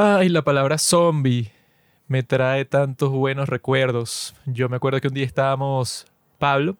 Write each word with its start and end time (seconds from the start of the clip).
Ay, 0.00 0.28
la 0.28 0.42
palabra 0.42 0.78
zombie 0.78 1.50
me 2.06 2.22
trae 2.22 2.64
tantos 2.64 3.10
buenos 3.10 3.48
recuerdos. 3.48 4.32
Yo 4.46 4.68
me 4.68 4.76
acuerdo 4.76 5.00
que 5.00 5.08
un 5.08 5.14
día 5.14 5.24
estábamos, 5.26 6.06
Pablo, 6.38 6.76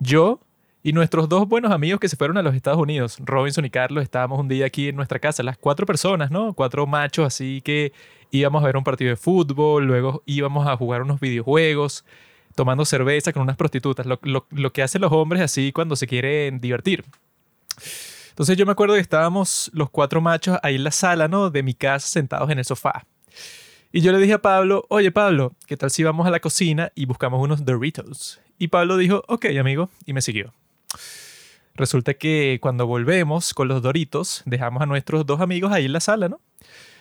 yo 0.00 0.40
y 0.82 0.92
nuestros 0.92 1.28
dos 1.28 1.46
buenos 1.46 1.70
amigos 1.70 2.00
que 2.00 2.08
se 2.08 2.16
fueron 2.16 2.36
a 2.36 2.42
los 2.42 2.56
Estados 2.56 2.80
Unidos, 2.80 3.18
Robinson 3.20 3.64
y 3.66 3.70
Carlos, 3.70 4.02
estábamos 4.02 4.40
un 4.40 4.48
día 4.48 4.66
aquí 4.66 4.88
en 4.88 4.96
nuestra 4.96 5.20
casa, 5.20 5.44
las 5.44 5.58
cuatro 5.58 5.86
personas, 5.86 6.32
¿no? 6.32 6.54
Cuatro 6.54 6.88
machos, 6.88 7.24
así 7.24 7.60
que 7.60 7.92
íbamos 8.32 8.64
a 8.64 8.66
ver 8.66 8.76
un 8.76 8.82
partido 8.82 9.10
de 9.10 9.16
fútbol, 9.16 9.84
luego 9.84 10.24
íbamos 10.26 10.66
a 10.66 10.76
jugar 10.76 11.02
unos 11.02 11.20
videojuegos, 11.20 12.04
tomando 12.56 12.84
cerveza 12.84 13.32
con 13.32 13.42
unas 13.42 13.56
prostitutas, 13.56 14.06
lo, 14.06 14.18
lo 14.24 14.72
que 14.72 14.82
hacen 14.82 15.02
los 15.02 15.12
hombres 15.12 15.40
así 15.40 15.70
cuando 15.70 15.94
se 15.94 16.08
quieren 16.08 16.60
divertir. 16.60 17.04
Entonces 18.38 18.56
yo 18.56 18.66
me 18.66 18.70
acuerdo 18.70 18.94
que 18.94 19.00
estábamos 19.00 19.68
los 19.74 19.90
cuatro 19.90 20.20
machos 20.20 20.58
ahí 20.62 20.76
en 20.76 20.84
la 20.84 20.92
sala, 20.92 21.26
¿no? 21.26 21.50
De 21.50 21.64
mi 21.64 21.74
casa 21.74 22.06
sentados 22.06 22.48
en 22.50 22.60
el 22.60 22.64
sofá. 22.64 23.04
Y 23.90 24.00
yo 24.00 24.12
le 24.12 24.18
dije 24.18 24.34
a 24.34 24.40
Pablo, 24.40 24.86
oye 24.90 25.10
Pablo, 25.10 25.56
¿qué 25.66 25.76
tal 25.76 25.90
si 25.90 26.04
vamos 26.04 26.24
a 26.24 26.30
la 26.30 26.38
cocina 26.38 26.92
y 26.94 27.06
buscamos 27.06 27.42
unos 27.42 27.64
Doritos? 27.64 28.40
Y 28.56 28.68
Pablo 28.68 28.96
dijo, 28.96 29.24
ok 29.26 29.46
amigo, 29.58 29.90
y 30.06 30.12
me 30.12 30.22
siguió. 30.22 30.54
Resulta 31.74 32.14
que 32.14 32.60
cuando 32.62 32.86
volvemos 32.86 33.54
con 33.54 33.66
los 33.66 33.82
Doritos, 33.82 34.44
dejamos 34.46 34.82
a 34.82 34.86
nuestros 34.86 35.26
dos 35.26 35.40
amigos 35.40 35.72
ahí 35.72 35.86
en 35.86 35.92
la 35.94 36.00
sala, 36.00 36.28
¿no? 36.28 36.40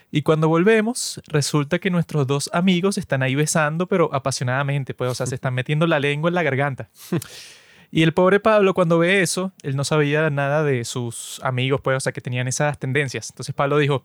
Y 0.09 0.23
cuando 0.23 0.47
volvemos, 0.49 1.21
resulta 1.27 1.77
que 1.77 1.91
nuestros 1.91 2.25
dos 2.25 2.49
amigos 2.51 2.97
están 2.97 3.21
ahí 3.21 3.35
besando, 3.35 3.85
pero 3.85 4.09
apasionadamente, 4.11 4.95
pues, 4.95 5.11
o 5.11 5.13
sea, 5.13 5.27
se 5.27 5.35
están 5.35 5.53
metiendo 5.53 5.85
la 5.85 5.99
lengua 5.99 6.29
en 6.31 6.33
la 6.33 6.41
garganta. 6.41 6.89
Y 7.91 8.03
el 8.03 8.13
pobre 8.13 8.39
Pablo, 8.39 8.73
cuando 8.73 8.99
ve 8.99 9.21
eso, 9.21 9.53
él 9.63 9.75
no 9.75 9.83
sabía 9.83 10.29
nada 10.29 10.63
de 10.63 10.83
sus 10.83 11.39
amigos, 11.43 11.81
pues, 11.81 11.97
o 11.97 11.99
sea, 11.99 12.11
que 12.11 12.21
tenían 12.21 12.47
esas 12.47 12.77
tendencias. 12.77 13.29
Entonces 13.29 13.55
Pablo 13.55 13.77
dijo, 13.77 14.03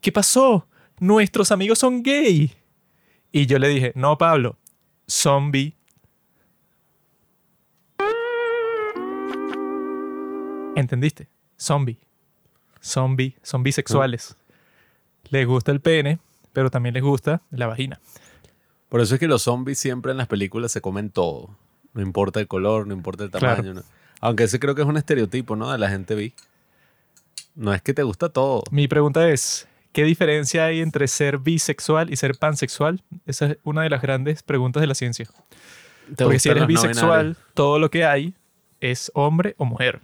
¿qué 0.00 0.10
pasó? 0.10 0.66
Nuestros 0.98 1.52
amigos 1.52 1.78
son 1.78 2.02
gay. 2.02 2.52
Y 3.30 3.46
yo 3.46 3.58
le 3.58 3.68
dije, 3.68 3.92
no, 3.94 4.18
Pablo, 4.18 4.58
zombie. 5.08 5.76
¿Entendiste? 10.74 11.28
Zombie. 11.58 11.98
Zombie. 12.82 13.36
Son 13.42 13.62
bisexuales. 13.62 14.36
Les 15.30 15.46
gusta 15.46 15.70
el 15.70 15.80
pene, 15.80 16.18
pero 16.52 16.70
también 16.70 16.94
les 16.94 17.02
gusta 17.02 17.42
la 17.50 17.66
vagina. 17.66 18.00
Por 18.88 19.00
eso 19.00 19.14
es 19.14 19.20
que 19.20 19.28
los 19.28 19.42
zombies 19.42 19.78
siempre 19.78 20.12
en 20.12 20.18
las 20.18 20.26
películas 20.26 20.72
se 20.72 20.80
comen 20.80 21.10
todo. 21.10 21.56
No 21.94 22.02
importa 22.02 22.40
el 22.40 22.48
color, 22.48 22.86
no 22.86 22.94
importa 22.94 23.24
el 23.24 23.30
tamaño. 23.30 23.82
Aunque 24.20 24.44
ese 24.44 24.58
creo 24.58 24.74
que 24.74 24.82
es 24.82 24.88
un 24.88 24.96
estereotipo, 24.96 25.56
¿no? 25.56 25.70
De 25.70 25.78
la 25.78 25.88
gente 25.88 26.14
vi. 26.14 26.32
No 27.54 27.74
es 27.74 27.82
que 27.82 27.92
te 27.92 28.02
gusta 28.02 28.28
todo. 28.28 28.62
Mi 28.70 28.88
pregunta 28.88 29.28
es, 29.28 29.68
¿qué 29.92 30.04
diferencia 30.04 30.66
hay 30.66 30.80
entre 30.80 31.06
ser 31.08 31.38
bisexual 31.38 32.10
y 32.10 32.16
ser 32.16 32.36
pansexual? 32.38 33.02
Esa 33.26 33.46
es 33.46 33.58
una 33.64 33.82
de 33.82 33.90
las 33.90 34.00
grandes 34.00 34.42
preguntas 34.42 34.80
de 34.80 34.86
la 34.86 34.94
ciencia. 34.94 35.28
Porque 36.16 36.38
si 36.38 36.48
eres 36.48 36.66
bisexual, 36.66 37.36
todo 37.54 37.78
lo 37.78 37.90
que 37.90 38.04
hay 38.04 38.34
es 38.80 39.10
hombre 39.14 39.54
o 39.58 39.64
mujer. 39.64 40.00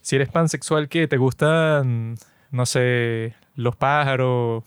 Si 0.00 0.16
eres 0.16 0.28
pansexual, 0.28 0.88
¿qué? 0.88 1.06
¿Te 1.06 1.16
gustan, 1.16 2.16
no 2.50 2.66
sé, 2.66 3.34
los 3.56 3.76
pájaros? 3.76 4.64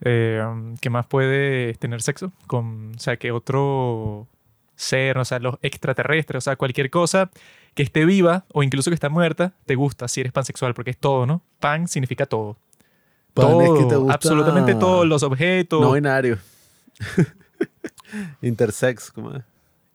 Eh, 0.00 0.42
¿Qué 0.80 0.90
más 0.90 1.06
puedes 1.06 1.78
tener 1.78 2.02
sexo? 2.02 2.32
Con, 2.46 2.92
o 2.96 2.98
sea, 2.98 3.16
que 3.16 3.32
otro 3.32 4.28
ser, 4.76 5.18
o 5.18 5.24
sea, 5.24 5.38
los 5.38 5.56
extraterrestres, 5.62 6.38
o 6.38 6.40
sea, 6.40 6.56
cualquier 6.56 6.90
cosa 6.90 7.30
que 7.74 7.82
esté 7.82 8.04
viva 8.04 8.44
o 8.52 8.62
incluso 8.62 8.90
que 8.90 8.94
está 8.94 9.08
muerta, 9.08 9.52
te 9.66 9.74
gusta 9.74 10.08
si 10.08 10.20
eres 10.20 10.32
pansexual, 10.32 10.74
porque 10.74 10.90
es 10.92 10.98
todo, 10.98 11.26
¿no? 11.26 11.42
Pan 11.60 11.88
significa 11.88 12.26
todo. 12.26 12.56
todo, 13.32 14.10
absolutamente 14.10 14.74
todos 14.74 15.06
los 15.06 15.22
objetos. 15.22 15.80
No 15.80 15.92
binario. 15.92 16.38
Intersex, 18.42 19.10
¿cómo 19.10 19.34
es? 19.34 19.42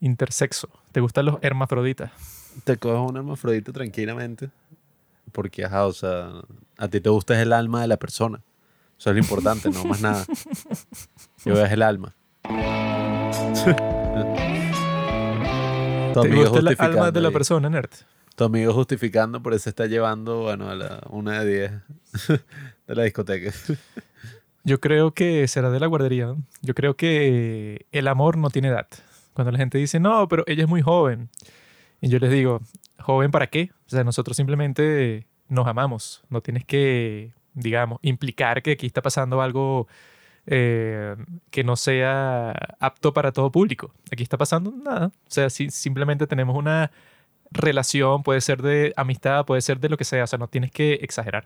Intersexo. 0.01 0.69
¿Te 0.91 1.01
gustan 1.01 1.25
los 1.25 1.37
hermafroditas? 1.41 2.11
Te 2.63 2.77
coges 2.77 3.09
un 3.09 3.17
hermafrodita 3.17 3.71
tranquilamente. 3.71 4.49
Porque, 5.31 5.63
ajá, 5.65 5.85
o 5.85 5.93
sea, 5.93 6.31
a 6.77 6.87
ti 6.87 6.99
te 6.99 7.09
gusta 7.09 7.35
es 7.35 7.41
el 7.41 7.53
alma 7.53 7.81
de 7.81 7.87
la 7.87 7.97
persona. 7.97 8.41
Eso 8.97 9.11
es 9.11 9.15
lo 9.15 9.21
importante, 9.21 9.69
no 9.69 9.83
más 9.85 10.01
nada. 10.01 10.25
Yo 11.45 11.63
es 11.63 11.71
el 11.71 11.81
alma. 11.81 12.15
Tu 16.13 16.19
amigo 16.19 16.49
gusta 16.49 16.85
alma 16.85 17.11
de 17.11 17.21
la 17.21 17.31
persona, 17.31 17.69
nerd? 17.69 17.89
Tu 18.35 18.43
amigo 18.43 18.73
justificando, 18.73 19.41
por 19.41 19.53
eso 19.53 19.69
está 19.69 19.85
llevando, 19.85 20.43
bueno, 20.43 20.69
a 20.69 20.75
la 20.75 21.01
una 21.09 21.43
de 21.43 21.57
diez 21.57 21.71
de 22.87 22.95
la 22.95 23.03
discoteca. 23.03 23.51
Yo 24.63 24.79
creo 24.79 25.13
que 25.13 25.47
será 25.47 25.69
de 25.71 25.79
la 25.79 25.87
guardería. 25.87 26.35
Yo 26.61 26.73
creo 26.73 26.95
que 26.95 27.85
el 27.91 28.07
amor 28.07 28.37
no 28.37 28.49
tiene 28.49 28.69
edad. 28.69 28.87
Cuando 29.33 29.51
la 29.51 29.57
gente 29.57 29.77
dice, 29.77 29.99
no, 29.99 30.27
pero 30.27 30.43
ella 30.47 30.63
es 30.63 30.69
muy 30.69 30.81
joven. 30.81 31.29
Y 32.01 32.09
yo 32.09 32.19
les 32.19 32.31
digo, 32.31 32.61
¿joven 32.99 33.31
para 33.31 33.47
qué? 33.47 33.71
O 33.87 33.89
sea, 33.89 34.03
nosotros 34.03 34.37
simplemente 34.37 35.27
nos 35.47 35.67
amamos. 35.67 36.23
No 36.29 36.41
tienes 36.41 36.65
que, 36.65 37.31
digamos, 37.53 37.99
implicar 38.01 38.61
que 38.61 38.71
aquí 38.71 38.85
está 38.85 39.01
pasando 39.01 39.41
algo 39.41 39.87
eh, 40.51 41.15
que 41.51 41.63
no 41.63 41.75
sea 41.75 42.51
apto 42.79 43.13
para 43.13 43.31
todo 43.31 43.51
público. 43.51 43.93
Aquí 44.11 44.23
está 44.23 44.35
pasando 44.35 44.73
nada. 44.83 45.07
O 45.07 45.31
sea, 45.31 45.51
si 45.51 45.69
simplemente 45.69 46.25
tenemos 46.25 46.55
una 46.55 46.89
relación, 47.51 48.23
puede 48.23 48.41
ser 48.41 48.63
de 48.63 48.91
amistad, 48.97 49.45
puede 49.45 49.61
ser 49.61 49.79
de 49.79 49.89
lo 49.89 49.97
que 49.97 50.05
sea. 50.05 50.23
O 50.23 50.27
sea, 50.27 50.39
no 50.39 50.47
tienes 50.47 50.71
que 50.71 50.93
exagerar. 51.01 51.45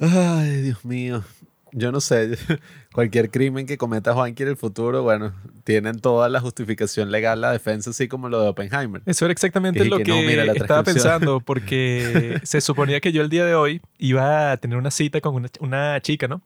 Ay, 0.00 0.62
Dios 0.62 0.82
mío. 0.86 1.24
Yo 1.72 1.92
no 1.92 2.00
sé, 2.00 2.38
cualquier 2.94 3.30
crimen 3.30 3.66
que 3.66 3.76
cometa 3.76 4.14
Juanqui 4.14 4.44
en 4.44 4.50
el 4.50 4.56
futuro, 4.56 5.02
bueno, 5.02 5.34
tienen 5.64 5.98
toda 5.98 6.30
la 6.30 6.40
justificación 6.40 7.10
legal, 7.10 7.42
la 7.42 7.52
defensa, 7.52 7.90
así 7.90 8.08
como 8.08 8.30
lo 8.30 8.40
de 8.40 8.48
Oppenheimer. 8.48 9.02
Eso 9.04 9.26
era 9.26 9.32
exactamente 9.32 9.84
lo 9.84 9.98
que, 9.98 10.52
estaba 10.54 10.84
pensando, 10.84 11.40
porque 11.44 12.40
se 12.44 12.62
suponía 12.62 13.00
que 13.00 13.12
yo 13.12 13.20
el 13.20 13.28
día 13.28 13.44
de 13.44 13.56
hoy 13.56 13.82
iba 13.98 14.52
a 14.52 14.56
tener 14.56 14.78
una 14.78 14.92
cita 14.92 15.20
con 15.20 15.34
una, 15.34 15.48
una 15.60 16.00
chica, 16.00 16.28
¿no? 16.28 16.40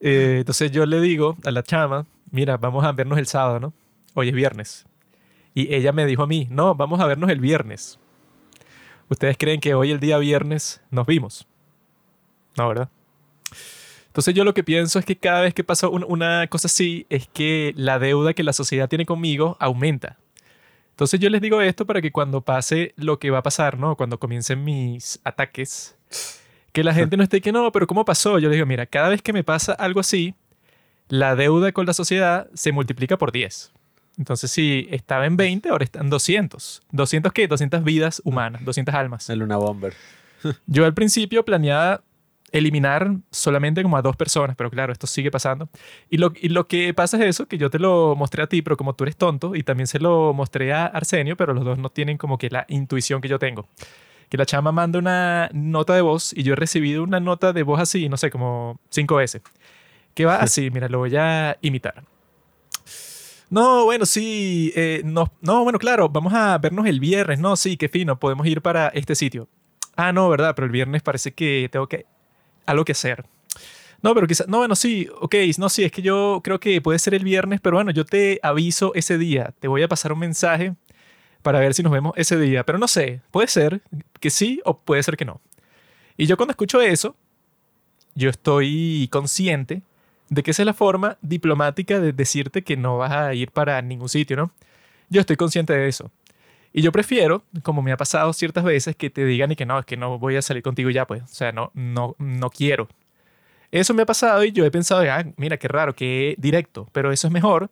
Eh, 0.00 0.36
entonces 0.40 0.70
yo 0.70 0.86
le 0.86 1.00
digo 1.00 1.36
a 1.44 1.50
la 1.50 1.62
chama, 1.62 2.06
mira, 2.30 2.56
vamos 2.56 2.84
a 2.84 2.92
vernos 2.92 3.18
el 3.18 3.26
sábado, 3.26 3.60
¿no? 3.60 3.72
Hoy 4.14 4.28
es 4.28 4.34
viernes. 4.34 4.86
Y 5.54 5.74
ella 5.74 5.92
me 5.92 6.06
dijo 6.06 6.22
a 6.22 6.26
mí, 6.26 6.46
no, 6.50 6.74
vamos 6.74 7.00
a 7.00 7.06
vernos 7.06 7.30
el 7.30 7.40
viernes. 7.40 7.98
¿Ustedes 9.08 9.36
creen 9.38 9.60
que 9.60 9.74
hoy 9.74 9.90
el 9.90 10.00
día 10.00 10.18
viernes 10.18 10.80
nos 10.90 11.06
vimos? 11.06 11.46
No, 12.56 12.68
¿verdad? 12.68 12.88
Entonces 14.08 14.34
yo 14.34 14.44
lo 14.44 14.54
que 14.54 14.64
pienso 14.64 14.98
es 14.98 15.04
que 15.04 15.16
cada 15.16 15.42
vez 15.42 15.54
que 15.54 15.64
pasa 15.64 15.88
una 15.88 16.46
cosa 16.48 16.66
así, 16.66 17.06
es 17.08 17.28
que 17.28 17.72
la 17.76 17.98
deuda 17.98 18.34
que 18.34 18.42
la 18.42 18.52
sociedad 18.52 18.88
tiene 18.88 19.06
conmigo 19.06 19.56
aumenta. 19.60 20.18
Entonces 20.90 21.20
yo 21.20 21.30
les 21.30 21.40
digo 21.40 21.60
esto 21.62 21.86
para 21.86 22.02
que 22.02 22.10
cuando 22.10 22.40
pase 22.40 22.92
lo 22.96 23.20
que 23.20 23.30
va 23.30 23.38
a 23.38 23.42
pasar, 23.42 23.78
¿no? 23.78 23.96
Cuando 23.96 24.18
comiencen 24.18 24.64
mis 24.64 25.20
ataques, 25.22 25.96
que 26.72 26.84
la 26.84 26.94
gente 26.94 27.16
no 27.16 27.22
esté 27.22 27.40
que 27.40 27.52
no, 27.52 27.72
pero 27.72 27.86
¿cómo 27.86 28.04
pasó? 28.04 28.38
Yo 28.38 28.48
le 28.48 28.54
digo, 28.54 28.66
mira, 28.66 28.86
cada 28.86 29.08
vez 29.08 29.22
que 29.22 29.32
me 29.32 29.44
pasa 29.44 29.72
algo 29.72 30.00
así, 30.00 30.34
la 31.08 31.34
deuda 31.36 31.72
con 31.72 31.86
la 31.86 31.94
sociedad 31.94 32.48
se 32.54 32.72
multiplica 32.72 33.16
por 33.16 33.32
10. 33.32 33.72
Entonces, 34.18 34.50
si 34.50 34.88
estaba 34.90 35.26
en 35.26 35.36
20, 35.36 35.68
ahora 35.68 35.84
está 35.84 36.00
en 36.00 36.10
200. 36.10 36.82
¿200 36.92 37.32
qué? 37.32 37.46
200 37.46 37.84
vidas 37.84 38.20
humanas, 38.24 38.64
200 38.64 38.94
almas. 38.94 39.30
El 39.30 39.38
Luna 39.38 39.56
Bomber. 39.56 39.94
Yo 40.66 40.84
al 40.84 40.94
principio 40.94 41.44
planeaba 41.44 42.02
eliminar 42.50 43.14
solamente 43.30 43.82
como 43.82 43.96
a 43.96 44.02
dos 44.02 44.16
personas, 44.16 44.56
pero 44.56 44.70
claro, 44.70 44.92
esto 44.92 45.06
sigue 45.06 45.30
pasando. 45.30 45.68
Y 46.10 46.16
lo, 46.16 46.32
y 46.40 46.48
lo 46.48 46.66
que 46.66 46.92
pasa 46.94 47.18
es 47.18 47.24
eso, 47.24 47.46
que 47.46 47.58
yo 47.58 47.68
te 47.68 47.78
lo 47.78 48.16
mostré 48.16 48.42
a 48.42 48.46
ti, 48.46 48.62
pero 48.62 48.78
como 48.78 48.94
tú 48.94 49.04
eres 49.04 49.18
tonto, 49.18 49.54
y 49.54 49.62
también 49.62 49.86
se 49.86 49.98
lo 49.98 50.32
mostré 50.32 50.72
a 50.72 50.86
Arsenio, 50.86 51.36
pero 51.36 51.52
los 51.52 51.62
dos 51.62 51.78
no 51.78 51.90
tienen 51.90 52.16
como 52.16 52.38
que 52.38 52.48
la 52.48 52.64
intuición 52.68 53.20
que 53.20 53.28
yo 53.28 53.38
tengo 53.38 53.68
que 54.28 54.36
la 54.36 54.46
chama 54.46 54.72
manda 54.72 54.98
una 54.98 55.50
nota 55.52 55.94
de 55.94 56.02
voz 56.02 56.32
y 56.34 56.42
yo 56.42 56.52
he 56.52 56.56
recibido 56.56 57.02
una 57.02 57.20
nota 57.20 57.52
de 57.52 57.62
voz 57.62 57.80
así, 57.80 58.08
no 58.08 58.16
sé, 58.16 58.30
como 58.30 58.78
cinco 58.90 59.16
veces. 59.16 59.42
Que 60.14 60.24
va 60.24 60.36
así, 60.40 60.70
mira, 60.70 60.88
lo 60.88 60.98
voy 60.98 61.16
a 61.16 61.56
imitar. 61.62 62.04
No, 63.50 63.84
bueno, 63.84 64.04
sí, 64.04 64.72
eh, 64.76 65.00
no, 65.04 65.32
no, 65.40 65.62
bueno, 65.62 65.78
claro, 65.78 66.10
vamos 66.10 66.34
a 66.34 66.58
vernos 66.58 66.86
el 66.86 67.00
viernes, 67.00 67.38
no, 67.38 67.56
sí, 67.56 67.78
qué 67.78 67.88
fino, 67.88 68.18
podemos 68.18 68.46
ir 68.46 68.60
para 68.60 68.88
este 68.88 69.14
sitio. 69.14 69.48
Ah, 69.96 70.12
no, 70.12 70.28
¿verdad? 70.28 70.54
Pero 70.54 70.66
el 70.66 70.72
viernes 70.72 71.02
parece 71.02 71.32
que 71.32 71.68
tengo 71.72 71.88
que, 71.88 72.04
algo 72.66 72.84
que 72.84 72.92
hacer. 72.92 73.24
No, 74.02 74.14
pero 74.14 74.26
quizás, 74.26 74.46
no, 74.48 74.58
bueno, 74.58 74.76
sí, 74.76 75.08
ok, 75.20 75.34
no, 75.56 75.70
sí, 75.70 75.82
es 75.82 75.90
que 75.90 76.02
yo 76.02 76.40
creo 76.44 76.60
que 76.60 76.80
puede 76.82 76.98
ser 76.98 77.14
el 77.14 77.24
viernes, 77.24 77.60
pero 77.60 77.76
bueno, 77.76 77.90
yo 77.90 78.04
te 78.04 78.38
aviso 78.42 78.92
ese 78.94 79.16
día, 79.16 79.54
te 79.58 79.66
voy 79.66 79.82
a 79.82 79.88
pasar 79.88 80.12
un 80.12 80.18
mensaje 80.18 80.74
para 81.42 81.60
ver 81.60 81.74
si 81.74 81.82
nos 81.82 81.92
vemos 81.92 82.12
ese 82.16 82.38
día. 82.38 82.64
Pero 82.64 82.78
no 82.78 82.88
sé, 82.88 83.20
puede 83.30 83.48
ser 83.48 83.82
que 84.20 84.30
sí 84.30 84.60
o 84.64 84.78
puede 84.78 85.02
ser 85.02 85.16
que 85.16 85.24
no. 85.24 85.40
Y 86.16 86.26
yo 86.26 86.36
cuando 86.36 86.52
escucho 86.52 86.80
eso, 86.80 87.16
yo 88.14 88.30
estoy 88.30 89.08
consciente 89.12 89.82
de 90.28 90.42
que 90.42 90.50
esa 90.50 90.62
es 90.62 90.66
la 90.66 90.74
forma 90.74 91.16
diplomática 91.22 92.00
de 92.00 92.12
decirte 92.12 92.62
que 92.62 92.76
no 92.76 92.98
vas 92.98 93.12
a 93.12 93.34
ir 93.34 93.50
para 93.50 93.80
ningún 93.82 94.08
sitio, 94.08 94.36
¿no? 94.36 94.52
Yo 95.08 95.20
estoy 95.20 95.36
consciente 95.36 95.72
de 95.72 95.88
eso. 95.88 96.10
Y 96.72 96.82
yo 96.82 96.92
prefiero, 96.92 97.44
como 97.62 97.80
me 97.80 97.92
ha 97.92 97.96
pasado 97.96 98.32
ciertas 98.32 98.64
veces, 98.64 98.94
que 98.94 99.08
te 99.08 99.24
digan 99.24 99.52
y 99.52 99.56
que 99.56 99.64
no, 99.64 99.78
es 99.78 99.86
que 99.86 99.96
no 99.96 100.18
voy 100.18 100.36
a 100.36 100.42
salir 100.42 100.62
contigo 100.62 100.90
ya, 100.90 101.06
pues. 101.06 101.22
O 101.22 101.28
sea, 101.28 101.52
no, 101.52 101.70
no, 101.74 102.14
no 102.18 102.50
quiero. 102.50 102.88
Eso 103.70 103.94
me 103.94 104.02
ha 104.02 104.06
pasado 104.06 104.44
y 104.44 104.52
yo 104.52 104.64
he 104.64 104.70
pensado, 104.70 105.02
ah, 105.10 105.24
mira, 105.36 105.56
qué 105.56 105.68
raro, 105.68 105.94
qué 105.94 106.34
directo, 106.38 106.88
pero 106.92 107.12
eso 107.12 107.26
es 107.26 107.32
mejor 107.32 107.70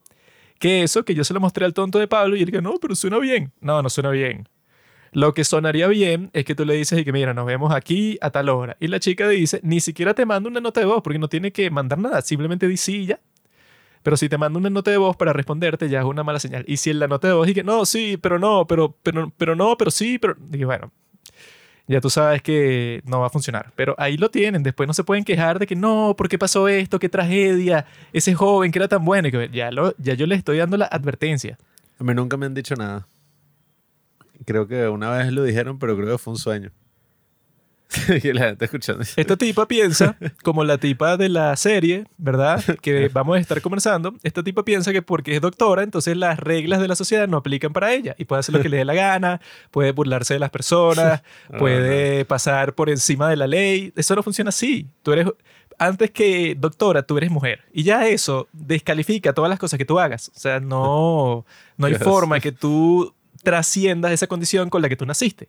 que 0.59 0.83
eso 0.83 1.05
que 1.05 1.15
yo 1.15 1.25
se 1.25 1.35
lo 1.35 1.41
mostré 1.41 1.65
al 1.65 1.75
tonto 1.75 1.99
de 1.99 2.09
Pablo 2.09 2.37
y 2.37 2.43
él 2.43 2.51
que 2.51 2.63
no, 2.63 2.75
pero 2.81 2.95
suena 2.95 3.19
bien. 3.19 3.53
No, 3.61 3.83
no 3.83 3.91
suena 3.91 4.11
bien. 4.11 4.49
Lo 5.13 5.33
que 5.33 5.45
sonaría 5.45 5.87
bien 5.89 6.31
es 6.35 6.45
que 6.45 6.55
tú 6.55 6.65
le 6.65 6.75
dices 6.75 6.99
y 6.99 7.05
que 7.05 7.13
mira, 7.13 7.33
nos 7.33 7.47
vemos 7.47 7.73
aquí 7.73 8.19
a 8.21 8.31
tal 8.31 8.49
hora. 8.49 8.77
Y 8.81 8.89
la 8.89 9.01
chica 9.01 9.29
dice, 9.29 9.61
ni 9.63 9.81
siquiera 9.81 10.15
te 10.15 10.27
mando 10.27 10.49
una 10.49 10.61
nota 10.61 10.81
de 10.81 10.87
voz 10.87 11.03
porque 11.03 11.19
no 11.19 11.29
tiene 11.29 11.53
que 11.53 11.71
mandar 11.71 11.99
nada, 11.99 12.21
simplemente 12.23 12.69
dice 12.69 12.85
sí 12.85 13.07
ya. 13.07 13.21
Pero 14.03 14.17
si 14.17 14.29
te 14.29 14.39
mando 14.39 14.59
una 14.59 14.71
nota 14.71 14.91
de 14.91 14.99
voz 14.99 15.17
para 15.17 15.33
responderte, 15.33 15.89
ya 15.89 16.01
es 16.01 16.05
una 16.05 16.23
mala 16.23 16.39
señal. 16.39 16.65
Y 16.69 16.77
si 16.77 16.91
en 16.91 17.01
la 17.01 17.09
nota 17.09 17.29
de 17.29 17.35
voz 17.35 17.47
dice, 17.47 17.65
no, 17.65 17.85
sí, 17.87 18.17
pero 18.17 18.39
no, 18.39 18.67
pero, 18.67 18.97
pero, 19.03 19.33
pero 19.37 19.57
no, 19.57 19.77
pero 19.77 19.91
sí, 19.91 20.19
pero... 20.19 20.37
Y 20.53 20.65
bueno, 20.65 20.93
ya 21.89 22.01
tú 22.01 22.11
sabes 22.11 22.43
que 22.43 23.01
no 23.05 23.21
va 23.21 23.29
a 23.29 23.31
funcionar. 23.31 23.73
Pero 23.77 23.95
ahí 23.99 24.17
lo 24.17 24.31
tienen. 24.31 24.63
Después 24.63 24.87
no 24.87 24.95
se 24.95 25.05
pueden 25.05 25.25
quejar 25.25 25.59
de 25.59 25.67
que 25.67 25.77
no, 25.77 26.15
¿por 26.17 26.29
qué 26.29 26.39
pasó 26.39 26.69
esto? 26.69 26.99
¡Qué 26.99 27.09
tragedia! 27.09 27.87
Ese 28.13 28.35
joven 28.35 28.73
que 28.73 28.79
era 28.79 28.89
tan 28.89 29.05
bueno. 29.05 29.29
Ya, 29.29 29.71
lo, 29.71 29.95
ya 29.99 30.15
yo 30.15 30.27
le 30.27 30.35
estoy 30.35 30.59
dando 30.59 30.77
la 30.77 30.87
advertencia. 30.87 31.59
A 31.99 32.05
mí 32.05 32.13
nunca 32.15 32.37
me 32.37 32.47
han 32.47 32.55
dicho 32.55 32.75
nada. 32.75 33.07
Creo 34.45 34.67
que 34.67 34.89
una 34.89 35.11
vez 35.11 35.33
lo 35.33 35.45
dijeron, 35.45 35.79
pero 35.79 35.97
creo 35.97 36.13
que 36.13 36.19
fue 36.19 36.33
un 36.33 36.39
sueño. 36.39 36.71
la 38.35 38.57
escuchando. 38.61 39.05
Esta 39.17 39.37
tipa 39.37 39.67
piensa, 39.69 40.17
como 40.43 40.65
la 40.65 40.79
tipa 40.79 41.17
de 41.17 41.29
la 41.29 41.57
serie, 41.57 42.07
¿verdad? 42.19 42.63
Que 42.81 43.09
vamos 43.13 43.37
a 43.37 43.41
estar 43.41 43.61
conversando. 43.61 44.15
Esta 44.23 44.43
tipa 44.43 44.65
piensa 44.65 44.93
que 44.93 45.03
porque 45.03 45.35
es 45.35 45.41
doctora, 45.41 45.83
entonces 45.83 46.17
las 46.17 46.39
reglas 46.39 46.81
de 46.81 46.89
la 46.89 46.97
sociedad 46.97 47.29
no 47.29 47.37
aplican 47.37 47.73
para 47.73 47.93
ella. 47.93 48.15
Y 48.19 48.25
puede 48.25 48.41
hacer 48.41 48.55
lo 48.55 48.61
que 48.61 48.69
le 48.69 48.79
dé 48.79 48.85
la 48.85 48.95
gana, 48.95 49.41
puede 49.71 49.93
burlarse 49.93 50.35
de 50.35 50.41
las 50.41 50.51
personas, 50.51 51.23
Ah, 51.53 51.59
puede 51.59 52.25
pasar 52.25 52.75
por 52.75 52.91
encima 52.91 53.29
de 53.29 53.37
la 53.37 53.47
ley. 53.47 53.93
Eso 53.97 54.15
no 54.15 54.23
funciona 54.23 54.49
así. 54.49 54.89
Tú 55.03 55.13
eres, 55.13 55.27
antes 55.79 56.11
que 56.11 56.57
doctora, 56.59 57.03
tú 57.03 57.17
eres 57.19 57.31
mujer. 57.31 57.61
Y 57.73 57.83
ya 57.85 58.07
eso 58.07 58.49
descalifica 58.53 59.33
todas 59.33 59.49
las 59.49 59.59
cosas 59.59 59.79
que 59.79 59.85
tú 59.85 59.99
hagas. 59.99 60.31
O 60.35 60.39
sea, 60.39 60.61
no, 60.61 61.45
no 61.77 61.87
hay 61.87 61.95
forma 61.95 62.41
que 62.41 62.53
tú 62.53 63.15
trasciendas 63.43 64.13
esa 64.13 64.27
condición 64.27 64.71
con 64.71 64.83
la 64.83 64.89
que 64.89 64.97
tú 64.97 65.07
naciste. 65.07 65.49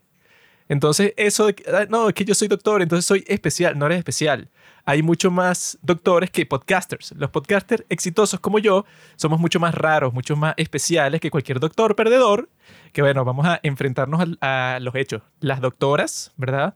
Entonces, 0.69 1.13
eso 1.17 1.47
de 1.47 1.55
que, 1.55 1.63
"Ah, 1.69 1.85
no, 1.89 2.09
es 2.09 2.13
que 2.13 2.25
yo 2.25 2.35
soy 2.35 2.47
doctor, 2.47 2.81
entonces 2.81 3.05
soy 3.05 3.23
especial. 3.27 3.77
No 3.77 3.85
eres 3.85 3.99
especial. 3.99 4.49
Hay 4.85 5.01
mucho 5.01 5.31
más 5.31 5.77
doctores 5.81 6.29
que 6.31 6.45
podcasters. 6.45 7.13
Los 7.17 7.29
podcasters 7.29 7.83
exitosos 7.89 8.39
como 8.39 8.57
yo 8.57 8.85
somos 9.17 9.37
mucho 9.37 9.59
más 9.59 9.75
raros, 9.75 10.13
mucho 10.13 10.37
más 10.37 10.53
especiales 10.55 11.19
que 11.19 11.29
cualquier 11.29 11.59
doctor 11.59 11.93
perdedor. 11.93 12.49
Que 12.93 13.01
bueno, 13.01 13.25
vamos 13.25 13.45
a 13.45 13.59
enfrentarnos 13.63 14.37
a, 14.39 14.79
los 14.81 14.95
hechos. 14.95 15.23
Las 15.41 15.59
doctoras, 15.59 16.31
¿verdad? 16.37 16.75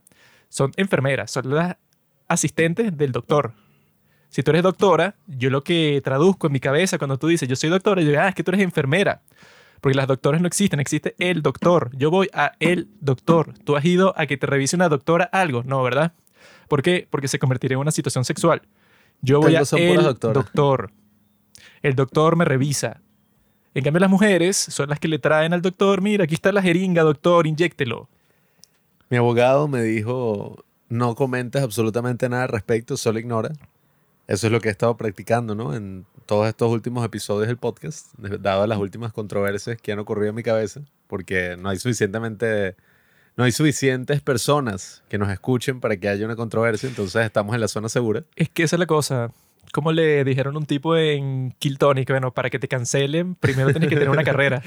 Son 0.50 0.72
enfermeras, 0.76 1.32
son 1.32 1.56
las 1.56 1.78
asistentes 2.28 2.98
del 2.98 3.14
doctor. 3.14 3.54
Si 4.28 4.44
tú 4.44 4.52
eres 4.52 4.64
doctora, 4.64 5.16
yo 5.28 5.50
lo 5.50 5.64
que 5.64 6.02
traduzco 6.04 6.48
en 6.48 6.54
mi 6.54 6.60
cabeza 6.60 6.98
cuando 6.98 7.18
tú 7.18 7.28
dices 7.28 7.48
yo 7.48 7.56
soy 7.56 7.70
doctora, 7.70 8.02
yo 8.02 8.10
digo, 8.10 8.22
ah, 8.22 8.30
es 8.30 8.36
que 8.36 8.44
tú 8.44 8.52
eres 8.52 8.62
enfermera. 8.62 9.22
Porque 9.82 9.98
las 9.98 10.08
doctoras 10.08 10.42
no 10.42 10.48
existen, 10.48 10.80
existe 10.80 11.16
el 11.18 11.42
doctor. 11.42 11.90
Yo 11.98 12.12
voy 12.12 12.30
a 12.34 12.54
el 12.60 12.88
doctor. 13.00 13.54
Tú 13.64 13.76
has 13.76 13.84
ido 13.84 14.14
a 14.16 14.28
que 14.28 14.38
te 14.38 14.46
revise 14.46 14.76
una 14.76 14.90
doctora 14.90 15.26
algo, 15.26 15.64
no, 15.64 15.82
¿verdad? 15.84 16.14
¿Por 16.68 16.84
qué? 16.84 17.08
Porque 17.10 17.28
se 17.28 17.40
convertiría 17.40 17.76
en 17.76 17.82
una 17.82 17.92
situación 17.92 18.24
sexual. 18.24 18.62
Yo 19.22 19.42
voy 19.42 19.56
a 19.56 19.64
el 19.76 20.04
doctor. 20.04 20.92
El 21.82 21.96
doctor 21.96 22.36
me 22.36 22.46
revisa. 22.46 23.02
En 23.74 23.84
cambio, 23.84 24.00
las 24.02 24.10
mujeres 24.10 24.58
son 24.58 24.90
las 24.90 25.00
que 25.00 25.08
le 25.08 25.18
traen 25.18 25.54
al 25.54 25.62
doctor, 25.62 26.02
mira, 26.02 26.26
aquí 26.26 26.36
está 26.36 26.52
la 26.52 26.62
jeringa, 26.62 27.04
doctor, 27.04 27.48
inyéctelo. 27.48 28.10
Mi 29.10 29.18
abogado 29.18 29.68
me 29.68 29.82
dijo, 29.82 30.64
no 30.90 31.16
comentes 31.16 31.62
absolutamente 31.62 32.30
nada 32.30 32.44
al 32.44 32.50
respecto, 32.50 32.98
solo 32.98 33.20
ignora. 33.20 33.52
Eso 34.28 34.48
es 34.48 34.54
lo 34.54 34.62
que 34.62 34.70
he 34.70 34.72
estado 34.72 34.96
practicando, 34.98 35.56
¿no? 35.56 35.76
En 35.76 36.06
todos 36.26 36.48
estos 36.48 36.72
últimos 36.72 37.06
episodios 37.06 37.48
del 37.48 37.58
podcast, 37.58 38.14
dado 38.18 38.66
las 38.68 38.78
últimas 38.78 39.12
controversias 39.12 39.78
que 39.82 39.92
han 39.92 40.00
ocurrido 40.00 40.30
en 40.30 40.36
mi 40.36 40.44
cabeza, 40.44 40.82
porque 41.08 41.58
no 41.58 41.70
hay 41.70 41.78
suficientemente, 41.78 42.76
no 43.36 43.44
hay 43.44 43.52
suficientes 43.52 44.22
personas 44.22 45.04
que 45.10 45.18
nos 45.18 45.30
escuchen 45.30 45.80
para 45.82 45.98
que 45.98 46.08
haya 46.08 46.26
una 46.26 46.36
controversia, 46.36 46.88
entonces 46.88 47.26
estamos 47.26 47.54
en 47.56 47.62
la 47.62 47.68
zona 47.68 47.90
segura. 47.90 48.24
Es 48.36 48.50
que 48.50 48.64
esa 48.64 48.78
es 48.78 48.80
la 48.80 48.86
cosa. 48.86 49.32
Como 49.72 49.94
le 49.94 50.24
dijeron 50.26 50.56
a 50.56 50.60
un 50.60 50.66
tipo 50.66 50.98
en 50.98 51.54
Kill 51.58 51.78
Tony, 51.78 52.04
que 52.04 52.12
bueno, 52.12 52.34
para 52.34 52.50
que 52.50 52.60
te 52.60 52.68
cancelen, 52.68 53.36
primero 53.36 53.72
tienes 53.72 53.88
que 53.90 53.96
tener 53.96 54.10
una 54.10 54.24
carrera. 54.24 54.62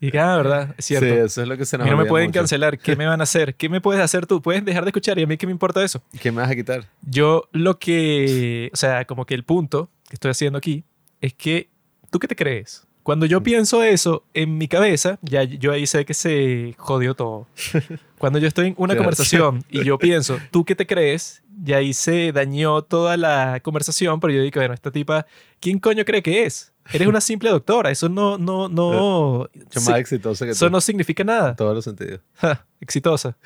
Y 0.00 0.16
ah, 0.16 0.36
¿verdad? 0.36 0.74
Es 0.78 0.84
cierto. 0.84 1.06
Sí, 1.06 1.12
eso 1.12 1.42
es 1.42 1.48
lo 1.48 1.56
que 1.56 1.64
se 1.64 1.74
A 1.74 1.78
nos 1.80 1.86
mí 1.86 1.90
no 1.90 1.96
me 1.96 2.04
pueden 2.04 2.28
mucho. 2.28 2.38
cancelar. 2.40 2.78
¿Qué 2.78 2.94
me 2.94 3.06
van 3.06 3.20
a 3.20 3.24
hacer? 3.24 3.56
¿Qué 3.56 3.68
me 3.68 3.80
puedes 3.80 4.00
hacer 4.00 4.26
tú? 4.26 4.40
Puedes 4.40 4.64
dejar 4.64 4.84
de 4.84 4.90
escuchar 4.90 5.18
y 5.18 5.24
a 5.24 5.26
mí 5.26 5.36
qué 5.36 5.46
me 5.46 5.52
importa 5.52 5.82
eso. 5.84 6.02
¿Qué 6.20 6.30
me 6.30 6.40
vas 6.40 6.50
a 6.50 6.54
quitar? 6.54 6.84
Yo 7.02 7.48
lo 7.52 7.78
que, 7.80 8.70
o 8.72 8.76
sea, 8.76 9.04
como 9.06 9.26
que 9.26 9.34
el 9.34 9.44
punto 9.44 9.90
que 10.08 10.14
estoy 10.14 10.30
haciendo 10.30 10.58
aquí 10.58 10.84
es 11.20 11.34
que, 11.34 11.68
¿tú 12.10 12.18
qué 12.18 12.28
te 12.28 12.36
crees? 12.36 12.86
Cuando 13.08 13.24
yo 13.24 13.42
pienso 13.42 13.82
eso 13.82 14.22
en 14.34 14.58
mi 14.58 14.68
cabeza, 14.68 15.18
ya 15.22 15.42
yo 15.42 15.72
ahí 15.72 15.86
sé 15.86 16.04
que 16.04 16.12
se 16.12 16.74
jodió 16.76 17.14
todo. 17.14 17.46
Cuando 18.18 18.38
yo 18.38 18.46
estoy 18.46 18.66
en 18.66 18.74
una 18.76 18.96
conversación 18.96 19.64
y 19.70 19.82
yo 19.82 19.96
pienso, 19.96 20.38
¿tú 20.50 20.62
qué 20.66 20.74
te 20.74 20.86
crees? 20.86 21.42
Ya 21.64 21.78
ahí 21.78 21.94
se 21.94 22.32
dañó 22.32 22.82
toda 22.82 23.16
la 23.16 23.60
conversación, 23.62 24.20
pero 24.20 24.34
yo 24.34 24.42
digo, 24.42 24.60
bueno, 24.60 24.74
esta 24.74 24.90
tipa, 24.90 25.24
¿quién 25.58 25.78
coño 25.78 26.04
cree 26.04 26.22
que 26.22 26.44
es? 26.44 26.74
Eres 26.92 27.06
una 27.08 27.20
simple 27.20 27.50
doctora, 27.50 27.90
eso 27.90 28.08
no, 28.08 28.38
no, 28.38 28.68
no, 28.68 29.48
sí, 29.70 29.80
más 29.90 29.98
exitoso 30.00 30.44
que 30.44 30.52
eso 30.52 30.66
tú, 30.66 30.72
no 30.72 30.80
significa 30.80 31.22
nada. 31.24 31.50
en 31.50 31.56
todos 31.56 31.74
los 31.74 31.84
sentidos. 31.84 32.20
Ja, 32.36 32.64
exitosa. 32.80 33.36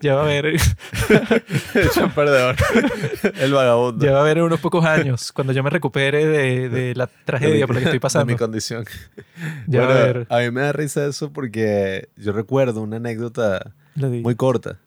Ya 0.00 0.14
va 0.14 0.22
a 0.22 0.24
haber, 0.24 0.46
Hecho 1.74 2.10
perdedor. 2.14 2.56
El 3.40 3.52
vagabundo. 3.52 4.04
ya 4.04 4.12
va 4.12 4.18
a 4.18 4.20
haber 4.22 4.42
unos 4.42 4.60
pocos 4.60 4.84
años 4.84 5.32
cuando 5.32 5.52
yo 5.52 5.62
me 5.62 5.70
recupere 5.70 6.26
de, 6.26 6.68
de 6.68 6.94
la 6.94 7.06
tragedia 7.06 7.66
por 7.66 7.74
la 7.76 7.80
que 7.80 7.84
estoy 7.86 7.96
De 7.96 8.00
pasando. 8.00 8.26
mi 8.26 8.36
condición. 8.36 8.84
Ya 9.66 9.80
va 9.80 9.84
a 9.86 9.88
Bueno, 9.88 10.00
haber. 10.02 10.26
a 10.28 10.38
mí 10.40 10.50
me 10.50 10.60
da 10.60 10.72
risa 10.72 11.06
eso 11.06 11.32
porque 11.32 12.08
yo 12.16 12.32
recuerdo 12.32 12.82
una 12.82 12.96
anécdota 12.96 13.72
muy 13.96 14.34
corta. 14.34 14.78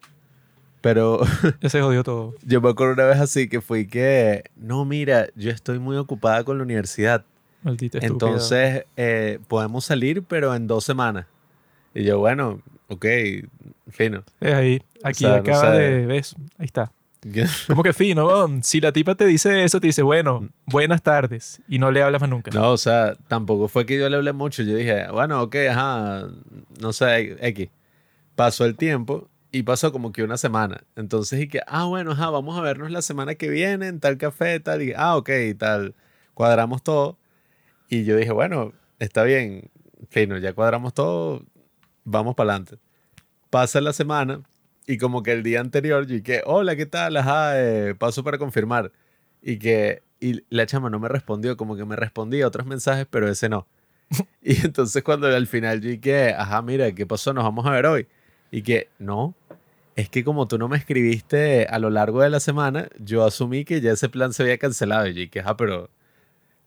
Pero 0.80 1.20
Ya 1.60 1.68
se 1.68 1.80
jodió 1.82 2.04
todo. 2.04 2.34
yo 2.44 2.60
me 2.60 2.70
acuerdo 2.70 2.94
una 2.94 3.04
vez 3.06 3.18
así 3.18 3.48
que 3.48 3.60
fui 3.60 3.88
que, 3.88 4.44
no, 4.56 4.84
mira, 4.84 5.26
yo 5.34 5.50
estoy 5.50 5.80
muy 5.80 5.96
ocupada 5.96 6.44
con 6.44 6.56
la 6.58 6.62
universidad. 6.64 7.24
Estúpido. 7.72 8.00
Entonces, 8.00 8.84
eh, 8.96 9.38
podemos 9.48 9.84
salir, 9.84 10.22
pero 10.22 10.54
en 10.54 10.66
dos 10.66 10.84
semanas. 10.84 11.26
Y 11.94 12.04
yo, 12.04 12.18
bueno, 12.18 12.60
ok, 12.88 13.06
fino. 13.90 14.24
Es 14.40 14.54
ahí. 14.54 14.82
Aquí 15.02 15.24
sea, 15.24 15.30
no 15.30 15.36
acaba 15.36 15.72
sé. 15.72 15.78
de. 15.78 16.06
¿Ves? 16.06 16.34
Ahí 16.58 16.66
está. 16.66 16.92
¿Cómo 17.66 17.82
que 17.82 17.92
fino? 17.92 18.48
Si 18.62 18.80
la 18.80 18.92
tipa 18.92 19.14
te 19.14 19.26
dice 19.26 19.64
eso, 19.64 19.80
te 19.80 19.88
dice, 19.88 20.02
bueno, 20.02 20.48
buenas 20.66 21.02
tardes. 21.02 21.60
Y 21.68 21.78
no 21.78 21.90
le 21.90 22.02
hablas 22.02 22.20
más 22.20 22.30
nunca. 22.30 22.50
No, 22.52 22.70
o 22.70 22.76
sea, 22.76 23.14
tampoco 23.26 23.68
fue 23.68 23.86
que 23.86 23.98
yo 23.98 24.08
le 24.08 24.16
hablé 24.16 24.32
mucho. 24.32 24.62
Yo 24.62 24.76
dije, 24.76 25.10
bueno, 25.10 25.42
ok, 25.42 25.56
ajá, 25.70 26.28
no 26.80 26.92
sé, 26.92 27.36
X. 27.40 27.68
Pasó 28.34 28.64
el 28.64 28.76
tiempo 28.76 29.28
y 29.50 29.62
pasó 29.62 29.92
como 29.92 30.12
que 30.12 30.22
una 30.22 30.36
semana. 30.36 30.82
Entonces, 30.94 31.48
que, 31.48 31.60
ah, 31.66 31.84
bueno, 31.84 32.12
ajá, 32.12 32.30
vamos 32.30 32.56
a 32.56 32.60
vernos 32.60 32.90
la 32.90 33.02
semana 33.02 33.34
que 33.34 33.48
viene 33.48 33.88
en 33.88 34.00
tal 34.00 34.16
café, 34.16 34.60
tal. 34.60 34.82
Y, 34.82 34.92
ah, 34.96 35.16
ok, 35.16 35.30
tal. 35.58 35.94
Cuadramos 36.34 36.82
todo. 36.82 37.17
Y 37.88 38.04
yo 38.04 38.16
dije, 38.16 38.32
bueno, 38.32 38.72
está 38.98 39.22
bien, 39.22 39.70
fino, 40.10 40.38
ya 40.38 40.52
cuadramos 40.52 40.94
todo, 40.94 41.44
vamos 42.04 42.34
para 42.34 42.52
adelante. 42.52 42.78
Pasa 43.50 43.80
la 43.80 43.92
semana 43.92 44.42
y 44.86 44.98
como 44.98 45.22
que 45.22 45.32
el 45.32 45.42
día 45.42 45.60
anterior 45.60 46.06
yo 46.06 46.16
dije, 46.16 46.42
hola, 46.44 46.76
¿qué 46.76 46.86
tal? 46.86 47.16
Ajá, 47.16 47.60
eh, 47.60 47.94
paso 47.94 48.22
para 48.24 48.38
confirmar. 48.38 48.92
Y 49.40 49.58
que 49.58 50.02
y 50.20 50.42
la 50.50 50.66
chama 50.66 50.90
no 50.90 50.98
me 50.98 51.08
respondió, 51.08 51.56
como 51.56 51.76
que 51.76 51.84
me 51.84 51.96
respondía 51.96 52.46
otros 52.46 52.66
mensajes, 52.66 53.06
pero 53.08 53.28
ese 53.28 53.48
no. 53.48 53.66
Y 54.42 54.64
entonces 54.64 55.02
cuando 55.02 55.26
al 55.28 55.46
final 55.46 55.80
yo 55.80 55.90
dije, 55.90 56.32
ajá, 56.32 56.62
mira, 56.62 56.90
¿qué 56.92 57.06
pasó? 57.06 57.32
Nos 57.32 57.44
vamos 57.44 57.66
a 57.66 57.70
ver 57.70 57.86
hoy. 57.86 58.06
Y 58.50 58.62
que, 58.62 58.88
no, 58.98 59.34
es 59.94 60.08
que 60.08 60.24
como 60.24 60.48
tú 60.48 60.58
no 60.58 60.68
me 60.68 60.76
escribiste 60.76 61.66
a 61.66 61.78
lo 61.78 61.90
largo 61.90 62.22
de 62.22 62.30
la 62.30 62.40
semana, 62.40 62.88
yo 62.98 63.24
asumí 63.24 63.64
que 63.64 63.80
ya 63.80 63.92
ese 63.92 64.08
plan 64.08 64.32
se 64.32 64.42
había 64.42 64.58
cancelado. 64.58 65.06
Y 65.06 65.14
yo 65.14 65.20
dije, 65.20 65.40
ajá, 65.40 65.56
pero 65.56 65.90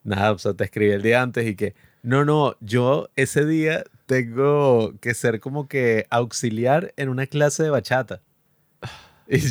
nada, 0.04 0.32
o 0.32 0.38
sea, 0.38 0.54
te 0.54 0.64
escribí 0.64 0.92
el 0.92 1.02
día 1.02 1.22
antes 1.22 1.48
y 1.48 1.56
que, 1.56 1.74
no, 2.04 2.26
no, 2.26 2.56
yo 2.60 3.10
ese 3.16 3.46
día 3.46 3.84
tengo 4.06 4.94
que 5.00 5.14
ser 5.14 5.40
como 5.40 5.68
que 5.68 6.06
auxiliar 6.10 6.94
en 6.98 7.10
una 7.10 7.28
clase 7.28 7.64
de 7.64 7.70
bachata. 7.70 8.22
Y 9.28 9.38
yo 9.38 9.50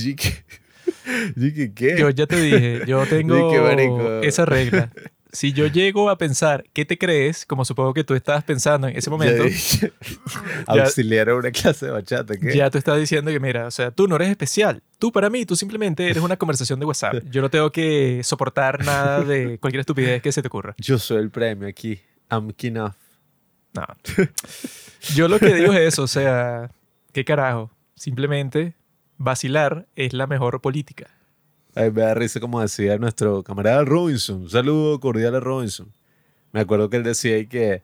dije, 1.36 1.72
¿qué? 1.74 1.96
Yo 1.98 2.10
ya 2.10 2.26
te 2.26 2.40
dije, 2.40 2.82
yo 2.86 3.06
tengo 3.08 4.20
esa 4.22 4.44
regla. 4.44 4.90
Si 5.32 5.52
yo 5.52 5.66
llego 5.66 6.10
a 6.10 6.18
pensar, 6.18 6.64
¿qué 6.72 6.84
te 6.84 6.98
crees? 6.98 7.46
Como 7.46 7.64
supongo 7.64 7.94
que 7.94 8.04
tú 8.04 8.14
estabas 8.14 8.42
pensando 8.44 8.88
en 8.88 8.96
ese 8.96 9.10
momento, 9.10 9.44
Ya 10.74 10.82
auxiliar 10.82 11.28
en 11.28 11.36
una 11.36 11.50
clase 11.50 11.86
de 11.86 11.92
bachata, 11.92 12.36
¿qué? 12.36 12.56
ya 12.56 12.70
tú 12.70 12.78
estás 12.78 12.98
diciendo 12.98 13.30
que, 13.30 13.38
mira, 13.38 13.66
o 13.66 13.70
sea, 13.70 13.90
tú 13.90 14.08
no 14.08 14.16
eres 14.16 14.30
especial. 14.30 14.82
Tú 14.98 15.12
para 15.12 15.30
mí, 15.30 15.46
tú 15.46 15.56
simplemente 15.56 16.08
eres 16.08 16.22
una 16.22 16.36
conversación 16.36 16.80
de 16.80 16.86
WhatsApp. 16.86 17.22
Yo 17.30 17.42
no 17.42 17.50
tengo 17.50 17.70
que 17.70 18.22
soportar 18.24 18.84
nada 18.84 19.22
de 19.22 19.58
cualquier 19.58 19.80
estupidez 19.80 20.20
que 20.22 20.32
se 20.32 20.42
te 20.42 20.48
ocurra. 20.48 20.74
Yo 20.78 20.98
soy 20.98 21.18
el 21.18 21.30
premio 21.30 21.68
aquí. 21.68 22.00
I'm 22.30 22.54
enough. 22.62 22.92
No. 23.72 23.86
Yo 25.14 25.28
lo 25.28 25.38
que 25.38 25.54
digo 25.54 25.72
es 25.72 25.94
eso, 25.94 26.02
o 26.02 26.08
sea, 26.08 26.70
¿qué 27.12 27.24
carajo? 27.24 27.70
Simplemente 27.94 28.74
vacilar 29.16 29.86
es 29.94 30.12
la 30.12 30.26
mejor 30.26 30.60
política. 30.60 31.10
Ahí 31.74 31.90
me 31.90 32.02
da 32.02 32.14
risa 32.14 32.40
como 32.40 32.60
decía 32.60 32.98
nuestro 32.98 33.42
camarada 33.42 33.84
Robinson. 33.84 34.42
Un 34.42 34.50
saludo 34.50 34.98
cordial 35.00 35.34
a 35.34 35.40
Robinson. 35.40 35.92
Me 36.52 36.60
acuerdo 36.60 36.90
que 36.90 36.96
él 36.96 37.04
decía 37.04 37.44
que, 37.48 37.82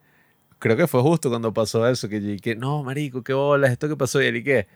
creo 0.59 0.77
que 0.77 0.87
fue 0.87 1.01
justo 1.03 1.29
cuando 1.29 1.53
pasó 1.53 1.87
eso, 1.89 2.09
que 2.09 2.21
yo 2.21 2.29
dije, 2.29 2.57
no, 2.57 2.83
marico, 2.83 3.23
qué 3.23 3.33
bola, 3.33 3.69
esto 3.69 3.89
que 3.89 3.97
pasó. 3.97 4.21
Y 4.21 4.27
él 4.27 4.37
y 4.37 4.45
que, 4.45 4.67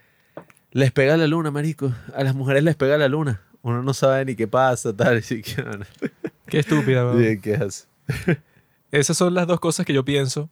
les 0.71 0.91
pega 0.91 1.17
la 1.17 1.27
luna, 1.27 1.51
marico. 1.51 1.91
A 2.15 2.23
las 2.23 2.35
mujeres 2.35 2.63
les 2.63 2.75
pega 2.75 2.97
la 2.97 3.09
luna. 3.09 3.41
Uno 3.61 3.83
no 3.83 3.93
sabe 3.93 4.25
ni 4.25 4.35
qué 4.35 4.47
pasa, 4.47 4.95
tal. 4.95 5.21
Y 5.29 5.41
que, 5.41 5.61
bueno, 5.61 5.85
Qué 6.47 6.59
estúpida, 6.59 7.05
weón. 7.05 7.33
y 7.33 7.39
¿qué 7.39 7.55
hace? 7.55 7.85
Esas 8.91 9.17
son 9.17 9.33
las 9.33 9.47
dos 9.47 9.59
cosas 9.59 9.85
que 9.85 9.93
yo 9.93 10.03
pienso 10.03 10.49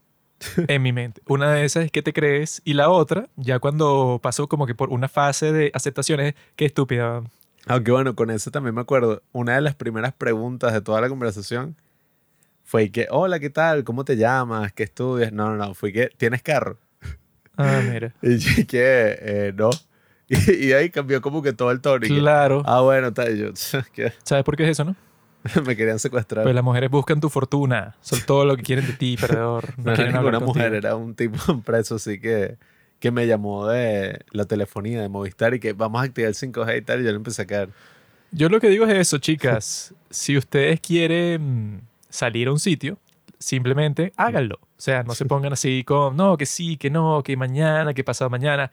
en 0.67 0.81
mi 0.81 0.93
mente. 0.93 1.21
Una 1.27 1.53
de 1.53 1.65
esas 1.65 1.85
es 1.85 1.91
que 1.91 2.01
te 2.01 2.13
crees 2.13 2.61
y 2.63 2.73
la 2.73 2.89
otra, 2.89 3.27
ya 3.35 3.59
cuando 3.59 4.19
paso 4.23 4.47
como 4.47 4.65
que 4.65 4.75
por 4.75 4.89
una 4.89 5.09
fase 5.09 5.51
de 5.51 5.71
aceptación 5.73 6.21
es 6.21 6.35
qué 6.55 6.65
estúpida. 6.65 7.11
weón. 7.11 7.38
Aunque 7.69 7.91
bueno, 7.91 8.15
con 8.15 8.31
eso 8.31 8.49
también 8.51 8.73
me 8.73 8.81
acuerdo. 8.81 9.21
Una 9.31 9.55
de 9.55 9.61
las 9.61 9.75
primeras 9.75 10.11
preguntas 10.13 10.73
de 10.73 10.81
toda 10.81 11.01
la 11.01 11.07
conversación 11.07 11.75
fue 12.63 12.89
que, 12.91 13.07
hola, 13.11 13.39
¿qué 13.39 13.49
tal? 13.51 13.83
¿Cómo 13.83 14.03
te 14.05 14.17
llamas? 14.17 14.73
¿Qué 14.73 14.83
estudias? 14.83 15.31
No, 15.31 15.49
no, 15.49 15.55
no. 15.67 15.73
Fue 15.75 15.93
que, 15.93 16.09
¿tienes 16.17 16.41
carro? 16.41 16.77
Ah, 17.57 17.81
mira. 17.91 18.13
Y 18.23 18.37
yo 18.37 18.65
que, 18.67 19.17
eh, 19.21 19.53
no. 19.55 19.69
Y, 20.29 20.67
y 20.67 20.73
ahí 20.73 20.89
cambió 20.89 21.21
como 21.21 21.41
que 21.41 21.53
todo 21.53 21.71
el 21.71 21.79
tono. 21.81 22.01
que, 22.01 22.07
Claro. 22.19 22.63
ah, 22.65 22.81
bueno, 22.81 23.13
tal. 23.13 23.37
Yo, 23.37 23.49
que 23.93 24.13
¿Sabes 24.23 24.43
por 24.43 24.55
qué 24.55 24.63
es 24.63 24.69
eso, 24.69 24.83
no? 24.83 24.95
me 25.65 25.75
querían 25.75 25.99
secuestrar. 25.99 26.43
Pues 26.43 26.55
las 26.55 26.63
mujeres 26.63 26.89
buscan 26.89 27.19
tu 27.21 27.29
fortuna. 27.29 27.95
Son 28.01 28.19
todo 28.25 28.45
lo 28.45 28.57
que 28.57 28.63
quieren 28.63 28.85
de 28.87 28.93
ti, 28.93 29.15
perdedor. 29.15 29.73
No, 29.77 29.83
no 29.85 29.93
era 29.93 30.11
ninguna 30.11 30.39
mujer, 30.39 30.73
era 30.73 30.95
un 30.95 31.15
tipo 31.15 31.61
preso 31.61 31.95
así 31.95 32.19
que, 32.19 32.57
que 32.99 33.11
me 33.11 33.27
llamó 33.27 33.67
de 33.67 34.19
la 34.31 34.45
telefonía 34.45 35.01
de 35.01 35.09
Movistar 35.09 35.53
y 35.53 35.59
que 35.59 35.73
vamos 35.73 36.01
a 36.01 36.05
activar 36.05 36.29
el 36.29 36.35
5G 36.35 36.77
y 36.77 36.81
tal. 36.81 37.01
Y 37.01 37.05
yo 37.05 37.11
le 37.11 37.17
empecé 37.17 37.43
a 37.43 37.47
caer. 37.47 37.69
Yo 38.31 38.49
lo 38.49 38.59
que 38.59 38.69
digo 38.69 38.85
es 38.85 38.97
eso, 38.97 39.17
chicas. 39.17 39.93
si 40.09 40.37
ustedes 40.37 40.79
quieren 40.81 41.81
salir 42.09 42.47
a 42.47 42.51
un 42.51 42.59
sitio, 42.59 42.97
simplemente 43.39 44.13
háganlo. 44.17 44.59
O 44.61 44.81
sea, 44.81 45.03
no 45.03 45.15
se 45.15 45.25
pongan 45.25 45.53
así 45.53 45.83
con, 45.83 46.15
no, 46.15 46.37
que 46.37 46.45
sí, 46.45 46.77
que 46.77 46.89
no, 46.89 47.23
que 47.23 47.37
mañana, 47.37 47.93
que 47.93 48.03
pasado 48.03 48.29
mañana. 48.29 48.71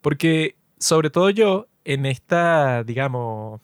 Porque, 0.00 0.56
sobre 0.78 1.10
todo 1.10 1.30
yo, 1.30 1.68
en 1.84 2.06
esta, 2.06 2.82
digamos, 2.82 3.60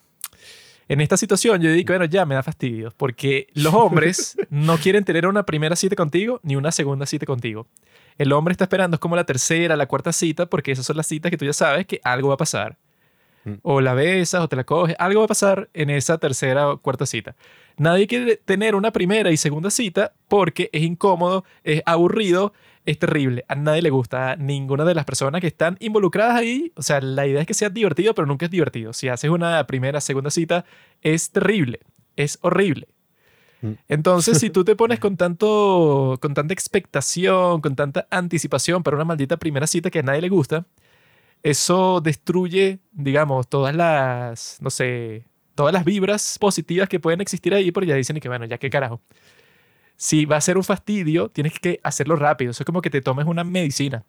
en 0.88 1.00
esta 1.00 1.16
situación, 1.16 1.60
yo 1.62 1.72
digo, 1.72 1.92
bueno, 1.92 2.04
ya 2.04 2.26
me 2.26 2.34
da 2.34 2.42
fastidio. 2.42 2.92
Porque 2.96 3.48
los 3.54 3.72
hombres 3.72 4.36
no 4.50 4.76
quieren 4.78 5.04
tener 5.04 5.26
una 5.26 5.44
primera 5.44 5.74
cita 5.74 5.96
contigo 5.96 6.40
ni 6.42 6.56
una 6.56 6.70
segunda 6.70 7.06
cita 7.06 7.26
contigo. 7.26 7.66
El 8.18 8.32
hombre 8.32 8.52
está 8.52 8.64
esperando, 8.64 8.96
es 8.96 9.00
como 9.00 9.16
la 9.16 9.24
tercera, 9.24 9.76
la 9.76 9.86
cuarta 9.86 10.12
cita, 10.12 10.46
porque 10.46 10.72
esas 10.72 10.86
son 10.86 10.96
las 10.96 11.06
citas 11.06 11.30
que 11.30 11.36
tú 11.36 11.44
ya 11.44 11.52
sabes 11.52 11.86
que 11.86 12.00
algo 12.04 12.28
va 12.28 12.34
a 12.34 12.38
pasar. 12.38 12.76
Mm. 13.44 13.54
O 13.62 13.80
la 13.80 13.94
besas 13.94 14.40
o 14.42 14.48
te 14.48 14.56
la 14.56 14.64
coges, 14.64 14.94
algo 14.98 15.20
va 15.20 15.24
a 15.24 15.28
pasar 15.28 15.68
en 15.74 15.90
esa 15.90 16.18
tercera 16.18 16.70
o 16.70 16.78
cuarta 16.78 17.06
cita. 17.06 17.34
Nadie 17.76 18.06
quiere 18.06 18.36
tener 18.36 18.74
una 18.74 18.92
primera 18.92 19.30
y 19.30 19.36
segunda 19.36 19.70
cita 19.70 20.12
porque 20.28 20.70
es 20.72 20.82
incómodo, 20.82 21.44
es 21.64 21.82
aburrido, 21.86 22.52
es 22.84 22.98
terrible. 22.98 23.44
A 23.48 23.54
nadie 23.54 23.82
le 23.82 23.90
gusta, 23.90 24.32
a 24.32 24.36
ninguna 24.36 24.84
de 24.84 24.94
las 24.94 25.04
personas 25.04 25.40
que 25.40 25.46
están 25.46 25.76
involucradas 25.80 26.36
ahí. 26.36 26.72
O 26.76 26.82
sea, 26.82 27.00
la 27.00 27.26
idea 27.26 27.40
es 27.40 27.46
que 27.46 27.54
sea 27.54 27.70
divertido, 27.70 28.14
pero 28.14 28.26
nunca 28.26 28.46
es 28.46 28.50
divertido. 28.50 28.92
Si 28.92 29.08
haces 29.08 29.30
una 29.30 29.66
primera, 29.66 30.00
segunda 30.00 30.30
cita, 30.30 30.64
es 31.00 31.30
terrible, 31.30 31.80
es 32.16 32.38
horrible. 32.42 32.88
Mm. 33.62 33.70
Entonces, 33.88 34.38
si 34.38 34.50
tú 34.50 34.64
te 34.64 34.76
pones 34.76 34.98
con 35.00 35.16
tanto, 35.16 36.18
con 36.20 36.34
tanta 36.34 36.52
expectación, 36.52 37.60
con 37.60 37.74
tanta 37.76 38.06
anticipación 38.10 38.82
para 38.82 38.96
una 38.96 39.04
maldita 39.04 39.36
primera 39.38 39.66
cita 39.66 39.90
que 39.90 40.00
a 40.00 40.02
nadie 40.02 40.20
le 40.20 40.28
gusta, 40.28 40.66
eso 41.42 42.00
destruye, 42.00 42.78
digamos, 42.92 43.48
todas 43.48 43.74
las, 43.74 44.58
no 44.60 44.70
sé, 44.70 45.24
todas 45.54 45.72
las 45.72 45.84
vibras 45.84 46.38
positivas 46.38 46.88
que 46.88 47.00
pueden 47.00 47.20
existir 47.20 47.54
ahí, 47.54 47.72
porque 47.72 47.88
ya 47.88 47.94
dicen 47.96 48.18
que 48.20 48.28
bueno, 48.28 48.44
ya 48.44 48.58
qué 48.58 48.70
carajo. 48.70 49.00
Si 49.96 50.24
va 50.24 50.36
a 50.36 50.40
ser 50.40 50.56
un 50.56 50.64
fastidio, 50.64 51.28
tienes 51.28 51.58
que 51.58 51.78
hacerlo 51.84 52.16
rápido. 52.16 52.50
Eso 52.50 52.62
es 52.62 52.66
como 52.66 52.82
que 52.82 52.90
te 52.90 53.00
tomes 53.00 53.26
una 53.26 53.44
medicina. 53.44 54.04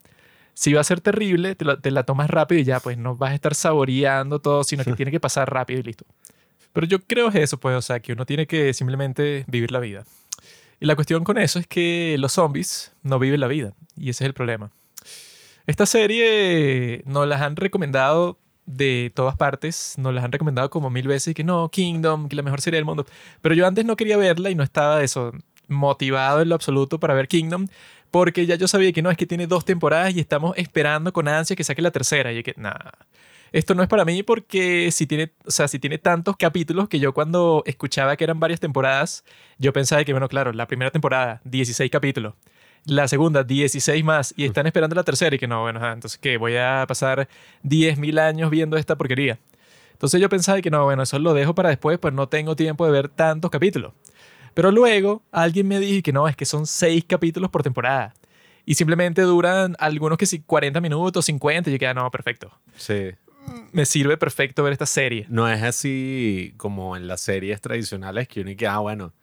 Si 0.55 0.74
va 0.74 0.81
a 0.81 0.83
ser 0.83 1.01
terrible, 1.01 1.55
te, 1.55 1.65
lo- 1.65 1.79
te 1.79 1.91
la 1.91 2.03
tomas 2.03 2.29
rápido 2.29 2.62
y 2.62 2.63
ya, 2.63 2.79
pues 2.79 2.98
no 2.98 3.15
vas 3.15 3.31
a 3.31 3.36
estar 3.36 3.55
saboreando 3.55 4.39
todo, 4.39 4.63
sino 4.63 4.83
que 4.83 4.91
tiene 4.98 5.12
que 5.12 5.19
pasar 5.19 5.51
rápido 5.51 5.79
y 5.79 5.83
listo. 5.83 6.05
Pero 6.74 6.88
yo 6.88 7.00
creo 7.00 7.30
es 7.30 7.36
eso, 7.36 7.60
pues, 7.60 7.75
o 7.75 7.82
sea, 7.82 8.00
que 8.00 8.13
uno 8.13 8.25
tiene 8.25 8.48
que 8.48 8.74
simplemente 8.74 9.46
vivir 9.48 9.72
la 9.72 9.80
vida. 9.80 10.06
Y 10.80 10.86
la 10.86 10.96
cuestión 10.96 11.24
con 11.24 11.38
eso 11.38 11.60
es 11.60 11.68
que 11.68 12.15
los 12.20 12.34
zombies 12.34 12.94
no 13.03 13.20
viven 13.20 13.39
la 13.39 13.48
vida, 13.48 13.74
y 13.96 14.10
ese 14.10 14.24
es 14.24 14.27
el 14.27 14.34
problema. 14.34 14.72
Esta 15.65 15.86
serie 15.86 17.03
nos 17.06 17.27
las 17.27 17.42
han 17.42 17.56
recomendado 17.56 18.38
de 18.65 19.12
todas 19.15 19.38
partes, 19.38 19.96
nos 19.98 20.13
las 20.13 20.24
han 20.24 20.32
recomendado 20.32 20.70
como 20.70 20.89
mil 20.89 21.08
veces 21.08 21.34
que 21.34 21.44
no, 21.44 21.70
Kingdom, 21.70 22.27
que 22.27 22.36
la 22.36 22.42
mejor 22.42 22.62
serie 22.62 22.77
del 22.77 22.86
mundo. 22.86 23.06
Pero 23.42 23.56
yo 23.56 23.65
antes 23.68 23.86
no 23.86 23.96
quería 23.96 24.18
verla 24.18 24.50
y 24.50 24.56
no 24.56 24.63
estaba 24.63 25.03
eso 25.03 25.32
motivado 25.68 26.42
en 26.42 26.50
lo 26.50 26.56
absoluto 26.56 27.00
para 27.00 27.13
ver 27.13 27.27
Kingdom, 27.27 27.68
porque 28.12 28.46
ya 28.46 28.56
yo 28.56 28.68
sabía 28.68 28.92
que 28.92 29.01
no, 29.01 29.10
es 29.10 29.18
que 29.18 29.25
tiene 29.25 29.48
dos 29.48 29.65
temporadas 29.65 30.13
y 30.15 30.20
estamos 30.20 30.53
esperando 30.58 31.12
con 31.13 31.27
ansia 31.27 31.56
que 31.56 31.63
saque 31.63 31.82
la 31.82 31.92
tercera. 31.92 32.32
Y 32.32 32.44
que, 32.44 32.53
nada, 32.58 32.92
esto 33.53 33.75
no 33.75 33.83
es 33.83 33.88
para 33.88 34.03
mí 34.03 34.24
porque 34.24 34.89
si 34.91 35.05
tiene, 35.05 35.31
o 35.45 35.51
sea, 35.51 35.67
si 35.67 35.77
tiene 35.77 36.00
tantos 36.00 36.36
capítulos 36.38 36.89
que 36.89 37.00
yo 37.00 37.13
cuando 37.13 37.62
escuchaba 37.67 38.17
que 38.17 38.24
eran 38.24 38.39
varias 38.39 38.60
temporadas, 38.60 39.24
yo 39.60 39.72
pensaba 39.72 40.03
que, 40.03 40.12
bueno, 40.12 40.27
claro, 40.27 40.51
la 40.53 40.65
primera 40.65 40.89
temporada, 40.89 41.39
16 41.45 41.89
capítulos. 41.91 42.33
La 42.86 43.07
segunda, 43.07 43.43
16 43.43 44.03
más. 44.03 44.33
Y 44.36 44.45
están 44.45 44.65
esperando 44.65 44.95
la 44.95 45.03
tercera 45.03 45.36
y 45.36 45.39
que 45.39 45.48
no, 45.48 45.62
bueno, 45.62 45.79
entonces 45.93 46.19
que 46.19 46.38
voy 46.38 46.57
a 46.57 46.83
pasar 46.88 47.29
10.000 47.63 48.19
años 48.19 48.50
viendo 48.50 48.75
esta 48.75 48.98
porquería. 48.98 49.38
Entonces 49.91 50.19
yo 50.19 50.27
pensaba 50.29 50.60
que 50.60 50.72
no, 50.72 50.83
bueno, 50.83 51.03
eso 51.03 51.19
lo 51.19 51.36
dejo 51.36 51.53
para 51.53 51.69
después, 51.69 52.00
pues 52.00 52.13
no 52.13 52.27
tengo 52.27 52.55
tiempo 52.55 52.86
de 52.88 52.91
ver 52.91 53.07
tantos 53.07 53.51
capítulos. 53.51 53.93
Pero 54.55 54.72
luego 54.72 55.22
alguien 55.31 55.67
me 55.67 55.79
dijo 55.79 56.01
que 56.01 56.12
no, 56.12 56.27
es 56.27 56.36
que 56.36 56.45
son 56.45 56.65
6 56.65 57.05
capítulos 57.07 57.51
por 57.51 57.62
temporada. 57.62 58.15
Y 58.65 58.74
simplemente 58.75 59.22
duran 59.22 59.75
algunos 59.77 60.17
que 60.17 60.25
sí 60.25 60.39
40 60.39 60.81
minutos, 60.81 61.25
50, 61.25 61.69
y 61.69 61.74
yo 61.74 61.79
queda, 61.79 61.93
no, 61.93 62.10
perfecto. 62.10 62.51
Sí. 62.75 63.12
Me 63.71 63.85
sirve 63.85 64.17
perfecto 64.17 64.63
ver 64.63 64.73
esta 64.73 64.85
serie. 64.85 65.25
No 65.29 65.50
es 65.50 65.63
así 65.63 66.53
como 66.57 66.95
en 66.95 67.07
las 67.07 67.21
series 67.21 67.59
tradicionales 67.62 68.27
que 68.27 68.41
uno 68.41 68.51
y 68.51 68.55
que, 68.55 68.67
ah, 68.67 68.79
bueno, 68.79 69.13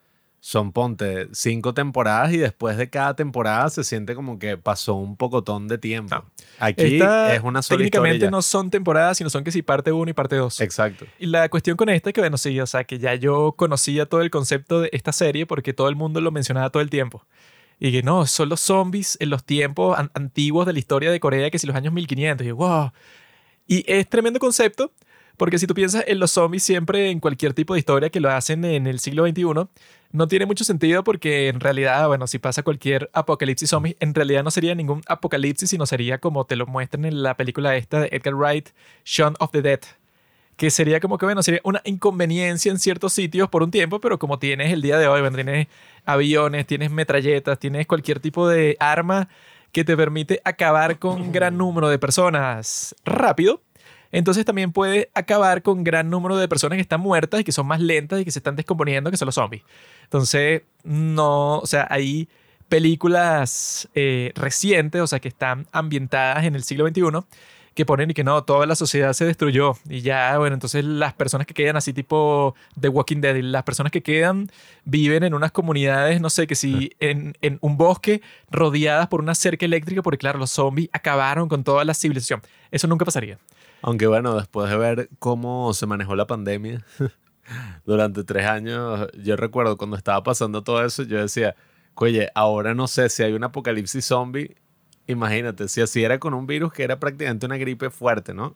son, 0.42 0.72
ponte, 0.72 1.28
cinco 1.32 1.74
temporadas 1.74 2.32
y 2.32 2.38
después 2.38 2.76
de 2.78 2.88
cada 2.88 3.14
temporada 3.14 3.68
se 3.68 3.84
siente 3.84 4.14
como 4.14 4.38
que 4.38 4.56
pasó 4.56 4.94
un 4.94 5.16
pocotón 5.16 5.68
de 5.68 5.76
tiempo. 5.78 6.14
No. 6.16 6.24
Aquí 6.58 6.94
Esta, 6.96 7.34
es 7.34 7.42
una 7.42 7.60
sola 7.62 7.78
técnicamente 7.78 8.16
historia. 8.16 8.30
no 8.30 8.40
son 8.42 8.70
temporadas, 8.70 9.18
sino 9.18 9.28
son 9.30 9.44
que 9.44 9.52
sí 9.52 9.60
parte 9.62 9.92
1 9.92 10.10
y 10.10 10.14
parte 10.14 10.36
2. 10.36 10.60
Exacto. 10.62 11.04
Y 11.18 11.26
la 11.26 11.48
cuestión 11.50 11.76
con 11.76 11.88
esta 11.90 12.08
es 12.10 12.14
que, 12.14 12.22
bueno, 12.22 12.38
sí, 12.38 12.58
o 12.58 12.66
sea, 12.66 12.84
que 12.84 12.98
ya 12.98 13.14
yo 13.14 13.52
conocía 13.52 14.06
todo 14.06 14.22
el 14.22 14.30
concepto 14.30 14.80
de 14.80 14.88
esta 14.92 15.12
serie 15.12 15.44
porque 15.46 15.74
todo 15.74 15.88
el 15.90 15.96
mundo 15.96 16.20
lo 16.22 16.30
mencionaba 16.32 16.70
todo 16.70 16.82
el 16.82 16.88
tiempo. 16.90 17.24
Y 17.78 17.92
que 17.92 18.02
no, 18.02 18.26
son 18.26 18.48
los 18.48 18.60
zombies 18.60 19.16
en 19.20 19.30
los 19.30 19.44
tiempos 19.44 19.98
an- 19.98 20.10
antiguos 20.14 20.66
de 20.66 20.72
la 20.72 20.78
historia 20.78 21.10
de 21.10 21.20
Corea, 21.20 21.50
que 21.50 21.58
si 21.58 21.66
los 21.66 21.76
años 21.76 21.92
1500. 21.92 22.44
Y 22.46 22.48
yo, 22.48 22.56
wow. 22.56 22.92
Y 23.70 23.84
es 23.86 24.08
tremendo 24.08 24.40
concepto 24.40 24.90
porque 25.36 25.56
si 25.56 25.68
tú 25.68 25.74
piensas 25.74 26.02
en 26.08 26.18
los 26.18 26.32
zombies 26.32 26.64
siempre 26.64 27.08
en 27.08 27.20
cualquier 27.20 27.54
tipo 27.54 27.74
de 27.74 27.78
historia 27.78 28.10
que 28.10 28.18
lo 28.18 28.28
hacen 28.28 28.64
en 28.64 28.88
el 28.88 28.98
siglo 28.98 29.24
XXI, 29.24 29.44
no 30.10 30.26
tiene 30.26 30.44
mucho 30.44 30.64
sentido 30.64 31.04
porque 31.04 31.46
en 31.46 31.60
realidad, 31.60 32.08
bueno, 32.08 32.26
si 32.26 32.40
pasa 32.40 32.64
cualquier 32.64 33.08
apocalipsis 33.12 33.70
zombie, 33.70 33.96
en 34.00 34.12
realidad 34.12 34.42
no 34.42 34.50
sería 34.50 34.74
ningún 34.74 35.02
apocalipsis, 35.06 35.70
sino 35.70 35.86
sería 35.86 36.18
como 36.18 36.46
te 36.46 36.56
lo 36.56 36.66
muestran 36.66 37.04
en 37.04 37.22
la 37.22 37.36
película 37.36 37.76
esta 37.76 38.00
de 38.00 38.08
Edgar 38.10 38.34
Wright, 38.34 38.70
Shaun 39.04 39.36
of 39.38 39.52
the 39.52 39.62
Dead 39.62 39.80
que 40.56 40.70
sería 40.70 41.00
como 41.00 41.16
que, 41.16 41.24
bueno, 41.24 41.42
sería 41.42 41.62
una 41.64 41.80
inconveniencia 41.84 42.70
en 42.70 42.78
ciertos 42.78 43.14
sitios 43.14 43.48
por 43.48 43.62
un 43.62 43.70
tiempo, 43.70 43.98
pero 43.98 44.18
como 44.18 44.38
tienes 44.38 44.70
el 44.70 44.82
día 44.82 44.98
de 44.98 45.08
hoy, 45.08 45.22
bueno, 45.22 45.34
tienes 45.34 45.68
aviones, 46.04 46.66
tienes 46.66 46.90
metralletas, 46.90 47.58
tienes 47.58 47.86
cualquier 47.86 48.20
tipo 48.20 48.46
de 48.46 48.76
arma 48.78 49.30
que 49.72 49.84
te 49.84 49.96
permite 49.96 50.40
acabar 50.44 50.98
con 50.98 51.32
gran 51.32 51.56
número 51.56 51.88
de 51.88 51.98
personas. 51.98 52.94
Rápido, 53.04 53.62
entonces 54.12 54.44
también 54.44 54.72
puede 54.72 55.10
acabar 55.14 55.62
con 55.62 55.84
gran 55.84 56.10
número 56.10 56.36
de 56.36 56.48
personas 56.48 56.76
que 56.76 56.82
están 56.82 57.00
muertas 57.00 57.40
y 57.40 57.44
que 57.44 57.52
son 57.52 57.66
más 57.66 57.80
lentas 57.80 58.20
y 58.20 58.24
que 58.24 58.30
se 58.30 58.40
están 58.40 58.56
descomponiendo, 58.56 59.10
que 59.10 59.16
son 59.16 59.26
los 59.26 59.34
zombies. 59.34 59.62
Entonces, 60.04 60.62
no, 60.82 61.58
o 61.58 61.66
sea, 61.66 61.86
hay 61.90 62.28
películas 62.68 63.88
eh, 63.94 64.32
recientes, 64.34 65.00
o 65.00 65.06
sea, 65.06 65.20
que 65.20 65.28
están 65.28 65.66
ambientadas 65.72 66.44
en 66.44 66.54
el 66.54 66.64
siglo 66.64 66.86
XXI, 66.88 67.02
que 67.80 67.86
ponen 67.86 68.10
y 68.10 68.14
que 68.14 68.24
no, 68.24 68.44
toda 68.44 68.66
la 68.66 68.74
sociedad 68.74 69.14
se 69.14 69.24
destruyó 69.24 69.72
y 69.88 70.02
ya, 70.02 70.36
bueno, 70.36 70.52
entonces 70.52 70.84
las 70.84 71.14
personas 71.14 71.46
que 71.46 71.54
quedan 71.54 71.76
así 71.76 71.94
tipo 71.94 72.54
The 72.78 72.90
Walking 72.90 73.22
Dead, 73.22 73.36
y 73.36 73.42
las 73.42 73.62
personas 73.62 73.90
que 73.90 74.02
quedan 74.02 74.50
viven 74.84 75.22
en 75.22 75.32
unas 75.32 75.50
comunidades, 75.50 76.20
no 76.20 76.28
sé, 76.28 76.46
que 76.46 76.56
si 76.56 76.92
en, 77.00 77.38
en 77.40 77.56
un 77.62 77.78
bosque 77.78 78.20
rodeadas 78.50 79.08
por 79.08 79.22
una 79.22 79.34
cerca 79.34 79.64
eléctrica, 79.64 80.02
porque 80.02 80.18
claro, 80.18 80.38
los 80.38 80.50
zombies 80.50 80.90
acabaron 80.92 81.48
con 81.48 81.64
toda 81.64 81.86
la 81.86 81.94
civilización. 81.94 82.42
Eso 82.70 82.86
nunca 82.86 83.06
pasaría. 83.06 83.38
Aunque 83.80 84.06
bueno, 84.06 84.36
después 84.36 84.68
de 84.68 84.76
ver 84.76 85.08
cómo 85.18 85.72
se 85.72 85.86
manejó 85.86 86.14
la 86.16 86.26
pandemia 86.26 86.84
durante 87.86 88.24
tres 88.24 88.44
años, 88.44 89.08
yo 89.24 89.36
recuerdo 89.36 89.78
cuando 89.78 89.96
estaba 89.96 90.22
pasando 90.22 90.62
todo 90.62 90.84
eso, 90.84 91.02
yo 91.04 91.18
decía, 91.18 91.56
oye, 91.94 92.28
ahora 92.34 92.74
no 92.74 92.86
sé 92.88 93.08
si 93.08 93.22
hay 93.22 93.32
un 93.32 93.44
apocalipsis 93.44 94.04
zombie, 94.04 94.54
imagínate, 95.06 95.68
si 95.68 95.80
así 95.80 96.02
era 96.04 96.18
con 96.18 96.34
un 96.34 96.46
virus 96.46 96.72
que 96.72 96.82
era 96.84 96.98
prácticamente 97.00 97.46
una 97.46 97.56
gripe 97.56 97.90
fuerte, 97.90 98.34
¿no? 98.34 98.54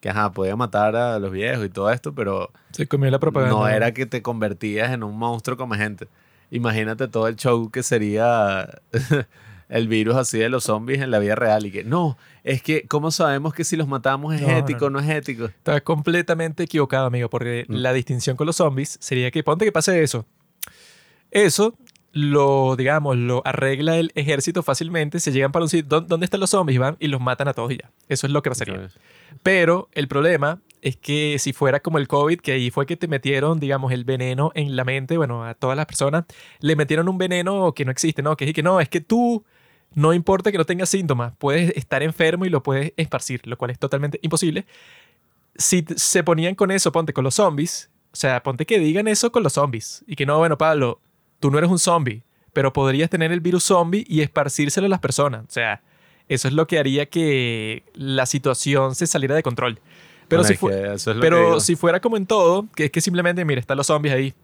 que 0.00 0.10
ajá, 0.10 0.30
podía 0.30 0.54
matar 0.56 0.94
a 0.94 1.18
los 1.18 1.32
viejos 1.32 1.64
y 1.64 1.68
todo 1.70 1.90
esto, 1.90 2.14
pero 2.14 2.52
Se 2.72 2.86
comió 2.86 3.10
la 3.10 3.18
propaganda. 3.18 3.54
no 3.56 3.66
era 3.66 3.92
que 3.92 4.04
te 4.04 4.20
convertías 4.20 4.90
en 4.92 5.02
un 5.02 5.16
monstruo 5.18 5.56
como 5.56 5.74
gente. 5.74 6.06
Imagínate 6.50 7.08
todo 7.08 7.28
el 7.28 7.36
show 7.36 7.70
que 7.70 7.82
sería 7.82 8.68
el 9.70 9.88
virus 9.88 10.16
así 10.16 10.38
de 10.38 10.50
los 10.50 10.64
zombies 10.64 11.00
en 11.00 11.10
la 11.10 11.18
vida 11.18 11.34
real 11.34 11.64
y 11.64 11.70
que 11.72 11.82
no, 11.82 12.18
es 12.44 12.62
que 12.62 12.86
¿cómo 12.86 13.10
sabemos 13.10 13.54
que 13.54 13.64
si 13.64 13.74
los 13.74 13.88
matamos 13.88 14.34
es 14.34 14.42
No, 14.42 14.48
no, 14.48 14.58
ético 14.58 14.84
o 14.86 14.90
no 14.90 15.00
es 15.00 15.08
ético? 15.08 15.46
Estás 15.46 15.80
completamente 15.80 16.64
equivocado, 16.64 17.06
amigo, 17.06 17.30
porque 17.30 17.64
Mm. 17.66 17.74
la 17.76 17.94
distinción 17.94 18.36
con 18.36 18.46
los 18.46 18.56
zombies 18.56 18.98
sería 19.00 19.30
que 19.30 19.42
ponte 19.42 19.64
que 19.64 19.72
pase 19.72 20.02
eso. 20.02 20.26
Eso 21.30 21.74
lo, 22.16 22.76
digamos, 22.76 23.14
lo 23.18 23.42
arregla 23.44 23.96
el 23.98 24.10
ejército 24.14 24.62
fácilmente. 24.62 25.20
Se 25.20 25.32
llegan 25.32 25.52
para 25.52 25.64
un 25.64 25.68
sitio, 25.68 25.86
¿dó- 25.86 26.00
¿dónde 26.00 26.24
están 26.24 26.40
los 26.40 26.48
zombies? 26.48 26.78
Van 26.78 26.96
y 26.98 27.08
los 27.08 27.20
matan 27.20 27.46
a 27.48 27.52
todos 27.52 27.72
y 27.72 27.76
ya. 27.76 27.90
Eso 28.08 28.26
es 28.26 28.32
lo 28.32 28.40
que 28.42 28.48
pasaría. 28.48 28.88
Pero 29.42 29.90
el 29.92 30.08
problema 30.08 30.60
es 30.80 30.96
que 30.96 31.38
si 31.38 31.52
fuera 31.52 31.80
como 31.80 31.98
el 31.98 32.08
COVID, 32.08 32.40
que 32.40 32.52
ahí 32.52 32.70
fue 32.70 32.86
que 32.86 32.96
te 32.96 33.06
metieron, 33.06 33.60
digamos, 33.60 33.92
el 33.92 34.04
veneno 34.04 34.50
en 34.54 34.76
la 34.76 34.84
mente, 34.84 35.18
bueno, 35.18 35.44
a 35.44 35.52
todas 35.52 35.76
las 35.76 35.84
personas, 35.84 36.24
le 36.60 36.74
metieron 36.74 37.06
un 37.10 37.18
veneno 37.18 37.72
que 37.74 37.84
no 37.84 37.90
existe, 37.90 38.22
¿no? 38.22 38.34
Que 38.34 38.46
es 38.46 38.54
que 38.54 38.62
no, 38.62 38.80
es 38.80 38.88
que 38.88 39.02
tú, 39.02 39.44
no 39.94 40.14
importa 40.14 40.50
que 40.50 40.56
no 40.58 40.64
tengas 40.64 40.88
síntomas, 40.88 41.34
puedes 41.36 41.76
estar 41.76 42.02
enfermo 42.02 42.46
y 42.46 42.48
lo 42.48 42.62
puedes 42.62 42.94
esparcir, 42.96 43.46
lo 43.46 43.58
cual 43.58 43.72
es 43.72 43.78
totalmente 43.78 44.18
imposible. 44.22 44.64
Si 45.56 45.84
se 45.96 46.22
ponían 46.24 46.54
con 46.54 46.70
eso, 46.70 46.92
ponte 46.92 47.12
con 47.12 47.24
los 47.24 47.34
zombies, 47.34 47.90
o 48.12 48.16
sea, 48.16 48.42
ponte 48.42 48.64
que 48.64 48.78
digan 48.78 49.06
eso 49.06 49.30
con 49.32 49.42
los 49.42 49.52
zombies 49.52 50.02
y 50.06 50.16
que 50.16 50.24
no, 50.24 50.38
bueno, 50.38 50.56
Pablo, 50.56 51.00
tú 51.40 51.50
no 51.50 51.58
eres 51.58 51.70
un 51.70 51.78
zombie, 51.78 52.22
pero 52.52 52.72
podrías 52.72 53.10
tener 53.10 53.32
el 53.32 53.40
virus 53.40 53.64
zombie 53.64 54.04
y 54.08 54.20
esparcírselo 54.20 54.86
a 54.86 54.90
las 54.90 55.00
personas, 55.00 55.44
o 55.44 55.50
sea, 55.50 55.82
eso 56.28 56.48
es 56.48 56.54
lo 56.54 56.66
que 56.66 56.78
haría 56.78 57.06
que 57.06 57.84
la 57.94 58.26
situación 58.26 58.94
se 58.94 59.06
saliera 59.06 59.34
de 59.34 59.42
control. 59.42 59.80
Pero, 60.28 60.42
Bueno, 60.42 61.56
es 61.56 61.62
si 61.64 61.76
fuera 61.76 62.00
como 62.00 62.16
en 62.16 62.26
todo, 62.26 62.66
que 62.74 62.86
es 62.86 62.90
que 62.90 63.00
simplemente, 63.00 63.44
mira, 63.44 63.60
están 63.60 63.76
los 63.76 63.86
zombies 63.86 64.14
ahí. 64.14 64.34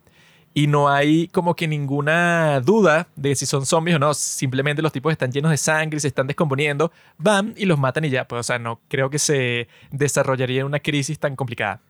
Y 0.54 0.66
no 0.66 0.90
hay 0.90 1.28
como 1.28 1.56
que 1.56 1.66
ninguna 1.66 2.60
duda 2.60 3.08
de 3.16 3.34
si 3.34 3.46
son 3.46 3.64
zombies 3.64 3.96
o 3.96 3.98
no. 3.98 4.12
Simplemente 4.12 4.82
los 4.82 4.92
tipos 4.92 5.10
están 5.10 5.32
llenos 5.32 5.50
de 5.50 5.56
sangre 5.56 5.96
y 5.96 6.00
se 6.00 6.08
están 6.08 6.26
descomponiendo. 6.26 6.92
Van 7.16 7.54
y 7.56 7.64
los 7.64 7.78
matan 7.78 8.04
y 8.04 8.10
ya. 8.10 8.28
Pues, 8.28 8.40
o 8.40 8.42
sea, 8.42 8.58
no 8.58 8.78
creo 8.88 9.08
que 9.08 9.18
se 9.18 9.66
desarrollaría 9.90 10.66
una 10.66 10.78
crisis 10.78 11.18
tan 11.18 11.36
complicada. 11.36 11.80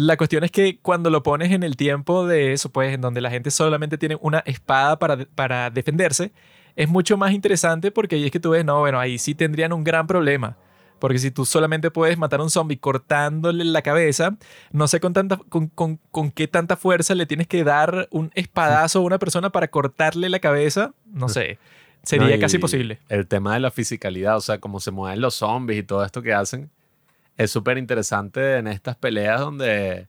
La 0.00 0.16
cuestión 0.16 0.44
es 0.44 0.52
que 0.52 0.78
cuando 0.80 1.10
lo 1.10 1.24
pones 1.24 1.50
en 1.50 1.64
el 1.64 1.76
tiempo 1.76 2.24
de 2.24 2.52
eso, 2.52 2.70
pues, 2.70 2.94
en 2.94 3.00
donde 3.00 3.20
la 3.20 3.30
gente 3.30 3.50
solamente 3.50 3.98
tiene 3.98 4.16
una 4.20 4.38
espada 4.46 4.96
para, 5.00 5.24
para 5.34 5.70
defenderse, 5.70 6.30
es 6.76 6.88
mucho 6.88 7.16
más 7.16 7.32
interesante 7.32 7.90
porque 7.90 8.14
ahí 8.14 8.24
es 8.26 8.30
que 8.30 8.38
tú 8.38 8.50
ves, 8.50 8.64
no, 8.64 8.78
bueno, 8.78 9.00
ahí 9.00 9.18
sí 9.18 9.34
tendrían 9.34 9.72
un 9.72 9.82
gran 9.82 10.06
problema. 10.06 10.56
Porque 11.00 11.18
si 11.18 11.32
tú 11.32 11.44
solamente 11.44 11.90
puedes 11.90 12.16
matar 12.16 12.38
a 12.38 12.44
un 12.44 12.50
zombie 12.50 12.78
cortándole 12.78 13.64
la 13.64 13.82
cabeza, 13.82 14.36
no 14.70 14.86
sé 14.86 15.00
con, 15.00 15.12
tanta, 15.14 15.36
con, 15.48 15.66
con- 15.66 15.98
con 16.12 16.30
qué 16.30 16.46
tanta 16.46 16.76
fuerza 16.76 17.16
le 17.16 17.26
tienes 17.26 17.48
que 17.48 17.64
dar 17.64 18.06
un 18.12 18.30
espadazo 18.36 19.00
a 19.00 19.02
una 19.02 19.18
persona 19.18 19.50
para 19.50 19.66
cortarle 19.66 20.28
la 20.28 20.38
cabeza. 20.38 20.92
No 21.06 21.28
sé. 21.28 21.58
Sería 22.04 22.36
No, 22.36 22.40
casi 22.40 22.56
imposible. 22.56 23.00
El 23.08 23.26
tema 23.26 23.54
de 23.54 23.60
la 23.60 23.72
fisicalidad, 23.72 24.36
o 24.36 24.40
sea, 24.40 24.58
cómo 24.58 24.78
se 24.78 24.92
mueven 24.92 25.20
los 25.20 25.34
zombies 25.34 25.80
y 25.80 25.82
todo 25.82 26.04
esto 26.04 26.22
que 26.22 26.32
hacen, 26.32 26.70
es 27.38 27.50
súper 27.52 27.78
interesante 27.78 28.58
en 28.58 28.66
estas 28.66 28.96
peleas 28.96 29.40
donde, 29.40 30.08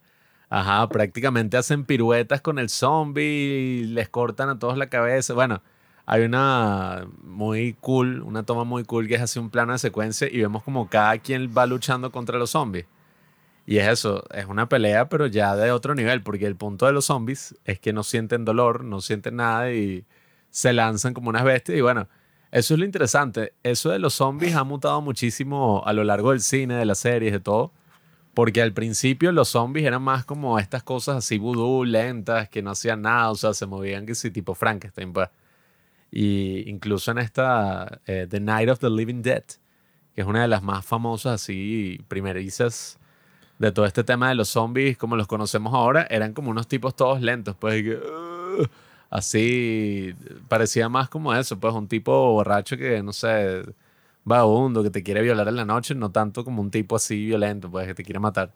ajá, 0.49 0.89
prácticamente 0.89 1.57
hacen 1.57 1.85
piruetas 1.85 2.41
con 2.41 2.59
el 2.59 2.69
zombie 2.69 3.23
y 3.23 3.85
les 3.85 4.09
cortan 4.09 4.49
a 4.49 4.59
todos 4.59 4.77
la 4.77 4.89
cabeza. 4.89 5.33
Bueno, 5.35 5.61
hay 6.07 6.23
una 6.23 7.07
muy 7.23 7.77
cool, 7.81 8.23
una 8.23 8.43
toma 8.43 8.63
muy 8.63 8.83
cool 8.83 9.07
que 9.07 9.15
es 9.15 9.21
así 9.21 9.39
un 9.39 9.51
plano 9.51 9.73
de 9.73 9.79
secuencia 9.79 10.27
y 10.29 10.39
vemos 10.39 10.63
como 10.63 10.89
cada 10.89 11.19
quien 11.19 11.53
va 11.55 11.67
luchando 11.67 12.11
contra 12.11 12.39
los 12.39 12.49
zombies. 12.51 12.87
Y 13.67 13.77
es 13.77 13.87
eso, 13.87 14.23
es 14.33 14.45
una 14.47 14.67
pelea, 14.67 15.09
pero 15.09 15.27
ya 15.27 15.55
de 15.55 15.71
otro 15.71 15.93
nivel, 15.93 16.23
porque 16.23 16.47
el 16.47 16.55
punto 16.55 16.87
de 16.87 16.93
los 16.93 17.05
zombies 17.05 17.55
es 17.65 17.79
que 17.79 17.93
no 17.93 18.01
sienten 18.03 18.43
dolor, 18.43 18.83
no 18.83 19.01
sienten 19.01 19.35
nada 19.35 19.71
y 19.71 20.05
se 20.49 20.73
lanzan 20.73 21.13
como 21.13 21.29
unas 21.29 21.43
bestias. 21.43 21.77
Y 21.77 21.81
bueno, 21.81 22.07
eso 22.51 22.73
es 22.73 22.79
lo 22.79 22.85
interesante. 22.85 23.53
Eso 23.63 23.89
de 23.91 23.99
los 23.99 24.15
zombies 24.15 24.55
ha 24.55 24.63
mutado 24.63 25.01
muchísimo 25.01 25.83
a 25.85 25.93
lo 25.93 26.03
largo 26.03 26.31
del 26.31 26.41
cine, 26.41 26.75
de 26.75 26.85
las 26.85 26.99
series, 26.99 27.31
de 27.31 27.39
todo. 27.39 27.71
Porque 28.33 28.61
al 28.61 28.73
principio 28.73 29.31
los 29.31 29.49
zombies 29.49 29.85
eran 29.85 30.01
más 30.01 30.25
como 30.25 30.59
estas 30.59 30.83
cosas 30.83 31.17
así 31.17 31.37
vudú, 31.37 31.83
lentas, 31.83 32.49
que 32.49 32.61
no 32.61 32.71
hacían 32.71 33.01
nada, 33.01 33.31
o 33.31 33.35
sea, 33.35 33.53
se 33.53 33.65
movían 33.65 34.05
que 34.05 34.15
sí, 34.15 34.31
tipo 34.31 34.55
Frankenstein, 34.55 35.13
pues. 35.13 35.29
Y 36.11 36.69
incluso 36.69 37.11
en 37.11 37.19
esta 37.19 38.01
eh, 38.05 38.27
The 38.29 38.39
Night 38.39 38.69
of 38.69 38.79
the 38.79 38.89
Living 38.89 39.21
Dead, 39.21 39.43
que 40.15 40.21
es 40.21 40.27
una 40.27 40.41
de 40.41 40.47
las 40.47 40.63
más 40.63 40.85
famosas 40.85 41.41
así 41.41 41.99
primerizas 42.07 42.99
de 43.59 43.71
todo 43.71 43.85
este 43.85 44.03
tema 44.03 44.29
de 44.29 44.35
los 44.35 44.49
zombies 44.49 44.97
como 44.97 45.15
los 45.17 45.27
conocemos 45.27 45.73
ahora, 45.73 46.07
eran 46.09 46.33
como 46.33 46.49
unos 46.49 46.67
tipos 46.67 46.95
todos 46.95 47.21
lentos, 47.21 47.55
pues 47.59 47.81
y 47.81 47.83
que, 47.83 47.99
así 49.09 50.13
parecía 50.47 50.89
más 50.89 51.09
como 51.09 51.33
eso, 51.33 51.59
pues 51.59 51.73
un 51.73 51.87
tipo 51.87 52.31
borracho 52.31 52.77
que 52.77 53.01
no 53.03 53.13
sé, 53.13 53.63
vagabundo 54.23 54.83
que 54.83 54.89
te 54.89 55.03
quiere 55.03 55.21
violar 55.21 55.47
en 55.47 55.55
la 55.55 55.65
noche, 55.65 55.95
no 55.95 56.11
tanto 56.11 56.43
como 56.45 56.61
un 56.61 56.71
tipo 56.71 56.95
así 56.95 57.25
violento, 57.25 57.69
pues 57.69 57.87
que 57.87 57.95
te 57.95 58.03
quiere 58.03 58.19
matar. 58.19 58.53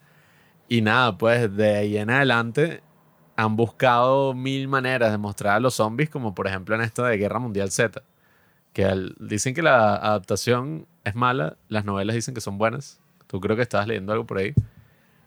Y 0.68 0.82
nada, 0.82 1.18
pues 1.18 1.56
de 1.56 1.76
ahí 1.78 1.98
en 1.98 2.10
adelante 2.10 2.82
han 3.36 3.56
buscado 3.56 4.34
mil 4.34 4.68
maneras 4.68 5.12
de 5.12 5.18
mostrar 5.18 5.56
a 5.56 5.60
los 5.60 5.76
zombies, 5.76 6.10
como 6.10 6.36
por 6.36 6.48
ejemplo 6.48 6.76
en 6.76 6.82
esto 6.82 7.04
de 7.04 7.18
Guerra 7.18 7.40
Mundial 7.40 7.72
Z, 7.72 8.04
que 8.74 9.12
dicen 9.20 9.54
que 9.54 9.62
la 9.62 9.96
adaptación 9.96 10.88
es 11.04 11.16
mala, 11.16 11.58
las 11.68 11.86
novelas 11.86 12.16
dicen 12.16 12.34
que 12.34 12.42
son 12.42 12.58
buenas. 12.58 13.00
Tú 13.28 13.40
creo 13.42 13.56
que 13.56 13.64
estabas 13.64 13.88
leyendo 13.88 14.14
algo 14.14 14.26
por 14.26 14.38
ahí. 14.38 14.54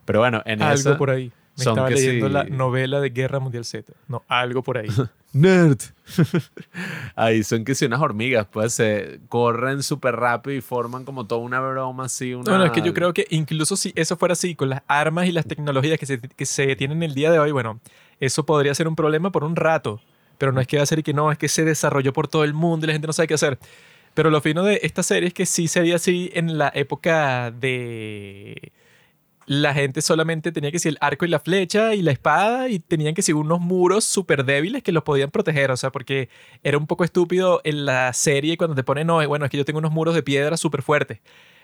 Pero 0.05 0.21
bueno, 0.21 0.43
en 0.47 0.63
Algo 0.63 0.75
esa... 0.75 0.97
por 0.97 1.11
ahí. 1.11 1.33
Me 1.57 1.65
son 1.65 1.73
estaba 1.73 1.91
leyendo 1.91 2.27
sí- 2.27 2.33
la 2.33 2.45
novela 2.45 3.01
de 3.01 3.11
Guerra 3.11 3.41
Mundial 3.41 3.65
Z. 3.65 3.93
No, 4.09 4.23
algo 4.29 4.63
por 4.63 4.79
ahí. 4.79 4.89
Nerd. 5.33 5.79
Ahí 7.15 7.43
son 7.45 7.65
que 7.65 7.75
si 7.75 7.85
unas 7.85 8.01
hormigas, 8.01 8.47
pues 8.51 8.73
se 8.73 9.21
corren 9.29 9.83
súper 9.83 10.17
rápido 10.17 10.57
y 10.57 10.61
forman 10.63 11.05
como 11.05 11.27
toda 11.27 11.43
una 11.43 11.61
broma 11.61 12.05
así. 12.05 12.33
Una... 12.33 12.53
No, 12.53 12.59
no, 12.59 12.65
es 12.65 12.71
que 12.71 12.81
yo 12.81 12.95
creo 12.95 13.13
que 13.13 13.27
incluso 13.31 13.77
si 13.77 13.93
eso 13.97 14.17
fuera 14.17 14.33
así, 14.33 14.55
con 14.55 14.71
las 14.71 14.83
armas 14.87 15.27
y 15.27 15.33
las 15.33 15.47
tecnologías 15.47 15.99
que 15.99 16.07
se, 16.07 16.21
que 16.21 16.47
se 16.47 16.75
tienen 16.77 17.03
el 17.03 17.15
día 17.15 17.31
de 17.31 17.39
hoy, 17.39 17.51
bueno, 17.51 17.81
eso 18.21 18.47
podría 18.47 18.75
ser 18.75 18.89
un 18.89 18.97
problema 18.97 19.31
por 19.31 19.45
un 19.45 19.57
rato. 19.57 20.01
Pero 20.39 20.53
no 20.53 20.61
es 20.61 20.67
que 20.67 20.77
va 20.77 20.83
a 20.83 20.87
ser 20.87 20.99
y 21.01 21.03
que 21.03 21.15
no, 21.15 21.31
es 21.33 21.39
que 21.39 21.49
se 21.49 21.65
desarrolló 21.65 22.13
por 22.13 22.29
todo 22.29 22.45
el 22.45 22.55
mundo 22.55 22.85
y 22.85 22.89
la 22.89 22.93
gente 22.93 23.07
no 23.07 23.13
sabe 23.13 23.27
qué 23.27 23.35
hacer. 23.35 23.59
Pero 24.15 24.31
lo 24.31 24.41
fino 24.41 24.63
de 24.63 24.81
esta 24.83 25.03
serie 25.03 25.29
es 25.29 25.35
que 25.35 25.45
sí 25.45 25.69
sería 25.69 25.97
así 25.97 26.31
en 26.35 26.57
la 26.57 26.71
época 26.75 27.51
de... 27.51 28.73
La 29.47 29.73
gente 29.75 30.03
solamente 30.03 30.51
tenía 30.51 30.73
que 30.73 30.79
ser 30.79 30.91
el 30.93 30.99
arco 31.01 31.25
y 31.25 31.29
la 31.29 31.39
flecha 31.39 31.95
y 31.95 32.03
la 32.03 32.11
espada 32.11 32.69
y 32.69 32.81
tenían 32.81 33.15
que 33.15 33.23
ser 33.23 33.37
unos 33.37 33.61
muros 33.61 34.05
súper 34.05 34.45
débiles 34.45 34.83
que 34.83 34.91
los 34.93 35.05
podían 35.05 35.31
proteger. 35.31 35.71
O 35.71 35.77
sea, 35.77 35.93
porque 35.93 36.29
era 36.65 36.79
un 36.79 36.87
poco 36.87 37.05
estúpido 37.05 37.61
en 37.63 37.85
la 37.87 38.13
serie 38.13 38.57
cuando 38.57 38.75
te 38.75 38.83
ponen, 38.83 39.07
no, 39.07 39.27
bueno, 39.29 39.45
es 39.45 39.51
que 39.51 39.57
yo 39.57 39.65
tengo 39.65 39.79
unos 39.79 39.93
muros 39.93 40.15
de 40.15 40.23
piedra 40.23 40.57
súper 40.57 40.83
fuertes. 40.83 41.21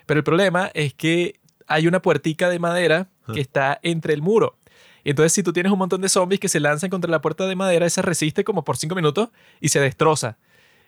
Pero 0.07 0.19
el 0.19 0.25
problema 0.25 0.71
es 0.75 0.95
que 0.95 1.41
hay 1.67 1.87
una 1.87 2.03
puertica 2.03 2.49
de 2.49 2.59
madera 2.59 3.09
que 3.33 3.41
está 3.41 3.81
entre 3.83 4.15
el 4.15 4.23
muro. 4.23 4.59
Y 5.05 5.11
entonces, 5.11 5.33
si 5.33 5.43
tú 5.43 5.53
tienes 5.53 5.73
un 5.73 5.79
montón 5.79 6.01
de 6.01 6.09
zombies 6.09 6.41
que 6.41 6.49
se 6.49 6.61
lanzan 6.61 6.91
contra 6.91 7.11
la 7.11 7.21
puerta 7.21 7.47
de 7.47 7.57
madera, 7.57 7.87
esa 7.87 8.03
resiste 8.03 8.45
como 8.45 8.65
por 8.65 8.77
cinco 8.77 8.95
minutos 8.95 9.31
y 9.61 9.69
se 9.69 9.81
destroza. 9.81 10.39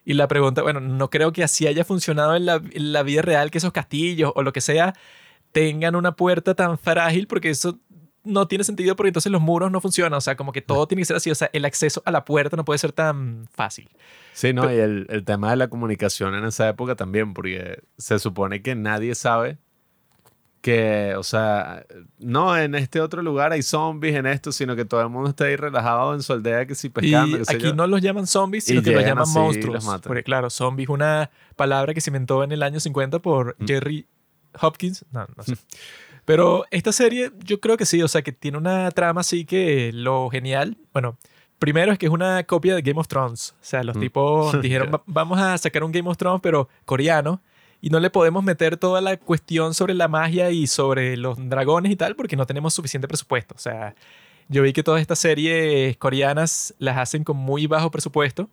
Y 0.04 0.14
la 0.14 0.28
pregunta, 0.28 0.62
bueno, 0.62 0.80
no 0.80 1.10
creo 1.10 1.32
que 1.32 1.42
así 1.42 1.66
haya 1.66 1.84
funcionado 1.84 2.36
en 2.36 2.46
la, 2.46 2.56
en 2.56 2.92
la 2.92 3.02
vida 3.02 3.22
real, 3.22 3.50
que 3.50 3.58
esos 3.58 3.72
castillos 3.72 4.32
o 4.34 4.42
lo 4.42 4.52
que 4.52 4.60
sea 4.60 4.94
tengan 5.54 5.94
una 5.96 6.12
puerta 6.16 6.54
tan 6.54 6.76
frágil, 6.76 7.26
porque 7.28 7.48
eso 7.50 7.78
no 8.24 8.48
tiene 8.48 8.64
sentido, 8.64 8.96
porque 8.96 9.08
entonces 9.08 9.30
los 9.30 9.40
muros 9.40 9.70
no 9.70 9.80
funcionan. 9.80 10.14
O 10.14 10.20
sea, 10.20 10.34
como 10.36 10.50
que 10.52 10.60
todo 10.62 10.86
tiene 10.88 11.02
que 11.02 11.06
ser 11.06 11.16
así. 11.16 11.30
O 11.30 11.34
sea, 11.34 11.48
el 11.52 11.64
acceso 11.64 12.02
a 12.04 12.10
la 12.10 12.24
puerta 12.24 12.56
no 12.56 12.64
puede 12.64 12.78
ser 12.78 12.92
tan 12.92 13.46
fácil. 13.52 13.88
Sí, 14.32 14.52
no, 14.52 14.70
y 14.72 14.76
el, 14.76 15.06
el 15.10 15.24
tema 15.24 15.50
de 15.50 15.56
la 15.56 15.68
comunicación 15.68 16.34
en 16.34 16.44
esa 16.44 16.68
época 16.68 16.96
también, 16.96 17.34
porque 17.34 17.82
se 17.98 18.18
supone 18.18 18.62
que 18.62 18.74
nadie 18.74 19.14
sabe 19.14 19.58
que, 20.60 21.14
o 21.18 21.22
sea, 21.22 21.84
no 22.18 22.56
en 22.56 22.74
este 22.74 23.00
otro 23.02 23.20
lugar 23.20 23.52
hay 23.52 23.62
zombies 23.62 24.14
en 24.16 24.24
esto, 24.24 24.50
sino 24.50 24.74
que 24.74 24.86
todo 24.86 25.02
el 25.02 25.10
mundo 25.10 25.28
está 25.28 25.44
ahí 25.44 25.56
relajado 25.56 26.14
en 26.14 26.22
su 26.22 26.32
aldea, 26.32 26.64
que 26.66 26.74
si 26.74 26.88
pescando, 26.88 27.38
y 27.38 27.44
sé 27.44 27.54
aquí 27.56 27.64
yo. 27.66 27.74
no 27.74 27.86
los 27.86 28.00
llaman 28.00 28.26
zombies, 28.26 28.64
Y 28.64 28.70
sino 28.70 28.82
que 28.82 28.92
los 28.92 29.02
llaman 29.04 29.24
y 29.24 29.26
los 29.26 29.34
monstruos. 29.34 29.84
matan. 29.84 30.00
Porque 30.08 30.22
claro, 30.24 30.48
zombie 30.48 30.84
es 30.84 30.88
una 30.88 31.30
palabra 31.54 31.92
que 31.92 32.00
se 32.00 32.08
inventó 32.08 32.42
en 32.42 32.52
el 32.52 32.62
año 32.62 32.80
50 32.80 33.18
por 33.18 33.56
Mm. 33.58 33.66
Jerry 33.66 34.06
Hopkins. 34.60 35.04
No, 35.12 35.26
no 35.36 35.42
sé. 35.42 35.56
Pero 36.24 36.64
esta 36.70 36.90
serie 36.92 37.30
yo 37.44 37.60
creo 37.60 37.76
que 37.76 37.84
sí, 37.86 38.02
o 38.02 38.08
sea, 38.08 38.22
que 38.22 38.32
tiene 38.32 38.56
una 38.56 38.90
trama 38.92 39.20
así 39.20 39.44
que 39.44 39.90
lo 39.92 40.30
genial, 40.30 40.78
bueno, 40.94 41.18
primero 41.58 41.92
es 41.92 41.98
que 41.98 42.06
es 42.06 42.12
una 42.12 42.42
copia 42.44 42.74
de 42.74 42.82
Game 42.82 42.98
of 42.98 43.08
Thrones. 43.08 43.50
O 43.60 43.64
sea, 43.64 43.82
los 43.84 43.96
Mm. 43.96 44.00
tipos 44.00 44.52
dijeron, 44.62 44.90
"Va- 44.94 45.02
vamos 45.06 45.38
a 45.38 45.56
sacar 45.58 45.84
un 45.84 45.92
Game 45.92 46.08
of 46.08 46.16
Thrones, 46.16 46.40
pero 46.42 46.68
coreano. 46.84 47.40
Y 47.82 47.90
no 47.90 48.00
le 48.00 48.08
podemos 48.08 48.42
meter 48.42 48.78
toda 48.78 49.02
la 49.02 49.18
cuestión 49.18 49.74
sobre 49.74 49.92
la 49.92 50.08
magia 50.08 50.50
y 50.50 50.66
sobre 50.66 51.18
los 51.18 51.36
dragones 51.50 51.92
y 51.92 51.96
tal, 51.96 52.16
porque 52.16 52.34
no 52.36 52.46
tenemos 52.46 52.72
suficiente 52.72 53.06
presupuesto. 53.06 53.54
O 53.54 53.58
sea, 53.58 53.94
yo 54.48 54.62
vi 54.62 54.72
que 54.72 54.82
todas 54.82 55.02
estas 55.02 55.18
series 55.18 55.94
coreanas 55.98 56.72
las 56.78 56.96
hacen 56.96 57.24
con 57.24 57.36
muy 57.36 57.66
bajo 57.66 57.90
presupuesto. 57.90 58.48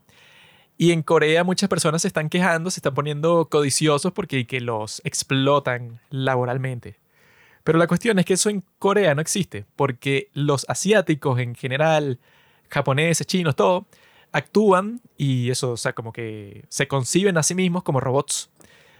Y 0.77 0.91
en 0.91 1.03
Corea 1.03 1.43
muchas 1.43 1.69
personas 1.69 2.01
se 2.01 2.07
están 2.07 2.29
quejando, 2.29 2.71
se 2.71 2.79
están 2.79 2.93
poniendo 2.93 3.47
codiciosos 3.49 4.11
porque 4.13 4.47
que 4.47 4.61
los 4.61 5.01
explotan 5.05 5.99
laboralmente. 6.09 6.99
Pero 7.63 7.77
la 7.77 7.87
cuestión 7.87 8.17
es 8.19 8.25
que 8.25 8.33
eso 8.33 8.49
en 8.49 8.63
Corea 8.79 9.13
no 9.13 9.21
existe, 9.21 9.65
porque 9.75 10.29
los 10.33 10.65
asiáticos 10.67 11.39
en 11.39 11.53
general, 11.53 12.19
japoneses, 12.69 13.27
chinos, 13.27 13.55
todo, 13.55 13.85
actúan 14.31 15.01
y 15.17 15.51
eso, 15.51 15.73
o 15.73 15.77
sea, 15.77 15.93
como 15.93 16.11
que 16.11 16.65
se 16.69 16.87
conciben 16.87 17.37
a 17.37 17.43
sí 17.43 17.53
mismos 17.53 17.83
como 17.83 17.99
robots. 17.99 18.49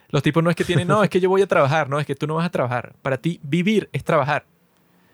Los 0.10 0.22
tipos 0.22 0.44
no 0.44 0.50
es 0.50 0.56
que 0.56 0.66
tienen, 0.66 0.88
no, 0.88 1.04
es 1.04 1.10
que 1.10 1.20
yo 1.20 1.30
voy 1.30 1.42
a 1.42 1.48
trabajar, 1.48 1.90
no, 1.90 2.00
es 2.00 2.06
que 2.06 2.16
tú 2.16 2.28
no 2.28 2.36
vas 2.36 2.46
a 2.46 2.52
trabajar. 2.52 2.94
Para 3.02 3.18
ti, 3.18 3.40
vivir 3.44 3.90
es 3.94 4.04
trabajar. 4.04 4.46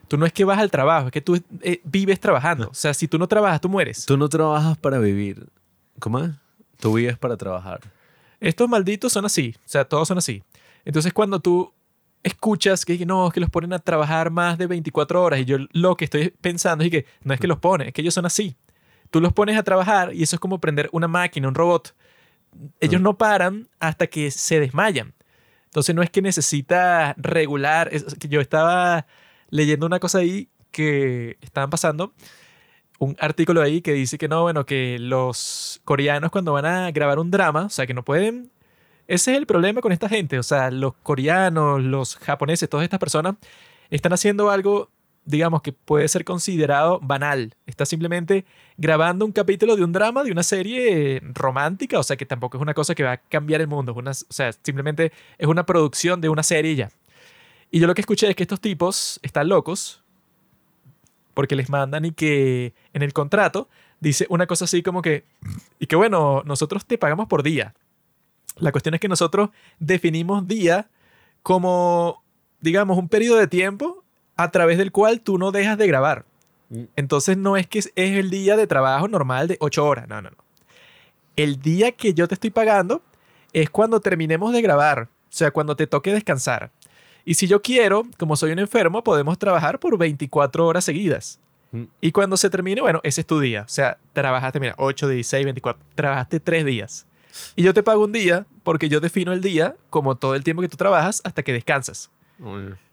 Tú 0.07 0.17
no 0.17 0.25
es 0.25 0.33
que 0.33 0.43
vas 0.43 0.57
al 0.57 0.71
trabajo, 0.71 1.07
es 1.07 1.11
que 1.11 1.21
tú 1.21 1.39
eh, 1.61 1.81
vives 1.83 2.19
trabajando. 2.19 2.69
O 2.69 2.73
sea, 2.73 2.93
si 2.93 3.07
tú 3.07 3.19
no 3.19 3.27
trabajas, 3.27 3.61
tú 3.61 3.69
mueres. 3.69 4.05
Tú 4.05 4.17
no 4.17 4.27
trabajas 4.27 4.77
para 4.77 4.97
vivir. 4.99 5.47
¿Cómo 5.99 6.19
es? 6.19 6.31
Tú 6.79 6.93
vives 6.93 7.17
para 7.17 7.37
trabajar. 7.37 7.81
Estos 8.39 8.69
malditos 8.69 9.11
son 9.11 9.25
así, 9.25 9.55
o 9.65 9.67
sea, 9.67 9.85
todos 9.85 10.07
son 10.07 10.17
así. 10.17 10.43
Entonces, 10.85 11.11
cuando 11.11 11.39
tú 11.39 11.73
escuchas 12.23 12.85
que 12.85 13.05
no, 13.05 13.27
es 13.27 13.33
que 13.33 13.39
los 13.39 13.49
ponen 13.49 13.73
a 13.73 13.79
trabajar 13.79 14.31
más 14.31 14.57
de 14.57 14.67
24 14.67 15.23
horas 15.23 15.39
y 15.39 15.45
yo 15.45 15.57
lo 15.71 15.95
que 15.95 16.05
estoy 16.05 16.29
pensando 16.29 16.83
es 16.83 16.91
que 16.91 17.05
no 17.23 17.33
es 17.33 17.39
que 17.39 17.47
los 17.47 17.59
ponen, 17.59 17.87
es 17.87 17.93
que 17.93 18.01
ellos 18.01 18.13
son 18.13 18.25
así. 18.25 18.55
Tú 19.09 19.21
los 19.21 19.33
pones 19.33 19.57
a 19.57 19.63
trabajar 19.63 20.13
y 20.13 20.23
eso 20.23 20.35
es 20.35 20.39
como 20.39 20.59
prender 20.59 20.89
una 20.91 21.07
máquina, 21.07 21.47
un 21.47 21.55
robot. 21.55 21.95
Ellos 22.79 23.01
no 23.01 23.17
paran 23.17 23.69
hasta 23.79 24.07
que 24.07 24.31
se 24.31 24.59
desmayan. 24.59 25.13
Entonces 25.65 25.95
no 25.95 26.01
es 26.01 26.09
que 26.09 26.21
necesita 26.21 27.13
regular. 27.17 27.91
yo 28.27 28.41
estaba 28.41 29.05
leyendo 29.49 29.85
una 29.85 29.99
cosa 29.99 30.19
ahí 30.19 30.49
que 30.71 31.37
estaban 31.41 31.69
pasando. 31.69 32.13
Un 32.99 33.15
artículo 33.19 33.61
ahí 33.61 33.81
que 33.81 33.93
dice 33.93 34.17
que 34.17 34.27
no, 34.27 34.41
bueno, 34.43 34.65
que 34.65 34.97
los 34.99 35.81
coreanos 35.85 36.31
cuando 36.31 36.53
van 36.53 36.65
a 36.65 36.91
grabar 36.91 37.19
un 37.19 37.31
drama, 37.31 37.65
o 37.65 37.69
sea, 37.69 37.85
que 37.85 37.93
no 37.93 38.03
pueden... 38.03 38.51
Ese 39.07 39.31
es 39.31 39.37
el 39.37 39.45
problema 39.45 39.81
con 39.81 39.91
esta 39.91 40.09
gente. 40.09 40.37
O 40.39 40.43
sea, 40.43 40.69
los 40.71 40.93
coreanos, 40.95 41.81
los 41.81 42.17
japoneses, 42.17 42.67
todas 42.69 42.83
estas 42.83 42.99
personas 42.99 43.35
están 43.89 44.13
haciendo 44.13 44.49
algo 44.49 44.89
digamos 45.27 45.61
que 45.61 45.73
puede 45.73 46.07
ser 46.07 46.23
considerado 46.23 46.99
banal. 47.01 47.53
Está 47.65 47.85
simplemente 47.85 48.45
grabando 48.77 49.25
un 49.25 49.33
capítulo 49.33 49.75
de 49.75 49.83
un 49.83 49.91
drama, 49.91 50.23
de 50.23 50.31
una 50.31 50.41
serie 50.41 51.21
romántica, 51.33 51.99
o 51.99 52.03
sea 52.03 52.15
que 52.15 52.25
tampoco 52.25 52.57
es 52.57 52.61
una 52.61 52.73
cosa 52.73 52.95
que 52.95 53.03
va 53.03 53.11
a 53.11 53.17
cambiar 53.17 53.61
el 53.61 53.67
mundo, 53.67 53.93
o 53.93 54.13
sea, 54.13 54.53
simplemente 54.63 55.11
es 55.37 55.47
una 55.47 55.65
producción 55.65 56.21
de 56.21 56.29
una 56.29 56.43
serie 56.43 56.75
ya. 56.75 56.89
Y 57.69 57.79
yo 57.79 57.87
lo 57.87 57.93
que 57.93 58.01
escuché 58.01 58.29
es 58.29 58.35
que 58.35 58.43
estos 58.43 58.61
tipos 58.61 59.19
están 59.21 59.49
locos 59.49 60.01
porque 61.37 61.55
les 61.55 61.69
mandan 61.69 62.03
y 62.03 62.13
que 62.13 62.73
en 62.93 63.03
el 63.03 63.13
contrato 63.13 63.69
dice 63.99 64.25
una 64.27 64.47
cosa 64.47 64.65
así 64.65 64.81
como 64.81 65.03
que, 65.03 65.23
y 65.77 65.85
que 65.85 65.95
bueno, 65.95 66.41
nosotros 66.47 66.83
te 66.83 66.97
pagamos 66.97 67.27
por 67.27 67.43
día. 67.43 67.75
La 68.55 68.71
cuestión 68.71 68.95
es 68.95 68.99
que 68.99 69.07
nosotros 69.07 69.51
definimos 69.77 70.47
día 70.47 70.89
como, 71.43 72.23
digamos, 72.59 72.97
un 72.97 73.07
periodo 73.07 73.37
de 73.37 73.45
tiempo 73.45 74.03
a 74.35 74.49
través 74.49 74.79
del 74.79 74.91
cual 74.91 75.21
tú 75.21 75.37
no 75.37 75.51
dejas 75.51 75.77
de 75.77 75.85
grabar. 75.85 76.25
Mm. 76.69 76.85
Entonces 76.95 77.37
no 77.37 77.55
es 77.55 77.67
que 77.67 77.77
es 77.77 77.91
el 77.95 78.31
día 78.31 78.57
de 78.57 78.65
trabajo 78.65 79.07
normal 79.07 79.47
de 79.47 79.57
8 79.59 79.85
horas, 79.85 80.07
no, 80.07 80.19
no, 80.23 80.31
no. 80.31 80.37
El 81.35 81.61
día 81.61 81.91
que 81.91 82.15
yo 82.15 82.27
te 82.27 82.33
estoy 82.33 82.49
pagando 82.49 83.03
es 83.53 83.69
cuando 83.69 83.99
terminemos 83.99 84.53
de 84.53 84.63
grabar, 84.63 85.03
o 85.03 85.07
sea, 85.29 85.51
cuando 85.51 85.75
te 85.75 85.85
toque 85.85 86.11
descansar. 86.11 86.71
Y 87.27 87.33
si 87.33 87.45
yo 87.45 87.61
quiero, 87.61 88.03
como 88.17 88.37
soy 88.37 88.53
un 88.53 88.59
enfermo, 88.59 89.03
podemos 89.03 89.37
trabajar 89.37 89.79
por 89.79 89.97
24 89.97 90.65
horas 90.65 90.85
seguidas. 90.85 91.41
Mm. 91.73 91.83
Y 91.99 92.13
cuando 92.13 92.37
se 92.37 92.49
termine, 92.49 92.79
bueno, 92.79 93.01
ese 93.03 93.19
es 93.19 93.27
tu 93.27 93.41
día. 93.41 93.63
O 93.63 93.69
sea, 93.69 93.97
trabajaste, 94.13 94.61
mira, 94.61 94.75
8, 94.77 95.09
16, 95.09 95.43
24, 95.43 95.83
trabajaste 95.93 96.39
3 96.39 96.63
días. 96.63 97.05
Y 97.57 97.63
yo 97.63 97.73
te 97.73 97.83
pago 97.83 98.05
un 98.05 98.13
día 98.13 98.45
porque 98.63 98.87
yo 98.87 99.01
defino 99.01 99.33
el 99.33 99.41
día 99.41 99.75
como 99.89 100.15
todo 100.15 100.35
el 100.35 100.45
tiempo 100.45 100.61
que 100.61 100.69
tú 100.69 100.77
trabajas 100.77 101.21
hasta 101.25 101.43
que 101.43 101.51
descansas. 101.51 102.09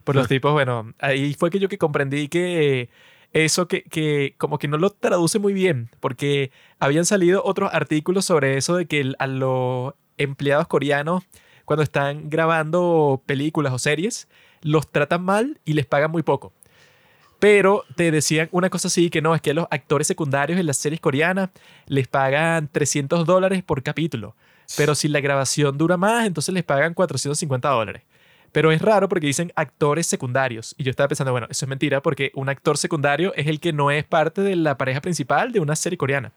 Por 0.03 0.17
los 0.17 0.27
tipos, 0.27 0.53
bueno, 0.53 0.93
ahí 0.99 1.35
fue 1.35 1.51
que 1.51 1.61
yo 1.61 1.69
que 1.69 1.79
comprendí 1.79 2.27
que 2.27 2.89
eso 3.33 3.69
que, 3.69 3.85
que, 3.85 4.35
como 4.37 4.59
que 4.59 4.67
no 4.67 4.79
lo 4.79 4.91
traduce 4.91 5.39
muy 5.39 5.53
bien, 5.53 5.91
porque 6.01 6.51
habían 6.81 7.05
salido 7.05 7.41
otros 7.45 7.73
artículos 7.73 8.25
sobre 8.25 8.57
eso 8.57 8.75
de 8.75 8.87
que 8.87 9.13
a 9.17 9.29
los 9.29 9.95
empleados 10.19 10.67
coreanos, 10.67 11.23
cuando 11.65 11.83
están 11.83 12.29
grabando 12.31 13.23
películas 13.27 13.73
o 13.73 13.79
series, 13.79 14.29
los 14.63 14.91
tratan 14.91 15.23
mal 15.23 15.61
y 15.65 15.75
les 15.75 15.87
pagan 15.87 16.11
muy 16.11 16.23
poco. 16.23 16.53
Pero 17.39 17.85
te 17.97 18.11
decían 18.11 18.49
una 18.53 18.71
cosa 18.71 18.89
así, 18.89 19.11
que 19.11 19.21
no, 19.21 19.35
es 19.35 19.43
que 19.43 19.53
los 19.53 19.67
actores 19.71 20.07
secundarios 20.07 20.59
en 20.59 20.67
las 20.67 20.79
series 20.79 21.01
coreanas 21.01 21.51
les 21.87 22.09
pagan 22.09 22.69
300 22.73 23.27
dólares 23.27 23.63
por 23.63 23.83
capítulo. 23.83 24.35
Pero 24.77 24.95
si 24.95 25.09
la 25.09 25.21
grabación 25.21 25.77
dura 25.77 25.97
más, 25.97 26.27
entonces 26.27 26.55
les 26.55 26.65
pagan 26.65 26.95
450 26.95 27.69
dólares. 27.69 28.03
Pero 28.53 28.71
es 28.71 28.81
raro 28.81 29.09
porque 29.09 29.27
dicen 29.27 29.53
actores 29.57 30.07
secundarios. 30.07 30.75
Y 30.79 30.85
yo 30.85 30.91
estaba 30.91 31.09
pensando, 31.09 31.33
bueno, 31.33 31.49
eso 31.51 31.65
es 31.65 31.69
mentira 31.69 32.01
porque 32.01 32.31
un 32.35 32.49
actor 32.49 32.79
secundario 32.79 33.35
es 33.35 33.47
el 33.49 33.61
que 33.61 33.73
no 33.73 33.91
es 33.91 34.05
parte 34.05 34.43
de 34.43 34.55
la 34.57 34.79
pareja 34.79 35.01
principal 35.01 35.53
de 35.53 35.61
una 35.61 35.77
serie 35.77 35.99
coreana. 35.99 36.33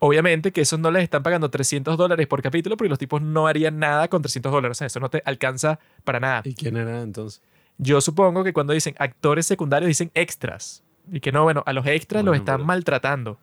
Obviamente 0.00 0.50
que 0.50 0.62
esos 0.62 0.80
no 0.80 0.90
les 0.90 1.02
están 1.02 1.22
pagando 1.22 1.50
300 1.50 1.96
dólares 1.96 2.26
por 2.26 2.42
capítulo 2.42 2.76
porque 2.76 2.88
los 2.88 2.98
tipos 2.98 3.22
no 3.22 3.46
harían 3.46 3.78
nada 3.78 4.08
con 4.08 4.22
300 4.22 4.50
dólares. 4.50 4.76
O 4.76 4.78
sea, 4.78 4.86
eso 4.86 4.98
no 4.98 5.10
te 5.10 5.22
alcanza 5.24 5.78
para 6.04 6.18
nada. 6.18 6.42
¿Y 6.44 6.54
quién 6.54 6.76
era 6.76 7.02
entonces? 7.02 7.42
Yo 7.78 8.00
supongo 8.00 8.42
que 8.42 8.52
cuando 8.52 8.72
dicen 8.72 8.94
actores 8.98 9.46
secundarios 9.46 9.88
dicen 9.88 10.10
extras. 10.14 10.82
Y 11.12 11.20
que 11.20 11.32
no, 11.32 11.44
bueno, 11.44 11.62
a 11.66 11.72
los 11.72 11.86
extras 11.86 12.24
los 12.24 12.36
están 12.36 12.64
maltratando 12.64 13.38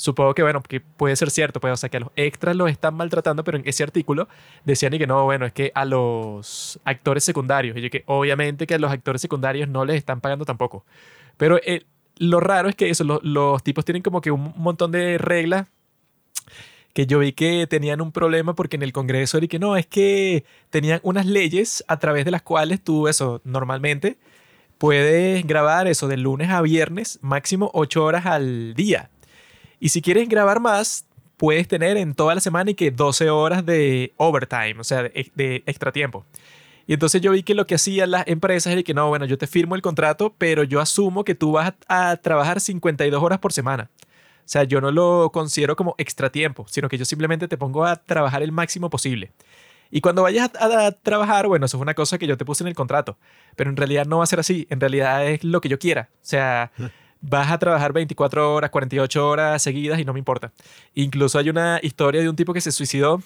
supongo 0.00 0.34
que, 0.34 0.42
bueno, 0.42 0.62
que 0.62 0.80
puede 0.80 1.14
ser 1.14 1.30
cierto, 1.30 1.60
pues, 1.60 1.74
o 1.74 1.76
sea, 1.76 1.90
que 1.90 1.98
a 1.98 2.00
los 2.00 2.10
extras 2.16 2.56
los 2.56 2.70
están 2.70 2.94
maltratando, 2.94 3.44
pero 3.44 3.58
en 3.58 3.64
ese 3.66 3.82
artículo 3.82 4.28
decían 4.64 4.94
y 4.94 4.98
que 4.98 5.06
no, 5.06 5.24
bueno, 5.24 5.44
es 5.44 5.52
que 5.52 5.72
a 5.74 5.84
los 5.84 6.80
actores 6.84 7.22
secundarios, 7.22 7.76
y 7.76 7.90
que 7.90 8.02
obviamente 8.06 8.66
que 8.66 8.74
a 8.74 8.78
los 8.78 8.90
actores 8.90 9.20
secundarios 9.20 9.68
no 9.68 9.84
les 9.84 9.96
están 9.96 10.22
pagando 10.22 10.46
tampoco. 10.46 10.86
Pero 11.36 11.58
eh, 11.58 11.84
lo 12.16 12.40
raro 12.40 12.70
es 12.70 12.76
que 12.76 12.88
eso, 12.88 13.04
los 13.22 13.62
tipos 13.62 13.84
tienen 13.84 14.02
como 14.02 14.22
que 14.22 14.30
un 14.30 14.54
montón 14.56 14.90
de 14.90 15.18
reglas 15.18 15.66
que 16.92 17.06
yo 17.06 17.20
vi 17.20 17.32
que 17.32 17.66
tenían 17.66 18.00
un 18.00 18.12
problema 18.12 18.54
porque 18.54 18.76
en 18.76 18.82
el 18.82 18.92
Congreso 18.92 19.38
y 19.38 19.48
que 19.48 19.58
no, 19.58 19.76
es 19.76 19.86
que 19.86 20.44
tenían 20.70 21.00
unas 21.02 21.26
leyes 21.26 21.84
a 21.88 21.98
través 21.98 22.24
de 22.24 22.30
las 22.30 22.42
cuales 22.42 22.82
tú 22.82 23.08
eso 23.08 23.40
normalmente 23.44 24.18
puedes 24.78 25.46
grabar 25.46 25.86
eso 25.86 26.08
de 26.08 26.16
lunes 26.16 26.50
a 26.50 26.62
viernes 26.62 27.18
máximo 27.22 27.70
8 27.74 28.02
horas 28.02 28.26
al 28.26 28.74
día. 28.74 29.10
Y 29.78 29.90
si 29.90 30.02
quieres 30.02 30.28
grabar 30.28 30.60
más, 30.60 31.04
puedes 31.36 31.68
tener 31.68 31.96
en 31.96 32.14
toda 32.14 32.34
la 32.34 32.40
semana 32.40 32.70
y 32.70 32.74
que 32.74 32.90
12 32.90 33.30
horas 33.30 33.64
de 33.64 34.12
overtime, 34.18 34.76
o 34.78 34.84
sea, 34.84 35.02
de, 35.02 35.62
extra 35.66 35.90
tiempo. 35.90 36.26
Y 36.86 36.92
entonces 36.92 37.22
yo 37.22 37.32
vi 37.32 37.42
que 37.42 37.54
lo 37.54 37.66
que 37.66 37.76
hacían 37.76 38.10
las 38.10 38.26
empresas 38.26 38.72
era 38.72 38.82
que 38.82 38.94
no, 38.94 39.08
bueno, 39.08 39.24
yo 39.24 39.38
te 39.38 39.46
firmo 39.46 39.74
el 39.74 39.82
contrato, 39.82 40.34
pero 40.36 40.64
yo 40.64 40.80
asumo 40.80 41.24
que 41.24 41.34
tú 41.34 41.52
vas 41.52 41.72
a, 41.88 42.16
trabajar 42.16 42.60
52 42.60 43.22
horas 43.22 43.38
por 43.38 43.52
semana. 43.52 43.88
O 44.40 44.48
sea, 44.52 44.64
yo 44.64 44.80
no 44.80 44.90
lo 44.90 45.30
considero 45.32 45.76
como 45.76 45.94
extra 45.98 46.30
tiempo, 46.30 46.66
sino 46.68 46.88
que 46.88 46.98
yo 46.98 47.04
simplemente 47.04 47.48
te 47.48 47.56
pongo 47.56 47.84
a 47.84 47.96
trabajar 47.96 48.42
el 48.42 48.52
máximo 48.52 48.90
posible. 48.90 49.32
Y 49.90 50.00
cuando 50.00 50.22
vayas 50.22 50.50
a, 50.58 50.86
a, 50.86 50.92
trabajar, 50.92 51.46
bueno, 51.46 51.66
eso 51.66 51.76
es 51.76 51.80
una 51.82 51.94
cosa 51.94 52.18
que 52.18 52.26
yo 52.26 52.36
te 52.36 52.44
puse 52.44 52.62
en 52.62 52.68
el 52.68 52.74
contrato, 52.74 53.18
pero 53.56 53.70
en 53.70 53.76
realidad 53.76 54.06
no 54.06 54.18
va 54.18 54.24
a 54.24 54.26
ser 54.26 54.40
así, 54.40 54.66
en 54.70 54.80
realidad 54.80 55.26
es 55.26 55.42
lo 55.42 55.60
que 55.60 55.68
yo 55.68 55.78
quiera. 55.78 56.10
O 56.14 56.18
sea, 56.22 56.70
vas 57.20 57.50
a 57.50 57.58
trabajar 57.58 57.92
24 57.92 58.54
horas, 58.54 58.70
48 58.70 59.28
horas 59.28 59.62
seguidas 59.62 59.98
y 59.98 60.04
no 60.04 60.12
me 60.12 60.18
importa. 60.18 60.52
Incluso 60.94 61.38
hay 61.38 61.50
una 61.50 61.80
historia 61.82 62.20
de 62.20 62.28
un 62.28 62.36
tipo 62.36 62.52
que 62.52 62.60
se 62.60 62.72
suicidó 62.72 63.22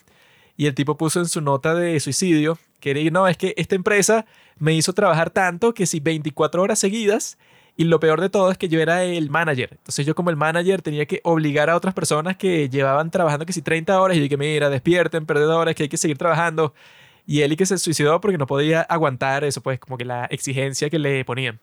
y 0.57 0.67
el 0.67 0.75
tipo 0.75 0.97
puso 0.97 1.21
en 1.21 1.27
su 1.27 1.41
nota 1.41 1.75
de 1.75 1.99
suicidio 2.01 2.59
que 2.81 3.11
no, 3.11 3.27
es 3.27 3.39
que 3.39 3.55
esta 3.57 3.75
empresa 3.75 4.27
me 4.59 4.75
hizo 4.75 4.93
trabajar 4.93 5.31
tanto 5.31 5.73
que 5.73 5.87
si 5.87 6.01
24 6.01 6.63
horas 6.63 6.79
seguidas 6.79 7.39
y 7.77 7.85
lo 7.85 7.99
peor 7.99 8.21
de 8.21 8.31
todo 8.31 8.51
es 8.51 8.59
que 8.59 8.69
yo 8.69 8.81
era 8.81 9.03
el 9.03 9.31
manager. 9.31 9.71
Entonces 9.73 10.07
yo 10.07 10.15
como 10.15 10.31
el 10.31 10.37
manager 10.37 10.81
tenía 10.81 11.07
que 11.07 11.21
obligar 11.25 11.71
a 11.71 11.77
otras 11.77 11.93
personas 11.93 12.37
que 12.37 12.69
llevaban 12.69 13.11
trabajando 13.11 13.47
que 13.47 13.53
si 13.53 13.63
30 13.63 14.01
horas 14.01 14.17
y 14.17 14.21
dije, 14.21 14.37
mira, 14.37 14.71
despierten, 14.71 15.27
perdedores, 15.27 15.75
que 15.75 15.85
hay 15.85 15.89
que 15.89 15.97
seguir 15.97 16.17
trabajando. 16.17 16.73
Y 17.27 17.41
él 17.41 17.53
y 17.53 17.57
que 17.57 17.67
se 17.67 17.79
suicidó 17.79 18.21
porque 18.21 18.39
no 18.39 18.47
podía 18.47 18.83
aguantar 18.83 19.45
eso, 19.45 19.61
pues 19.61 19.81
como 19.81 19.99
que 19.99 20.05
la 20.05 20.27
exigencia 20.27 20.89
que 20.91 20.99
le 20.99 21.25
ponían. 21.25 21.61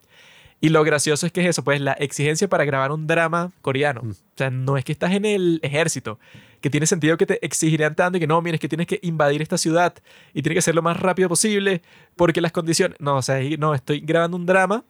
Y 0.63 0.69
lo 0.69 0.83
gracioso 0.83 1.25
es 1.25 1.31
que 1.31 1.41
es 1.41 1.47
eso, 1.47 1.63
pues 1.63 1.81
la 1.81 1.93
exigencia 1.93 2.47
para 2.47 2.65
grabar 2.65 2.91
un 2.91 3.07
drama 3.07 3.51
coreano. 3.61 4.01
Mm. 4.03 4.09
O 4.11 4.15
sea, 4.35 4.51
no 4.51 4.77
es 4.77 4.85
que 4.85 4.91
estás 4.91 5.11
en 5.11 5.25
el 5.25 5.59
ejército, 5.63 6.19
que 6.61 6.69
tiene 6.69 6.85
sentido 6.85 7.17
que 7.17 7.25
te 7.25 7.43
exigirían 7.43 7.95
tanto 7.95 8.17
y 8.17 8.19
que 8.19 8.27
no, 8.27 8.39
mira, 8.41 8.55
es 8.55 8.61
que 8.61 8.69
tienes 8.69 8.85
que 8.85 8.99
invadir 9.01 9.41
esta 9.41 9.57
ciudad 9.57 9.95
y 10.35 10.43
tiene 10.43 10.53
que 10.53 10.61
ser 10.61 10.75
lo 10.75 10.83
más 10.83 10.99
rápido 10.99 11.29
posible 11.29 11.81
porque 12.15 12.41
las 12.41 12.51
condiciones... 12.51 12.95
No, 12.99 13.17
o 13.17 13.21
sea, 13.23 13.39
no, 13.57 13.73
estoy 13.73 14.01
grabando 14.01 14.37
un 14.37 14.45
drama 14.45 14.83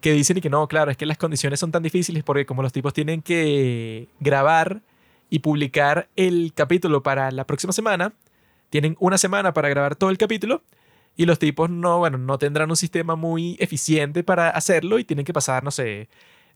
que 0.00 0.12
dicen 0.12 0.38
y 0.38 0.40
que 0.40 0.50
no, 0.50 0.66
claro, 0.68 0.90
es 0.90 0.96
que 0.96 1.06
las 1.06 1.18
condiciones 1.18 1.60
son 1.60 1.72
tan 1.72 1.82
difíciles 1.82 2.22
porque 2.22 2.46
como 2.46 2.62
los 2.62 2.72
tipos 2.72 2.92
tienen 2.92 3.22
que 3.22 4.08
grabar 4.20 4.82
y 5.30 5.40
publicar 5.40 6.08
el 6.16 6.52
capítulo 6.54 7.02
para 7.02 7.30
la 7.30 7.46
próxima 7.46 7.72
semana, 7.72 8.12
tienen 8.70 8.96
una 9.00 9.18
semana 9.18 9.52
para 9.52 9.68
grabar 9.68 9.96
todo 9.96 10.10
el 10.10 10.18
capítulo 10.18 10.62
y 11.16 11.26
los 11.26 11.38
tipos 11.38 11.70
no, 11.70 11.98
bueno, 11.98 12.18
no 12.18 12.38
tendrán 12.38 12.70
un 12.70 12.76
sistema 12.76 13.16
muy 13.16 13.56
eficiente 13.58 14.22
para 14.22 14.50
hacerlo 14.50 14.98
y 14.98 15.04
tienen 15.04 15.24
que 15.24 15.32
pasar, 15.32 15.64
no 15.64 15.70
sé, 15.70 16.08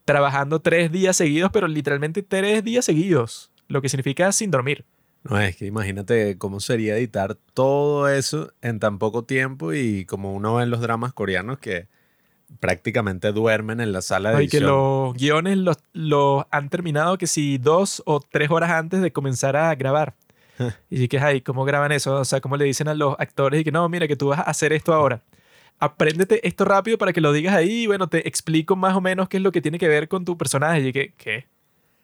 trabajando 0.04 0.60
tres 0.60 0.92
días 0.92 1.16
seguidos, 1.16 1.50
pero 1.52 1.66
literalmente 1.66 2.22
tres 2.22 2.62
días 2.62 2.84
seguidos, 2.84 3.50
lo 3.68 3.80
que 3.80 3.88
significa 3.88 4.30
sin 4.32 4.50
dormir. 4.50 4.84
No, 5.22 5.38
es 5.38 5.56
que 5.56 5.66
imagínate 5.66 6.38
cómo 6.38 6.60
sería 6.60 6.96
editar 6.96 7.36
todo 7.54 8.08
eso 8.08 8.52
en 8.62 8.80
tan 8.80 8.98
poco 8.98 9.24
tiempo 9.24 9.74
y 9.74 10.06
como 10.06 10.34
uno 10.34 10.54
ve 10.56 10.62
en 10.62 10.70
los 10.70 10.80
dramas 10.80 11.12
coreanos 11.12 11.58
que 11.58 11.88
prácticamente 12.58 13.32
duermen 13.32 13.80
en 13.80 13.92
la 13.92 14.02
sala 14.02 14.30
de 14.30 14.36
Ay, 14.36 14.48
que 14.48 14.60
los 14.60 15.14
guiones 15.14 15.56
los, 15.58 15.78
los 15.92 16.44
han 16.50 16.68
terminado 16.68 17.16
que 17.18 17.26
si 17.26 17.58
dos 17.58 18.02
o 18.06 18.20
tres 18.20 18.50
horas 18.50 18.70
antes 18.70 19.00
de 19.00 19.12
comenzar 19.12 19.56
a 19.56 19.74
grabar. 19.74 20.14
y 20.90 21.08
que, 21.08 21.18
ay, 21.18 21.40
¿cómo 21.40 21.64
graban 21.64 21.92
eso? 21.92 22.16
O 22.16 22.24
sea, 22.24 22.40
¿cómo 22.40 22.56
le 22.56 22.64
dicen 22.64 22.88
a 22.88 22.94
los 22.94 23.14
actores 23.18 23.60
y 23.60 23.64
que 23.64 23.72
no, 23.72 23.88
mira, 23.88 24.06
que 24.08 24.16
tú 24.16 24.28
vas 24.28 24.40
a 24.40 24.42
hacer 24.42 24.72
esto 24.72 24.92
ahora? 24.92 25.22
Apréndete 25.78 26.46
esto 26.46 26.64
rápido 26.66 26.98
para 26.98 27.12
que 27.12 27.22
lo 27.22 27.32
digas 27.32 27.54
ahí 27.54 27.84
y 27.84 27.86
bueno, 27.86 28.08
te 28.08 28.28
explico 28.28 28.76
más 28.76 28.94
o 28.94 29.00
menos 29.00 29.28
qué 29.28 29.38
es 29.38 29.42
lo 29.42 29.52
que 29.52 29.62
tiene 29.62 29.78
que 29.78 29.88
ver 29.88 30.08
con 30.08 30.24
tu 30.24 30.36
personaje. 30.36 30.88
Y 30.88 30.92
que, 30.92 31.14
¿qué? 31.16 31.46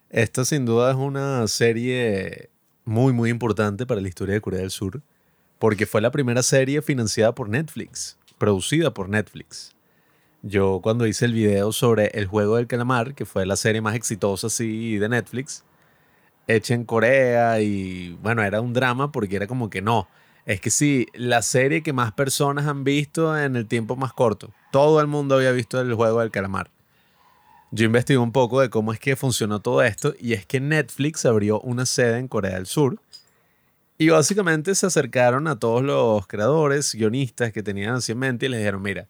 Esta 0.09 0.44
sin 0.46 0.64
duda 0.64 0.90
es 0.90 0.96
una 0.96 1.46
serie 1.48 2.48
muy, 2.85 3.12
muy 3.12 3.28
importante 3.28 3.85
para 3.85 4.00
la 4.00 4.09
historia 4.09 4.35
de 4.35 4.40
Corea 4.40 4.61
del 4.61 4.70
Sur, 4.70 5.02
porque 5.59 5.85
fue 5.85 6.00
la 6.00 6.11
primera 6.11 6.42
serie 6.42 6.80
financiada 6.80 7.35
por 7.35 7.50
Netflix, 7.50 8.16
producida 8.38 8.94
por 8.94 9.11
Netflix. 9.11 9.75
Yo 10.42 10.81
cuando 10.83 11.07
hice 11.07 11.25
el 11.25 11.33
video 11.33 11.72
sobre 11.72 12.07
El 12.14 12.27
Juego 12.27 12.57
del 12.57 12.66
Calamar, 12.66 13.14
que 13.14 13.25
fue 13.25 13.46
la 13.46 13.57
serie 13.57 13.81
más 13.81 13.94
exitosa 13.94 14.46
así 14.46 14.96
de 14.99 15.09
Netflix, 15.09 15.64
hecha 16.46 16.75
en 16.75 16.85
Corea 16.85 17.61
y 17.61 18.16
bueno, 18.22 18.42
era 18.42 18.61
un 18.61 18.72
drama 18.72 19.11
porque 19.12 19.37
era 19.37 19.46
como 19.46 19.70
que 19.70 19.83
no, 19.83 20.09
es 20.44 20.61
que 20.61 20.70
sí, 20.70 21.07
la 21.14 21.42
serie 21.42 21.83
que 21.83 21.92
más 21.92 22.12
personas 22.12 22.66
han 22.66 22.85
visto 22.85 23.37
en 23.37 23.57
el 23.57 23.66
tiempo 23.66 23.96
más 23.96 24.12
corto. 24.12 24.53
Todo 24.70 25.01
el 25.01 25.09
mundo 25.09 25.35
había 25.35 25.51
visto 25.51 25.81
El 25.81 25.94
Juego 25.94 26.20
del 26.20 26.31
Calamar. 26.31 26.70
Yo 27.72 27.85
investigué 27.85 28.18
un 28.18 28.31
poco 28.31 28.61
de 28.61 28.70
cómo 28.70 28.92
es 28.92 29.01
que 29.01 29.16
funcionó 29.16 29.61
todo 29.61 29.83
esto 29.83 30.14
y 30.20 30.35
es 30.35 30.46
que 30.46 30.61
Netflix 30.61 31.27
abrió 31.27 31.61
una 31.61 31.85
sede 31.85 32.18
en 32.18 32.29
Corea 32.29 32.55
del 32.55 32.66
Sur 32.66 33.01
y 33.99 34.09
básicamente 34.11 34.75
se 34.77 34.87
acercaron 34.87 35.49
a 35.49 35.59
todos 35.59 35.83
los 35.83 36.27
creadores, 36.29 36.94
guionistas 36.94 37.53
que 37.53 37.64
tenían 37.64 37.96
así 37.96 38.12
en 38.12 38.18
mente 38.18 38.46
y 38.46 38.49
les 38.51 38.61
dijeron, 38.61 38.83
mira, 38.83 39.09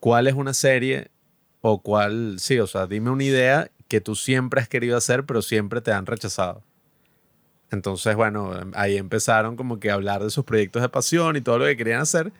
¿cuál 0.00 0.26
es 0.26 0.34
una 0.34 0.54
serie 0.54 1.10
o 1.60 1.82
cuál, 1.82 2.36
sí, 2.38 2.58
o 2.58 2.66
sea, 2.66 2.86
dime 2.86 3.10
una 3.10 3.24
idea 3.24 3.70
que 3.88 4.00
tú 4.00 4.14
siempre 4.14 4.60
has 4.60 4.68
querido 4.68 4.96
hacer 4.96 5.24
pero 5.24 5.42
siempre 5.42 5.80
te 5.80 5.92
han 5.92 6.06
rechazado? 6.06 6.62
Entonces, 7.70 8.16
bueno, 8.16 8.52
ahí 8.74 8.96
empezaron 8.96 9.56
como 9.56 9.78
que 9.78 9.90
a 9.90 9.94
hablar 9.94 10.22
de 10.22 10.30
sus 10.30 10.44
proyectos 10.44 10.80
de 10.82 10.88
pasión 10.88 11.36
y 11.36 11.40
todo 11.40 11.58
lo 11.58 11.66
que 11.66 11.76
querían 11.76 12.00
hacer 12.00 12.32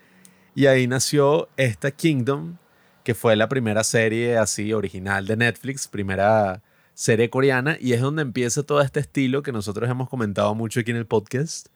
y 0.55 0.67
ahí 0.67 0.87
nació 0.87 1.49
esta 1.57 1.91
Kingdom 1.91 2.57
que 3.09 3.15
fue 3.15 3.37
la 3.37 3.49
primera 3.49 3.85
serie 3.85 4.37
así 4.37 4.75
original 4.75 5.27
de 5.27 5.35
Netflix, 5.39 5.89
primera 5.89 6.63
serie 6.93 7.31
coreana, 7.31 7.79
y 7.81 7.95
es 7.95 8.03
donde 8.03 8.21
empieza 8.21 8.65
todo 8.65 8.83
este 8.83 9.01
estilo 9.01 9.43
que 9.43 9.51
nosotros 9.51 9.89
hemos 9.89 10.11
comentado 10.11 10.55
mucho 10.55 10.81
aquí 10.81 10.91
en 10.91 10.99
el 10.99 11.07
podcast, 11.07 11.69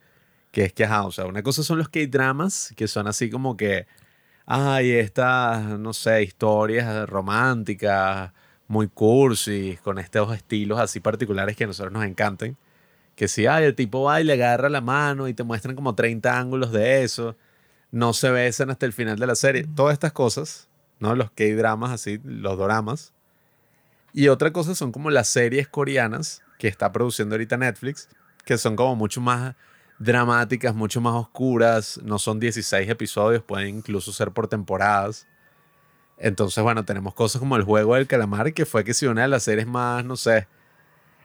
que 0.51 0.65
es 0.65 0.73
que, 0.73 0.85
ajá, 0.85 1.07
o 1.07 1.11
sea, 1.11 1.25
una 1.25 1.41
cosa 1.41 1.63
son 1.63 1.79
los 1.79 1.89
K-dramas, 1.89 2.71
que 2.77 2.87
son 2.87 3.07
así 3.07 3.31
como 3.31 3.57
que, 3.57 3.87
ay, 4.45 4.91
estas, 4.91 5.79
no 5.79 5.93
sé, 5.93 6.23
historias 6.23 7.09
románticas, 7.09 8.31
muy 8.67 8.87
cursis, 8.87 9.79
con 9.81 9.99
estos 9.99 10.33
estilos 10.35 10.79
así 10.79 10.99
particulares 10.99 11.55
que 11.55 11.65
a 11.65 11.67
nosotros 11.67 11.93
nos 11.93 12.05
encantan, 12.05 12.57
que 13.15 13.27
si, 13.27 13.45
ay, 13.47 13.65
el 13.65 13.75
tipo 13.75 14.03
va 14.03 14.21
y 14.21 14.23
le 14.23 14.33
agarra 14.33 14.69
la 14.69 14.81
mano 14.81 15.27
y 15.27 15.33
te 15.33 15.43
muestran 15.43 15.75
como 15.75 15.95
30 15.95 16.37
ángulos 16.37 16.71
de 16.71 17.03
eso, 17.03 17.35
no 17.91 18.13
se 18.13 18.31
besan 18.31 18.71
hasta 18.71 18.85
el 18.85 18.93
final 18.93 19.19
de 19.19 19.27
la 19.27 19.35
serie, 19.35 19.65
todas 19.75 19.93
estas 19.93 20.13
cosas 20.13 20.67
¿no? 21.03 21.15
Los 21.15 21.31
K-dramas 21.31 21.91
así, 21.91 22.19
los 22.23 22.57
doramas. 22.57 23.13
Y 24.13 24.29
otra 24.29 24.53
cosa 24.53 24.73
son 24.73 24.93
como 24.93 25.09
las 25.09 25.27
series 25.27 25.67
coreanas 25.67 26.41
que 26.57 26.69
está 26.69 26.91
produciendo 26.93 27.35
ahorita 27.35 27.57
Netflix, 27.57 28.07
que 28.45 28.57
son 28.57 28.77
como 28.77 28.95
mucho 28.95 29.19
más 29.19 29.55
dramáticas, 30.03 30.75
mucho 30.75 31.01
más 31.01 31.13
oscuras, 31.13 31.99
no 32.03 32.19
son 32.19 32.39
16 32.39 32.89
episodios, 32.89 33.43
pueden 33.43 33.77
incluso 33.77 34.11
ser 34.11 34.31
por 34.31 34.47
temporadas. 34.47 35.27
Entonces, 36.17 36.63
bueno, 36.63 36.85
tenemos 36.85 37.13
cosas 37.13 37.39
como 37.39 37.55
el 37.55 37.63
juego 37.63 37.95
del 37.95 38.07
calamar, 38.07 38.53
que 38.53 38.65
fue 38.65 38.83
que 38.83 38.93
sí, 38.93 39.05
una 39.05 39.23
de 39.23 39.27
las 39.27 39.43
series 39.43 39.67
más, 39.67 40.05
no 40.05 40.15
sé, 40.15 40.47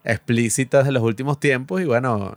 explícitas 0.04 0.84
de 0.86 0.92
los 0.92 1.02
últimos 1.02 1.40
tiempos, 1.40 1.80
y 1.80 1.84
bueno, 1.84 2.36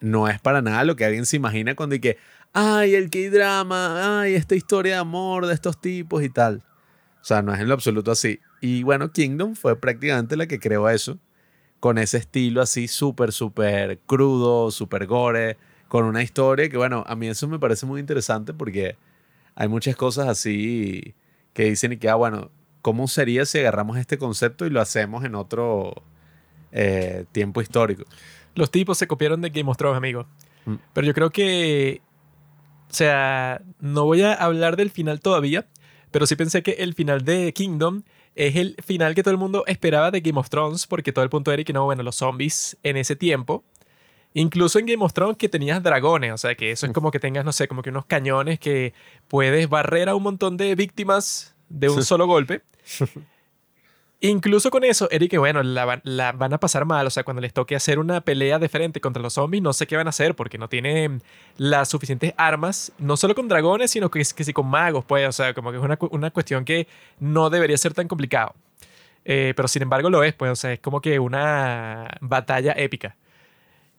no 0.00 0.28
es 0.28 0.40
para 0.40 0.62
nada 0.62 0.84
lo 0.84 0.96
que 0.96 1.04
alguien 1.04 1.26
se 1.26 1.36
imagina 1.36 1.74
cuando 1.74 1.96
dice, 1.96 2.18
ay, 2.52 2.94
el 2.94 3.10
K-drama, 3.10 4.20
ay, 4.20 4.34
esta 4.34 4.54
historia 4.54 4.94
de 4.94 5.00
amor 5.00 5.46
de 5.46 5.54
estos 5.54 5.80
tipos 5.80 6.22
y 6.22 6.28
tal. 6.28 6.64
O 7.20 7.24
sea, 7.24 7.42
no 7.42 7.54
es 7.54 7.60
en 7.60 7.68
lo 7.68 7.74
absoluto 7.74 8.10
así. 8.10 8.40
Y 8.60 8.82
bueno, 8.82 9.12
Kingdom 9.12 9.54
fue 9.54 9.78
prácticamente 9.78 10.36
la 10.36 10.46
que 10.46 10.58
creó 10.58 10.88
eso, 10.88 11.18
con 11.78 11.98
ese 11.98 12.18
estilo 12.18 12.62
así 12.62 12.88
súper, 12.88 13.32
súper 13.32 13.98
crudo, 14.06 14.70
súper 14.70 15.06
gore, 15.06 15.56
con 15.92 16.06
una 16.06 16.22
historia 16.22 16.70
que, 16.70 16.78
bueno, 16.78 17.04
a 17.06 17.14
mí 17.14 17.28
eso 17.28 17.46
me 17.48 17.58
parece 17.58 17.84
muy 17.84 18.00
interesante 18.00 18.54
porque 18.54 18.96
hay 19.54 19.68
muchas 19.68 19.94
cosas 19.94 20.26
así 20.26 21.14
que 21.52 21.64
dicen 21.64 21.92
y 21.92 21.98
que, 21.98 22.08
ah, 22.08 22.14
bueno, 22.14 22.50
¿cómo 22.80 23.06
sería 23.08 23.44
si 23.44 23.58
agarramos 23.58 23.98
este 23.98 24.16
concepto 24.16 24.64
y 24.64 24.70
lo 24.70 24.80
hacemos 24.80 25.22
en 25.22 25.34
otro 25.34 26.02
eh, 26.70 27.26
tiempo 27.32 27.60
histórico? 27.60 28.04
Los 28.54 28.70
tipos 28.70 28.96
se 28.96 29.06
copiaron 29.06 29.42
de 29.42 29.50
Game 29.50 29.70
of 29.70 29.76
Thrones, 29.76 29.98
amigo. 29.98 30.26
Mm. 30.64 30.76
Pero 30.94 31.06
yo 31.06 31.12
creo 31.12 31.28
que, 31.28 32.00
o 32.90 32.94
sea, 32.94 33.60
no 33.78 34.06
voy 34.06 34.22
a 34.22 34.32
hablar 34.32 34.76
del 34.76 34.88
final 34.88 35.20
todavía, 35.20 35.66
pero 36.10 36.24
sí 36.24 36.36
pensé 36.36 36.62
que 36.62 36.70
el 36.70 36.94
final 36.94 37.22
de 37.22 37.52
Kingdom 37.52 38.02
es 38.34 38.56
el 38.56 38.76
final 38.82 39.14
que 39.14 39.22
todo 39.22 39.32
el 39.32 39.38
mundo 39.38 39.64
esperaba 39.66 40.10
de 40.10 40.22
Game 40.22 40.40
of 40.40 40.48
Thrones, 40.48 40.86
porque 40.86 41.12
todo 41.12 41.22
el 41.22 41.28
punto 41.28 41.52
era 41.52 41.62
que 41.64 41.74
no, 41.74 41.84
bueno, 41.84 42.02
los 42.02 42.16
zombies 42.16 42.78
en 42.82 42.96
ese 42.96 43.14
tiempo, 43.14 43.62
incluso 44.34 44.78
en 44.78 44.86
Game 44.86 45.04
of 45.04 45.12
Thrones 45.12 45.36
que 45.36 45.48
tenías 45.48 45.82
dragones, 45.82 46.32
o 46.32 46.38
sea, 46.38 46.54
que 46.54 46.70
eso 46.70 46.86
es 46.86 46.92
como 46.92 47.10
que 47.10 47.18
tengas, 47.20 47.44
no 47.44 47.52
sé, 47.52 47.68
como 47.68 47.82
que 47.82 47.90
unos 47.90 48.06
cañones 48.06 48.58
que 48.58 48.94
puedes 49.28 49.68
barrer 49.68 50.08
a 50.08 50.14
un 50.14 50.22
montón 50.22 50.56
de 50.56 50.74
víctimas 50.74 51.54
de 51.68 51.88
un 51.88 52.04
solo 52.04 52.26
golpe. 52.26 52.62
Incluso 54.24 54.70
con 54.70 54.84
eso, 54.84 55.08
Eric, 55.10 55.36
bueno, 55.36 55.64
la, 55.64 55.84
van- 55.84 56.00
la 56.04 56.30
van 56.30 56.52
a 56.52 56.60
pasar 56.60 56.84
mal. 56.84 57.04
O 57.04 57.10
sea, 57.10 57.24
cuando 57.24 57.40
les 57.40 57.52
toque 57.52 57.74
hacer 57.74 57.98
una 57.98 58.20
pelea 58.20 58.60
de 58.60 58.68
frente 58.68 59.00
contra 59.00 59.20
los 59.20 59.32
zombies, 59.32 59.60
no 59.64 59.72
sé 59.72 59.88
qué 59.88 59.96
van 59.96 60.06
a 60.06 60.10
hacer 60.10 60.36
porque 60.36 60.58
no 60.58 60.68
tienen 60.68 61.22
las 61.56 61.88
suficientes 61.88 62.32
armas, 62.36 62.92
no 62.98 63.16
solo 63.16 63.34
con 63.34 63.48
dragones, 63.48 63.90
sino 63.90 64.12
que, 64.12 64.22
que 64.36 64.44
sí 64.44 64.52
con 64.52 64.68
magos, 64.68 65.04
pues. 65.04 65.28
O 65.28 65.32
sea, 65.32 65.54
como 65.54 65.72
que 65.72 65.78
es 65.78 65.82
una, 65.82 65.98
una 66.12 66.30
cuestión 66.30 66.64
que 66.64 66.86
no 67.18 67.50
debería 67.50 67.76
ser 67.76 67.94
tan 67.94 68.06
complicado. 68.06 68.54
Eh, 69.24 69.54
pero 69.56 69.66
sin 69.66 69.82
embargo 69.82 70.08
lo 70.08 70.22
es, 70.22 70.34
pues. 70.34 70.52
O 70.52 70.56
sea, 70.56 70.72
es 70.72 70.78
como 70.78 71.00
que 71.00 71.18
una 71.18 72.08
batalla 72.20 72.74
épica. 72.76 73.16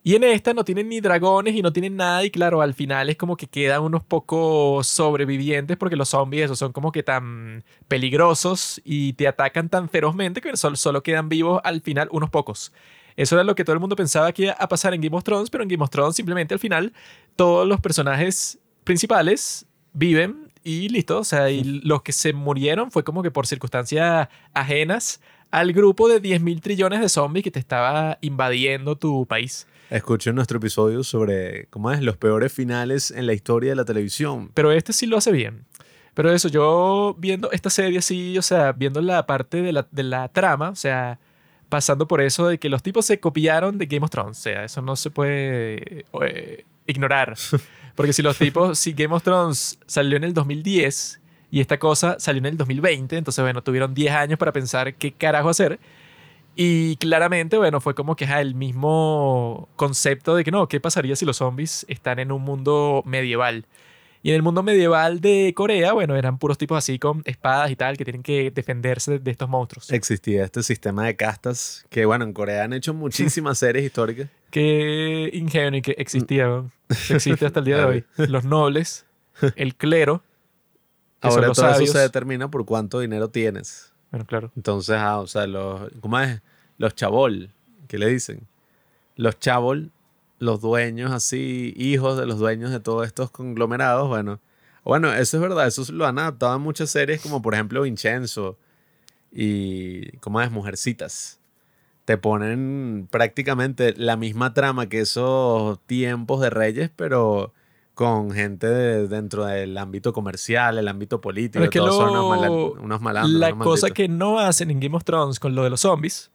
Y 0.05 0.15
en 0.15 0.25
esta 0.25 0.53
no 0.53 0.65
tienen 0.65 0.89
ni 0.89 0.99
dragones 0.99 1.55
y 1.55 1.61
no 1.61 1.71
tienen 1.71 1.95
nada. 1.95 2.25
Y 2.25 2.29
claro, 2.29 2.61
al 2.61 2.73
final 2.73 3.09
es 3.09 3.15
como 3.15 3.37
que 3.37 3.47
quedan 3.47 3.83
unos 3.83 4.03
pocos 4.03 4.85
sobrevivientes 4.85 5.77
porque 5.77 5.95
los 5.95 6.09
zombies 6.09 6.45
esos 6.45 6.59
son 6.59 6.73
como 6.73 6.91
que 6.91 7.03
tan 7.03 7.63
peligrosos 7.87 8.81
y 8.83 9.13
te 9.13 9.29
atacan 9.29 9.69
tan 9.69 9.87
ferozmente 9.87 10.41
que 10.41 10.57
solo, 10.57 10.75
solo 10.75 11.03
quedan 11.03 11.29
vivos 11.29 11.61
al 11.63 11.81
final 11.81 12.09
unos 12.11 12.29
pocos. 12.29 12.73
Eso 13.15 13.35
era 13.35 13.45
lo 13.45 13.55
que 13.55 13.63
todo 13.63 13.75
el 13.75 13.79
mundo 13.79 13.95
pensaba 13.95 14.31
que 14.33 14.43
iba 14.43 14.53
a 14.53 14.67
pasar 14.67 14.93
en 14.93 14.99
Game 14.99 15.15
of 15.15 15.23
Thrones, 15.23 15.49
pero 15.49 15.63
en 15.63 15.69
Game 15.69 15.83
of 15.83 15.89
Thrones 15.89 16.15
simplemente 16.15 16.53
al 16.53 16.59
final 16.59 16.91
todos 17.37 17.65
los 17.65 17.79
personajes 17.79 18.59
principales 18.83 19.65
viven 19.93 20.51
y 20.65 20.89
listo. 20.89 21.19
O 21.19 21.23
sea, 21.23 21.49
y 21.49 21.63
los 21.63 22.01
que 22.01 22.11
se 22.11 22.33
murieron 22.33 22.91
fue 22.91 23.05
como 23.05 23.23
que 23.23 23.31
por 23.31 23.47
circunstancias 23.47 24.27
ajenas 24.53 25.21
al 25.51 25.71
grupo 25.71 26.09
de 26.09 26.19
10 26.19 26.41
mil 26.41 26.61
trillones 26.61 26.99
de 26.99 27.07
zombies 27.07 27.43
que 27.43 27.51
te 27.51 27.59
estaba 27.59 28.17
invadiendo 28.21 28.97
tu 28.97 29.25
país. 29.27 29.67
Escuchen 29.89 30.35
nuestro 30.35 30.57
episodio 30.57 31.03
sobre, 31.03 31.67
¿cómo 31.67 31.91
es? 31.91 32.01
Los 32.01 32.17
peores 32.17 32.51
finales 32.51 33.11
en 33.11 33.27
la 33.27 33.33
historia 33.33 33.71
de 33.71 33.75
la 33.75 33.85
televisión. 33.85 34.51
Pero 34.53 34.71
este 34.71 34.93
sí 34.93 35.05
lo 35.05 35.17
hace 35.17 35.31
bien. 35.31 35.65
Pero 36.13 36.31
eso, 36.31 36.47
yo 36.47 37.15
viendo 37.17 37.51
esta 37.51 37.69
serie 37.69 37.99
así, 37.99 38.37
o 38.37 38.41
sea, 38.41 38.71
viendo 38.71 39.01
la 39.01 39.25
parte 39.25 39.61
de 39.61 39.73
la, 39.73 39.87
de 39.91 40.03
la 40.03 40.27
trama, 40.29 40.69
o 40.69 40.75
sea, 40.75 41.19
pasando 41.69 42.07
por 42.07 42.21
eso 42.21 42.47
de 42.47 42.59
que 42.59 42.69
los 42.69 42.83
tipos 42.83 43.05
se 43.05 43.19
copiaron 43.19 43.77
de 43.77 43.87
Game 43.87 44.03
of 44.03 44.11
Thrones. 44.11 44.37
O 44.37 44.41
sea, 44.41 44.63
eso 44.65 44.81
no 44.81 44.95
se 44.95 45.09
puede 45.09 46.05
eh, 46.21 46.65
ignorar. 46.85 47.35
Porque 47.95 48.13
si 48.13 48.21
los 48.21 48.37
tipos, 48.37 48.77
si 48.77 48.93
Game 48.93 49.13
of 49.13 49.23
Thrones 49.23 49.79
salió 49.87 50.17
en 50.17 50.23
el 50.23 50.33
2010 50.33 51.19
y 51.49 51.61
esta 51.61 51.79
cosa 51.79 52.17
salió 52.19 52.39
en 52.39 52.45
el 52.47 52.57
2020, 52.57 53.17
entonces, 53.17 53.43
bueno, 53.43 53.63
tuvieron 53.63 53.93
10 53.93 54.13
años 54.13 54.39
para 54.39 54.51
pensar 54.51 54.93
qué 54.95 55.11
carajo 55.11 55.49
hacer. 55.49 55.79
Y 56.55 56.97
claramente, 56.97 57.57
bueno, 57.57 57.81
fue 57.81 57.95
como 57.95 58.15
que 58.15 58.25
ajá, 58.25 58.41
el 58.41 58.53
mismo 58.55 59.69
concepto 59.75 60.35
de 60.35 60.43
que 60.43 60.51
no, 60.51 60.67
¿qué 60.67 60.79
pasaría 60.79 61.15
si 61.15 61.25
los 61.25 61.37
zombies 61.37 61.85
están 61.89 62.19
en 62.19 62.31
un 62.31 62.41
mundo 62.43 63.01
medieval? 63.05 63.65
Y 64.25 64.29
en 64.29 64.35
el 64.35 64.41
mundo 64.41 64.63
medieval 64.63 65.19
de 65.19 65.51
Corea, 65.53 65.91
bueno, 65.91 66.15
eran 66.15 66.37
puros 66.37 66.57
tipos 66.57 66.77
así 66.77 66.97
con 66.97 67.23
espadas 67.25 67.71
y 67.71 67.75
tal 67.75 67.97
que 67.97 68.05
tienen 68.05 68.23
que 68.23 68.51
defenderse 68.51 69.19
de 69.19 69.31
estos 69.31 69.49
monstruos. 69.49 69.91
Existía 69.91 70.45
este 70.45 70.63
sistema 70.63 71.05
de 71.05 71.15
castas 71.17 71.85
que, 71.89 72.05
bueno, 72.05 72.23
en 72.23 72.31
Corea 72.31 72.63
han 72.63 72.71
hecho 72.71 72.93
muchísimas 72.93 73.57
series 73.59 73.83
históricas. 73.83 74.29
Qué 74.49 75.29
ingenio 75.33 75.79
y 75.79 75.81
que 75.81 75.91
existía, 75.97 76.45
¿no? 76.45 76.71
existe 76.87 77.45
hasta 77.45 77.59
el 77.59 77.65
día 77.65 77.77
de 77.77 77.83
hoy. 78.17 78.27
Los 78.29 78.45
nobles, 78.45 79.05
el 79.55 79.75
clero, 79.75 80.23
Ahora 81.19 81.43
todo 81.43 81.51
eso 81.53 81.61
sabios. 81.61 81.91
se 81.91 81.99
determina 81.99 82.49
por 82.51 82.63
cuánto 82.65 82.99
dinero 82.99 83.29
tienes. 83.29 83.92
Bueno, 84.13 84.28
claro. 84.28 84.52
Entonces, 84.56 84.95
ah, 84.99 85.19
o 85.21 85.28
sea, 85.28 85.47
los, 85.47 85.91
¿cómo 85.99 86.19
es? 86.19 86.39
Los 86.78 86.93
chabol, 86.95 87.49
¿qué 87.88 87.97
le 87.97 88.08
dicen? 88.10 88.47
Los 89.15 89.39
chabol, 89.39 89.91
los 90.39 90.62
dueños 90.62 91.12
así, 91.12 91.73
hijos 91.78 92.17
de 92.19 92.28
los 92.28 92.39
dueños 92.39 92.71
de 92.71 92.80
todos 92.80 93.08
estos 93.08 93.32
conglomerados, 93.32 94.10
bueno, 94.10 94.39
Bueno, 94.86 95.13
eso 95.13 95.38
es 95.38 95.41
verdad, 95.43 95.67
eso 95.67 95.84
lo 95.93 96.06
han 96.08 96.19
adaptado 96.19 96.56
en 96.58 96.62
muchas 96.63 96.91
series, 96.91 97.21
como 97.21 97.41
por 97.41 97.56
ejemplo 97.56 97.84
Vincenzo 97.84 98.58
y, 99.32 100.12
¿cómo 100.19 100.41
es? 100.41 100.52
Mujercitas. 100.52 101.39
Te 102.06 102.17
ponen 102.17 103.08
prácticamente 103.12 103.93
la 103.97 104.17
misma 104.17 104.54
trama 104.54 104.89
que 104.89 105.02
esos 105.02 105.80
tiempos 105.88 106.41
de 106.41 106.49
Reyes, 106.52 106.91
pero 106.95 107.54
con 107.93 108.32
gente 108.32 108.67
de- 108.67 109.08
dentro 109.08 109.45
del 109.45 109.77
ámbito 109.77 110.13
comercial, 110.13 110.77
el 110.79 110.88
ámbito 110.88 111.21
político, 111.21 111.53
Pero 111.53 111.65
es 111.65 111.69
que 111.69 111.79
todos 111.79 111.95
son 111.95 112.13
lo- 112.13 112.25
unos, 112.27 112.39
mala- 112.41 112.51
unos 112.84 113.01
malandros. 113.01 113.39
La 113.39 113.53
unos 113.53 113.63
cosa 113.63 113.89
que 113.91 114.08
no 114.08 114.39
hacen 114.39 114.71
en 114.71 114.79
Game 114.79 114.95
of 114.95 115.03
Thrones 115.03 115.39
con 115.39 115.53
lo 115.56 115.63
de 115.63 115.69
los 115.69 115.82
zombies, 115.82 116.32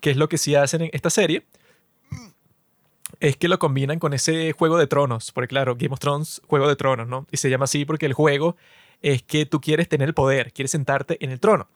que 0.00 0.10
es 0.10 0.16
lo 0.16 0.28
que 0.28 0.38
sí 0.38 0.54
hacen 0.54 0.82
en 0.82 0.90
esta 0.94 1.10
serie, 1.10 1.44
es 3.20 3.36
que 3.36 3.48
lo 3.48 3.58
combinan 3.58 3.98
con 3.98 4.14
ese 4.14 4.52
juego 4.52 4.78
de 4.78 4.86
tronos. 4.86 5.32
Porque 5.32 5.48
claro, 5.48 5.76
Game 5.76 5.92
of 5.92 5.98
Thrones, 6.00 6.40
juego 6.46 6.68
de 6.68 6.76
tronos, 6.76 7.06
¿no? 7.06 7.26
Y 7.30 7.36
se 7.36 7.50
llama 7.50 7.64
así 7.64 7.84
porque 7.84 8.06
el 8.06 8.14
juego 8.14 8.56
es 9.02 9.22
que 9.22 9.46
tú 9.46 9.60
quieres 9.60 9.88
tener 9.88 10.08
el 10.08 10.14
poder, 10.14 10.52
quieres 10.52 10.70
sentarte 10.70 11.22
en 11.22 11.30
el 11.30 11.40
trono. 11.40 11.68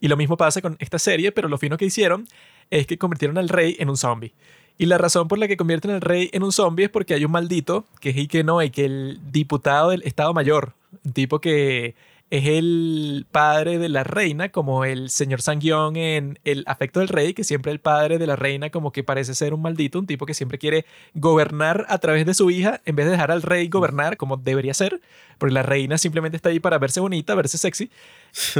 Y 0.00 0.08
lo 0.08 0.16
mismo 0.16 0.36
pasa 0.36 0.62
con 0.62 0.76
esta 0.78 0.98
serie, 0.98 1.32
pero 1.32 1.48
lo 1.48 1.58
fino 1.58 1.76
que 1.76 1.84
hicieron 1.84 2.26
es 2.70 2.86
que 2.86 2.96
convirtieron 2.98 3.36
al 3.36 3.48
rey 3.48 3.76
en 3.78 3.90
un 3.90 3.96
zombie. 3.96 4.32
Y 4.78 4.86
la 4.86 4.96
razón 4.96 5.26
por 5.26 5.38
la 5.38 5.48
que 5.48 5.56
convierten 5.56 5.90
al 5.90 6.00
rey 6.00 6.30
en 6.32 6.44
un 6.44 6.52
zombie 6.52 6.84
es 6.84 6.90
porque 6.90 7.14
hay 7.14 7.24
un 7.24 7.32
maldito, 7.32 7.84
que 8.00 8.10
es 8.10 8.16
Ike 8.16 8.44
Noe, 8.44 8.70
que 8.70 8.84
el 8.84 9.18
diputado 9.32 9.90
del 9.90 10.02
Estado 10.04 10.32
Mayor, 10.32 10.74
un 11.04 11.12
tipo 11.12 11.40
que 11.40 11.96
es 12.30 12.46
el 12.46 13.26
padre 13.30 13.78
de 13.78 13.88
la 13.88 14.04
reina, 14.04 14.50
como 14.50 14.84
el 14.84 15.08
señor 15.10 15.40
Sanguión 15.40 15.96
en 15.96 16.38
El 16.44 16.62
afecto 16.66 17.00
del 17.00 17.08
rey, 17.08 17.32
que 17.32 17.42
siempre 17.42 17.72
el 17.72 17.80
padre 17.80 18.18
de 18.18 18.26
la 18.26 18.36
reina 18.36 18.70
como 18.70 18.92
que 18.92 19.02
parece 19.02 19.34
ser 19.34 19.54
un 19.54 19.62
maldito, 19.62 19.98
un 19.98 20.06
tipo 20.06 20.26
que 20.26 20.34
siempre 20.34 20.58
quiere 20.58 20.84
gobernar 21.14 21.86
a 21.88 21.98
través 21.98 22.26
de 22.26 22.34
su 22.34 22.50
hija 22.50 22.80
en 22.84 22.96
vez 22.96 23.06
de 23.06 23.12
dejar 23.12 23.30
al 23.30 23.42
rey 23.42 23.68
gobernar 23.68 24.16
como 24.16 24.36
debería 24.36 24.74
ser, 24.74 25.00
porque 25.38 25.54
la 25.54 25.62
reina 25.62 25.96
simplemente 25.96 26.36
está 26.36 26.50
ahí 26.50 26.60
para 26.60 26.78
verse 26.78 27.00
bonita, 27.00 27.34
verse 27.34 27.56
sexy, 27.56 27.90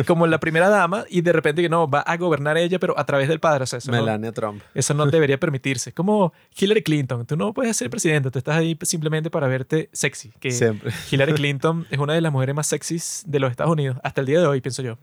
como 0.06 0.26
la 0.26 0.40
primera 0.40 0.68
dama, 0.68 1.04
y 1.08 1.20
de 1.20 1.32
repente 1.32 1.62
que 1.62 1.68
no, 1.68 1.88
va 1.88 2.00
a 2.00 2.16
gobernar 2.16 2.56
ella, 2.56 2.78
pero 2.78 2.98
a 2.98 3.04
través 3.06 3.28
del 3.28 3.40
padre. 3.40 3.64
O 3.64 3.66
sea, 3.66 3.78
eso 3.78 3.90
no- 3.90 3.98
Melania 3.98 4.32
Trump. 4.32 4.62
eso 4.74 4.94
no 4.94 5.06
debería 5.06 5.38
permitirse. 5.38 5.92
Como 5.92 6.32
Hillary 6.58 6.82
Clinton. 6.82 7.26
Tú 7.26 7.36
no 7.36 7.52
puedes 7.52 7.76
ser 7.76 7.90
presidente. 7.90 8.30
Tú 8.30 8.38
estás 8.38 8.56
ahí 8.56 8.76
simplemente 8.82 9.30
para 9.30 9.46
verte 9.48 9.88
sexy. 9.92 10.30
Que 10.40 10.50
Siempre. 10.50 10.92
Hillary 11.10 11.34
Clinton 11.34 11.86
es 11.90 11.98
una 11.98 12.14
de 12.14 12.20
las 12.20 12.32
mujeres 12.32 12.54
más 12.54 12.66
sexys 12.66 13.24
de 13.26 13.40
los 13.40 13.50
Estados 13.50 13.72
Unidos. 13.72 13.98
Hasta 14.02 14.20
el 14.20 14.26
día 14.26 14.40
de 14.40 14.46
hoy, 14.46 14.60
pienso 14.60 14.82
yo. 14.82 14.98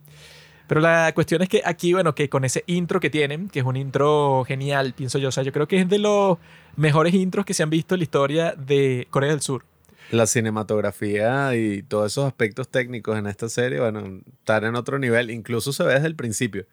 Pero 0.67 0.82
la 0.82 1.12
cuestión 1.13 1.43
es 1.43 1.49
que 1.49 1.62
aquí, 1.63 1.93
bueno, 1.93 2.15
que 2.15 2.28
con 2.28 2.43
ese 2.43 2.63
intro 2.65 2.99
que 2.99 3.12
tienen, 3.12 3.49
que 3.49 3.60
es 3.60 3.65
un 3.65 3.75
intro 3.75 4.43
genial, 4.47 4.93
pienso 4.97 5.19
yo. 5.19 5.30
O 5.30 5.32
sea, 5.32 5.43
yo 5.43 5.51
creo 5.51 5.67
que 5.67 5.80
es 5.80 5.88
de 5.88 5.99
los 5.99 6.39
mejores 6.75 7.13
intros 7.13 7.45
que 7.45 7.54
se 7.54 7.62
han 7.62 7.69
visto 7.69 7.93
en 7.93 7.99
la 7.99 8.04
historia 8.04 8.56
de 8.58 9.08
Corea 9.12 9.30
del 9.30 9.41
Sur. 9.41 9.63
La 10.12 10.28
cinematografía 10.28 11.56
y 11.56 11.84
todos 11.84 12.12
esos 12.12 12.26
aspectos 12.26 12.70
técnicos 12.70 13.18
en 13.18 13.28
esta 13.28 13.50
serie, 13.50 13.80
bueno, 13.80 14.22
están 14.39 14.63
en 14.65 14.76
otro 14.76 15.00
nivel, 15.00 15.32
incluso 15.32 15.74
se 15.74 15.84
ve 15.84 15.96
desde 15.96 16.08
el 16.08 16.15
principio. 16.15 16.68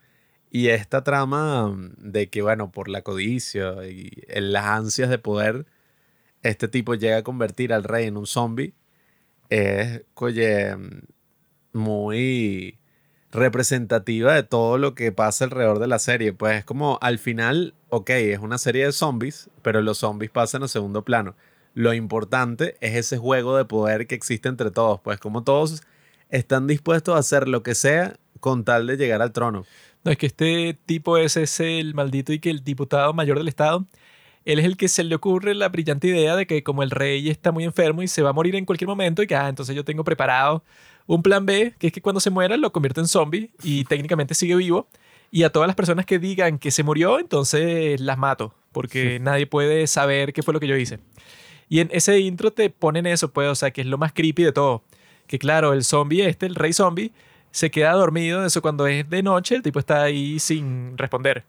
Y 0.51 0.69
esta 0.69 1.03
trama 1.03 1.69
mm, 1.69 1.95
de 1.99 2.29
que, 2.29 2.43
bueno, 2.43 2.71
por 2.71 2.89
la 2.89 3.03
codicia 3.03 3.87
y 3.89 4.11
las 4.35 4.67
ansias 4.67 5.09
de 5.09 5.19
poder, 5.19 5.67
este 6.43 6.69
tipo 6.69 6.95
llega 6.95 7.19
a 7.19 7.23
convertir 7.23 7.73
al 7.73 7.85
rey 7.85 8.07
en 8.07 8.17
un 8.19 8.27
zombie, 8.27 8.75
es, 9.51 10.03
oye, 10.15 10.77
mm, 10.77 11.01
muy 11.73 12.79
representativa 13.33 14.35
de 14.35 14.43
todo 14.43 14.79
lo 14.79 14.95
que 14.95 15.11
pasa 15.11 15.45
alrededor 15.47 15.79
de 15.79 15.87
la 15.87 15.99
serie. 15.99 16.33
Pues 16.35 16.59
es 16.59 16.65
como 16.65 16.99
al 17.01 17.19
final, 17.19 17.75
ok, 17.89 18.11
es 18.11 18.39
una 18.39 18.59
serie 18.59 18.85
de 18.87 18.93
zombies, 18.93 19.51
pero 19.63 19.81
los 19.83 19.99
zombies 19.99 20.31
pasan 20.31 20.63
a 20.63 20.69
segundo 20.69 21.03
plano. 21.03 21.35
Lo 21.75 21.95
importante 21.95 22.77
es 22.81 22.95
ese 22.95 23.19
juego 23.19 23.57
de 23.57 23.65
poder 23.65 24.07
que 24.07 24.15
existe 24.15 24.49
entre 24.49 24.71
todos, 24.71 25.01
pues 25.01 25.19
como 25.19 25.43
todos 25.43 25.83
están 26.29 26.67
dispuestos 26.67 27.15
a 27.15 27.19
hacer 27.19 27.49
lo 27.49 27.63
que 27.63 27.75
sea 27.75 28.17
con 28.41 28.65
tal 28.65 28.87
de 28.87 28.97
llegar 28.97 29.23
al 29.23 29.33
trono. 29.33 29.65
No, 30.05 30.11
es 30.11 30.19
que 30.19 30.27
este 30.27 30.79
tipo 30.87 31.17
ese 31.17 31.45
es 31.45 31.61
el 31.61 31.95
maldito 31.95 32.33
y 32.33 32.41
que 32.41 32.51
el 32.51 32.65
diputado 32.65 33.13
mayor 33.13 33.39
del 33.39 33.49
estado, 33.49 33.87
él 34.45 34.59
es 34.59 34.65
el 34.65 34.77
que 34.77 34.89
se 34.89 35.05
le 35.05 35.15
ocurre 35.15 35.55
la 35.55 35.69
brillante 35.69 36.09
idea 36.09 36.35
de 36.35 36.47
que 36.47 36.63
como 36.63 36.83
el 36.83 36.91
rey 36.91 37.29
está 37.31 37.53
muy 37.53 37.65
enfermo 37.65 38.03
y 38.03 38.09
se 38.09 38.23
va 38.23 38.31
a 38.31 38.33
morir 38.33 38.57
en 38.57 38.65
cualquier 38.65 38.89
momento 38.89 39.23
y 39.23 39.27
que, 39.27 39.37
ah, 39.37 39.49
entonces 39.49 39.77
yo 39.77 39.85
tengo 39.85 40.03
preparado 40.03 40.65
un 41.07 41.23
plan 41.23 41.47
B, 41.47 41.75
que 41.79 41.89
es 41.89 41.93
que 41.93 42.03
cuando 42.03 42.21
se 42.21 42.31
muera 42.31 42.57
lo 42.57 42.73
convierte 42.73 43.01
en 43.01 43.09
zombie 43.09 43.51
y 43.63 43.85
técnicamente 43.89 44.35
sigue 44.35 44.57
vivo. 44.57 44.89
Y 45.31 45.45
a 45.45 45.51
todas 45.51 45.67
las 45.67 45.77
personas 45.77 46.05
que 46.05 46.19
digan 46.19 46.59
que 46.59 46.71
se 46.71 46.83
murió, 46.83 47.19
entonces 47.19 47.99
las 48.01 48.19
mato, 48.19 48.55
porque 48.71 49.19
nadie 49.23 49.47
puede 49.47 49.87
saber 49.87 50.33
qué 50.33 50.43
fue 50.43 50.53
lo 50.53 50.61
que 50.61 50.67
yo 50.67 50.77
hice. 50.77 50.99
Y 51.73 51.81
en 51.81 51.89
ese 51.91 52.21
intro 52.21 52.51
te 52.53 52.69
ponen 52.69 53.07
eso, 53.07 53.33
pues, 53.33 53.49
o 53.49 53.55
sea, 53.55 53.71
que 53.71 53.81
es 53.81 53.87
lo 53.87 53.97
más 53.97 54.13
creepy 54.13 54.43
de 54.43 54.53
todo. 54.53 54.83
Que 55.27 55.39
claro, 55.39 55.73
el 55.73 55.85
zombie 55.85 56.27
este, 56.27 56.45
el 56.45 56.55
rey 56.55 56.75
zombie, 56.75 57.13
se 57.51 57.71
queda 57.71 57.93
dormido, 57.93 58.45
eso 58.45 58.61
cuando 58.61 58.87
es 58.87 59.09
de 59.09 59.23
noche, 59.23 59.55
el 59.55 59.63
tipo 59.63 59.79
está 59.79 60.03
ahí 60.03 60.39
sin 60.39 60.99
responder. 60.99 61.45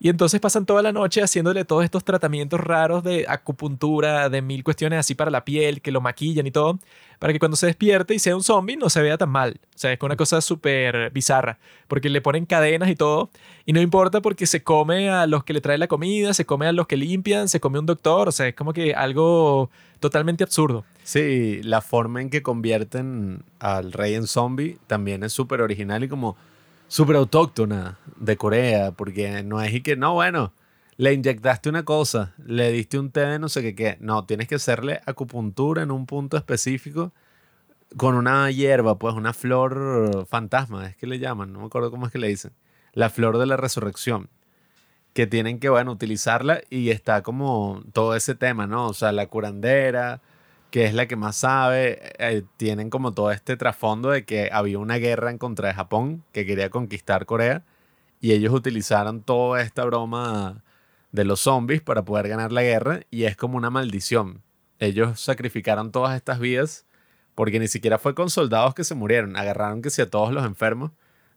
Y 0.00 0.08
entonces 0.08 0.40
pasan 0.40 0.64
toda 0.64 0.80
la 0.80 0.92
noche 0.92 1.22
haciéndole 1.22 1.64
todos 1.64 1.82
estos 1.82 2.04
tratamientos 2.04 2.60
raros 2.60 3.02
de 3.02 3.26
acupuntura, 3.28 4.28
de 4.28 4.42
mil 4.42 4.62
cuestiones 4.62 5.00
así 5.00 5.14
para 5.14 5.30
la 5.30 5.44
piel, 5.44 5.80
que 5.82 5.90
lo 5.90 6.00
maquillan 6.00 6.46
y 6.46 6.52
todo, 6.52 6.78
para 7.18 7.32
que 7.32 7.40
cuando 7.40 7.56
se 7.56 7.66
despierte 7.66 8.14
y 8.14 8.20
sea 8.20 8.36
un 8.36 8.44
zombie 8.44 8.76
no 8.76 8.90
se 8.90 9.02
vea 9.02 9.18
tan 9.18 9.30
mal. 9.30 9.58
O 9.74 9.78
sea, 9.78 9.92
es 9.92 9.98
una 10.00 10.14
cosa 10.14 10.40
súper 10.40 11.10
bizarra, 11.10 11.58
porque 11.88 12.10
le 12.10 12.20
ponen 12.20 12.46
cadenas 12.46 12.88
y 12.90 12.94
todo, 12.94 13.30
y 13.66 13.72
no 13.72 13.80
importa 13.80 14.20
porque 14.20 14.46
se 14.46 14.62
come 14.62 15.10
a 15.10 15.26
los 15.26 15.42
que 15.42 15.52
le 15.52 15.60
traen 15.60 15.80
la 15.80 15.88
comida, 15.88 16.32
se 16.32 16.46
come 16.46 16.66
a 16.66 16.72
los 16.72 16.86
que 16.86 16.96
limpian, 16.96 17.48
se 17.48 17.58
come 17.58 17.80
un 17.80 17.86
doctor, 17.86 18.28
o 18.28 18.32
sea, 18.32 18.46
es 18.46 18.54
como 18.54 18.72
que 18.72 18.94
algo 18.94 19.68
totalmente 19.98 20.44
absurdo. 20.44 20.84
Sí, 21.02 21.60
la 21.64 21.80
forma 21.80 22.22
en 22.22 22.30
que 22.30 22.42
convierten 22.42 23.42
al 23.58 23.92
rey 23.92 24.14
en 24.14 24.28
zombie 24.28 24.78
también 24.86 25.24
es 25.24 25.32
súper 25.32 25.60
original 25.60 26.04
y 26.04 26.08
como 26.08 26.36
súper 26.88 27.16
autóctona 27.16 27.98
de 28.16 28.36
Corea, 28.36 28.92
porque 28.92 29.42
no 29.44 29.60
es 29.62 29.82
que, 29.82 29.96
no, 29.96 30.14
bueno, 30.14 30.52
le 30.96 31.12
inyectaste 31.12 31.68
una 31.68 31.84
cosa, 31.84 32.34
le 32.44 32.72
diste 32.72 32.98
un 32.98 33.12
té 33.12 33.20
de 33.20 33.38
no 33.38 33.48
sé 33.48 33.62
qué, 33.62 33.74
qué. 33.74 33.96
No, 34.00 34.24
tienes 34.24 34.48
que 34.48 34.56
hacerle 34.56 35.00
acupuntura 35.06 35.82
en 35.82 35.92
un 35.92 36.06
punto 36.06 36.36
específico 36.36 37.12
con 37.96 38.16
una 38.16 38.50
hierba, 38.50 38.98
pues 38.98 39.14
una 39.14 39.32
flor 39.32 40.26
fantasma, 40.26 40.88
es 40.88 40.96
que 40.96 41.06
le 41.06 41.18
llaman, 41.18 41.52
no 41.52 41.60
me 41.60 41.66
acuerdo 41.66 41.90
cómo 41.90 42.06
es 42.06 42.12
que 42.12 42.18
le 42.18 42.28
dicen. 42.28 42.52
La 42.92 43.10
flor 43.10 43.38
de 43.38 43.46
la 43.46 43.56
resurrección. 43.56 44.28
Que 45.14 45.26
tienen 45.26 45.58
que, 45.58 45.68
bueno, 45.68 45.92
utilizarla 45.92 46.60
y 46.70 46.90
está 46.90 47.22
como 47.22 47.82
todo 47.92 48.14
ese 48.14 48.34
tema, 48.34 48.66
¿no? 48.66 48.86
O 48.86 48.94
sea, 48.94 49.10
la 49.12 49.26
curandera, 49.26 50.20
que 50.70 50.84
es 50.84 50.94
la 50.94 51.06
que 51.06 51.16
más 51.16 51.36
sabe, 51.36 52.12
eh, 52.18 52.42
tienen 52.56 52.90
como 52.90 53.14
todo 53.14 53.30
este 53.30 53.56
trasfondo 53.56 54.10
de 54.10 54.24
que 54.24 54.50
había 54.52 54.78
una 54.78 54.96
guerra 54.96 55.30
en 55.30 55.38
contra 55.38 55.68
de 55.68 55.74
Japón 55.74 56.24
que 56.32 56.44
quería 56.44 56.70
conquistar 56.70 57.26
Corea 57.26 57.64
y 58.20 58.32
ellos 58.32 58.52
utilizaron 58.52 59.22
toda 59.22 59.62
esta 59.62 59.84
broma 59.84 60.62
de 61.12 61.24
los 61.24 61.40
zombies 61.40 61.80
para 61.80 62.04
poder 62.04 62.28
ganar 62.28 62.52
la 62.52 62.62
guerra 62.62 63.00
y 63.10 63.24
es 63.24 63.36
como 63.36 63.56
una 63.56 63.70
maldición. 63.70 64.42
Ellos 64.78 65.20
sacrificaron 65.20 65.90
todas 65.90 66.14
estas 66.16 66.38
vidas 66.38 66.86
porque 67.34 67.58
ni 67.60 67.68
siquiera 67.68 67.98
fue 67.98 68.14
con 68.14 68.30
soldados 68.30 68.74
que 68.74 68.84
se 68.84 68.94
murieron, 68.94 69.36
agarraron 69.36 69.80
que 69.80 69.90
si 69.90 70.02
a 70.02 70.10
todos 70.10 70.32
los 70.32 70.44
enfermos 70.44 70.90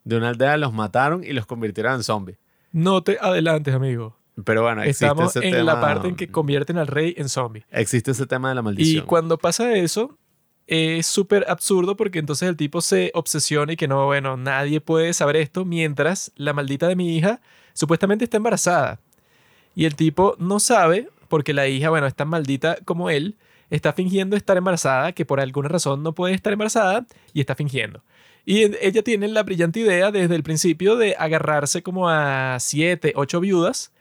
de 0.04 0.16
una 0.16 0.30
aldea 0.30 0.56
los 0.56 0.72
mataron 0.72 1.24
y 1.24 1.32
los 1.32 1.46
convirtieron 1.46 1.94
en 1.94 2.02
zombies. 2.02 2.38
No 2.72 3.02
te 3.02 3.18
adelantes, 3.20 3.74
amigo. 3.74 4.16
Pero 4.44 4.62
bueno, 4.62 4.82
existe 4.82 5.04
Estamos 5.06 5.36
ese 5.36 5.44
en 5.46 5.52
tema. 5.52 5.64
la 5.74 5.80
parte 5.80 6.08
en 6.08 6.16
que 6.16 6.28
convierten 6.28 6.78
al 6.78 6.86
rey 6.86 7.14
en 7.18 7.28
zombie. 7.28 7.64
Existe 7.70 8.12
ese 8.12 8.26
tema 8.26 8.48
de 8.48 8.54
la 8.54 8.60
Y 8.60 8.64
maldición. 8.64 9.06
cuando 9.06 9.36
pasa 9.38 9.74
eso, 9.74 10.16
es 10.66 11.06
súper 11.06 11.44
absurdo 11.48 11.96
porque 11.96 12.18
entonces 12.18 12.48
el 12.48 12.56
tipo 12.56 12.80
se 12.80 13.10
obsesiona 13.14 13.72
y 13.72 13.76
que 13.76 13.88
no, 13.88 14.06
bueno, 14.06 14.36
nadie 14.36 14.80
puede 14.80 15.12
saber 15.12 15.36
esto 15.36 15.64
mientras 15.64 16.32
la 16.36 16.52
maldita 16.54 16.88
de 16.88 16.96
mi 16.96 17.16
hija 17.16 17.40
supuestamente 17.74 18.24
está 18.24 18.38
embarazada. 18.38 19.00
Y 19.74 19.84
el 19.84 19.96
tipo 19.96 20.34
no 20.38 20.60
sabe 20.60 21.08
porque 21.28 21.52
la 21.52 21.68
hija, 21.68 21.90
bueno, 21.90 22.06
es 22.06 22.14
tan 22.14 22.28
maldita 22.28 22.76
como 22.84 23.10
él, 23.10 23.36
está 23.70 23.92
fingiendo 23.92 24.36
estar 24.36 24.56
embarazada, 24.56 25.12
que 25.12 25.24
por 25.24 25.40
alguna 25.40 25.68
razón 25.68 26.02
no 26.02 26.14
puede 26.14 26.34
estar 26.34 26.52
embarazada 26.52 27.06
y 27.32 27.40
está 27.40 27.54
fingiendo. 27.54 28.02
Y 28.44 28.62
ella 28.84 29.02
tiene 29.02 29.28
la 29.28 29.42
brillante 29.42 29.80
idea 29.80 30.10
desde 30.10 30.34
el 30.34 30.42
principio 30.42 30.96
de 30.96 31.16
agarrarse 31.18 31.82
como 31.82 32.08
a 32.08 32.58
siete, 32.60 33.12
ocho 33.16 33.40
viudas 33.40 33.92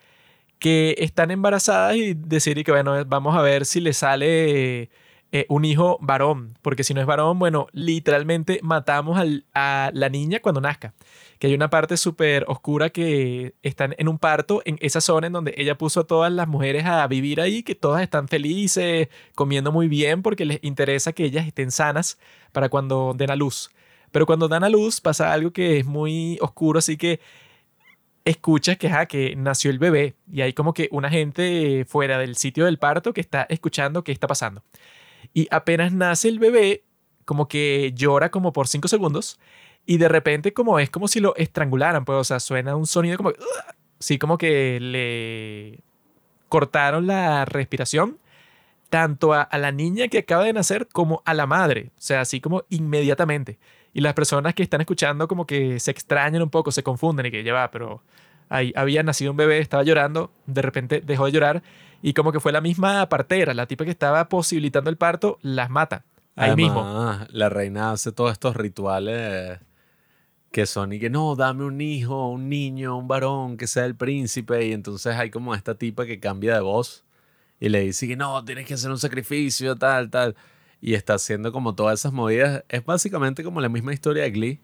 que 0.62 0.96
están 1.00 1.32
embarazadas 1.32 1.96
y 1.96 2.14
decir 2.14 2.64
que, 2.64 2.72
bueno, 2.72 3.04
vamos 3.06 3.36
a 3.36 3.42
ver 3.42 3.66
si 3.66 3.82
le 3.82 3.94
sale 3.94 4.92
eh, 5.32 5.46
un 5.50 5.66
hijo 5.66 5.98
varón, 6.02 6.56
porque 6.62 6.84
si 6.84 6.94
no 6.94 7.02
es 7.02 7.08
varón, 7.08 7.40
bueno, 7.40 7.66
literalmente 7.72 8.60
matamos 8.62 9.20
a 9.56 9.90
la 9.92 10.10
niña 10.10 10.40
cuando 10.40 10.62
nazca. 10.62 10.94
Que 11.40 11.48
hay 11.48 11.56
una 11.56 11.72
parte 11.72 11.98
súper 11.98 12.46
oscura 12.48 12.92
que 12.92 13.56
están 13.64 13.96
en 13.98 14.08
un 14.08 14.20
parto 14.20 14.62
en 14.64 14.78
esa 14.82 15.02
zona 15.02 15.26
en 15.26 15.34
donde 15.34 15.56
ella 15.58 15.80
puso 15.80 16.02
a 16.02 16.04
todas 16.06 16.32
las 16.32 16.48
mujeres 16.48 16.86
a 16.86 17.08
vivir 17.08 17.42
ahí, 17.42 17.64
que 17.64 17.74
todas 17.74 18.04
están 18.04 18.28
felices, 18.28 19.08
comiendo 19.34 19.72
muy 19.72 19.88
bien, 19.88 20.22
porque 20.22 20.46
les 20.46 20.60
interesa 20.62 21.12
que 21.12 21.24
ellas 21.24 21.48
estén 21.48 21.72
sanas 21.72 22.20
para 22.52 22.70
cuando 22.70 23.16
den 23.18 23.32
a 23.32 23.36
luz. 23.36 23.72
Pero 24.12 24.28
cuando 24.28 24.48
dan 24.48 24.64
a 24.64 24.70
luz 24.70 25.02
pasa 25.02 25.34
algo 25.34 25.50
que 25.54 25.80
es 25.80 25.86
muy 25.88 26.38
oscuro, 26.40 26.78
así 26.78 26.98
que 26.98 27.20
escuchas 28.26 28.78
que, 28.78 28.88
ajá, 28.88 29.06
que 29.06 29.36
nació 29.36 29.72
el 29.72 29.80
bebé 29.80 30.16
y 30.32 30.42
hay 30.42 30.54
como 30.54 30.74
que 30.74 30.88
una 30.92 31.10
gente 31.10 31.86
fuera 31.88 32.18
del 32.18 32.36
sitio 32.36 32.66
del 32.66 32.78
parto 32.78 33.14
que 33.14 33.22
está 33.22 33.44
escuchando 33.50 34.04
qué 34.04 34.12
está 34.12 34.28
pasando. 34.28 34.64
Y 35.34 35.48
apenas 35.52 35.94
nace 35.94 36.28
el 36.30 36.40
bebé, 36.40 36.84
como 37.26 37.48
que 37.48 37.94
llora 37.96 38.32
como 38.32 38.54
por 38.54 38.68
cinco 38.68 38.88
segundos 38.88 39.40
y 39.86 39.98
de 39.98 40.10
repente 40.10 40.54
como 40.54 40.80
es 40.80 40.90
como 40.90 41.08
si 41.08 41.20
lo 41.20 41.36
estrangularan, 41.36 42.06
pues, 42.06 42.18
o 42.18 42.24
sea, 42.24 42.40
suena 42.40 42.76
un 42.76 42.88
sonido 42.88 43.18
como... 43.18 43.34
Sí, 44.00 44.18
como 44.18 44.38
que 44.40 44.80
le 44.80 45.80
cortaron 46.50 47.06
la 47.06 47.46
respiración 47.46 48.18
tanto 48.90 49.34
a, 49.34 49.44
a, 49.44 49.58
la 49.60 49.72
niña 49.72 50.08
que 50.08 50.18
acaba 50.18 50.44
de 50.44 50.54
nacer 50.54 50.88
como 50.88 51.22
a 51.24 51.36
la 51.36 51.46
madre, 51.46 51.92
o 51.98 52.02
sea, 52.02 52.22
así 52.22 52.42
como 52.42 52.66
inmediatamente. 52.70 53.60
Y 53.94 54.02
las 54.02 54.14
personas 54.14 54.54
que 54.54 54.64
están 54.64 54.82
escuchando 54.82 55.28
como 55.28 55.46
que 55.46 55.80
se 55.80 55.92
extrañan 55.92 56.42
un 56.42 56.50
poco, 56.50 56.72
se 56.72 56.84
confunden 56.84 57.26
y 57.26 57.32
que 57.32 57.44
ya 57.44 57.54
va, 57.54 57.72
pero 57.72 58.02
ahí 58.50 58.72
había 58.76 59.04
nacido 59.04 59.32
un 59.32 59.38
bebé, 59.38 59.60
estaba 59.60 59.84
llorando, 59.84 60.32
de 60.46 60.62
repente 60.62 61.02
dejó 61.02 61.26
de 61.26 61.32
llorar 61.32 61.64
y 62.02 62.14
como 62.14 62.32
que 62.32 62.40
fue 62.40 62.52
la 62.52 62.62
misma 62.62 63.08
partera, 63.10 63.54
la 63.54 63.68
tipa 63.68 63.86
que 63.86 63.92
estaba 63.92 64.28
posibilitando 64.30 64.90
el 64.90 64.98
parto, 64.98 65.38
las 65.42 65.70
mata. 65.70 66.06
Ahí 66.36 66.56
mismo. 66.56 67.20
La 67.30 67.50
reina 67.50 67.92
hace 67.92 68.12
todos 68.12 68.32
estos 68.32 68.56
rituales 68.56 69.60
que 70.52 70.66
son 70.66 70.92
y 70.94 71.00
que 71.00 71.10
no, 71.10 71.36
dame 71.36 71.64
un 71.64 71.80
hijo, 71.80 72.30
un 72.30 72.50
niño, 72.50 72.98
un 72.98 73.08
varón, 73.08 73.58
que 73.58 73.68
sea 73.68 73.86
el 73.86 73.96
príncipe. 73.96 74.66
Y 74.66 74.74
entonces 74.74 75.16
hay 75.16 75.30
como 75.30 75.56
esta 75.56 75.76
tipa 75.76 76.06
que 76.06 76.20
cambia 76.20 76.56
de 76.56 76.62
voz 76.62 77.06
y 77.60 77.70
le 77.70 77.82
dice 77.82 78.08
que 78.08 78.16
no, 78.16 78.44
tienes 78.44 78.66
que 78.66 78.74
hacer 78.74 78.92
un 78.92 78.98
sacrificio, 78.98 79.76
tal, 79.76 80.10
tal. 80.10 80.36
Y 80.82 80.96
está 80.96 81.14
haciendo 81.14 81.52
como 81.52 81.76
todas 81.76 82.00
esas 82.00 82.12
movidas. 82.12 82.64
Es 82.68 82.84
básicamente 82.84 83.44
como 83.44 83.62
la 83.62 83.70
misma 83.70 83.94
historia 83.94 84.24
de 84.24 84.32
Glee. 84.32 84.60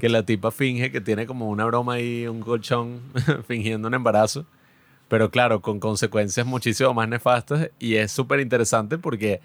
que 0.00 0.08
la 0.08 0.24
tipa 0.24 0.50
finge 0.50 0.92
que 0.92 1.00
tiene 1.00 1.26
como 1.26 1.50
una 1.50 1.64
broma 1.64 1.94
ahí, 1.94 2.26
un 2.26 2.40
colchón, 2.40 3.00
fingiendo 3.48 3.88
un 3.88 3.94
embarazo. 3.94 4.46
Pero 5.08 5.30
claro, 5.30 5.60
con 5.60 5.80
consecuencias 5.80 6.46
muchísimo 6.46 6.94
más 6.94 7.08
nefastas. 7.08 7.70
Y 7.78 7.96
es 7.96 8.12
súper 8.12 8.40
interesante 8.40 8.96
porque 8.96 9.40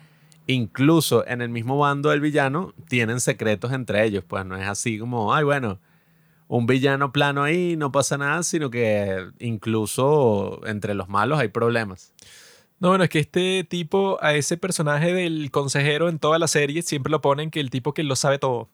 incluso 0.48 1.26
en 1.28 1.42
el 1.42 1.50
mismo 1.50 1.78
bando 1.78 2.10
del 2.10 2.22
villano 2.22 2.74
tienen 2.88 3.20
secretos 3.20 3.72
entre 3.74 4.06
ellos. 4.06 4.24
Pues 4.28 4.46
no 4.46 4.56
es 4.56 4.68
así 4.68 5.00
como, 5.00 5.34
ay, 5.34 5.44
bueno, 5.44 5.80
un 6.48 6.66
villano 6.66 7.12
plano 7.12 7.44
ahí, 7.44 7.78
no 7.78 7.92
pasa 7.92 8.18
nada, 8.18 8.42
sino 8.42 8.72
que 8.72 9.28
incluso 9.40 10.62
entre 10.66 10.96
los 10.96 11.08
malos 11.08 11.40
hay 11.40 11.50
problemas. 11.50 12.14
No, 12.80 12.90
bueno, 12.90 13.04
es 13.04 13.10
que 13.10 13.20
este 13.20 13.66
tipo, 13.66 14.18
a 14.22 14.36
ese 14.36 14.56
personaje 14.56 15.14
del 15.14 15.52
consejero 15.52 16.08
en 16.08 16.18
toda 16.18 16.40
la 16.40 16.48
serie, 16.48 16.82
siempre 16.82 17.12
lo 17.12 17.20
ponen 17.22 17.52
que 17.52 17.60
el 17.60 17.70
tipo 17.70 17.94
que 17.94 18.04
lo 18.04 18.16
sabe 18.16 18.40
todo. 18.40 18.70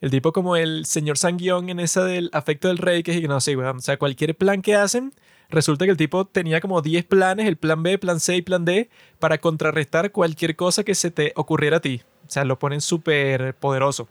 El 0.00 0.10
tipo 0.10 0.32
como 0.32 0.56
el 0.56 0.86
señor 0.86 1.18
Sanguión 1.18 1.68
en 1.70 1.78
esa 1.78 2.04
del 2.04 2.30
afecto 2.32 2.66
del 2.68 2.78
rey, 2.78 3.04
que 3.04 3.12
es 3.12 3.20
que 3.20 3.28
no 3.28 3.40
sé, 3.40 3.56
o 3.56 3.78
sea, 3.80 3.96
cualquier 3.96 4.36
plan 4.36 4.60
que 4.60 4.74
hacen, 4.74 5.12
resulta 5.50 5.84
que 5.84 5.92
el 5.92 5.96
tipo 5.96 6.24
tenía 6.26 6.60
como 6.60 6.82
10 6.82 7.04
planes, 7.04 7.46
el 7.46 7.56
plan 7.56 7.82
B, 7.84 7.96
plan 7.98 8.18
C 8.18 8.36
y 8.36 8.42
plan 8.42 8.64
D, 8.64 8.90
para 9.20 9.38
contrarrestar 9.38 10.10
cualquier 10.10 10.56
cosa 10.56 10.82
que 10.82 10.96
se 10.96 11.12
te 11.12 11.32
ocurriera 11.36 11.76
a 11.76 11.80
ti. 11.80 12.02
O 12.26 12.30
sea, 12.30 12.44
lo 12.44 12.58
ponen 12.58 12.80
súper 12.80 13.54
poderoso. 13.54 14.08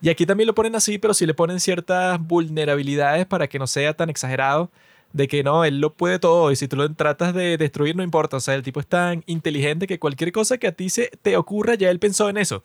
Y 0.00 0.10
aquí 0.10 0.24
también 0.24 0.46
lo 0.46 0.54
ponen 0.54 0.76
así, 0.76 0.98
pero 0.98 1.14
sí 1.14 1.26
le 1.26 1.34
ponen 1.34 1.58
ciertas 1.58 2.20
vulnerabilidades 2.20 3.26
para 3.26 3.48
que 3.48 3.58
no 3.58 3.66
sea 3.66 3.94
tan 3.94 4.10
exagerado 4.10 4.70
de 5.12 5.28
que 5.28 5.42
no, 5.42 5.64
él 5.64 5.80
lo 5.80 5.94
puede 5.94 6.18
todo 6.18 6.50
y 6.52 6.56
si 6.56 6.68
tú 6.68 6.76
lo 6.76 6.92
tratas 6.94 7.34
de 7.34 7.56
destruir 7.56 7.96
no 7.96 8.02
importa, 8.02 8.36
o 8.36 8.40
sea, 8.40 8.54
el 8.54 8.62
tipo 8.62 8.80
es 8.80 8.86
tan 8.86 9.24
inteligente 9.26 9.86
que 9.86 9.98
cualquier 9.98 10.32
cosa 10.32 10.58
que 10.58 10.66
a 10.66 10.72
ti 10.72 10.90
se 10.90 11.10
te 11.22 11.36
ocurra 11.36 11.74
ya 11.74 11.90
él 11.90 11.98
pensó 11.98 12.28
en 12.28 12.36
eso. 12.36 12.62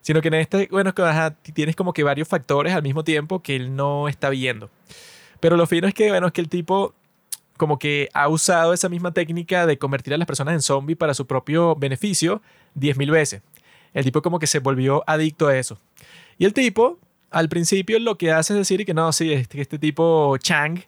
Sino 0.00 0.22
que 0.22 0.28
en 0.28 0.34
este, 0.34 0.68
bueno, 0.70 0.94
tienes 1.52 1.76
como 1.76 1.92
que 1.92 2.02
varios 2.02 2.28
factores 2.28 2.72
al 2.72 2.82
mismo 2.82 3.04
tiempo 3.04 3.42
que 3.42 3.56
él 3.56 3.74
no 3.74 4.08
está 4.08 4.30
viendo. 4.30 4.70
Pero 5.40 5.56
lo 5.56 5.66
fino 5.66 5.86
es 5.86 5.94
que, 5.94 6.08
bueno, 6.10 6.28
es 6.28 6.32
que 6.32 6.40
el 6.40 6.48
tipo 6.48 6.94
como 7.58 7.78
que 7.78 8.08
ha 8.14 8.28
usado 8.28 8.72
esa 8.72 8.88
misma 8.88 9.12
técnica 9.12 9.66
de 9.66 9.78
convertir 9.78 10.14
a 10.14 10.16
las 10.16 10.26
personas 10.26 10.54
en 10.54 10.62
zombies 10.62 10.96
para 10.96 11.12
su 11.12 11.26
propio 11.26 11.74
beneficio 11.74 12.40
10.000 12.76 13.10
veces. 13.10 13.42
El 13.92 14.04
tipo 14.04 14.22
como 14.22 14.38
que 14.38 14.46
se 14.46 14.60
volvió 14.60 15.02
adicto 15.06 15.48
a 15.48 15.58
eso. 15.58 15.78
Y 16.38 16.44
el 16.44 16.54
tipo, 16.54 16.98
al 17.30 17.48
principio, 17.48 17.98
lo 17.98 18.16
que 18.16 18.30
hace 18.30 18.52
es 18.54 18.58
decir 18.58 18.86
que 18.86 18.94
no, 18.94 19.12
sí, 19.12 19.32
este, 19.32 19.60
este 19.60 19.78
tipo 19.78 20.36
Chang, 20.38 20.80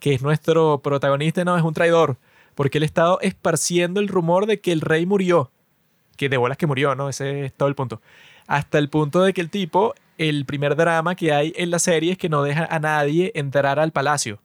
que 0.00 0.14
es 0.14 0.22
nuestro 0.22 0.80
protagonista, 0.82 1.44
no, 1.44 1.56
es 1.56 1.62
un 1.62 1.74
traidor. 1.74 2.16
Porque 2.54 2.78
él 2.78 2.82
ha 2.82 2.86
estado 2.86 3.20
esparciendo 3.20 4.00
el 4.00 4.08
rumor 4.08 4.46
de 4.46 4.60
que 4.60 4.72
el 4.72 4.80
rey 4.80 5.06
murió. 5.06 5.50
Que 6.16 6.28
de 6.28 6.36
bolas 6.36 6.58
que 6.58 6.66
murió, 6.66 6.94
¿no? 6.94 7.08
Ese 7.08 7.46
es 7.46 7.52
todo 7.54 7.68
el 7.68 7.74
punto. 7.74 8.00
Hasta 8.46 8.78
el 8.78 8.88
punto 8.88 9.22
de 9.22 9.32
que 9.32 9.40
el 9.40 9.50
tipo, 9.50 9.94
el 10.18 10.44
primer 10.44 10.74
drama 10.74 11.14
que 11.14 11.32
hay 11.32 11.52
en 11.56 11.70
la 11.70 11.78
serie 11.78 12.12
es 12.12 12.18
que 12.18 12.28
no 12.28 12.42
deja 12.42 12.64
a 12.64 12.80
nadie 12.80 13.30
entrar 13.34 13.78
al 13.78 13.92
palacio. 13.92 14.40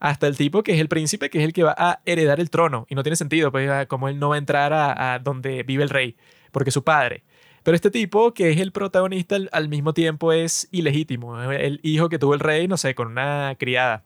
Hasta 0.00 0.26
el 0.26 0.36
tipo 0.36 0.62
que 0.62 0.72
es 0.72 0.80
el 0.80 0.88
príncipe, 0.88 1.30
que 1.30 1.38
es 1.38 1.44
el 1.44 1.52
que 1.52 1.62
va 1.62 1.74
a 1.76 2.00
heredar 2.06 2.40
el 2.40 2.50
trono. 2.50 2.86
Y 2.88 2.94
no 2.94 3.02
tiene 3.02 3.16
sentido, 3.16 3.52
pues 3.52 3.86
como 3.86 4.08
él 4.08 4.18
no 4.18 4.30
va 4.30 4.36
a 4.36 4.38
entrar 4.38 4.72
a 4.72 5.18
donde 5.20 5.62
vive 5.62 5.84
el 5.84 5.90
rey, 5.90 6.16
porque 6.50 6.70
es 6.70 6.74
su 6.74 6.82
padre. 6.82 7.22
Pero 7.62 7.76
este 7.76 7.90
tipo, 7.90 8.34
que 8.34 8.50
es 8.50 8.58
el 8.58 8.72
protagonista, 8.72 9.36
al, 9.52 9.68
mismo 9.68 9.94
tiempo 9.94 10.32
es 10.32 10.68
ilegítimo. 10.72 11.40
El 11.52 11.78
hijo 11.82 12.08
que 12.08 12.18
tuvo 12.18 12.34
el 12.34 12.40
rey, 12.40 12.66
no 12.66 12.76
sé, 12.76 12.94
con 12.94 13.08
una 13.08 13.54
criada. 13.58 14.04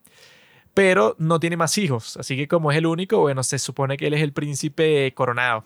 Pero 0.77 1.16
no 1.18 1.41
tiene 1.41 1.57
más 1.57 1.79
hijos. 1.79 2.18
Así 2.18 2.37
que 2.37 2.49
como 2.49 2.70
es 2.70 2.77
el 2.77 2.85
único, 2.85 3.18
bueno, 3.20 3.43
se 3.43 3.59
supone 3.59 3.97
que 3.97 4.09
él 4.09 4.12
es 4.12 4.20
el 4.20 4.35
príncipe 4.35 5.11
coronado. 5.14 5.64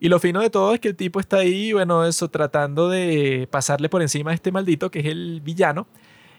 Y 0.00 0.08
lo 0.08 0.18
fino 0.18 0.40
de 0.40 0.48
todo 0.48 0.72
es 0.72 0.80
que 0.80 0.88
el 0.88 0.96
tipo 0.96 1.20
está 1.20 1.40
ahí, 1.40 1.74
bueno, 1.74 2.06
eso, 2.06 2.30
tratando 2.30 2.88
de 2.88 3.46
pasarle 3.50 3.90
por 3.90 4.00
encima 4.00 4.30
a 4.30 4.34
este 4.34 4.50
maldito 4.50 4.90
que 4.90 5.00
es 5.00 5.04
el 5.04 5.42
villano. 5.42 5.86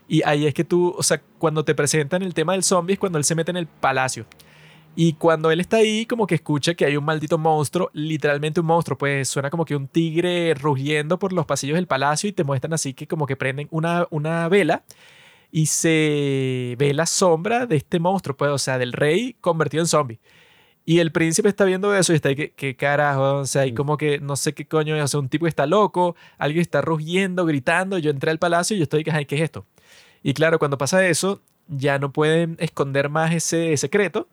Y 0.08 0.24
ahí 0.24 0.48
es 0.48 0.56
que 0.56 0.64
tú, 0.64 0.96
o 0.98 1.04
sea, 1.04 1.22
cuando 1.38 1.64
te 1.64 1.76
presentan 1.76 2.24
el 2.24 2.34
tema 2.34 2.54
del 2.54 2.64
zombie 2.64 2.94
es 2.94 3.00
cuando 3.00 3.20
él 3.20 3.24
se 3.24 3.36
mete 3.36 3.52
en 3.52 3.58
el 3.58 3.68
palacio. 3.68 4.26
Y 4.96 5.14
cuando 5.14 5.52
él 5.52 5.60
está 5.60 5.78
ahí, 5.78 6.08
como 6.08 6.26
que 6.26 6.34
escucha 6.34 6.74
que 6.74 6.86
hay 6.86 6.98
un 6.98 7.06
maldito 7.06 7.38
monstruo, 7.38 7.92
literalmente 7.94 8.62
un 8.62 8.66
monstruo, 8.66 8.98
pues 8.98 9.30
suena 9.30 9.52
como 9.52 9.64
que 9.64 9.76
un 9.76 9.88
tigre 9.88 10.56
rugiendo 10.56 11.20
por 11.20 11.34
los 11.34 11.46
pasillos 11.46 11.76
del 11.76 11.86
palacio 11.86 12.30
y 12.30 12.34
te 12.34 12.44
muestran 12.44 12.74
así 12.74 12.96
que 12.96 13.06
como 13.06 13.28
que 13.28 13.36
prenden 13.36 13.68
una, 13.70 14.08
una 14.10 14.50
vela 14.50 14.84
y 15.56 15.68
se 15.68 16.76
ve 16.78 16.94
la 16.94 17.06
sombra 17.06 17.66
de 17.66 17.78
este 17.78 17.98
monstruo, 17.98 18.36
pues, 18.36 18.52
o 18.52 18.58
sea, 18.58 18.78
del 18.78 18.92
rey 18.92 19.38
convertido 19.40 19.84
en 19.84 19.88
zombie. 19.88 20.20
Y 20.84 21.00
el 21.00 21.14
príncipe 21.14 21.48
está 21.48 21.64
viendo 21.64 21.96
eso 21.96 22.12
y 22.12 22.18
está 22.18 22.28
ahí, 22.28 22.36
¿qué, 22.36 22.76
carajo? 22.76 23.38
O 23.38 23.46
sea, 23.46 23.62
hay 23.62 23.72
mm. 23.72 23.76
como 23.76 23.96
que 23.96 24.20
no 24.20 24.36
sé 24.36 24.54
qué 24.54 24.68
coño 24.68 24.98
es, 24.98 25.04
o 25.04 25.08
sea, 25.08 25.20
un 25.22 25.30
tipo 25.30 25.48
está 25.48 25.66
loco, 25.66 26.18
alguien 26.38 26.62
está 26.62 26.82
rugiendo, 26.82 27.46
gritando, 27.46 27.98
yo 28.00 28.12
entré 28.12 28.32
al 28.32 28.38
palacio 28.38 28.76
y 28.76 28.80
yo 28.80 28.84
estoy, 28.84 29.06
¿qué 29.06 29.36
es 29.36 29.42
esto? 29.42 29.66
Y 30.24 30.34
claro, 30.34 30.60
cuando 30.60 30.78
pasa 30.78 31.08
eso, 31.08 31.42
ya 31.70 32.00
no 32.00 32.12
pueden 32.12 32.58
esconder 32.60 33.08
más 33.08 33.34
ese 33.34 33.78
secreto 33.78 34.28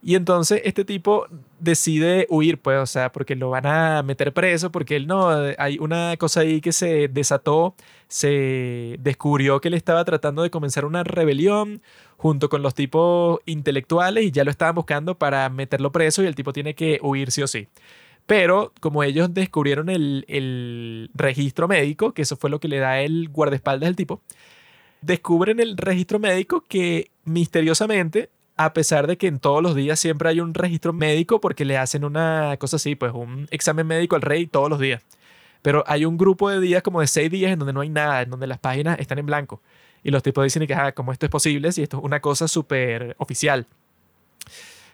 y 0.00 0.14
entonces 0.14 0.62
este 0.64 0.84
tipo 0.84 1.26
decide 1.58 2.26
huir, 2.30 2.58
pues, 2.58 2.78
o 2.78 2.86
sea, 2.86 3.10
porque 3.10 3.34
lo 3.34 3.50
van 3.50 3.66
a 3.66 4.02
meter 4.04 4.32
preso, 4.32 4.70
porque 4.70 4.94
él 4.96 5.08
no, 5.08 5.28
hay 5.58 5.78
una 5.78 6.16
cosa 6.16 6.40
ahí 6.40 6.60
que 6.60 6.72
se 6.72 7.08
desató, 7.08 7.74
se 8.06 8.96
descubrió 9.00 9.60
que 9.60 9.68
él 9.68 9.74
estaba 9.74 10.04
tratando 10.04 10.42
de 10.42 10.50
comenzar 10.50 10.84
una 10.84 11.02
rebelión 11.02 11.82
junto 12.16 12.48
con 12.48 12.62
los 12.62 12.74
tipos 12.74 13.40
intelectuales 13.44 14.24
y 14.24 14.30
ya 14.30 14.44
lo 14.44 14.50
estaban 14.52 14.76
buscando 14.76 15.18
para 15.18 15.48
meterlo 15.48 15.90
preso 15.90 16.22
y 16.22 16.26
el 16.26 16.36
tipo 16.36 16.52
tiene 16.52 16.74
que 16.74 17.00
huir 17.02 17.32
sí 17.32 17.42
o 17.42 17.48
sí. 17.48 17.68
Pero 18.26 18.72
como 18.80 19.02
ellos 19.02 19.34
descubrieron 19.34 19.88
el, 19.88 20.24
el 20.28 21.10
registro 21.14 21.66
médico, 21.66 22.12
que 22.12 22.22
eso 22.22 22.36
fue 22.36 22.50
lo 22.50 22.60
que 22.60 22.68
le 22.68 22.78
da 22.78 23.00
el 23.00 23.28
guardaespaldas 23.30 23.88
del 23.88 23.96
tipo, 23.96 24.22
descubren 25.00 25.60
el 25.60 25.76
registro 25.76 26.18
médico 26.18 26.64
que 26.68 27.10
misteriosamente 27.24 28.30
a 28.58 28.74
pesar 28.74 29.06
de 29.06 29.16
que 29.16 29.28
en 29.28 29.38
todos 29.38 29.62
los 29.62 29.74
días 29.74 30.00
siempre 30.00 30.28
hay 30.28 30.40
un 30.40 30.52
registro 30.52 30.92
médico 30.92 31.40
porque 31.40 31.64
le 31.64 31.78
hacen 31.78 32.04
una 32.04 32.56
cosa 32.58 32.76
así, 32.76 32.96
pues 32.96 33.12
un 33.14 33.46
examen 33.50 33.86
médico 33.86 34.16
al 34.16 34.22
rey 34.22 34.46
todos 34.46 34.68
los 34.68 34.80
días. 34.80 35.02
Pero 35.62 35.84
hay 35.86 36.04
un 36.04 36.18
grupo 36.18 36.50
de 36.50 36.60
días, 36.60 36.82
como 36.82 37.00
de 37.00 37.06
seis 37.06 37.30
días, 37.30 37.52
en 37.52 37.60
donde 37.60 37.72
no 37.72 37.80
hay 37.80 37.88
nada, 37.88 38.22
en 38.22 38.30
donde 38.30 38.46
las 38.48 38.58
páginas 38.58 38.98
están 38.98 39.18
en 39.18 39.26
blanco. 39.26 39.62
Y 40.02 40.10
los 40.10 40.22
tipos 40.22 40.44
dicen 40.44 40.66
que, 40.66 40.74
ah, 40.74 40.92
como 40.92 41.12
esto 41.12 41.26
es 41.26 41.30
posible, 41.30 41.70
si 41.72 41.82
esto 41.82 41.98
es 41.98 42.04
una 42.04 42.20
cosa 42.20 42.48
súper 42.48 43.14
oficial. 43.18 43.66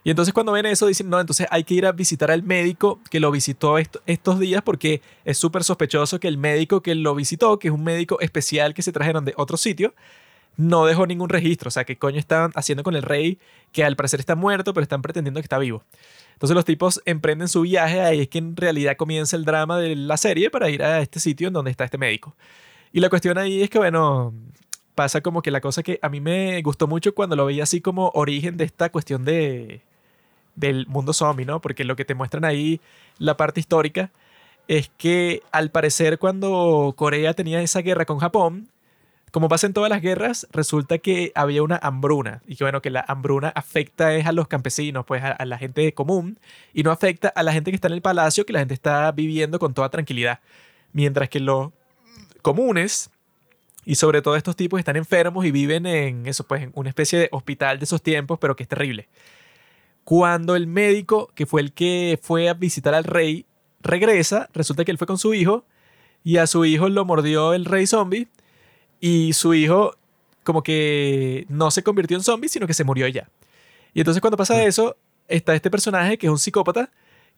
Y 0.05 0.11
entonces 0.11 0.35
cuando 0.35 0.53
ven 0.53 0.67
eso 0.67 0.87
dicen, 0.87 1.09
no, 1.09 1.19
entonces 1.19 1.47
hay 1.51 1.65
que 1.65 1.73
ir 1.73 1.87
a 1.87 1.93
visitar 1.93 2.31
al 2.31 2.43
médico 2.43 3.01
que 3.11 3.21
lo 3.21 3.31
visitó 3.31 3.79
estos 3.79 4.39
días 4.39 4.63
porque 4.63 5.01
es 5.25 5.39
súper 5.39 5.65
sospechoso 5.65 6.21
que 6.21 6.29
el 6.29 6.37
médico 6.37 6.83
que 6.83 6.95
lo 6.95 7.15
visitó, 7.15 7.59
que 7.59 7.69
es 7.69 7.75
un 7.75 7.83
médico 7.83 8.21
especial 8.21 8.75
que 8.75 8.83
se 8.83 8.93
trajeron 8.93 9.25
de 9.25 9.33
otro 9.39 9.57
sitio, 9.57 9.95
no 10.57 10.87
dejó 10.87 11.07
ningún 11.07 11.29
registro. 11.29 11.69
O 11.69 11.71
sea, 11.71 11.85
¿qué 11.85 11.97
coño 11.97 12.19
están 12.19 12.53
haciendo 12.55 12.83
con 12.83 12.95
el 12.97 13.03
rey 13.03 13.39
que 13.73 13.85
al 13.85 13.97
parecer 13.97 14.21
está 14.21 14.35
muerto, 14.35 14.75
pero 14.75 14.83
están 14.83 15.03
pretendiendo 15.03 15.41
que 15.41 15.45
está 15.45 15.59
vivo? 15.59 15.85
Entonces 16.35 16.55
los 16.55 16.65
tipos 16.65 17.01
emprenden 17.05 17.49
su 17.49 17.63
viaje, 17.63 18.01
ahí 18.01 18.21
es 18.21 18.29
que 18.29 18.39
en 18.39 18.57
realidad 18.57 18.97
comienza 18.97 19.37
el 19.37 19.45
drama 19.45 19.79
de 19.79 19.95
la 19.97 20.17
serie 20.17 20.51
para 20.51 20.69
ir 20.71 20.83
a 20.83 21.01
este 21.01 21.21
sitio 21.21 21.49
en 21.49 21.55
donde 21.55 21.71
está 21.71 21.85
este 21.85 21.99
médico. 21.99 22.35
Y 22.93 23.01
la 23.01 23.09
cuestión 23.09 23.39
ahí 23.39 23.63
es 23.63 23.71
que, 23.71 23.79
bueno, 23.79 24.35
pasa 24.95 25.21
como 25.21 25.43
que 25.43 25.51
la 25.51 25.61
cosa 25.61 25.83
que 25.83 25.99
a 26.03 26.09
mí 26.09 26.21
me 26.21 26.61
gustó 26.63 26.87
mucho 26.87 27.15
cuando 27.15 27.37
lo 27.37 27.47
veía 27.47 27.65
así 27.65 27.81
como 27.81 28.11
origen 28.15 28.57
de 28.57 28.65
esta 28.65 28.91
cuestión 28.91 29.25
de 29.25 29.83
del 30.57 30.87
mundo 30.87 31.13
zombie, 31.13 31.45
¿no? 31.45 31.61
Porque 31.61 31.85
lo 31.85 31.97
que 31.97 32.05
te 32.05 32.15
muestran 32.15 32.45
ahí, 32.45 32.81
la 33.19 33.37
parte 33.37 33.59
histórica, 33.59 34.13
es 34.69 34.91
que 34.97 35.43
al 35.53 35.71
parecer 35.71 36.19
cuando 36.19 36.95
Corea 36.97 37.35
tenía 37.35 37.61
esa 37.61 37.81
guerra 37.81 38.05
con 38.05 38.19
Japón, 38.19 38.69
como 39.35 39.49
pasa 39.49 39.67
en 39.67 39.73
todas 39.73 39.91
las 39.91 40.01
guerras, 40.01 40.47
resulta 40.53 40.99
que 40.99 41.33
había 41.35 41.65
una 41.65 41.77
hambruna 41.83 42.41
y 42.47 42.55
que 42.55 42.63
bueno, 42.63 42.81
que 42.81 42.91
la 42.91 43.05
hambruna 43.09 43.49
afecta 43.49 44.15
es 44.15 44.27
a 44.27 44.33
los 44.33 44.47
campesinos, 44.47 45.05
pues 45.05 45.25
a, 45.25 45.33
a 45.33 45.45
la 45.45 45.59
gente 45.59 45.93
común 45.93 46.39
y 46.73 46.85
no 46.85 46.93
afecta 46.93 47.31
a 47.31 47.43
la 47.43 47.53
gente 47.53 47.73
que 47.73 47.75
está 47.75 47.89
en 47.89 47.95
el 47.95 48.01
palacio, 48.01 48.47
que 48.47 48.53
la 48.53 48.61
gente 48.61 48.75
está 48.75 49.11
viviendo 49.11 49.59
con 49.59 49.75
toda 49.75 49.89
tranquilidad. 49.89 50.39
Mientras 50.93 51.29
que 51.31 51.41
los 51.41 51.73
comunes 52.43 53.11
y 53.85 53.97
sobre 53.97 54.23
todo 54.23 54.37
estos 54.37 54.55
tipos 54.55 54.79
están 54.79 54.95
enfermos 54.95 55.45
y 55.45 55.51
viven 55.51 55.85
en 55.87 56.29
eso, 56.29 56.45
pues 56.45 56.63
en 56.63 56.71
una 56.73 56.91
especie 56.91 57.19
de 57.19 57.29
hospital 57.33 57.81
de 57.81 57.87
esos 57.87 58.01
tiempos, 58.05 58.39
pero 58.39 58.55
que 58.55 58.63
es 58.63 58.69
terrible. 58.69 59.09
Cuando 60.05 60.55
el 60.55 60.69
médico, 60.69 61.33
que 61.35 61.45
fue 61.45 61.61
el 61.61 61.73
que 61.73 62.21
fue 62.23 62.49
a 62.49 62.55
visitar 62.55 62.95
al 62.95 63.03
rey, 63.03 63.47
regresa, 63.81 64.49
resulta 64.55 64.85
que 64.85 64.93
él 64.93 64.99
fue 64.99 65.09
con 65.09 65.19
su 65.19 65.35
hijo 65.35 65.65
y 66.23 66.37
a 66.37 66.47
su 66.47 66.65
hijo 66.65 66.89
lo 66.89 67.05
mordió 67.05 67.53
el 67.53 67.65
rey 67.65 67.89
zombie 67.89 68.29
y 69.01 69.33
su 69.33 69.55
hijo 69.55 69.97
como 70.43 70.63
que 70.63 71.47
no 71.49 71.71
se 71.71 71.83
convirtió 71.83 72.17
en 72.17 72.23
zombie, 72.23 72.49
sino 72.49 72.67
que 72.67 72.75
se 72.75 72.85
murió 72.85 73.09
ya. 73.09 73.29
Y 73.95 74.01
entonces 74.01 74.21
cuando 74.21 74.37
pasa 74.37 74.63
eso, 74.65 74.97
está 75.29 75.55
este 75.55 75.71
personaje 75.71 76.19
que 76.19 76.27
es 76.27 76.31
un 76.31 76.39
psicópata, 76.39 76.91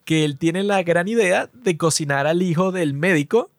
que 0.04 0.24
él 0.24 0.38
tiene 0.38 0.62
la 0.62 0.82
gran 0.82 1.06
idea 1.08 1.50
de 1.52 1.76
cocinar 1.76 2.26
al 2.26 2.42
hijo 2.42 2.72
del 2.72 2.94
médico 2.94 3.50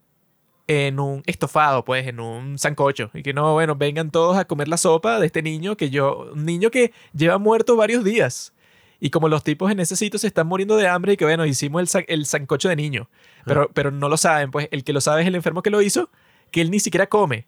en 0.68 1.00
un 1.00 1.24
estofado, 1.26 1.86
pues, 1.86 2.08
en 2.08 2.20
un 2.20 2.58
sancocho. 2.58 3.10
Y 3.14 3.24
que 3.24 3.34
no, 3.34 3.54
bueno, 3.54 3.76
vengan 3.76 4.12
todos 4.12 4.36
a 4.38 4.46
comer 4.46 4.68
la 4.68 4.76
sopa 4.78 5.20
de 5.20 5.26
este 5.28 5.42
niño 5.42 5.78
que 5.78 5.90
yo, 5.90 6.30
un 6.34 6.46
niño 6.46 6.70
que 6.72 6.92
lleva 7.14 7.38
muerto 7.38 7.78
varios 7.78 8.04
días. 8.04 8.54
Y 9.00 9.12
como 9.12 9.30
los 9.30 9.44
tipos 9.44 9.72
en 9.72 9.80
ese 9.80 9.96
sitio 9.96 10.20
se 10.20 10.28
están 10.28 10.48
muriendo 10.48 10.76
de 10.76 10.88
hambre 10.88 11.14
y 11.14 11.18
que, 11.18 11.24
bueno, 11.24 11.46
hicimos 11.46 11.82
el, 11.82 11.88
sa- 11.88 12.04
el 12.08 12.26
sancocho 12.26 12.68
de 12.68 12.76
niño. 12.76 13.10
Pero, 13.46 13.70
pero 13.74 13.92
no 13.92 14.10
lo 14.10 14.18
saben, 14.18 14.52
pues 14.52 14.68
el 14.72 14.84
que 14.84 14.92
lo 14.92 15.00
sabe 15.00 15.22
es 15.22 15.28
el 15.28 15.36
enfermo 15.36 15.62
que 15.62 15.70
lo 15.70 15.82
hizo, 15.82 16.10
que 16.52 16.60
él 16.62 16.72
ni 16.72 16.80
siquiera 16.80 17.08
come. 17.08 17.46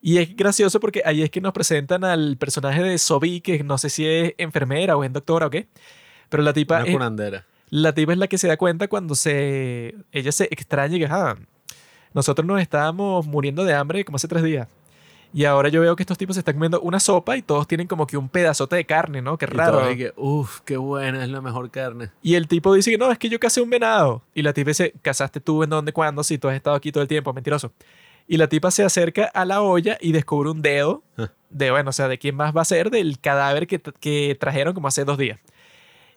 Y 0.00 0.18
es 0.18 0.36
gracioso 0.36 0.80
porque 0.80 1.02
ahí 1.04 1.22
es 1.22 1.30
que 1.30 1.40
nos 1.40 1.52
presentan 1.52 2.04
al 2.04 2.36
personaje 2.36 2.82
de 2.82 2.98
Sobi, 2.98 3.40
que 3.40 3.62
no 3.64 3.78
sé 3.78 3.90
si 3.90 4.06
es 4.06 4.34
enfermera 4.38 4.96
o 4.96 5.04
es 5.04 5.12
doctora 5.12 5.46
o 5.46 5.50
qué. 5.50 5.68
Pero 6.28 6.42
la 6.42 6.52
tipa, 6.52 6.76
Una 6.78 6.86
es, 6.86 6.92
curandera. 6.92 7.46
la 7.70 7.92
tipa 7.94 8.12
es 8.12 8.18
la 8.18 8.26
que 8.28 8.38
se 8.38 8.48
da 8.48 8.56
cuenta 8.56 8.88
cuando 8.88 9.14
se, 9.14 9.94
ella 10.12 10.32
se 10.32 10.44
extraña 10.44 10.96
y 10.96 11.00
que, 11.00 11.06
ah, 11.06 11.36
nosotros 12.12 12.46
nos 12.46 12.60
estábamos 12.60 13.26
muriendo 13.26 13.64
de 13.64 13.74
hambre 13.74 14.04
como 14.04 14.16
hace 14.16 14.28
tres 14.28 14.42
días. 14.42 14.68
Y 15.36 15.46
ahora 15.46 15.68
yo 15.68 15.80
veo 15.80 15.96
que 15.96 16.04
estos 16.04 16.16
tipos 16.16 16.36
se 16.36 16.40
están 16.40 16.54
comiendo 16.54 16.80
una 16.80 17.00
sopa 17.00 17.36
y 17.36 17.42
todos 17.42 17.66
tienen 17.66 17.88
como 17.88 18.06
que 18.06 18.16
un 18.16 18.28
pedazote 18.28 18.76
de 18.76 18.84
carne, 18.84 19.20
¿no? 19.20 19.36
Qué 19.36 19.46
raro. 19.46 19.90
y 19.90 19.96
que, 19.96 20.12
Uf, 20.16 20.60
qué 20.60 20.76
buena, 20.76 21.24
es 21.24 21.28
la 21.28 21.40
mejor 21.40 21.72
carne. 21.72 22.10
Y 22.22 22.36
el 22.36 22.46
tipo 22.46 22.72
dice 22.72 22.92
que 22.92 22.98
no, 22.98 23.10
es 23.10 23.18
que 23.18 23.28
yo 23.28 23.40
casé 23.40 23.60
un 23.60 23.68
venado. 23.68 24.22
Y 24.32 24.42
la 24.42 24.52
tipa 24.52 24.70
dice, 24.70 24.94
¿casaste 25.02 25.40
tú 25.40 25.64
en 25.64 25.70
dónde, 25.70 25.92
cuándo? 25.92 26.22
Si 26.22 26.38
tú 26.38 26.46
has 26.48 26.54
estado 26.54 26.76
aquí 26.76 26.92
todo 26.92 27.02
el 27.02 27.08
tiempo, 27.08 27.32
mentiroso. 27.32 27.72
Y 28.26 28.36
la 28.38 28.48
tipa 28.48 28.70
se 28.70 28.84
acerca 28.84 29.24
a 29.26 29.44
la 29.44 29.60
olla 29.60 29.98
y 30.00 30.12
descubre 30.12 30.50
un 30.50 30.62
dedo 30.62 31.02
Ah. 31.18 31.30
de, 31.50 31.70
bueno, 31.70 31.90
o 31.90 31.92
sea, 31.92 32.08
de 32.08 32.18
quién 32.18 32.34
más 32.36 32.56
va 32.56 32.62
a 32.62 32.64
ser, 32.64 32.90
del 32.90 33.18
cadáver 33.20 33.66
que, 33.66 33.80
que 33.80 34.36
trajeron 34.40 34.74
como 34.74 34.88
hace 34.88 35.04
dos 35.04 35.18
días. 35.18 35.38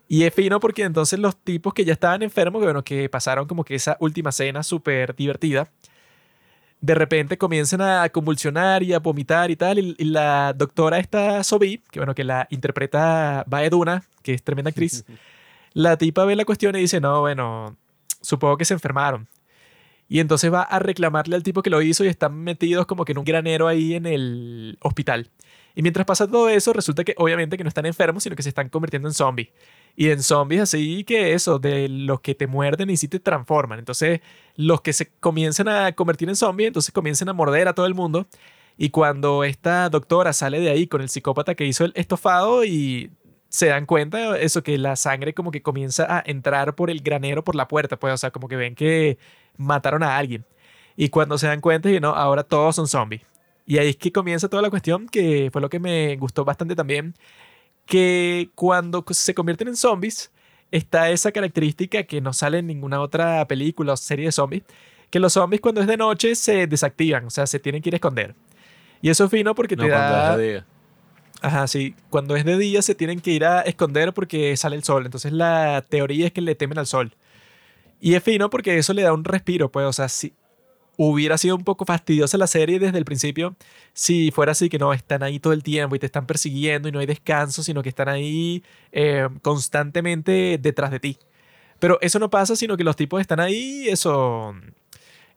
Y 0.08 0.24
es 0.24 0.34
fino 0.34 0.60
porque 0.62 0.84
entonces 0.84 1.20
los 1.20 1.36
tipos 1.36 1.74
que 1.74 1.84
ya 1.84 1.92
estaban 1.94 2.24
enfermos, 2.24 2.62
que 2.62 2.66
bueno, 2.66 2.84
que 2.84 3.10
pasaron 3.10 3.46
como 3.46 3.66
que 3.66 3.76
esa 3.76 3.98
última 4.00 4.32
cena 4.32 4.64
súper 4.64 5.16
divertida, 5.16 5.70
de 6.80 6.96
repente 6.96 7.38
comienzan 7.38 7.82
a 7.82 8.08
convulsionar 8.10 8.84
y 8.84 8.94
a 8.94 9.00
vomitar 9.00 9.52
y 9.52 9.56
tal. 9.58 9.80
Y, 9.80 9.96
y 9.98 10.06
la 10.06 10.54
doctora 10.54 11.00
esta 11.00 11.44
Sobi, 11.44 11.82
que 11.92 12.00
bueno, 12.00 12.16
que 12.16 12.24
la 12.24 12.48
interpreta 12.52 13.44
Baeduna, 13.48 14.04
que 14.22 14.34
es 14.34 14.44
tremenda 14.44 14.70
actriz, 14.70 15.04
la 15.74 15.98
tipa 15.98 16.24
ve 16.24 16.36
la 16.38 16.46
cuestión 16.46 16.76
y 16.78 16.80
dice, 16.80 17.02
no, 17.02 17.20
bueno, 17.22 17.76
supongo 18.22 18.56
que 18.58 18.64
se 18.66 18.76
enfermaron. 18.76 19.28
Y 20.10 20.20
entonces 20.20 20.52
va 20.52 20.62
a 20.62 20.80
reclamarle 20.80 21.36
al 21.36 21.44
tipo 21.44 21.62
que 21.62 21.70
lo 21.70 21.82
hizo 21.82 22.06
y 22.06 22.08
están 22.08 22.36
metidos 22.36 22.86
como 22.86 23.06
que 23.06 23.12
en 23.12 23.18
un 23.18 23.26
granero 23.26 23.68
ahí 23.68 23.94
en 23.94 24.06
el 24.06 24.78
hospital. 24.82 25.30
Y 25.76 25.82
mientras 25.84 26.06
pasa 26.06 26.28
todo 26.28 26.50
eso, 26.50 26.74
resulta 26.74 27.04
que 27.04 27.14
obviamente 27.18 27.58
que 27.58 27.64
no 27.64 27.68
están 27.68 27.86
enfermos, 27.86 28.24
sino 28.24 28.36
que 28.36 28.42
se 28.42 28.50
están 28.50 28.70
convirtiendo 28.70 29.08
en 29.08 29.14
zombies. 29.14 29.50
Y 29.96 30.10
en 30.10 30.24
zombies 30.24 30.62
así 30.62 31.04
que 31.04 31.34
eso, 31.34 31.60
de 31.60 31.90
los 31.90 32.22
que 32.22 32.36
te 32.36 32.48
muerden 32.48 32.90
y 32.90 32.98
sí 32.98 33.08
te 33.08 33.20
transforman. 33.20 33.80
Entonces, 33.80 34.22
los 34.56 34.82
que 34.82 34.94
se 34.94 35.12
comienzan 35.20 35.68
a 35.68 35.92
convertir 35.92 36.30
en 36.30 36.36
zombies, 36.36 36.68
entonces 36.68 36.94
comienzan 36.94 37.30
a 37.30 37.34
morder 37.34 37.68
a 37.68 37.74
todo 37.74 37.86
el 37.86 37.94
mundo. 37.94 38.28
Y 38.78 38.90
cuando 38.90 39.44
esta 39.44 39.90
doctora 39.90 40.34
sale 40.34 40.60
de 40.60 40.70
ahí 40.70 40.88
con 40.88 41.02
el 41.02 41.10
psicópata 41.10 41.56
que 41.56 41.66
hizo 41.66 41.86
el 41.86 41.94
estofado 41.96 42.64
y 42.64 43.12
se 43.50 43.68
dan 43.68 43.86
cuenta 43.86 44.38
eso 44.40 44.64
que 44.64 44.78
la 44.78 44.96
sangre 44.96 45.34
como 45.34 45.52
que 45.52 45.62
comienza 45.62 46.06
a 46.18 46.24
entrar 46.26 46.76
por 46.76 46.90
el 46.90 47.02
granero 47.02 47.44
por 47.44 47.56
la 47.56 47.68
puerta, 47.68 47.98
pues, 47.98 48.14
o 48.14 48.18
sea, 48.18 48.32
como 48.32 48.48
que 48.48 48.56
ven 48.56 48.76
que 48.76 49.18
mataron 49.58 50.04
a 50.04 50.18
alguien. 50.18 50.46
Y 50.96 51.10
cuando 51.10 51.38
se 51.38 51.48
dan 51.48 51.62
cuenta, 51.62 51.90
y 51.90 52.00
no, 52.00 52.10
ahora 52.10 52.44
todos 52.44 52.76
son 52.76 52.88
zombies. 52.88 53.22
Y 53.66 53.78
ahí 53.78 53.90
es 53.90 53.98
que 53.98 54.12
comienza 54.12 54.50
toda 54.50 54.62
la 54.62 54.70
cuestión, 54.70 55.08
que 55.08 55.50
fue 55.52 55.62
lo 55.62 55.70
que 55.70 55.80
me 55.80 56.16
gustó 56.18 56.46
bastante 56.46 56.76
también, 56.76 57.14
que 57.86 58.50
cuando 58.56 59.06
se 59.12 59.34
convierten 59.34 59.70
en 59.70 59.76
zombies, 59.76 60.32
está 60.72 61.10
esa 61.10 61.32
característica 61.32 62.04
que 62.04 62.22
no 62.22 62.34
sale 62.34 62.60
en 62.60 62.68
ninguna 62.68 63.02
otra 63.02 63.48
película 63.48 63.94
o 63.94 63.98
serie 63.98 64.26
de 64.26 64.32
zombies, 64.32 64.64
que 65.10 65.20
los 65.20 65.34
zombies 65.34 65.62
cuando 65.62 65.82
es 65.82 65.88
de 65.88 65.98
noche 65.98 66.36
se 66.36 66.68
desactivan, 66.68 67.26
o 67.26 67.30
sea, 67.30 67.48
se 67.48 67.60
tienen 67.60 67.82
que 67.82 67.90
ir 67.90 67.96
a 67.96 67.98
esconder. 67.98 68.36
Y 69.02 69.10
eso 69.10 69.26
es 69.26 69.32
fino 69.32 69.56
porque 69.56 69.76
No, 69.76 69.84
te 69.84 69.90
cuando 69.90 70.38
da... 70.38 70.66
Ajá, 71.42 71.68
sí. 71.68 71.96
Cuando 72.10 72.36
es 72.36 72.46
de 72.46 72.58
día 72.58 72.82
se 72.82 72.96
tienen 72.96 73.20
que 73.22 73.32
ir 73.32 73.46
a 73.46 73.62
esconder 73.62 74.14
porque 74.14 74.56
sale 74.58 74.76
el 74.76 74.84
sol. 74.84 75.06
Entonces 75.06 75.32
la 75.34 75.84
teoría 75.88 76.28
es 76.28 76.34
que 76.34 76.42
le 76.42 76.56
temen 76.56 76.80
al 76.80 76.88
sol. 76.88 77.16
Y 78.02 78.16
es 78.16 78.24
fino 78.24 78.50
porque 78.50 78.78
eso 78.78 78.94
le 78.94 79.04
da 79.04 79.14
un 79.14 79.24
respiro, 79.24 79.72
pues. 79.72 79.86
O 79.86 79.94
sea, 79.94 80.10
si 80.10 80.34
hubiera 80.98 81.38
sido 81.38 81.56
un 81.56 81.64
poco 81.64 81.86
fastidiosa 81.86 82.38
la 82.38 82.48
serie 82.48 82.80
desde 82.80 82.98
el 82.98 83.06
principio, 83.06 83.56
si 83.94 84.32
fuera 84.32 84.54
así 84.54 84.70
que 84.70 84.80
no, 84.80 84.94
están 84.94 85.24
ahí 85.24 85.40
todo 85.40 85.54
el 85.54 85.64
tiempo 85.64 85.96
y 85.96 86.00
te 86.00 86.08
están 86.08 86.26
persiguiendo 86.28 86.90
y 86.90 86.92
no 86.92 87.00
hay 87.00 87.06
descanso, 87.06 87.64
sino 87.64 87.84
que 87.84 87.90
están 87.90 88.10
ahí 88.10 88.64
eh, 88.92 89.28
constantemente 89.44 90.58
detrás 90.60 90.92
de 90.92 91.00
ti. 91.00 91.18
Pero 91.80 92.00
eso 92.02 92.20
no 92.20 92.30
pasa, 92.30 92.56
sino 92.56 92.78
que 92.78 92.84
los 92.84 92.96
tipos 92.96 93.22
están 93.22 93.40
ahí, 93.40 93.88
eso... 93.90 94.56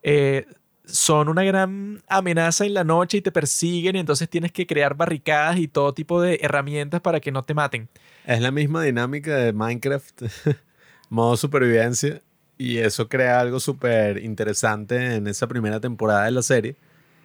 eh, 0.03 0.47
son 0.93 1.29
una 1.29 1.45
gran 1.45 2.03
amenaza 2.09 2.65
en 2.65 2.75
la 2.75 2.85
noche 2.85 3.19
y 3.19 3.21
te 3.21 3.33
persiguen 3.33 3.97
y 3.97 4.01
entonces 4.01 4.29
tienes 4.29 4.53
que 4.53 4.67
crear 4.67 4.95
barricadas 4.95 5.59
y 5.59 5.69
todo 5.69 5.95
tipo 5.95 6.21
de 6.21 6.39
herramientas 6.43 7.01
para 7.01 7.21
que 7.21 7.33
no 7.33 7.43
te 7.43 7.55
maten. 7.55 7.89
Es 8.25 8.41
la 8.41 8.51
misma 8.51 8.83
dinámica 8.83 9.37
de 9.37 9.53
Minecraft, 9.53 10.23
modo 11.09 11.37
supervivencia, 11.37 12.21
y 12.59 12.79
eso 12.79 13.09
crea 13.09 13.41
algo 13.41 13.59
súper 13.59 14.23
interesante 14.23 15.15
en 15.15 15.27
esa 15.27 15.47
primera 15.47 15.81
temporada 15.81 16.27
de 16.27 16.31
la 16.33 16.43
serie, 16.43 16.77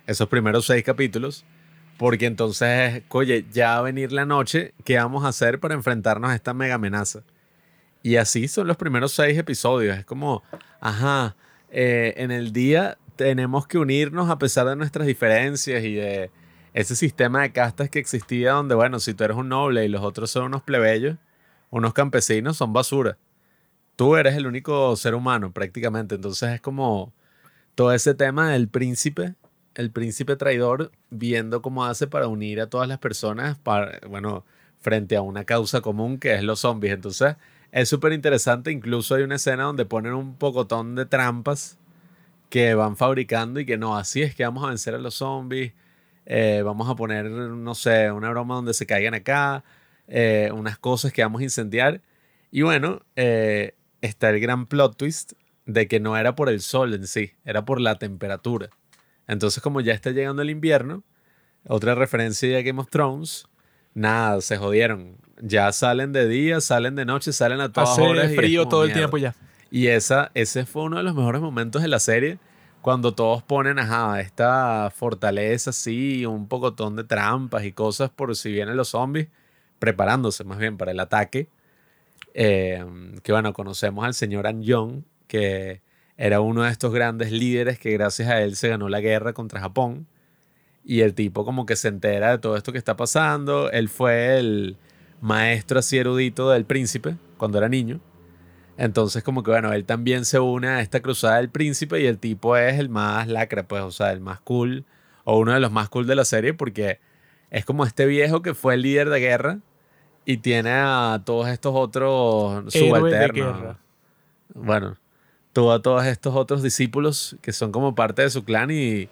esos 0.08 0.30
primeros 0.30 0.66
seis 0.66 0.84
capítulos, 0.84 1.44
porque 1.98 2.26
entonces, 2.26 3.04
oye, 3.10 3.46
ya 3.52 3.72
va 3.72 3.78
a 3.78 3.82
venir 3.82 4.12
la 4.12 4.26
noche, 4.26 4.74
¿qué 4.84 4.98
vamos 4.98 5.26
a 5.26 5.30
hacer 5.30 5.60
para 5.60 5.74
enfrentarnos 5.74 6.32
a 6.32 6.36
esta 6.36 6.54
mega 6.54 6.76
amenaza? 6.76 7.24
Y 8.02 8.18
así 8.18 8.48
son 8.48 8.68
los 8.68 8.78
primeros 8.78 9.12
seis 9.12 9.38
episodios, 9.38 9.98
es 9.98 10.06
como, 10.06 10.44
ajá, 10.80 11.36
eh, 11.70 12.14
en 12.18 12.32
el 12.32 12.54
día 12.54 12.98
tenemos 13.16 13.68
que 13.68 13.78
unirnos 13.78 14.30
a 14.30 14.38
pesar 14.38 14.68
de 14.68 14.76
nuestras 14.76 15.08
diferencias 15.08 15.84
y 15.84 15.94
de 15.96 16.32
ese 16.74 16.96
sistema 16.96 17.42
de 17.42 17.52
castas 17.52 17.90
que 17.90 18.00
existía 18.00 18.52
donde, 18.52 18.76
bueno, 18.76 19.00
si 19.00 19.14
tú 19.14 19.24
eres 19.24 19.38
un 19.38 19.50
noble 19.50 19.86
y 19.86 19.88
los 19.88 20.02
otros 20.02 20.30
son 20.30 20.46
unos 20.46 20.62
plebeyos, 20.62 21.18
unos 21.70 21.94
campesinos, 21.94 22.58
son 22.58 22.74
basura. 22.74 23.18
Tú 23.96 24.18
eres 24.18 24.36
el 24.36 24.46
único 24.46 24.96
ser 24.98 25.16
humano 25.16 25.52
prácticamente. 25.52 26.16
Entonces 26.16 26.56
es 26.56 26.62
como 26.62 27.14
todo 27.76 27.94
ese 27.94 28.14
tema 28.14 28.52
del 28.52 28.68
príncipe, 28.68 29.36
el 29.76 29.92
príncipe 29.92 30.36
traidor, 30.36 30.92
viendo 31.10 31.62
cómo 31.62 31.86
hace 31.86 32.08
para 32.08 32.28
unir 32.28 32.60
a 32.60 32.70
todas 32.70 32.88
las 32.90 33.00
personas, 33.00 33.58
para, 33.58 34.00
bueno, 34.08 34.46
frente 34.80 35.16
a 35.16 35.22
una 35.22 35.46
causa 35.46 35.82
común 35.82 36.18
que 36.20 36.34
es 36.34 36.44
los 36.44 36.60
zombies. 36.60 36.94
Entonces 36.94 37.36
es 37.72 37.88
súper 37.88 38.12
interesante. 38.12 38.72
Incluso 38.72 39.16
hay 39.16 39.24
una 39.24 39.36
escena 39.36 39.64
donde 39.64 39.86
ponen 39.86 40.14
un 40.14 40.36
pocotón 40.36 40.96
de 40.96 41.06
trampas 41.06 41.78
que 42.56 42.74
van 42.74 42.96
fabricando 42.96 43.60
y 43.60 43.66
que 43.66 43.78
no, 43.78 43.98
así 43.98 44.22
es 44.22 44.34
que 44.34 44.46
vamos 44.46 44.64
a 44.64 44.68
vencer 44.68 44.96
a 44.96 44.98
los 44.98 45.16
zombies. 45.16 45.74
eh, 46.26 46.62
vamos 46.64 46.90
a 46.90 46.96
poner, 46.96 47.26
no 47.26 47.76
sé, 47.76 48.10
una 48.14 48.30
broma 48.30 48.56
donde 48.56 48.74
se 48.74 48.86
caigan 48.86 49.14
acá, 49.14 49.66
eh, 50.08 50.50
unas 50.54 50.78
cosas 50.78 51.12
que 51.12 51.22
vamos 51.22 51.42
a 51.42 51.44
incendiar. 51.44 52.02
Y 52.52 52.62
bueno, 52.62 53.02
eh, 53.18 53.76
está 54.00 54.30
el 54.30 54.40
gran 54.40 54.68
plot 54.68 54.96
twist 54.96 55.34
de 55.66 55.90
que 55.90 56.00
no 56.00 56.16
era 56.16 56.34
por 56.36 56.48
el 56.48 56.62
sol 56.62 56.94
en 56.94 57.08
sí, 57.08 57.34
era 57.44 57.66
por 57.66 57.82
la 57.82 57.96
temperatura. 57.96 58.70
Entonces, 59.28 59.62
como 59.62 59.82
ya 59.82 59.92
está 59.92 60.12
llegando 60.12 60.42
el 60.42 60.50
invierno, 60.50 61.04
otra 61.68 61.94
referencia 61.94 62.58
a 62.58 62.62
Game 62.62 62.80
of 62.80 62.90
Thrones, 62.90 63.50
nada, 63.94 64.40
se 64.40 64.56
jodieron. 64.56 65.18
Ya 65.42 65.74
salen 65.74 66.14
de 66.14 66.26
día, 66.26 66.62
salen 66.62 66.96
de 66.96 67.04
noche, 67.04 67.34
salen 67.34 67.60
a 67.60 67.70
todas 67.74 68.00
horas. 68.00 68.24
Hace 68.24 68.34
es 68.34 68.40
frío 68.40 68.66
todo 68.66 68.86
el 68.86 68.94
tiempo 68.94 69.18
ya. 69.18 69.36
Y 69.70 69.88
esa, 69.88 70.32
ese 70.36 70.66
fue 70.66 70.84
uno 70.84 70.96
de 70.96 71.04
los 71.04 71.16
mejores 71.16 71.42
momentos 71.42 71.82
de 71.82 71.90
la 71.90 72.00
serie, 72.00 72.40
cuando 72.86 73.16
todos 73.16 73.42
ponen, 73.42 73.80
ajá, 73.80 74.22
esta 74.22 74.92
fortaleza 74.94 75.72
así, 75.72 76.24
un 76.28 76.48
pocotón 76.48 76.96
de 76.96 77.04
trampas 77.04 77.64
y 77.64 77.72
cosas 77.72 78.12
por 78.12 78.36
si 78.36 78.52
vienen 78.52 78.78
los 78.78 78.90
zombies, 78.90 79.28
preparándose 79.80 80.44
más 80.44 80.60
bien 80.60 80.78
para 80.78 80.92
el 80.92 81.00
ataque. 81.00 81.48
Eh, 82.36 82.86
que 83.24 83.32
bueno, 83.32 83.54
conocemos 83.54 84.06
al 84.06 84.14
señor 84.14 84.46
Anjon, 84.46 85.04
que 85.28 85.82
era 86.16 86.42
uno 86.42 86.62
de 86.62 86.70
estos 86.70 86.94
grandes 86.94 87.32
líderes 87.32 87.80
que 87.80 87.92
gracias 87.92 88.30
a 88.30 88.44
él 88.44 88.56
se 88.56 88.70
ganó 88.70 88.88
la 88.88 89.02
guerra 89.02 89.34
contra 89.34 89.60
Japón. 89.60 90.06
Y 90.84 91.00
el 91.02 91.16
tipo 91.16 91.44
como 91.44 91.66
que 91.66 91.76
se 91.78 91.88
entera 91.88 92.30
de 92.30 92.38
todo 92.38 92.56
esto 92.56 92.72
que 92.72 92.78
está 92.78 92.96
pasando. 92.96 93.72
Él 93.72 93.90
fue 93.90 94.38
el 94.38 94.78
maestro 95.22 95.80
así 95.80 95.98
erudito 95.98 96.52
del 96.52 96.66
príncipe 96.66 97.16
cuando 97.40 97.58
era 97.58 97.68
niño. 97.68 98.00
Entonces 98.78 99.24
como 99.24 99.44
que 99.44 99.52
bueno, 99.52 99.72
él 99.74 99.86
también 99.86 100.26
se 100.26 100.40
une 100.40 100.68
a 100.68 100.82
esta 100.82 101.02
cruzada 101.02 101.38
del 101.38 101.50
príncipe 101.50 102.02
y 102.02 102.08
el 102.08 102.18
tipo 102.18 102.58
es 102.58 102.78
el 102.80 102.90
más 102.90 103.28
lacra, 103.28 103.64
pues, 103.64 103.84
o 103.84 103.92
sea, 103.92 104.12
el 104.12 104.20
más 104.20 104.42
cool 104.42 104.86
o 105.24 105.40
uno 105.40 105.54
de 105.54 105.60
los 105.60 105.72
más 105.72 105.90
cool 105.90 106.08
de 106.08 106.16
la 106.16 106.26
serie 106.26 106.54
porque 106.54 107.00
es 107.52 107.66
como 107.66 107.86
este 107.86 108.06
viejo 108.06 108.42
que 108.42 108.54
fue 108.54 108.74
el 108.74 108.82
líder 108.82 109.10
de 109.10 109.20
guerra 109.20 109.60
y 110.26 110.38
tiene 110.38 110.72
a 110.72 111.22
todos 111.24 111.48
estos 111.48 111.74
otros 111.76 112.74
subalternos. 112.74 113.78
Bueno, 114.54 114.98
tuvo 115.54 115.72
a 115.72 115.82
todos 115.82 116.06
estos 116.06 116.36
otros 116.36 116.62
discípulos 116.62 117.38
que 117.42 117.54
son 117.54 117.72
como 117.72 117.96
parte 117.96 118.24
de 118.24 118.30
su 118.30 118.44
clan 118.44 118.72
y 118.72 119.08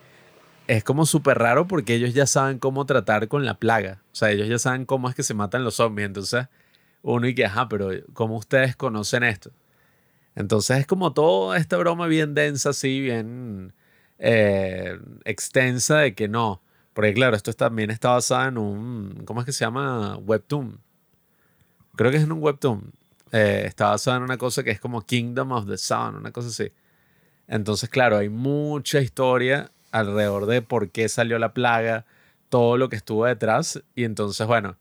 es 0.67 0.83
como 0.83 1.05
súper 1.05 1.37
raro 1.37 1.67
porque 1.67 1.95
ellos 1.95 2.13
ya 2.13 2.25
saben 2.25 2.59
cómo 2.59 2.85
tratar 2.85 3.27
con 3.27 3.45
la 3.45 3.55
plaga. 3.55 4.01
O 4.11 4.15
sea, 4.15 4.31
ellos 4.31 4.47
ya 4.47 4.59
saben 4.59 4.85
cómo 4.85 5.09
es 5.09 5.15
que 5.15 5.23
se 5.23 5.33
matan 5.33 5.63
los 5.63 5.75
zombies. 5.75 6.07
Entonces, 6.07 6.47
uno 7.03 7.27
y 7.27 7.35
que, 7.35 7.45
ajá, 7.45 7.69
pero 7.69 7.91
¿cómo 8.13 8.37
ustedes 8.37 8.75
conocen 8.75 9.23
esto? 9.23 9.51
Entonces 10.35 10.79
es 10.79 10.87
como 10.87 11.13
toda 11.13 11.57
esta 11.57 11.77
broma 11.77 12.07
bien 12.07 12.33
densa, 12.33 12.71
así, 12.71 12.99
bien 13.01 13.73
eh, 14.17 14.97
extensa 15.25 15.99
de 15.99 16.15
que 16.15 16.27
no. 16.27 16.61
Porque 16.93 17.13
claro, 17.13 17.35
esto 17.35 17.53
también 17.53 17.91
está 17.91 18.11
basado 18.11 18.47
en 18.47 18.57
un, 18.57 19.23
¿cómo 19.25 19.41
es 19.41 19.45
que 19.45 19.51
se 19.51 19.65
llama? 19.65 20.17
Webtoon. 20.17 20.79
Creo 21.95 22.11
que 22.11 22.17
es 22.17 22.23
en 22.23 22.31
un 22.31 22.41
webtoon. 22.41 22.91
Eh, 23.31 23.63
está 23.67 23.89
basado 23.89 24.17
en 24.17 24.23
una 24.23 24.37
cosa 24.37 24.63
que 24.63 24.71
es 24.71 24.79
como 24.79 25.01
Kingdom 25.01 25.51
of 25.51 25.67
the 25.67 25.77
Sun, 25.77 26.15
una 26.15 26.31
cosa 26.31 26.49
así. 26.49 26.71
Entonces, 27.47 27.89
claro, 27.89 28.17
hay 28.17 28.29
mucha 28.29 28.99
historia 29.01 29.71
alrededor 29.91 30.45
de 30.45 30.61
por 30.61 30.89
qué 30.89 31.09
salió 31.09 31.37
la 31.39 31.53
plaga, 31.53 32.05
todo 32.49 32.77
lo 32.77 32.89
que 32.89 32.95
estuvo 32.95 33.25
detrás. 33.25 33.83
Y 33.95 34.05
entonces, 34.05 34.45
bueno, 34.47 34.77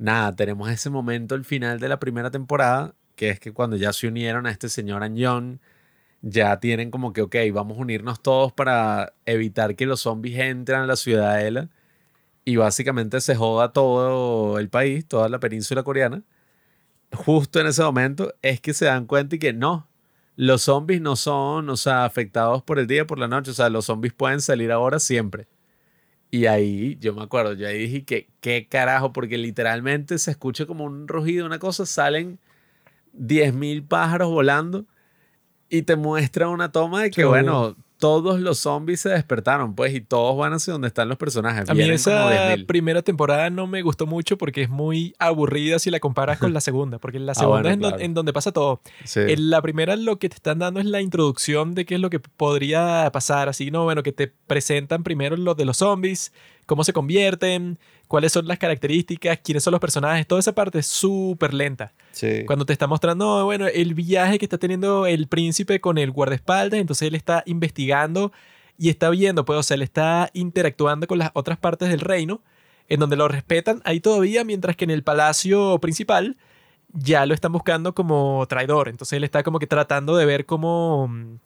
nada, 0.00 0.34
tenemos 0.34 0.70
ese 0.70 0.90
momento 0.90 1.34
al 1.34 1.44
final 1.44 1.78
de 1.78 1.88
la 1.88 2.00
primera 2.00 2.30
temporada, 2.30 2.94
que 3.16 3.30
es 3.30 3.40
que 3.40 3.52
cuando 3.52 3.76
ya 3.76 3.92
se 3.92 4.08
unieron 4.08 4.46
a 4.46 4.50
este 4.50 4.68
señor 4.68 5.02
Anjon, 5.02 5.60
ya 6.22 6.58
tienen 6.60 6.90
como 6.90 7.12
que, 7.12 7.22
ok, 7.22 7.36
vamos 7.52 7.78
a 7.78 7.80
unirnos 7.82 8.22
todos 8.22 8.52
para 8.52 9.14
evitar 9.26 9.76
que 9.76 9.86
los 9.86 10.00
zombies 10.00 10.38
entren 10.38 10.80
a 10.80 10.86
la 10.86 10.96
ciudadela. 10.96 11.70
Y 12.44 12.56
básicamente 12.56 13.20
se 13.20 13.36
joda 13.36 13.72
todo 13.72 14.58
el 14.58 14.70
país, 14.70 15.06
toda 15.06 15.28
la 15.28 15.40
península 15.40 15.82
coreana. 15.82 16.22
Justo 17.12 17.60
en 17.60 17.66
ese 17.68 17.82
momento 17.82 18.34
es 18.42 18.60
que 18.60 18.74
se 18.74 18.86
dan 18.86 19.06
cuenta 19.06 19.36
y 19.36 19.38
que 19.38 19.52
no, 19.52 19.88
los 20.36 20.62
zombies 20.62 21.00
no 21.02 21.16
son, 21.16 21.68
o 21.70 21.76
sea, 21.76 22.04
afectados 22.04 22.62
por 22.62 22.78
el 22.78 22.86
día, 22.86 23.06
por 23.06 23.18
la 23.18 23.28
noche. 23.28 23.50
O 23.52 23.54
sea, 23.54 23.68
los 23.70 23.86
zombies 23.86 24.14
pueden 24.14 24.40
salir 24.40 24.72
ahora 24.72 24.98
siempre. 24.98 25.46
Y 26.30 26.46
ahí, 26.46 26.96
yo 27.00 27.12
me 27.12 27.22
acuerdo, 27.22 27.54
yo 27.54 27.66
ahí 27.66 27.78
dije 27.78 28.04
que, 28.04 28.28
qué 28.40 28.68
carajo, 28.68 29.12
porque 29.12 29.36
literalmente 29.36 30.18
se 30.18 30.30
escucha 30.30 30.64
como 30.64 30.84
un 30.84 31.08
rugido, 31.08 31.44
una 31.44 31.58
cosa, 31.58 31.86
salen 31.86 32.38
10.000 33.12 33.86
pájaros 33.86 34.30
volando 34.30 34.86
y 35.68 35.82
te 35.82 35.96
muestra 35.96 36.48
una 36.48 36.70
toma 36.70 37.02
de 37.02 37.10
que, 37.10 37.24
bueno, 37.24 37.76
todos 38.00 38.40
los 38.40 38.58
zombies 38.58 39.02
se 39.02 39.10
despertaron, 39.10 39.74
pues, 39.74 39.94
y 39.94 40.00
todos 40.00 40.36
van 40.36 40.54
hacia 40.54 40.72
donde 40.72 40.88
están 40.88 41.08
los 41.08 41.18
personajes. 41.18 41.68
A 41.68 41.74
mí 41.74 41.82
esa 41.82 42.56
primera 42.66 43.02
temporada 43.02 43.50
no 43.50 43.66
me 43.66 43.82
gustó 43.82 44.06
mucho 44.06 44.38
porque 44.38 44.62
es 44.62 44.70
muy 44.70 45.14
aburrida 45.18 45.78
si 45.78 45.90
la 45.90 46.00
comparas 46.00 46.38
con 46.38 46.54
la 46.54 46.62
segunda, 46.62 46.98
porque 46.98 47.18
la 47.18 47.32
ah, 47.32 47.34
segunda 47.34 47.70
es 47.70 47.78
en, 48.00 48.14
donde 48.14 48.32
pasa 48.32 48.52
todo. 48.52 48.80
En 49.14 49.50
la 49.50 49.60
primera 49.60 49.96
lo 49.96 50.18
que 50.18 50.30
te 50.30 50.36
están 50.36 50.58
dando 50.58 50.80
es 50.80 50.86
la 50.86 51.02
introducción 51.02 51.74
de 51.74 51.84
qué 51.84 51.96
es 51.96 52.00
lo 52.00 52.08
que 52.08 52.20
podría 52.20 53.10
pasar, 53.12 53.50
así, 53.50 53.70
¿no? 53.70 53.84
Bueno, 53.84 54.02
que 54.02 54.12
te 54.12 54.28
presentan 54.46 55.02
primero 55.02 55.36
lo 55.36 55.54
de 55.54 55.66
los 55.66 55.76
zombies, 55.76 56.32
cómo 56.64 56.84
se 56.84 56.94
convierten, 56.94 57.78
cuáles 58.10 58.32
son 58.32 58.48
las 58.48 58.58
características, 58.58 59.38
quiénes 59.38 59.62
son 59.62 59.70
los 59.70 59.80
personajes, 59.80 60.26
toda 60.26 60.40
esa 60.40 60.52
parte 60.52 60.80
es 60.80 60.86
súper 60.86 61.54
lenta. 61.54 61.92
Cuando 62.44 62.66
te 62.66 62.72
está 62.72 62.88
mostrando, 62.88 63.44
bueno, 63.44 63.68
el 63.68 63.94
viaje 63.94 64.36
que 64.36 64.46
está 64.46 64.58
teniendo 64.58 65.06
el 65.06 65.28
príncipe 65.28 65.80
con 65.80 65.96
el 65.96 66.10
guardaespaldas, 66.10 66.80
entonces 66.80 67.06
él 67.06 67.14
está 67.14 67.44
investigando 67.46 68.32
y 68.76 68.88
está 68.88 69.10
viendo, 69.10 69.44
pues, 69.44 69.60
o 69.60 69.62
sea, 69.62 69.76
él 69.76 69.82
está 69.82 70.28
interactuando 70.32 71.06
con 71.06 71.18
las 71.18 71.30
otras 71.34 71.56
partes 71.58 71.88
del 71.88 72.00
reino, 72.00 72.42
en 72.88 72.98
donde 72.98 73.14
lo 73.14 73.28
respetan 73.28 73.80
ahí 73.84 74.00
todavía, 74.00 74.42
mientras 74.42 74.74
que 74.74 74.86
en 74.86 74.90
el 74.90 75.04
palacio 75.04 75.78
principal 75.78 76.36
ya 76.92 77.24
lo 77.26 77.32
están 77.34 77.52
buscando 77.52 77.94
como 77.94 78.44
traidor. 78.48 78.88
Entonces 78.88 79.18
él 79.18 79.22
está 79.22 79.44
como 79.44 79.60
que 79.60 79.68
tratando 79.68 80.16
de 80.16 80.26
ver 80.26 80.46
cómo 80.46 81.06
mm, 81.06 81.36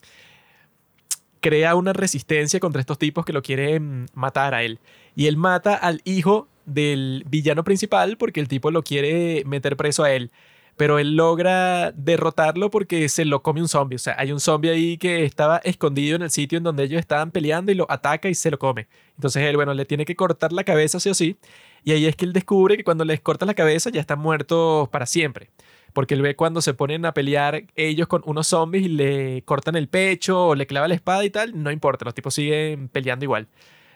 crea 1.40 1.74
una 1.74 1.92
resistencia 1.92 2.58
contra 2.58 2.80
estos 2.80 2.96
tipos 2.96 3.26
que 3.26 3.34
lo 3.34 3.42
quieren 3.42 4.06
matar 4.14 4.54
a 4.54 4.62
él. 4.62 4.78
Y 5.14 5.26
él 5.26 5.36
mata 5.36 5.74
al 5.74 6.00
hijo 6.06 6.48
del 6.66 7.24
villano 7.28 7.64
principal 7.64 8.16
porque 8.16 8.40
el 8.40 8.48
tipo 8.48 8.70
lo 8.70 8.82
quiere 8.82 9.42
meter 9.46 9.76
preso 9.76 10.04
a 10.04 10.12
él. 10.12 10.30
Pero 10.76 10.98
él 10.98 11.14
logra 11.14 11.92
derrotarlo 11.92 12.68
porque 12.68 13.08
se 13.08 13.24
lo 13.24 13.42
come 13.42 13.60
un 13.60 13.68
zombie. 13.68 13.94
O 13.94 13.98
sea, 13.98 14.16
hay 14.18 14.32
un 14.32 14.40
zombie 14.40 14.70
ahí 14.70 14.98
que 14.98 15.24
estaba 15.24 15.58
escondido 15.58 16.16
en 16.16 16.22
el 16.22 16.30
sitio 16.30 16.58
en 16.58 16.64
donde 16.64 16.82
ellos 16.82 16.98
estaban 16.98 17.30
peleando 17.30 17.70
y 17.70 17.76
lo 17.76 17.86
ataca 17.88 18.28
y 18.28 18.34
se 18.34 18.50
lo 18.50 18.58
come. 18.58 18.88
Entonces 19.14 19.44
él, 19.44 19.54
bueno, 19.54 19.72
le 19.72 19.84
tiene 19.84 20.04
que 20.04 20.16
cortar 20.16 20.52
la 20.52 20.64
cabeza 20.64 20.98
sí 20.98 21.10
o 21.10 21.14
sí. 21.14 21.36
Y 21.84 21.92
ahí 21.92 22.06
es 22.06 22.16
que 22.16 22.24
él 22.24 22.32
descubre 22.32 22.76
que 22.76 22.82
cuando 22.82 23.04
les 23.04 23.20
corta 23.20 23.46
la 23.46 23.54
cabeza 23.54 23.90
ya 23.90 24.00
están 24.00 24.18
muertos 24.18 24.88
para 24.88 25.06
siempre. 25.06 25.50
Porque 25.92 26.14
él 26.14 26.22
ve 26.22 26.34
cuando 26.34 26.60
se 26.60 26.74
ponen 26.74 27.06
a 27.06 27.14
pelear 27.14 27.64
ellos 27.76 28.08
con 28.08 28.22
unos 28.24 28.48
zombies 28.48 28.86
y 28.86 28.88
le 28.88 29.42
cortan 29.42 29.76
el 29.76 29.86
pecho 29.88 30.48
o 30.48 30.54
le 30.56 30.66
clava 30.66 30.88
la 30.88 30.94
espada 30.94 31.24
y 31.24 31.30
tal, 31.30 31.62
no 31.62 31.70
importa, 31.70 32.04
los 32.04 32.14
tipos 32.14 32.34
siguen 32.34 32.88
peleando 32.88 33.24
igual. 33.24 33.46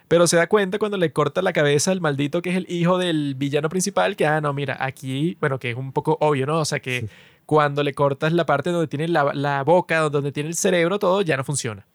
Pero 0.09 0.25
se 0.25 0.37
da 0.37 0.47
cuenta 0.47 0.79
cuando 0.79 0.97
le 0.97 1.13
corta 1.13 1.43
la 1.43 1.53
cabeza 1.53 1.91
al 1.91 2.01
maldito 2.01 2.41
que 2.41 2.49
es 2.49 2.55
el 2.55 2.65
hijo 2.67 2.97
del 2.97 3.35
villano 3.35 3.69
principal, 3.69 4.15
que, 4.15 4.25
ah, 4.25 4.41
no, 4.41 4.53
mira, 4.53 4.75
aquí, 4.79 5.37
bueno, 5.39 5.59
que 5.59 5.69
es 5.69 5.77
un 5.77 5.93
poco 5.93 6.17
obvio, 6.19 6.47
¿no? 6.47 6.59
O 6.59 6.65
sea, 6.65 6.79
que 6.79 7.07
cuando 7.45 7.83
le 7.83 7.93
cortas 7.93 8.33
la 8.33 8.43
parte 8.47 8.71
donde 8.71 8.87
tiene 8.87 9.07
la, 9.07 9.63
boca, 9.63 10.01
donde 10.09 10.31
tiene 10.31 10.49
el 10.49 10.55
cerebro, 10.55 10.97
todo 10.97 11.21
ya 11.21 11.37
no 11.37 11.43
funciona. 11.43 11.85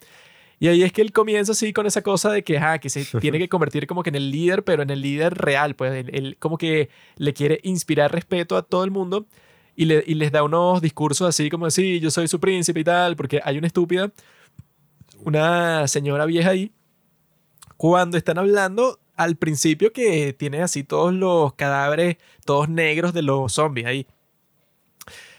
Y 0.61 0.69
ahí 0.69 0.83
es 0.83 0.93
que 0.93 1.01
él 1.01 1.11
comienza 1.11 1.51
así 1.51 1.73
con 1.73 1.87
esa 1.87 2.03
cosa 2.03 2.31
de 2.31 2.45
que, 2.45 2.57
ah, 2.57 2.79
que 2.79 2.89
se 2.89 3.03
tiene 3.19 3.37
que 3.37 3.49
convertir 3.49 3.85
como 3.85 4.01
que 4.01 4.11
en 4.11 4.15
el 4.15 4.31
líder, 4.31 4.63
pero 4.63 4.81
en 4.83 4.91
el 4.91 5.01
líder 5.01 5.33
real, 5.33 5.75
pues 5.75 6.05
él, 6.07 6.37
como 6.39 6.57
que 6.57 6.89
le 7.17 7.33
quiere 7.33 7.59
inspirar 7.63 8.13
respeto 8.13 8.55
a 8.55 8.61
todo 8.61 8.85
el 8.85 8.91
mundo 8.91 9.25
y, 9.75 9.85
le, 9.85 10.01
y 10.07 10.13
les 10.13 10.31
da 10.31 10.41
unos 10.41 10.81
discursos 10.81 11.27
así 11.27 11.49
como 11.49 11.65
así, 11.65 11.99
yo 11.99 12.09
soy 12.11 12.29
su 12.29 12.39
príncipe 12.39 12.79
y 12.79 12.85
tal, 12.85 13.17
porque 13.17 13.41
hay 13.43 13.57
una 13.57 13.67
estúpida, 13.67 14.13
una 15.25 15.85
señora 15.89 16.25
vieja 16.25 16.51
ahí, 16.51 16.71
cuando 17.77 18.17
están 18.17 18.37
hablando 18.37 18.99
al 19.15 19.35
principio 19.37 19.93
que 19.93 20.33
tiene 20.33 20.61
así 20.61 20.83
todos 20.83 21.13
los 21.13 21.53
cadáveres, 21.53 22.17
todos 22.45 22.69
negros 22.69 23.13
de 23.13 23.21
los 23.21 23.53
zombies 23.53 23.87
ahí. 23.87 24.07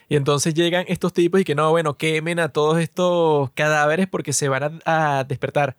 Y 0.09 0.17
entonces 0.17 0.55
llegan 0.55 0.85
estos 0.89 1.13
tipos 1.13 1.41
y 1.41 1.45
que 1.45 1.55
no, 1.55 1.71
bueno, 1.71 1.97
quemen 1.97 2.39
a 2.39 2.51
todos 2.51 2.79
estos 2.79 3.51
cadáveres 3.53 4.07
porque 4.07 4.33
se 4.33 4.49
van 4.49 4.81
a, 4.85 5.25
despertar. 5.27 5.77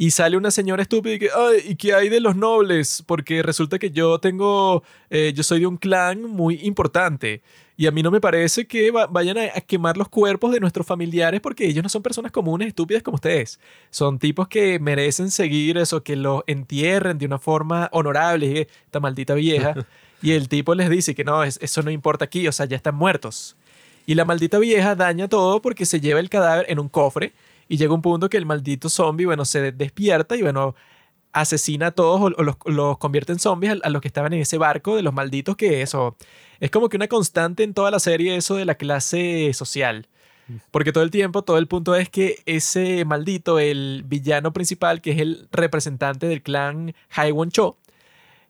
Y 0.00 0.12
sale 0.12 0.36
una 0.36 0.52
señora 0.52 0.80
estúpida 0.80 1.14
y 1.14 1.18
que, 1.18 1.30
ay, 1.34 1.70
¿y 1.70 1.74
qué 1.74 1.92
hay 1.92 2.08
de 2.08 2.20
los 2.20 2.36
nobles? 2.36 3.02
Porque 3.04 3.42
resulta 3.42 3.80
que 3.80 3.90
yo 3.90 4.20
tengo, 4.20 4.84
eh, 5.10 5.32
yo 5.34 5.42
soy 5.42 5.58
de 5.58 5.66
un 5.66 5.76
clan 5.76 6.22
muy 6.22 6.60
importante. 6.62 7.42
Y 7.76 7.88
a 7.88 7.90
mí 7.90 8.04
no 8.04 8.12
me 8.12 8.20
parece 8.20 8.68
que 8.68 8.92
vayan 8.92 9.38
a, 9.38 9.60
quemar 9.60 9.96
los 9.96 10.08
cuerpos 10.08 10.52
de 10.52 10.60
nuestros 10.60 10.86
familiares 10.86 11.40
porque 11.40 11.66
ellos 11.66 11.82
no 11.82 11.88
son 11.88 12.02
personas 12.02 12.30
comunes, 12.30 12.68
estúpidas 12.68 13.02
como 13.02 13.16
ustedes. 13.16 13.58
Son 13.90 14.20
tipos 14.20 14.46
que 14.46 14.78
merecen 14.78 15.32
seguir 15.32 15.76
eso, 15.78 16.04
que 16.04 16.14
los 16.14 16.42
entierren 16.46 17.18
de 17.18 17.26
una 17.26 17.40
forma 17.40 17.88
honorable. 17.92 18.68
Esta 18.84 19.00
maldita 19.00 19.34
vieja. 19.34 19.74
y 20.22 20.30
el 20.32 20.48
tipo 20.48 20.76
les 20.76 20.90
dice 20.90 21.16
que 21.16 21.24
no, 21.24 21.42
eso 21.42 21.82
no 21.82 21.90
importa 21.90 22.24
aquí, 22.24 22.46
o 22.46 22.52
sea, 22.52 22.66
ya 22.66 22.76
están 22.76 22.94
muertos. 22.94 23.56
Y 24.06 24.14
la 24.14 24.24
maldita 24.24 24.60
vieja 24.60 24.94
daña 24.94 25.28
todo 25.28 25.60
porque 25.60 25.86
se 25.86 26.00
lleva 26.00 26.20
el 26.20 26.30
cadáver 26.30 26.66
en 26.68 26.78
un 26.78 26.88
cofre 26.88 27.32
y 27.68 27.76
llega 27.76 27.94
un 27.94 28.02
punto 28.02 28.28
que 28.28 28.36
el 28.36 28.46
maldito 28.46 28.88
zombie, 28.88 29.26
bueno, 29.26 29.44
se 29.44 29.72
despierta 29.72 30.36
y 30.36 30.42
bueno, 30.42 30.74
asesina 31.32 31.88
a 31.88 31.90
todos 31.92 32.32
o, 32.36 32.70
los, 32.70 32.98
convierte 32.98 33.32
en 33.32 33.38
zombies 33.38 33.76
a, 33.82 33.90
los 33.90 34.00
que 34.00 34.08
estaban 34.08 34.32
en 34.32 34.40
ese 34.40 34.58
barco 34.58 34.96
de 34.96 35.02
los 35.02 35.12
malditos 35.12 35.56
que 35.56 35.82
eso 35.82 36.16
es 36.60 36.70
como 36.70 36.88
que 36.88 36.96
una 36.96 37.08
constante 37.08 37.62
en 37.62 37.74
toda 37.74 37.90
la 37.90 38.00
serie 38.00 38.36
eso 38.36 38.56
de 38.56 38.64
la 38.64 38.74
clase 38.76 39.52
social. 39.54 40.08
Porque 40.70 40.92
todo 40.92 41.04
el 41.04 41.10
tiempo, 41.10 41.42
todo 41.42 41.58
el 41.58 41.66
punto 41.66 41.94
es 41.94 42.08
que 42.08 42.36
ese 42.46 43.04
maldito, 43.04 43.58
el 43.58 44.02
villano 44.06 44.52
principal, 44.54 45.02
que 45.02 45.10
es 45.10 45.18
el 45.18 45.46
representante 45.52 46.26
del 46.26 46.42
clan 46.42 46.94
Haiwon 47.10 47.50
Cho, 47.50 47.76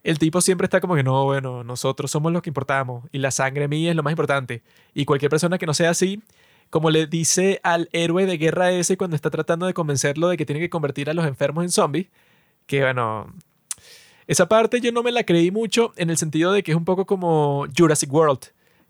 el 0.05 0.19
tipo 0.21 0.41
siempre 0.41 0.67
está 0.67 0.81
como 0.81 0.95
que 0.95 1.03
no, 1.03 1.25
bueno, 1.25 1.65
nosotros 1.65 2.11
somos 2.11 2.33
los 2.33 2.41
que 2.41 2.51
importamos 2.51 3.05
y 3.11 3.19
la 3.19 3.33
sangre 3.33 3.67
mía 3.67 3.91
es 3.91 3.97
lo 3.97 4.05
más 4.05 4.13
importante. 4.13 4.63
Y 4.95 5.07
cualquier 5.07 5.29
persona 5.29 5.59
que 5.59 5.67
no 5.67 5.75
sea 5.75 5.91
así, 5.91 6.23
como 6.71 6.91
le 6.91 7.07
dice 7.07 7.61
al 7.63 7.89
héroe 7.93 8.27
de 8.27 8.39
guerra 8.39 8.71
ese 8.71 8.97
cuando 8.97 9.17
está 9.17 9.31
tratando 9.31 9.67
de 9.67 9.75
convencerlo 9.75 10.29
de 10.29 10.37
que 10.37 10.47
tiene 10.47 10.61
que 10.61 10.71
convertir 10.71 11.11
a 11.11 11.15
los 11.15 11.27
enfermos 11.27 11.65
en 11.65 11.71
zombies, 11.71 12.09
que 12.67 12.83
bueno, 12.83 13.33
esa 14.27 14.49
parte 14.49 14.81
yo 14.81 14.93
no 14.93 15.03
me 15.03 15.13
la 15.13 15.25
creí 15.25 15.51
mucho 15.51 15.93
en 15.97 16.11
el 16.11 16.19
sentido 16.19 16.53
de 16.53 16.63
que 16.63 16.73
es 16.73 16.77
un 16.77 16.85
poco 16.85 17.07
como 17.07 17.67
Jurassic 17.77 18.13
World, 18.13 18.41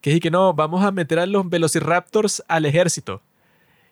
que 0.00 0.14
es 0.14 0.20
que 0.20 0.30
no, 0.30 0.52
vamos 0.54 0.84
a 0.84 0.90
meter 0.90 1.18
a 1.18 1.26
los 1.26 1.48
velociraptors 1.48 2.42
al 2.48 2.66
ejército. 2.66 3.22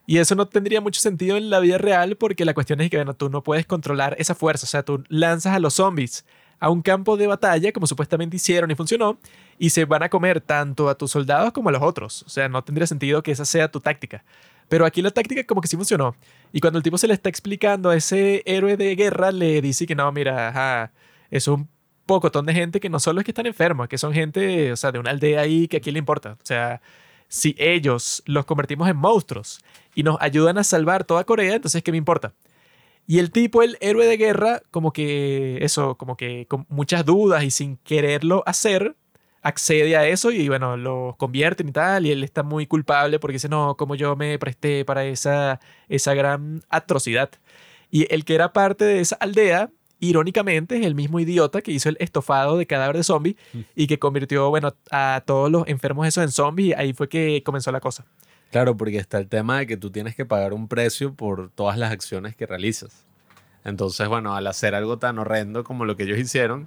Y 0.06 0.18
eso 0.18 0.36
no 0.36 0.46
tendría 0.46 0.80
mucho 0.80 1.00
sentido 1.00 1.36
en 1.36 1.50
la 1.50 1.58
vida 1.58 1.78
real 1.78 2.16
porque 2.16 2.44
la 2.44 2.54
cuestión 2.54 2.80
es 2.80 2.90
que 2.90 2.96
bueno, 2.96 3.14
tú 3.14 3.28
no 3.28 3.42
puedes 3.42 3.66
controlar 3.66 4.14
esa 4.18 4.36
fuerza. 4.36 4.64
O 4.64 4.68
sea, 4.68 4.84
tú 4.84 5.02
lanzas 5.08 5.54
a 5.54 5.58
los 5.58 5.74
zombies 5.74 6.24
a 6.58 6.70
un 6.70 6.82
campo 6.82 7.16
de 7.16 7.26
batalla, 7.26 7.72
como 7.72 7.86
supuestamente 7.86 8.36
hicieron 8.36 8.70
y 8.70 8.74
funcionó, 8.74 9.18
y 9.58 9.70
se 9.70 9.84
van 9.84 10.02
a 10.02 10.08
comer 10.08 10.40
tanto 10.40 10.88
a 10.88 10.96
tus 10.96 11.10
soldados 11.10 11.52
como 11.52 11.68
a 11.68 11.72
los 11.72 11.82
otros. 11.82 12.22
O 12.22 12.28
sea, 12.28 12.48
no 12.48 12.62
tendría 12.64 12.86
sentido 12.86 13.22
que 13.22 13.32
esa 13.32 13.44
sea 13.44 13.70
tu 13.70 13.80
táctica. 13.80 14.24
Pero 14.68 14.84
aquí 14.84 15.02
la 15.02 15.10
táctica 15.10 15.44
como 15.44 15.60
que 15.60 15.68
sí 15.68 15.76
funcionó. 15.76 16.16
Y 16.52 16.60
cuando 16.60 16.78
el 16.78 16.82
tipo 16.82 16.98
se 16.98 17.06
le 17.06 17.14
está 17.14 17.28
explicando 17.28 17.90
a 17.90 17.96
ese 17.96 18.42
héroe 18.46 18.76
de 18.76 18.96
guerra, 18.96 19.30
le 19.30 19.60
dice 19.60 19.86
que 19.86 19.94
no, 19.94 20.10
mira, 20.12 20.48
ajá, 20.48 20.92
es 21.30 21.46
un 21.48 21.68
pocotón 22.06 22.46
de 22.46 22.54
gente 22.54 22.80
que 22.80 22.88
no 22.88 23.00
solo 23.00 23.20
es 23.20 23.24
que 23.24 23.32
están 23.32 23.46
enfermos, 23.46 23.88
que 23.88 23.98
son 23.98 24.12
gente, 24.12 24.72
o 24.72 24.76
sea, 24.76 24.92
de 24.92 24.98
una 24.98 25.10
aldea 25.10 25.40
ahí 25.40 25.68
que 25.68 25.78
a 25.78 25.80
quién 25.80 25.94
le 25.94 25.98
importa. 25.98 26.32
O 26.32 26.44
sea, 26.46 26.80
si 27.28 27.54
ellos 27.58 28.22
los 28.26 28.44
convertimos 28.46 28.88
en 28.88 28.96
monstruos 28.96 29.60
y 29.94 30.02
nos 30.02 30.16
ayudan 30.20 30.58
a 30.58 30.64
salvar 30.64 31.04
toda 31.04 31.24
Corea, 31.24 31.56
entonces 31.56 31.82
¿qué 31.82 31.90
me 31.90 31.98
importa? 31.98 32.32
Y 33.06 33.18
el 33.20 33.30
tipo, 33.30 33.62
el 33.62 33.78
héroe 33.80 34.06
de 34.06 34.16
guerra, 34.16 34.62
como 34.70 34.92
que 34.92 35.58
eso, 35.62 35.96
como 35.96 36.16
que 36.16 36.46
con 36.46 36.66
muchas 36.68 37.04
dudas 37.04 37.44
y 37.44 37.50
sin 37.50 37.76
quererlo 37.78 38.42
hacer, 38.46 38.96
accede 39.42 39.96
a 39.96 40.08
eso 40.08 40.32
y 40.32 40.48
bueno, 40.48 40.76
lo 40.76 41.14
convierten 41.18 41.68
y 41.68 41.72
tal, 41.72 42.04
y 42.04 42.10
él 42.10 42.24
está 42.24 42.42
muy 42.42 42.66
culpable 42.66 43.20
porque 43.20 43.34
dice, 43.34 43.48
no, 43.48 43.76
como 43.76 43.94
yo 43.94 44.16
me 44.16 44.36
presté 44.40 44.84
para 44.84 45.04
esa, 45.04 45.60
esa 45.88 46.14
gran 46.14 46.62
atrocidad. 46.68 47.30
Y 47.90 48.12
el 48.12 48.24
que 48.24 48.34
era 48.34 48.52
parte 48.52 48.84
de 48.84 48.98
esa 48.98 49.14
aldea, 49.16 49.70
irónicamente, 50.00 50.76
es 50.76 50.84
el 50.84 50.96
mismo 50.96 51.20
idiota 51.20 51.62
que 51.62 51.70
hizo 51.70 51.88
el 51.88 51.96
estofado 52.00 52.58
de 52.58 52.66
cadáver 52.66 52.96
de 52.96 53.04
zombie 53.04 53.36
Mm. 53.52 53.60
y 53.76 53.86
que 53.86 53.98
convirtió, 54.00 54.50
bueno, 54.50 54.74
a 54.90 55.22
todos 55.24 55.48
los 55.50 55.66
enfermos 55.68 56.08
esos 56.08 56.24
en 56.24 56.30
zombies 56.32 56.70
y 56.70 56.72
ahí 56.72 56.92
fue 56.92 57.08
que 57.08 57.42
comenzó 57.44 57.70
la 57.70 57.80
cosa. 57.80 58.04
Claro, 58.56 58.74
porque 58.74 58.96
está 58.96 59.18
el 59.18 59.28
tema 59.28 59.58
de 59.58 59.66
que 59.66 59.76
tú 59.76 59.90
tienes 59.90 60.16
que 60.16 60.24
pagar 60.24 60.54
un 60.54 60.66
precio 60.66 61.12
por 61.12 61.50
todas 61.50 61.76
las 61.76 61.92
acciones 61.92 62.34
que 62.34 62.46
realizas. 62.46 63.04
Entonces, 63.64 64.08
bueno, 64.08 64.34
al 64.34 64.46
hacer 64.46 64.74
algo 64.74 64.98
tan 64.98 65.18
horrendo 65.18 65.62
como 65.62 65.84
lo 65.84 65.94
que 65.94 66.04
ellos 66.04 66.18
hicieron, 66.18 66.66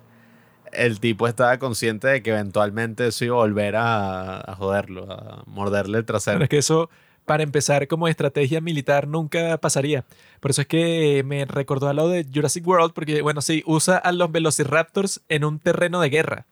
el 0.72 1.00
tipo 1.00 1.28
estaba 1.28 1.58
consciente 1.58 2.08
de 2.08 2.22
que 2.22 2.30
eventualmente 2.30 3.08
eso 3.08 3.26
iba 3.26 3.38
a 3.38 3.40
volver 3.40 3.76
a, 3.76 4.56
joderlo, 4.56 5.12
a 5.12 5.42
morderle 5.48 5.98
el 5.98 6.06
trasero. 6.06 6.36
Pero 6.36 6.44
es 6.44 6.50
que 6.50 6.58
eso, 6.60 6.92
para 7.26 7.42
empezar, 7.42 7.88
como 7.88 8.08
estrategia 8.08 8.62
militar 8.62 9.08
nunca 9.08 9.58
pasaría. 9.58 10.06
Por 10.42 10.52
eso 10.52 10.62
es 10.62 10.68
que 10.68 11.24
me 11.26 11.46
recordó 11.46 11.90
a 11.90 11.94
lo 11.94 12.08
de 12.08 12.24
Jurassic 12.32 12.68
World, 12.68 12.94
porque, 12.94 13.24
bueno, 13.24 13.42
sí, 13.42 13.64
usa 13.66 13.98
a 13.98 14.12
los 14.12 14.32
Velociraptors 14.32 15.22
en 15.28 15.44
un 15.44 15.58
terreno 15.58 16.02
de 16.02 16.10
guerra. 16.12 16.46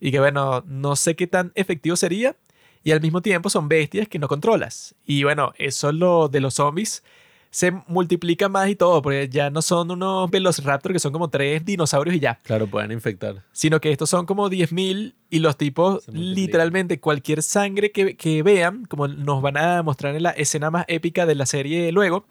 Y 0.00 0.12
que, 0.12 0.18
bueno, 0.18 0.64
no 0.66 0.96
sé 0.96 1.14
qué 1.14 1.26
tan 1.26 1.52
efectivo 1.56 1.94
sería. 1.94 2.36
Y 2.88 2.92
al 2.92 3.02
mismo 3.02 3.20
tiempo 3.20 3.50
son 3.50 3.68
bestias 3.68 4.08
que 4.08 4.18
no 4.18 4.28
controlas. 4.28 4.94
Y 5.04 5.22
bueno, 5.22 5.52
eso 5.58 5.92
lo 5.92 6.30
de 6.30 6.40
los 6.40 6.54
zombies 6.54 7.04
se 7.50 7.70
multiplica 7.86 8.48
más 8.48 8.70
y 8.70 8.76
todo, 8.76 9.02
porque 9.02 9.28
ya 9.28 9.50
no 9.50 9.60
son 9.60 9.90
unos 9.90 10.30
Velociraptors 10.30 10.94
que 10.94 10.98
son 10.98 11.12
como 11.12 11.28
tres 11.28 11.66
dinosaurios 11.66 12.16
y 12.16 12.20
ya 12.20 12.38
Claro, 12.44 12.66
pueden 12.66 12.90
infectar. 12.92 13.42
sino 13.52 13.78
que 13.78 13.90
estos 13.92 14.08
son 14.08 14.24
como 14.24 14.48
10.000 14.48 15.12
y 15.28 15.38
los 15.40 15.58
tipos 15.58 16.08
literalmente 16.08 16.98
cualquier 16.98 17.42
sangre 17.42 17.92
que, 17.92 18.16
que 18.16 18.42
vean, 18.42 18.86
como 18.86 19.06
nos 19.06 19.42
van 19.42 19.58
a 19.58 19.82
mostrar 19.82 20.16
en 20.16 20.22
la 20.22 20.30
escena 20.30 20.70
más 20.70 20.86
épica 20.88 21.26
de 21.26 21.34
la 21.34 21.44
serie 21.44 21.92
luego, 21.92 22.24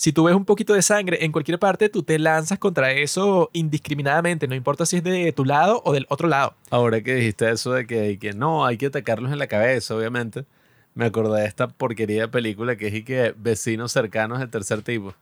si 0.00 0.14
tú 0.14 0.24
ves 0.24 0.34
un 0.34 0.46
poquito 0.46 0.72
de 0.72 0.80
sangre 0.80 1.26
en 1.26 1.30
cualquier 1.30 1.58
parte, 1.58 1.90
tú 1.90 2.02
te 2.02 2.18
lanzas 2.18 2.58
contra 2.58 2.90
eso 2.90 3.50
indiscriminadamente, 3.52 4.48
no 4.48 4.54
importa 4.54 4.86
si 4.86 4.96
es 4.96 5.04
de 5.04 5.30
tu 5.32 5.44
lado 5.44 5.82
o 5.84 5.92
del 5.92 6.06
otro 6.08 6.26
lado. 6.26 6.54
Ahora 6.70 7.02
que 7.02 7.16
dijiste 7.16 7.50
eso 7.50 7.72
de 7.72 7.86
que, 7.86 8.32
no, 8.34 8.64
hay 8.64 8.78
que 8.78 8.86
atacarlos 8.86 9.30
en 9.30 9.38
la 9.38 9.46
cabeza, 9.46 9.94
obviamente, 9.94 10.46
me 10.94 11.04
acordé 11.04 11.42
de 11.42 11.46
esta 11.46 11.68
porquería 11.68 12.22
de 12.22 12.28
película 12.28 12.76
que 12.76 12.86
es 12.86 12.94
y 12.94 13.02
que 13.02 13.34
vecinos 13.36 13.92
cercanos 13.92 14.38
del 14.38 14.48
tercer 14.48 14.80
tipo. 14.80 15.12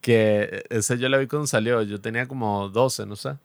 Que 0.00 0.64
ese 0.70 0.96
yo 0.96 1.10
la 1.10 1.18
vi 1.18 1.26
cuando 1.26 1.46
salió, 1.46 1.82
yo 1.82 2.00
tenía 2.00 2.26
como 2.26 2.70
12, 2.70 3.04
no 3.04 3.14
sé. 3.14 3.36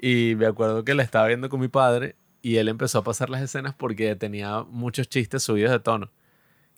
Y 0.00 0.36
me 0.36 0.46
acuerdo 0.46 0.84
que 0.84 0.94
la 0.94 1.02
estaba 1.02 1.26
viendo 1.26 1.48
con 1.48 1.58
mi 1.58 1.66
padre 1.66 2.14
y 2.42 2.58
él 2.58 2.68
empezó 2.68 2.98
a 2.98 3.02
pasar 3.02 3.28
las 3.28 3.42
escenas 3.42 3.74
porque 3.74 4.14
tenía 4.14 4.62
muchos 4.62 5.08
chistes 5.08 5.42
subidos 5.42 5.72
de 5.72 5.80
tono. 5.80 6.12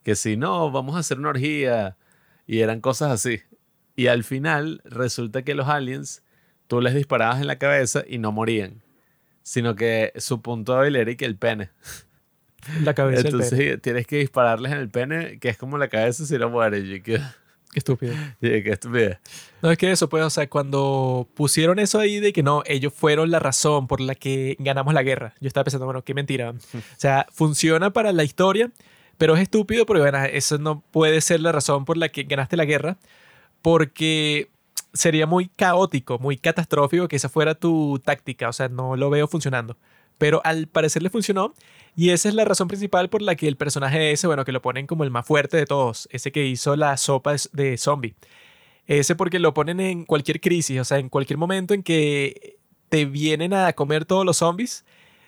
Que 0.02 0.14
si 0.14 0.38
no, 0.38 0.70
vamos 0.70 0.96
a 0.96 1.00
hacer 1.00 1.18
una 1.18 1.28
orgía. 1.28 1.98
Y 2.46 2.60
eran 2.60 2.80
cosas 2.80 3.10
así. 3.10 3.40
Y 3.96 4.08
al 4.08 4.24
final 4.24 4.82
resulta 4.84 5.42
que 5.42 5.54
los 5.54 5.68
aliens, 5.68 6.22
tú 6.66 6.80
les 6.80 6.94
disparabas 6.94 7.40
en 7.40 7.46
la 7.46 7.58
cabeza 7.58 8.04
y 8.06 8.18
no 8.18 8.32
morían 8.32 8.84
sino 9.44 9.76
que 9.76 10.12
su 10.16 10.40
punto 10.42 10.74
débil 10.74 10.96
era 10.96 11.14
que 11.14 11.26
el 11.26 11.36
pene. 11.36 11.70
La 12.82 12.94
cabeza 12.94 13.28
Entonces 13.28 13.50
pene. 13.50 13.76
tienes 13.76 14.06
que 14.06 14.16
dispararles 14.16 14.72
en 14.72 14.78
el 14.78 14.88
pene, 14.88 15.38
que 15.38 15.50
es 15.50 15.58
como 15.58 15.78
la 15.78 15.88
cabeza 15.88 16.24
si 16.24 16.38
no 16.38 16.48
muere. 16.48 17.02
Qué, 17.02 17.20
estúpido. 17.74 18.14
y 18.40 18.62
qué 18.62 18.70
estupidez. 18.72 19.18
No 19.60 19.70
es 19.70 19.76
que 19.76 19.92
eso, 19.92 20.08
pues, 20.08 20.24
o 20.24 20.30
sea, 20.30 20.48
cuando 20.48 21.28
pusieron 21.34 21.78
eso 21.78 22.00
ahí 22.00 22.20
de 22.20 22.32
que 22.32 22.42
no, 22.42 22.62
ellos 22.64 22.94
fueron 22.94 23.30
la 23.30 23.38
razón 23.38 23.86
por 23.86 24.00
la 24.00 24.14
que 24.14 24.56
ganamos 24.58 24.94
la 24.94 25.02
guerra. 25.02 25.34
Yo 25.40 25.46
estaba 25.46 25.64
pensando, 25.64 25.84
bueno, 25.84 26.02
qué 26.02 26.14
mentira. 26.14 26.50
O 26.50 26.80
sea, 26.96 27.26
funciona 27.30 27.92
para 27.92 28.12
la 28.12 28.24
historia, 28.24 28.70
pero 29.18 29.34
es 29.36 29.42
estúpido 29.42 29.86
porque, 29.86 30.02
bueno, 30.02 30.22
eso 30.24 30.58
no 30.58 30.82
puede 30.90 31.20
ser 31.20 31.40
la 31.40 31.52
razón 31.52 31.84
por 31.84 31.96
la 31.96 32.08
que 32.08 32.24
ganaste 32.24 32.56
la 32.56 32.64
guerra, 32.64 32.98
porque 33.62 34.50
sería 34.92 35.26
muy 35.26 35.48
caótico, 35.48 36.18
muy 36.18 36.36
catastrófico 36.36 37.08
que 37.08 37.16
esa 37.16 37.28
fuera 37.28 37.54
tu 37.54 38.00
táctica. 38.04 38.48
O 38.48 38.52
sea, 38.52 38.68
no 38.68 38.96
lo 38.96 39.10
veo 39.10 39.28
funcionando. 39.28 39.76
Pero 40.18 40.40
al 40.44 40.68
parecer 40.68 41.02
le 41.02 41.10
funcionó 41.10 41.54
y 41.96 42.10
esa 42.10 42.28
es 42.28 42.34
la 42.34 42.44
razón 42.44 42.68
principal 42.68 43.08
por 43.08 43.20
la 43.22 43.34
que 43.34 43.48
el 43.48 43.56
personaje 43.56 44.12
ese, 44.12 44.26
bueno, 44.28 44.44
que 44.44 44.52
lo 44.52 44.62
ponen 44.62 44.86
como 44.86 45.04
el 45.04 45.10
más 45.10 45.26
fuerte 45.26 45.56
de 45.56 45.66
todos, 45.66 46.08
ese 46.12 46.30
que 46.32 46.46
hizo 46.46 46.76
la 46.76 46.96
sopa 46.96 47.34
de- 47.52 47.76
zombie. 47.78 48.14
Ese 48.86 49.16
porque 49.16 49.38
lo 49.38 49.54
ponen 49.54 49.80
en 49.80 50.04
cualquier 50.04 50.40
crisis, 50.40 50.78
o 50.80 50.84
sea, 50.84 50.98
en 50.98 51.08
cualquier 51.08 51.38
momento 51.38 51.74
en 51.74 51.82
que 51.82 52.58
te 52.90 53.06
vienen 53.06 53.54
a 53.54 53.72
comer 53.72 54.04
todos 54.04 54.24
los 54.24 54.36
zombies. 54.38 54.84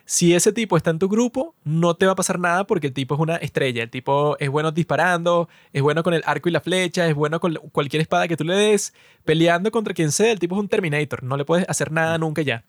Si 0.09 0.35
ese 0.35 0.53
tipo 0.53 0.77
está 0.77 0.91
en 0.91 1.01
tu 1.01 1.09
grupo, 1.09 1.57
no 1.65 1.95
te 1.95 2.07
va 2.07 2.13
a 2.13 2.15
pasar 2.15 2.39
nada 2.39 2.65
porque 2.65 2.87
el 2.87 2.93
tipo 2.93 3.17
es 3.17 3.21
una 3.21 3.37
estrella. 3.37 3.83
El 3.83 3.91
tipo 3.91 4.37
es 4.39 4.49
bueno 4.49 4.71
disparando, 4.71 5.49
es 5.73 5.83
bueno 5.83 6.05
con 6.05 6.15
el 6.15 6.23
arco 6.27 6.49
y 6.49 6.53
la 6.53 6.61
flecha, 6.61 7.09
es 7.09 7.15
bueno 7.15 7.41
con 7.41 7.57
cualquier 7.73 8.03
espada 8.03 8.29
que 8.29 8.37
tú 8.37 8.45
le 8.45 8.55
des, 8.55 8.95
peleando 9.25 9.73
contra 9.73 9.95
quien 9.95 10.13
sea. 10.13 10.31
El 10.31 10.39
tipo 10.39 10.55
es 10.55 10.61
un 10.61 10.69
Terminator, 10.69 11.25
no 11.25 11.37
le 11.37 11.45
puedes 11.45 11.69
hacer 11.69 11.91
nada 11.91 12.19
nunca 12.19 12.43
ya. 12.43 12.65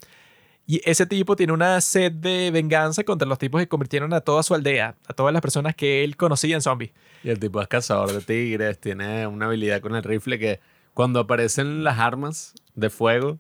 Y 0.66 0.82
ese 0.84 1.06
tipo 1.06 1.36
tiene 1.36 1.54
una 1.54 1.80
sed 1.80 2.12
de 2.12 2.50
venganza 2.50 3.04
contra 3.04 3.28
los 3.28 3.38
tipos 3.38 3.62
que 3.62 3.68
convirtieron 3.68 4.14
a 4.14 4.22
toda 4.22 4.42
su 4.42 4.56
aldea, 4.56 4.96
a 5.08 5.14
todas 5.14 5.32
las 5.32 5.42
personas 5.42 5.76
que 5.76 6.04
él 6.04 6.18
conocía 6.18 6.56
en 6.56 6.62
zombies. 6.62 6.92
Y 7.24 7.30
el 7.30 7.40
tipo 7.40 7.62
es 7.62 7.68
cazador 7.68 8.12
de 8.12 8.22
tigres, 8.22 8.80
tiene 8.80 9.28
una 9.28 9.46
habilidad 9.46 9.80
con 9.80 9.96
el 9.96 10.04
rifle 10.04 10.40
que 10.40 10.60
cuando 10.96 11.20
aparecen 11.20 11.84
las 11.84 12.00
armas 12.00 12.56
de 12.74 12.90
fuego, 12.90 13.38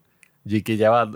Jiki 0.47 0.77
ya 0.77 0.91
va. 0.91 1.11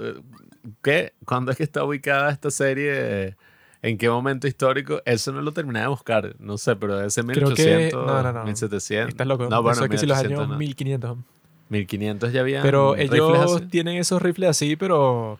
¿Qué? 0.82 1.14
¿Cuándo 1.26 1.51
es 1.51 1.57
que 1.57 1.64
está 1.64 1.84
ubicada 1.84 2.32
esta 2.32 2.51
serie? 2.51 3.36
¿En 3.82 3.97
qué 3.97 4.09
momento 4.09 4.47
histórico? 4.47 5.01
Eso 5.05 5.32
no 5.32 5.41
lo 5.41 5.51
terminé 5.53 5.82
de 5.82 5.88
buscar, 5.88 6.36
no 6.39 6.57
sé, 6.57 6.76
pero 6.76 6.97
debe 6.97 7.09
ser 7.09 7.26
Creo 7.26 7.47
1800, 7.49 7.89
que- 7.99 8.07
no, 8.12 8.22
no, 8.24 8.32
no. 8.34 8.43
1700. 8.45 9.09
Estás 9.09 9.26
loco. 9.28 9.47
No, 9.49 9.64
bueno, 9.64 9.89
que 9.89 9.97
si 9.97 10.05
los 10.05 10.18
1800 10.18 10.39
años 10.39 10.49
no. 10.49 10.57
1500. 10.57 11.18
1500 11.70 12.34
ya 12.34 12.41
había. 12.41 12.62
Pero 12.62 12.95
ellos 12.95 13.64
tienen 13.70 13.97
esos 13.97 14.22
rifles 14.22 14.49
así, 14.51 14.76
pero 14.76 15.39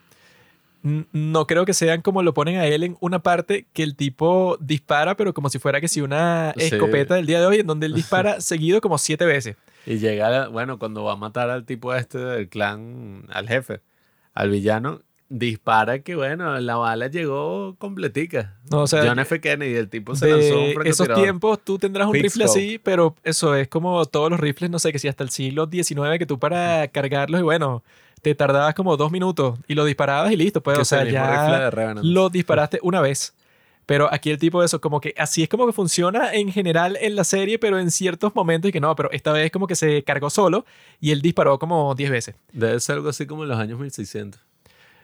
no 0.84 1.46
creo 1.46 1.66
que 1.66 1.74
sean 1.76 2.02
como 2.02 2.24
lo 2.24 2.34
ponen 2.34 2.58
a 2.58 2.66
él 2.66 2.84
en 2.84 2.98
una 3.02 3.20
parte 3.22 3.68
que 3.74 3.84
el 3.84 3.96
tipo 3.96 4.58
dispara, 4.60 5.16
pero 5.16 5.32
como 5.34 5.50
si 5.50 5.60
fuera 5.60 5.80
que 5.80 5.88
si 5.88 6.02
una 6.02 6.54
Sí. 6.58 6.66
escopeta 6.74 7.14
del 7.16 7.28
día 7.28 7.40
de 7.40 7.46
hoy, 7.46 7.60
en 7.60 7.68
donde 7.68 7.86
él 7.86 7.94
dispara 7.94 8.42
seguido 8.42 8.82
como 8.82 8.98
siete 8.98 9.26
veces. 9.26 9.56
Y 9.86 10.00
llega, 10.00 10.48
bueno, 10.48 10.80
cuando 10.80 11.04
va 11.04 11.14
a 11.14 11.18
matar 11.18 11.52
al 11.52 11.66
tipo 11.66 11.94
este 11.94 12.18
del 12.18 12.50
clan, 12.50 13.26
al 13.30 13.48
jefe, 13.48 13.82
al 14.34 14.50
villano, 14.50 15.02
dispara 15.32 16.00
que, 16.00 16.16
bueno, 16.16 16.60
la 16.60 16.76
bala 16.76 17.08
llegó 17.08 17.76
completica. 17.78 18.58
No, 18.70 18.82
o 18.82 18.88
sea, 18.88 19.06
John 19.08 19.18
F. 19.20 19.40
Kennedy, 19.40 19.76
el 19.76 19.90
tipo 19.90 20.14
se 20.14 20.30
lanzó 20.30 20.62
un 20.62 20.86
esos 20.86 21.14
tiempos 21.14 21.60
tú 21.64 21.78
tendrás 21.78 22.08
un 22.08 22.14
rifle 22.14 22.46
scope. 22.46 22.60
así, 22.60 22.78
pero 22.78 23.16
eso 23.24 23.56
es 23.56 23.70
como 23.70 24.06
todos 24.06 24.30
los 24.30 24.40
rifles, 24.40 24.70
no 24.70 24.78
sé, 24.78 24.92
que 24.92 25.00
si 25.00 25.08
hasta 25.08 25.24
el 25.24 25.30
siglo 25.30 25.70
XIX 25.72 26.20
que 26.20 26.26
tú 26.26 26.38
para 26.38 26.88
cargarlos 26.92 27.40
y 27.40 27.44
bueno, 27.44 27.82
te 28.22 28.36
tardabas 28.36 28.76
como 28.76 28.98
dos 28.98 29.10
minutos 29.12 29.58
y 29.68 29.74
lo 29.74 29.86
disparabas 29.86 30.32
y 30.34 30.36
listo, 30.36 30.62
pues, 30.62 30.76
Que 30.76 30.82
o 30.82 30.86
sea, 30.86 31.06
ya 31.06 31.72
lo 32.04 32.30
disparaste 32.30 32.80
una 32.84 33.00
vez. 33.00 33.34
Pero 33.86 34.14
aquí 34.14 34.30
el 34.30 34.38
tipo 34.38 34.60
de 34.60 34.68
eso, 34.68 34.80
como 34.80 35.02
que 35.02 35.14
así 35.18 35.44
es 35.44 35.50
como 35.50 35.66
que 35.66 35.74
funciona 35.74 36.34
en 36.34 36.52
general 36.52 36.98
en 37.02 37.16
la 37.16 37.24
serie, 37.24 37.58
pero 37.58 37.80
en 37.80 37.90
ciertos 37.90 38.36
momentos 38.36 38.70
y 38.70 38.72
que 38.72 38.80
no, 38.80 38.96
pero 38.96 39.10
esta 39.12 39.32
vez 39.32 39.52
como 39.52 39.66
que 39.66 39.76
se 39.76 40.04
cargó 40.04 40.30
solo 40.30 40.66
y 41.00 41.12
él 41.12 41.22
disparó 41.22 41.58
como 41.58 41.96
10 41.96 42.12
veces. 42.12 42.36
Debe 42.54 42.80
ser 42.80 42.98
algo 42.98 43.10
así 43.10 43.26
como 43.26 43.44
en 43.44 43.50
los 43.50 43.60
años 43.60 43.80
1600. 43.80 44.40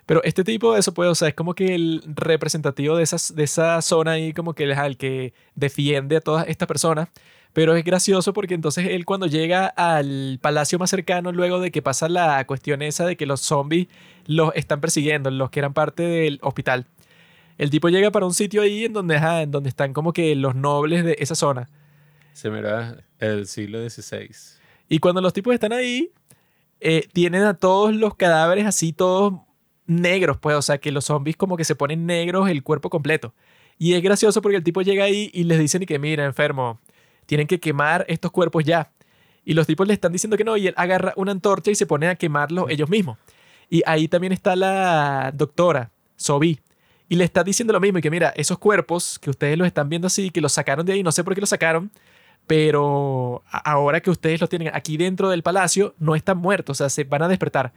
Pero 0.07 0.23
este 0.23 0.45
tipo 0.45 0.73
de 0.73 0.79
eso, 0.79 0.93
pues, 0.93 1.09
o 1.09 1.15
sea, 1.15 1.27
es 1.27 1.33
como 1.33 1.53
que 1.53 1.75
el 1.75 2.01
representativo 2.07 2.95
de, 2.95 3.03
esas, 3.03 3.35
de 3.35 3.43
esa 3.43 3.81
zona 3.81 4.11
ahí, 4.11 4.31
como 4.31 4.53
que 4.53 4.71
es 4.71 4.77
el 4.77 4.95
que 4.95 5.33
defiende 5.53 6.15
a 6.15 6.21
todas 6.21 6.47
estas 6.47 6.65
personas. 6.65 7.09
Pero 7.51 7.75
es 7.75 7.83
gracioso 7.83 8.31
porque 8.31 8.53
entonces 8.53 8.87
él 8.89 9.03
cuando 9.03 9.27
llega 9.27 9.67
al 9.67 10.39
palacio 10.41 10.79
más 10.79 10.91
cercano, 10.91 11.33
luego 11.33 11.59
de 11.59 11.71
que 11.71 11.81
pasa 11.81 12.07
la 12.07 12.45
cuestión 12.47 12.81
esa 12.81 13.05
de 13.05 13.17
que 13.17 13.25
los 13.25 13.41
zombies 13.41 13.87
los 14.27 14.55
están 14.55 14.79
persiguiendo, 14.79 15.29
los 15.29 15.49
que 15.49 15.59
eran 15.59 15.73
parte 15.73 16.03
del 16.03 16.39
hospital, 16.41 16.85
el 17.57 17.69
tipo 17.69 17.89
llega 17.89 18.09
para 18.09 18.25
un 18.25 18.33
sitio 18.33 18.61
ahí 18.61 18.85
en 18.85 18.93
donde, 18.93 19.15
en 19.15 19.51
donde 19.51 19.67
están 19.67 19.91
como 19.91 20.13
que 20.13 20.35
los 20.35 20.55
nobles 20.55 21.03
de 21.03 21.17
esa 21.19 21.35
zona. 21.35 21.67
Se 22.31 22.49
mira 22.49 23.03
el 23.19 23.45
siglo 23.45 23.89
XVI. 23.89 24.29
Y 24.87 24.99
cuando 24.99 25.19
los 25.19 25.33
tipos 25.33 25.53
están 25.53 25.73
ahí, 25.73 26.11
eh, 26.79 27.09
tienen 27.11 27.43
a 27.43 27.55
todos 27.55 27.93
los 27.93 28.15
cadáveres 28.15 28.65
así, 28.65 28.93
todos 28.93 29.46
negros, 29.87 30.37
pues, 30.37 30.55
o 30.55 30.61
sea, 30.61 30.77
que 30.77 30.91
los 30.91 31.05
zombies 31.05 31.37
como 31.37 31.57
que 31.57 31.63
se 31.63 31.75
ponen 31.75 32.05
negros 32.05 32.49
el 32.49 32.61
cuerpo 32.63 32.89
completo. 32.89 33.33
Y 33.79 33.93
es 33.93 34.03
gracioso 34.03 34.41
porque 34.41 34.57
el 34.57 34.63
tipo 34.63 34.81
llega 34.81 35.05
ahí 35.05 35.31
y 35.33 35.43
les 35.43 35.59
dicen 35.59 35.83
y 35.83 35.85
que, 35.85 35.99
mira, 35.99 36.25
enfermo, 36.25 36.79
tienen 37.25 37.47
que 37.47 37.59
quemar 37.59 38.05
estos 38.07 38.31
cuerpos 38.31 38.63
ya. 38.63 38.91
Y 39.45 39.53
los 39.53 39.65
tipos 39.65 39.87
le 39.87 39.93
están 39.93 40.11
diciendo 40.11 40.35
que 40.35 40.43
no, 40.43 40.57
y 40.57 40.67
él 40.67 40.73
agarra 40.77 41.13
una 41.15 41.31
antorcha 41.31 41.71
y 41.71 41.75
se 41.75 41.85
pone 41.85 42.07
a 42.07 42.15
quemarlos 42.15 42.69
ellos 42.69 42.89
mismos. 42.89 43.17
Y 43.69 43.81
ahí 43.85 44.07
también 44.07 44.33
está 44.33 44.55
la 44.55 45.31
doctora, 45.33 45.91
Sobi, 46.15 46.59
y 47.09 47.15
le 47.15 47.23
está 47.23 47.43
diciendo 47.43 47.73
lo 47.73 47.79
mismo, 47.79 47.99
y 47.99 48.01
que 48.01 48.11
mira, 48.11 48.33
esos 48.35 48.57
cuerpos 48.57 49.19
que 49.19 49.29
ustedes 49.29 49.57
los 49.57 49.67
están 49.67 49.89
viendo 49.89 50.07
así, 50.07 50.31
que 50.31 50.41
los 50.41 50.51
sacaron 50.51 50.85
de 50.85 50.93
ahí, 50.93 51.03
no 51.03 51.11
sé 51.11 51.23
por 51.23 51.33
qué 51.35 51.41
los 51.41 51.49
sacaron, 51.49 51.91
pero 52.47 53.43
ahora 53.51 54.01
que 54.01 54.09
ustedes 54.09 54.41
los 54.41 54.49
tienen 54.49 54.71
aquí 54.73 54.97
dentro 54.97 55.29
del 55.29 55.43
palacio, 55.43 55.95
no 55.99 56.15
están 56.15 56.37
muertos, 56.37 56.77
o 56.77 56.77
sea, 56.77 56.89
se 56.89 57.03
van 57.03 57.21
a 57.21 57.27
despertar. 57.27 57.73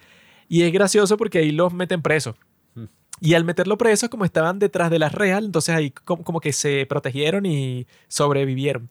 Y 0.51 0.65
es 0.65 0.73
gracioso 0.73 1.17
porque 1.17 1.39
ahí 1.39 1.53
los 1.53 1.73
meten 1.73 2.03
presos. 2.03 2.35
Hmm. 2.75 2.87
Y 3.21 3.35
al 3.35 3.45
meterlo 3.45 3.79
presos, 3.79 4.09
como 4.09 4.25
estaban 4.25 4.59
detrás 4.59 4.91
de 4.91 4.99
las 4.99 5.13
rejas, 5.13 5.45
entonces 5.45 5.77
ahí 5.77 5.93
como, 5.93 6.41
que 6.41 6.53
se 6.53 6.87
protegieron 6.87 7.47
y 7.47 7.87
sobrevivieron. 8.09 8.89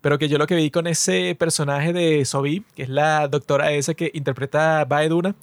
Pero 0.00 0.18
que 0.18 0.30
yo 0.30 0.38
lo 0.38 0.46
que 0.46 0.56
vi 0.56 0.70
con 0.70 0.86
ese 0.86 1.36
personaje 1.38 1.92
de 1.92 2.24
Sobi, 2.24 2.64
que 2.74 2.84
es 2.84 2.88
la 2.88 3.28
doctora 3.28 3.72
esa 3.72 3.92
que 3.92 4.10
interpreta 4.14 4.86
Baeduna, 4.86 5.34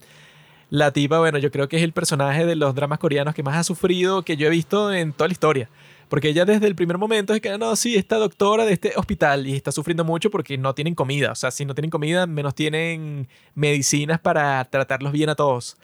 la 0.72 0.92
tipa, 0.92 1.20
bueno, 1.20 1.38
yo 1.38 1.52
creo 1.52 1.70
que 1.70 1.78
es 1.78 1.84
el 1.84 1.94
personaje 1.94 2.48
de 2.48 2.56
los 2.56 2.74
dramas 2.74 2.98
coreanos 2.98 3.36
que 3.36 3.44
más 3.44 3.56
ha 3.56 3.64
sufrido 3.64 4.24
que 4.24 4.38
yo 4.38 4.48
he 4.48 4.50
visto 4.50 4.92
en 4.92 5.14
toda 5.14 5.28
la 5.28 5.34
historia. 5.34 5.70
Porque 6.10 6.30
ella 6.30 6.44
desde 6.44 6.68
el 6.68 6.76
primer 6.76 6.98
momento 6.98 7.34
es 7.34 7.42
que, 7.42 7.56
no, 7.58 7.76
sí, 7.76 7.96
esta 7.96 8.18
doctora 8.18 8.66
de 8.66 8.74
este 8.74 8.94
hospital 8.96 9.48
y 9.48 9.56
está 9.56 9.72
sufriendo 9.72 10.04
mucho 10.04 10.32
porque 10.32 10.58
no 10.58 10.74
tienen 10.74 10.96
comida. 10.96 11.32
O 11.32 11.36
sea, 11.36 11.52
si 11.52 11.66
no 11.66 11.76
tienen 11.76 11.92
comida, 11.92 12.26
menos 12.26 12.56
tienen 12.56 13.28
medicinas 13.56 14.20
para 14.20 14.66
tratarlos 14.66 15.12
bien 15.12 15.30
a 15.30 15.36
todos. 15.36 15.78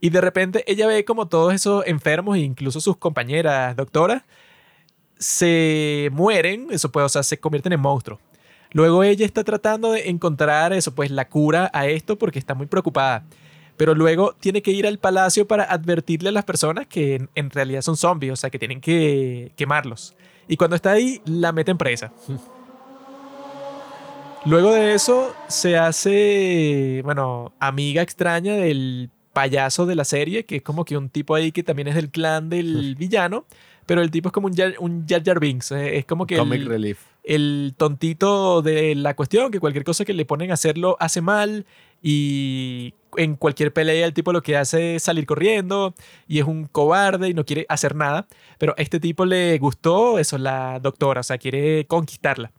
Y 0.00 0.10
de 0.10 0.20
repente 0.20 0.64
ella 0.68 0.86
ve 0.86 1.04
como 1.04 1.26
todos 1.26 1.52
esos 1.52 1.86
enfermos, 1.86 2.38
incluso 2.38 2.80
sus 2.80 2.96
compañeras 2.96 3.74
doctoras, 3.76 4.22
se 5.18 6.10
mueren, 6.12 6.68
eso 6.70 6.92
pues, 6.92 7.06
o 7.06 7.08
sea, 7.08 7.22
se 7.22 7.38
convierten 7.40 7.72
en 7.72 7.80
monstruos. 7.80 8.20
Luego 8.72 9.02
ella 9.02 9.26
está 9.26 9.42
tratando 9.42 9.92
de 9.92 10.10
encontrar 10.10 10.72
eso, 10.72 10.94
pues 10.94 11.10
la 11.10 11.28
cura 11.28 11.70
a 11.72 11.86
esto 11.86 12.18
porque 12.18 12.38
está 12.38 12.54
muy 12.54 12.66
preocupada 12.66 13.24
pero 13.76 13.94
luego 13.94 14.34
tiene 14.38 14.62
que 14.62 14.70
ir 14.70 14.86
al 14.86 14.98
palacio 14.98 15.46
para 15.46 15.64
advertirle 15.64 16.30
a 16.30 16.32
las 16.32 16.44
personas 16.44 16.86
que 16.86 17.26
en, 17.34 17.50
realidad 17.50 17.82
son 17.82 17.96
zombies, 17.96 18.32
o 18.32 18.36
sea, 18.36 18.50
que 18.50 18.58
tienen 18.58 18.80
que 18.80 19.52
quemarlos. 19.56 20.14
Y 20.48 20.56
cuando 20.56 20.76
está 20.76 20.92
ahí, 20.92 21.20
la 21.24 21.52
meten 21.52 21.78
presa. 21.78 22.12
Luego 24.46 24.72
de 24.72 24.94
eso, 24.94 25.34
se 25.48 25.76
hace, 25.76 27.00
bueno, 27.04 27.52
amiga 27.58 28.02
extraña 28.02 28.54
del 28.54 29.10
payaso 29.32 29.86
de 29.86 29.96
la 29.96 30.04
serie, 30.04 30.44
que 30.44 30.56
es 30.56 30.62
como 30.62 30.84
que 30.84 30.96
un 30.96 31.08
tipo 31.08 31.34
ahí 31.34 31.50
que 31.50 31.64
también 31.64 31.88
es 31.88 31.96
del 31.96 32.10
clan 32.10 32.48
del 32.48 32.94
villano, 32.98 33.44
pero 33.86 34.02
el 34.02 34.10
tipo 34.10 34.28
es 34.28 34.32
como 34.32 34.46
un 34.46 34.54
Jar, 34.54 34.74
un 34.78 35.04
Jar, 35.06 35.40
Binks, 35.40 35.72
es 35.72 36.04
como 36.06 36.26
que... 36.26 36.36
Comic 36.36 36.64
Relief. 36.64 37.00
El 37.24 37.74
tontito 37.76 38.62
de 38.62 38.94
la 38.94 39.16
cuestión, 39.16 39.50
que 39.50 39.58
cualquier 39.58 39.84
cosa 39.84 40.04
que 40.04 40.12
le 40.12 40.24
ponen 40.24 40.52
a 40.52 40.54
hacerlo 40.54 40.96
hace 41.00 41.20
mal 41.20 41.66
y 42.02 42.94
en 43.16 43.36
cualquier 43.36 43.72
pelea 43.72 44.06
el 44.06 44.14
tipo 44.14 44.32
lo 44.32 44.42
que 44.42 44.56
hace 44.56 44.96
es 44.96 45.02
salir 45.02 45.26
corriendo 45.26 45.94
y 46.28 46.38
es 46.38 46.44
un 46.44 46.66
cobarde 46.66 47.28
y 47.28 47.34
no 47.34 47.44
quiere 47.44 47.66
hacer 47.68 47.94
nada. 47.94 48.26
Pero 48.58 48.74
a 48.76 48.82
este 48.82 49.00
tipo 49.00 49.24
le 49.24 49.58
gustó 49.58 50.18
eso, 50.18 50.38
la 50.38 50.78
doctora, 50.80 51.20
o 51.20 51.24
sea, 51.24 51.38
quiere 51.38 51.86
conquistarla. 51.86 52.52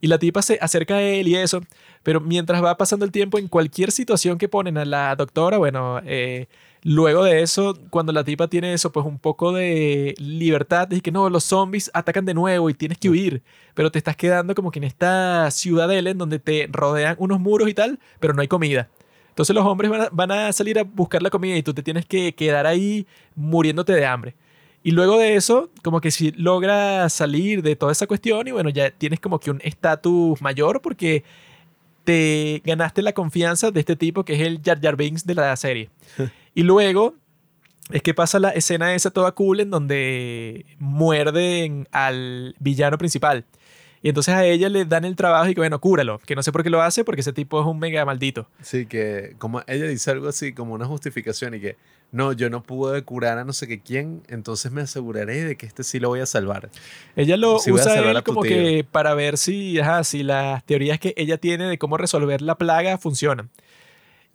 Y 0.00 0.08
la 0.08 0.18
tipa 0.18 0.42
se 0.42 0.58
acerca 0.60 0.96
a 0.96 1.02
él 1.02 1.26
y 1.28 1.36
eso, 1.36 1.62
pero 2.02 2.20
mientras 2.20 2.62
va 2.62 2.76
pasando 2.76 3.04
el 3.04 3.12
tiempo 3.12 3.38
en 3.38 3.48
cualquier 3.48 3.90
situación 3.90 4.38
que 4.38 4.48
ponen 4.48 4.76
a 4.78 4.84
la 4.84 5.16
doctora, 5.16 5.58
bueno, 5.58 6.00
eh, 6.04 6.46
luego 6.86 7.24
de 7.24 7.42
eso, 7.42 7.76
cuando 7.90 8.12
la 8.12 8.22
tipa 8.22 8.46
tiene 8.46 8.72
eso, 8.72 8.92
pues 8.92 9.04
un 9.04 9.18
poco 9.18 9.52
de 9.52 10.14
libertad, 10.18 10.86
dice 10.86 11.02
que 11.02 11.10
no, 11.10 11.28
los 11.28 11.42
zombies 11.42 11.90
atacan 11.92 12.24
de 12.24 12.32
nuevo 12.32 12.70
y 12.70 12.74
tienes 12.74 12.96
que 12.96 13.10
huir, 13.10 13.42
pero 13.74 13.90
te 13.90 13.98
estás 13.98 14.14
quedando 14.14 14.54
como 14.54 14.70
que 14.70 14.78
en 14.78 14.84
esta 14.84 15.50
ciudadela 15.50 16.10
en 16.10 16.18
donde 16.18 16.38
te 16.38 16.68
rodean 16.70 17.16
unos 17.18 17.40
muros 17.40 17.68
y 17.68 17.74
tal, 17.74 17.98
pero 18.20 18.34
no 18.34 18.40
hay 18.40 18.46
comida. 18.46 18.88
Entonces 19.30 19.54
los 19.54 19.66
hombres 19.66 19.90
van 20.12 20.30
a, 20.30 20.52
salir 20.52 20.78
a 20.78 20.84
buscar 20.84 21.22
la 21.22 21.30
comida 21.30 21.56
y 21.56 21.62
tú 21.64 21.74
te 21.74 21.82
tienes 21.82 22.06
que 22.06 22.34
quedar 22.34 22.66
ahí 22.66 23.04
muriéndote 23.34 23.92
de 23.92 24.06
hambre. 24.06 24.36
Y 24.84 24.92
luego 24.92 25.18
de 25.18 25.34
eso, 25.34 25.70
como 25.82 26.00
que 26.00 26.12
si 26.12 26.30
logras 26.32 27.12
salir 27.12 27.62
de 27.62 27.74
toda 27.74 27.90
esa 27.90 28.06
cuestión 28.06 28.46
y 28.46 28.52
bueno, 28.52 28.70
ya 28.70 28.92
tienes 28.92 29.18
como 29.18 29.40
que 29.40 29.50
un 29.50 29.60
estatus 29.64 30.40
mayor 30.40 30.80
porque 30.80 31.24
te 32.04 32.62
ganaste 32.64 33.02
la 33.02 33.12
confianza 33.12 33.72
de 33.72 33.80
este 33.80 33.96
tipo 33.96 34.24
que 34.24 34.34
es 34.34 34.40
el 34.40 34.60
Jar 34.64 34.80
Jar 34.80 34.94
Binks 34.96 35.26
de 35.26 35.34
la 35.34 35.56
serie. 35.56 35.90
y 36.56 36.62
luego 36.62 37.14
es 37.92 38.02
que 38.02 38.14
pasa 38.14 38.40
la 38.40 38.48
escena 38.48 38.94
esa 38.94 39.10
toda 39.10 39.32
cool 39.32 39.60
en 39.60 39.70
donde 39.70 40.64
muerden 40.78 41.86
al 41.92 42.56
villano 42.58 42.96
principal. 42.96 43.44
Y 44.02 44.08
entonces 44.08 44.34
a 44.34 44.44
ella 44.44 44.70
le 44.70 44.86
dan 44.86 45.04
el 45.04 45.16
trabajo 45.16 45.48
y 45.48 45.54
que, 45.54 45.60
bueno, 45.60 45.80
cúralo. 45.80 46.18
Que 46.18 46.34
no 46.34 46.42
sé 46.42 46.52
por 46.52 46.62
qué 46.62 46.70
lo 46.70 46.80
hace, 46.80 47.04
porque 47.04 47.20
ese 47.20 47.34
tipo 47.34 47.60
es 47.60 47.66
un 47.66 47.78
mega 47.78 48.04
maldito. 48.06 48.48
Sí, 48.62 48.86
que 48.86 49.34
como 49.38 49.62
ella 49.66 49.86
dice 49.86 50.10
algo 50.12 50.28
así, 50.28 50.54
como 50.54 50.72
una 50.72 50.86
justificación 50.86 51.54
y 51.54 51.60
que, 51.60 51.76
no, 52.10 52.32
yo 52.32 52.48
no 52.48 52.62
pude 52.62 53.02
curar 53.02 53.36
a 53.36 53.44
no 53.44 53.52
sé 53.52 53.68
qué 53.68 53.80
quién, 53.80 54.22
entonces 54.28 54.72
me 54.72 54.80
aseguraré 54.80 55.44
de 55.44 55.56
que 55.56 55.66
este 55.66 55.84
sí 55.84 56.00
lo 56.00 56.08
voy 56.08 56.20
a 56.20 56.26
salvar. 56.26 56.70
Ella 57.16 57.36
lo 57.36 57.56
usa 57.56 57.98
él 57.98 58.22
como 58.22 58.42
que 58.42 58.86
para 58.90 59.12
ver 59.12 59.36
si, 59.36 59.78
ajá, 59.78 60.04
si 60.04 60.22
las 60.22 60.64
teorías 60.64 60.98
que 60.98 61.12
ella 61.18 61.36
tiene 61.36 61.66
de 61.66 61.76
cómo 61.76 61.98
resolver 61.98 62.40
la 62.40 62.56
plaga 62.56 62.96
funcionan. 62.96 63.50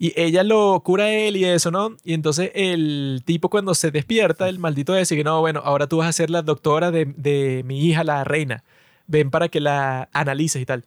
Y 0.02 0.12
ella 0.16 0.42
lo 0.42 0.80
cura 0.84 1.04
a 1.04 1.10
él 1.12 1.36
y 1.36 1.44
eso, 1.44 1.70
¿no? 1.70 1.96
Y 2.02 2.14
entonces 2.14 2.50
el 2.54 3.22
tipo 3.24 3.50
cuando 3.50 3.72
se 3.74 3.92
despierta, 3.92 4.48
el 4.48 4.58
maldito 4.58 4.94
dice 4.94 5.14
que 5.14 5.22
no, 5.22 5.38
bueno, 5.40 5.60
ahora 5.64 5.86
tú 5.86 5.98
vas 5.98 6.08
a 6.08 6.12
ser 6.12 6.28
la 6.28 6.42
doctora 6.42 6.90
de, 6.90 7.04
de 7.16 7.62
mi 7.64 7.86
hija, 7.86 8.02
la 8.02 8.24
reina 8.24 8.64
ven 9.06 9.30
para 9.30 9.48
que 9.48 9.60
la 9.60 10.08
analices 10.12 10.60
y 10.60 10.66
tal. 10.66 10.84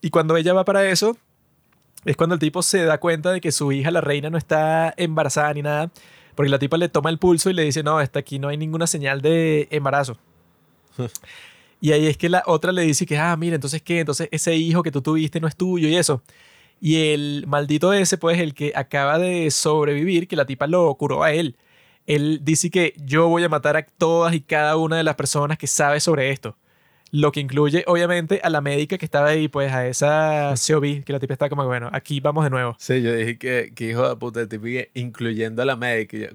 Y 0.00 0.10
cuando 0.10 0.36
ella 0.36 0.52
va 0.52 0.64
para 0.64 0.88
eso, 0.88 1.16
es 2.04 2.16
cuando 2.16 2.34
el 2.34 2.40
tipo 2.40 2.62
se 2.62 2.84
da 2.84 2.98
cuenta 2.98 3.32
de 3.32 3.40
que 3.40 3.52
su 3.52 3.70
hija, 3.72 3.90
la 3.90 4.00
reina, 4.00 4.30
no 4.30 4.38
está 4.38 4.94
embarazada 4.96 5.52
ni 5.54 5.62
nada, 5.62 5.90
porque 6.34 6.50
la 6.50 6.58
tipa 6.58 6.76
le 6.76 6.88
toma 6.88 7.10
el 7.10 7.18
pulso 7.18 7.50
y 7.50 7.52
le 7.52 7.62
dice, 7.62 7.82
no, 7.82 7.98
hasta 7.98 8.18
aquí 8.20 8.38
no 8.38 8.48
hay 8.48 8.56
ninguna 8.56 8.86
señal 8.86 9.20
de 9.20 9.68
embarazo. 9.70 10.18
y 11.80 11.92
ahí 11.92 12.06
es 12.06 12.16
que 12.16 12.28
la 12.28 12.42
otra 12.46 12.72
le 12.72 12.82
dice 12.82 13.06
que, 13.06 13.18
ah, 13.18 13.36
mira, 13.36 13.54
entonces 13.54 13.82
qué, 13.82 14.00
entonces 14.00 14.28
ese 14.30 14.56
hijo 14.56 14.82
que 14.82 14.90
tú 14.90 15.02
tuviste 15.02 15.40
no 15.40 15.48
es 15.48 15.56
tuyo 15.56 15.88
y 15.88 15.96
eso. 15.96 16.22
Y 16.80 17.12
el 17.12 17.44
maldito 17.46 17.92
ese, 17.92 18.18
pues, 18.18 18.38
el 18.38 18.54
que 18.54 18.72
acaba 18.74 19.18
de 19.18 19.50
sobrevivir, 19.50 20.28
que 20.28 20.36
la 20.36 20.46
tipa 20.46 20.66
lo 20.66 20.94
curó 20.94 21.22
a 21.22 21.32
él. 21.32 21.56
Él 22.06 22.40
dice 22.42 22.70
que 22.70 22.94
yo 23.04 23.28
voy 23.28 23.44
a 23.44 23.48
matar 23.48 23.76
a 23.76 23.82
todas 23.82 24.34
y 24.34 24.40
cada 24.40 24.76
una 24.76 24.96
de 24.96 25.04
las 25.04 25.16
personas 25.16 25.58
que 25.58 25.66
sabe 25.66 26.00
sobre 26.00 26.30
esto. 26.30 26.56
Lo 27.10 27.32
que 27.32 27.40
incluye, 27.40 27.84
obviamente, 27.86 28.40
a 28.42 28.50
la 28.50 28.60
médica 28.60 28.98
que 28.98 29.04
estaba 29.04 29.28
ahí, 29.28 29.48
pues 29.48 29.72
a 29.72 29.86
esa 29.86 30.54
COB, 30.54 31.04
que 31.04 31.12
la 31.12 31.18
tipa 31.18 31.32
está 31.32 31.48
como, 31.48 31.64
bueno, 31.64 31.88
aquí 31.92 32.20
vamos 32.20 32.44
de 32.44 32.50
nuevo. 32.50 32.76
Sí, 32.78 33.02
yo 33.02 33.14
dije 33.14 33.38
que, 33.38 33.72
que 33.74 33.90
hijo 33.90 34.08
de 34.08 34.16
puta, 34.16 34.40
el 34.40 34.48
tipo, 34.48 34.66
incluyendo 34.94 35.62
a 35.62 35.64
la 35.64 35.76
médica. 35.76 36.16
Y 36.16 36.20
yo, 36.20 36.28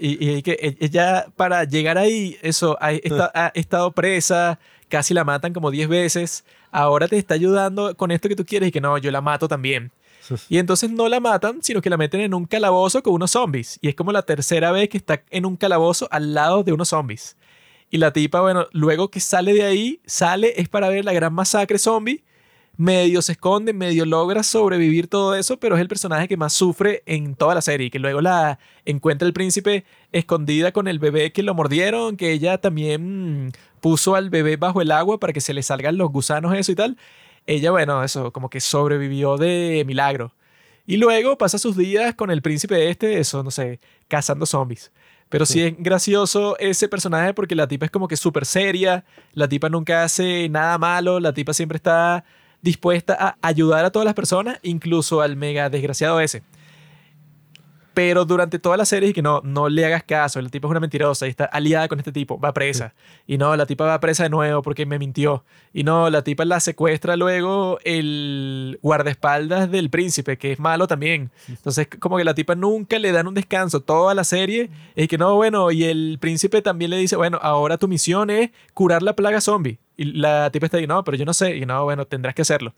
y, 0.00 0.30
y, 0.30 0.42
que 0.42 0.52
e, 0.52 0.76
ella, 0.80 1.26
para 1.36 1.64
llegar 1.64 1.98
ahí, 1.98 2.38
eso, 2.42 2.78
ha, 2.80 2.90
ha 3.34 3.52
estado 3.54 3.92
presa, 3.92 4.60
casi 4.88 5.14
la 5.14 5.24
matan 5.24 5.52
como 5.52 5.70
10 5.70 5.88
veces. 5.88 6.44
Ahora 6.70 7.08
te 7.08 7.16
está 7.18 7.34
ayudando 7.34 7.96
con 7.96 8.10
esto 8.10 8.28
que 8.28 8.36
tú 8.36 8.44
quieres 8.44 8.68
y 8.68 8.72
que 8.72 8.80
no, 8.80 8.96
yo 8.98 9.10
la 9.10 9.20
mato 9.20 9.48
también. 9.48 9.92
Y 10.48 10.58
entonces 10.58 10.90
no 10.90 11.08
la 11.08 11.18
matan, 11.18 11.62
sino 11.62 11.80
que 11.82 11.90
la 11.90 11.96
meten 11.96 12.20
en 12.20 12.34
un 12.34 12.44
calabozo 12.44 13.02
con 13.02 13.14
unos 13.14 13.32
zombies. 13.32 13.78
Y 13.80 13.88
es 13.88 13.94
como 13.94 14.12
la 14.12 14.22
tercera 14.22 14.70
vez 14.70 14.88
que 14.88 14.98
está 14.98 15.22
en 15.30 15.44
un 15.44 15.56
calabozo 15.56 16.06
al 16.10 16.34
lado 16.34 16.62
de 16.62 16.72
unos 16.72 16.88
zombies. 16.88 17.36
Y 17.90 17.98
la 17.98 18.12
tipa, 18.12 18.40
bueno, 18.40 18.66
luego 18.72 19.10
que 19.10 19.18
sale 19.18 19.52
de 19.52 19.64
ahí, 19.64 20.00
sale 20.06 20.54
es 20.60 20.68
para 20.68 20.88
ver 20.88 21.04
la 21.04 21.12
gran 21.12 21.34
masacre 21.34 21.78
zombie. 21.78 22.22
Medio 22.80 23.20
se 23.20 23.32
esconde, 23.32 23.74
medio 23.74 24.06
logra 24.06 24.42
sobrevivir 24.42 25.06
todo 25.06 25.34
eso, 25.34 25.58
pero 25.58 25.74
es 25.74 25.82
el 25.82 25.88
personaje 25.88 26.28
que 26.28 26.38
más 26.38 26.54
sufre 26.54 27.02
en 27.04 27.34
toda 27.34 27.54
la 27.54 27.60
serie. 27.60 27.90
Que 27.90 27.98
luego 27.98 28.22
la 28.22 28.58
encuentra 28.86 29.28
el 29.28 29.34
príncipe 29.34 29.84
escondida 30.12 30.72
con 30.72 30.88
el 30.88 30.98
bebé 30.98 31.30
que 31.30 31.42
lo 31.42 31.52
mordieron, 31.52 32.16
que 32.16 32.32
ella 32.32 32.56
también 32.56 33.52
puso 33.82 34.14
al 34.14 34.30
bebé 34.30 34.56
bajo 34.56 34.80
el 34.80 34.92
agua 34.92 35.20
para 35.20 35.34
que 35.34 35.42
se 35.42 35.52
le 35.52 35.62
salgan 35.62 35.98
los 35.98 36.10
gusanos, 36.10 36.54
eso 36.54 36.72
y 36.72 36.74
tal. 36.74 36.96
Ella, 37.46 37.70
bueno, 37.70 38.02
eso, 38.02 38.32
como 38.32 38.48
que 38.48 38.60
sobrevivió 38.60 39.36
de 39.36 39.84
milagro. 39.86 40.32
Y 40.86 40.96
luego 40.96 41.36
pasa 41.36 41.58
sus 41.58 41.76
días 41.76 42.14
con 42.14 42.30
el 42.30 42.40
príncipe 42.40 42.88
este, 42.88 43.20
eso, 43.20 43.42
no 43.42 43.50
sé, 43.50 43.78
cazando 44.08 44.46
zombies. 44.46 44.90
Pero 45.28 45.44
sí. 45.44 45.60
es 45.60 45.74
gracioso 45.76 46.56
ese 46.58 46.88
personaje 46.88 47.34
porque 47.34 47.54
la 47.54 47.68
tipa 47.68 47.84
es 47.84 47.90
como 47.90 48.08
que 48.08 48.16
súper 48.16 48.46
seria, 48.46 49.04
la 49.34 49.48
tipa 49.48 49.68
nunca 49.68 50.02
hace 50.02 50.48
nada 50.48 50.78
malo, 50.78 51.20
la 51.20 51.34
tipa 51.34 51.52
siempre 51.52 51.76
está 51.76 52.24
dispuesta 52.62 53.16
a 53.18 53.36
ayudar 53.42 53.84
a 53.84 53.90
todas 53.90 54.06
las 54.06 54.14
personas, 54.14 54.58
incluso 54.62 55.20
al 55.20 55.36
mega 55.36 55.70
desgraciado 55.70 56.20
ese. 56.20 56.42
Pero 57.92 58.24
durante 58.24 58.58
toda 58.58 58.76
la 58.76 58.84
serie 58.84 59.12
que 59.12 59.20
no, 59.20 59.40
no 59.42 59.68
le 59.68 59.84
hagas 59.84 60.04
caso, 60.04 60.38
el 60.38 60.50
tipo 60.50 60.68
es 60.68 60.70
una 60.70 60.80
mentirosa 60.80 61.26
y 61.26 61.30
está 61.30 61.44
aliada 61.46 61.88
con 61.88 61.98
este 61.98 62.12
tipo, 62.12 62.38
va 62.38 62.54
presa. 62.54 62.94
Y 63.26 63.36
no, 63.36 63.56
la 63.56 63.66
tipa 63.66 63.84
va 63.84 63.98
presa 63.98 64.22
de 64.22 64.30
nuevo 64.30 64.62
porque 64.62 64.86
me 64.86 64.98
mintió. 64.98 65.44
Y 65.72 65.82
no, 65.82 66.08
la 66.08 66.22
tipa 66.22 66.44
la 66.44 66.60
secuestra 66.60 67.16
luego 67.16 67.78
el 67.84 68.78
guardaespaldas 68.80 69.70
del 69.70 69.90
príncipe, 69.90 70.38
que 70.38 70.52
es 70.52 70.60
malo 70.60 70.86
también. 70.86 71.30
Entonces, 71.48 71.88
como 71.98 72.16
que 72.16 72.24
la 72.24 72.34
tipa 72.34 72.54
nunca 72.54 72.98
le 72.98 73.10
dan 73.10 73.26
un 73.26 73.34
descanso 73.34 73.80
toda 73.80 74.14
la 74.14 74.22
serie. 74.22 74.70
Es 74.94 75.08
que 75.08 75.18
no, 75.18 75.34
bueno, 75.34 75.70
y 75.72 75.84
el 75.84 76.18
príncipe 76.20 76.62
también 76.62 76.92
le 76.92 76.96
dice, 76.96 77.16
bueno, 77.16 77.40
ahora 77.42 77.76
tu 77.76 77.88
misión 77.88 78.30
es 78.30 78.50
curar 78.72 79.02
la 79.02 79.16
plaga 79.16 79.40
zombie. 79.40 79.78
Y 80.00 80.14
la 80.14 80.50
tipa 80.50 80.64
está 80.64 80.78
ahí, 80.78 80.86
no, 80.86 81.04
pero 81.04 81.18
yo 81.18 81.26
no 81.26 81.34
sé. 81.34 81.56
Y 81.56 81.66
no, 81.66 81.84
bueno, 81.84 82.06
tendrás 82.06 82.34
que 82.34 82.40
hacerlo. 82.40 82.74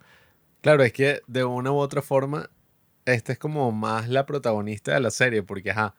Claro, 0.61 0.83
es 0.83 0.93
que 0.93 1.21
de 1.29 1.45
una 1.45 1.71
u 1.71 1.77
otra 1.77 2.03
forma 2.03 2.51
esta 3.05 3.33
es 3.33 3.39
como 3.39 3.71
más 3.71 4.09
la 4.09 4.27
protagonista 4.27 4.95
de 4.95 4.99
la 4.99 5.13
serie, 5.13 5.45
porque 5.45 5.71
ajá, 5.71 5.95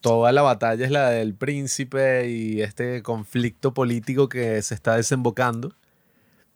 toda 0.00 0.32
la 0.32 0.42
batalla 0.42 0.84
es 0.84 0.90
la 0.90 1.10
del 1.10 1.36
príncipe 1.36 2.28
y 2.28 2.62
este 2.62 3.00
conflicto 3.04 3.74
político 3.74 4.28
que 4.28 4.60
se 4.60 4.74
está 4.74 4.96
desembocando. 4.96 5.72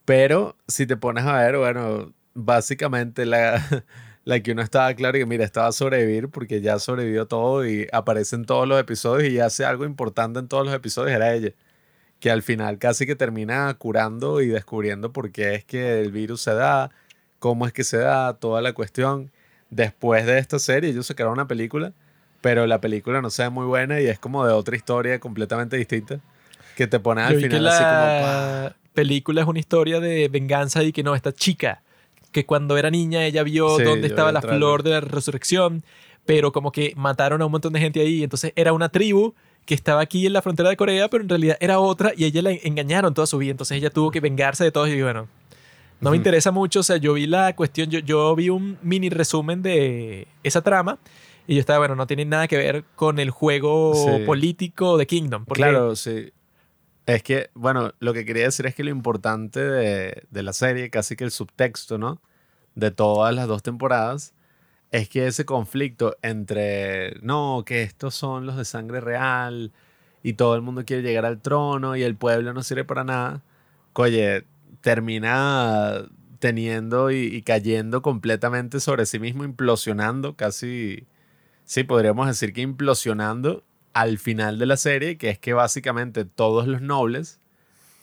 Pero 0.04 0.56
si 0.66 0.88
te 0.88 0.96
pones 0.96 1.24
a 1.24 1.34
ver, 1.38 1.56
bueno, 1.58 2.12
básicamente 2.34 3.26
la, 3.26 3.62
la 4.24 4.40
que 4.40 4.50
uno 4.50 4.62
estaba 4.62 4.92
claro 4.94 5.18
que, 5.18 5.26
mira, 5.26 5.44
estaba 5.44 5.68
a 5.68 5.72
sobrevivir 5.72 6.30
porque 6.30 6.60
ya 6.60 6.80
sobrevivió 6.80 7.26
todo 7.26 7.64
y 7.64 7.86
aparece 7.92 8.34
en 8.34 8.44
todos 8.44 8.66
los 8.66 8.80
episodios 8.80 9.32
y 9.32 9.38
hace 9.38 9.64
algo 9.64 9.84
importante 9.84 10.40
en 10.40 10.48
todos 10.48 10.66
los 10.66 10.74
episodios, 10.74 11.14
era 11.14 11.32
ella. 11.32 11.52
Que 12.20 12.30
al 12.30 12.42
final 12.42 12.78
casi 12.78 13.06
que 13.06 13.16
termina 13.16 13.72
curando 13.74 14.40
y 14.40 14.48
descubriendo 14.48 15.12
por 15.12 15.32
qué 15.32 15.54
es 15.54 15.64
que 15.64 16.00
el 16.00 16.12
virus 16.12 16.42
se 16.42 16.54
da, 16.54 16.90
cómo 17.38 17.66
es 17.66 17.72
que 17.72 17.82
se 17.82 17.96
da, 17.96 18.34
toda 18.34 18.60
la 18.60 18.72
cuestión. 18.72 19.30
Después 19.70 20.26
de 20.26 20.38
esta 20.38 20.58
serie 20.58 20.90
ellos 20.90 21.06
sacaron 21.06 21.32
una 21.32 21.48
película, 21.48 21.92
pero 22.40 22.66
la 22.66 22.80
película 22.80 23.22
no 23.22 23.30
se 23.30 23.42
ve 23.44 23.50
muy 23.50 23.66
buena 23.66 24.00
y 24.00 24.06
es 24.06 24.18
como 24.18 24.46
de 24.46 24.52
otra 24.52 24.76
historia 24.76 25.18
completamente 25.18 25.76
distinta 25.76 26.20
que 26.76 26.86
te 26.86 26.98
pone 27.00 27.22
al 27.22 27.36
final 27.36 27.66
así 27.66 27.82
como... 27.82 27.94
La 27.94 28.76
película 28.92 29.42
es 29.42 29.46
una 29.46 29.58
historia 29.58 30.00
de 30.00 30.28
venganza 30.28 30.82
y 30.82 30.92
que 30.92 31.02
no, 31.02 31.14
esta 31.14 31.32
chica, 31.32 31.82
que 32.32 32.46
cuando 32.46 32.76
era 32.76 32.90
niña 32.90 33.24
ella 33.24 33.42
vio 33.42 33.78
dónde 33.78 34.06
estaba 34.08 34.32
la 34.32 34.42
flor 34.42 34.82
de 34.82 34.90
la 34.90 35.00
resurrección, 35.00 35.84
pero 36.26 36.52
como 36.52 36.72
que 36.72 36.92
mataron 36.96 37.42
a 37.42 37.46
un 37.46 37.52
montón 37.52 37.72
de 37.72 37.80
gente 37.80 38.00
ahí, 38.00 38.22
entonces 38.22 38.52
era 38.56 38.72
una 38.72 38.88
tribu 38.88 39.34
que 39.70 39.74
estaba 39.76 40.00
aquí 40.00 40.26
en 40.26 40.32
la 40.32 40.42
frontera 40.42 40.68
de 40.68 40.76
Corea, 40.76 41.06
pero 41.06 41.22
en 41.22 41.28
realidad 41.28 41.56
era 41.60 41.78
otra 41.78 42.12
y 42.16 42.24
ella 42.24 42.42
la 42.42 42.50
engañaron 42.50 43.14
toda 43.14 43.28
su 43.28 43.38
vida, 43.38 43.52
entonces 43.52 43.76
ella 43.76 43.88
tuvo 43.88 44.10
que 44.10 44.18
vengarse 44.18 44.64
de 44.64 44.72
todos 44.72 44.88
y 44.88 45.00
bueno, 45.00 45.28
no 46.00 46.10
me 46.10 46.16
interesa 46.16 46.50
mucho, 46.50 46.80
o 46.80 46.82
sea, 46.82 46.96
yo 46.96 47.12
vi 47.12 47.28
la 47.28 47.54
cuestión, 47.54 47.88
yo, 47.88 48.00
yo 48.00 48.34
vi 48.34 48.48
un 48.48 48.78
mini 48.82 49.10
resumen 49.10 49.62
de 49.62 50.26
esa 50.42 50.60
trama 50.60 50.98
y 51.46 51.54
yo 51.54 51.60
estaba, 51.60 51.78
bueno, 51.78 51.94
no 51.94 52.08
tiene 52.08 52.24
nada 52.24 52.48
que 52.48 52.56
ver 52.56 52.82
con 52.96 53.20
el 53.20 53.30
juego 53.30 53.92
político 54.26 54.98
de 54.98 55.06
Kingdom. 55.06 55.44
Claro, 55.44 55.94
sí. 55.94 56.32
Es 57.06 57.22
que, 57.22 57.50
bueno, 57.54 57.92
lo 58.00 58.12
que 58.12 58.24
quería 58.24 58.46
decir 58.46 58.66
es 58.66 58.74
que 58.74 58.82
lo 58.82 58.90
importante 58.90 59.60
de, 59.60 60.24
de, 60.28 60.42
la 60.42 60.52
serie, 60.52 60.90
casi 60.90 61.14
que 61.14 61.22
el 61.22 61.30
subtexto, 61.30 61.96
¿no? 61.96 62.20
De 62.74 62.90
todas 62.90 63.32
las 63.32 63.46
dos 63.46 63.62
temporadas, 63.62 64.34
es 64.90 65.08
que 65.08 65.26
ese 65.26 65.44
conflicto 65.44 66.16
entre, 66.22 67.16
no, 67.22 67.64
que 67.66 67.82
estos 67.82 68.14
son 68.14 68.46
los 68.46 68.56
de 68.56 68.64
sangre 68.64 69.00
real 69.00 69.72
y 70.22 70.34
todo 70.34 70.54
el 70.56 70.62
mundo 70.62 70.84
quiere 70.84 71.02
llegar 71.02 71.26
al 71.26 71.40
trono 71.40 71.96
y 71.96 72.02
el 72.02 72.16
pueblo 72.16 72.52
no 72.52 72.62
sirve 72.62 72.84
para 72.84 73.04
nada. 73.04 73.42
Oye, 73.94 74.46
termina 74.80 76.08
teniendo 76.40 77.10
y, 77.10 77.42
cayendo 77.42 78.02
completamente 78.02 78.80
sobre 78.80 79.06
sí 79.06 79.18
mismo, 79.18 79.44
implosionando, 79.44 80.36
casi, 80.36 81.06
sí, 81.64 81.84
podríamos 81.84 82.26
decir 82.26 82.52
que 82.52 82.62
implosionando 82.62 83.62
al 83.92 84.18
final 84.18 84.58
de 84.58 84.66
la 84.66 84.76
serie, 84.76 85.18
que 85.18 85.30
es 85.30 85.38
que 85.38 85.52
básicamente 85.52 86.24
todos 86.24 86.66
los 86.66 86.80
nobles, 86.80 87.40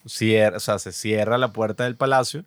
o 0.05 0.09
sea, 0.09 0.79
se 0.79 0.91
cierra 0.91 1.37
la 1.37 1.51
puerta 1.51 1.85
del 1.85 1.97
palacio 1.97 2.45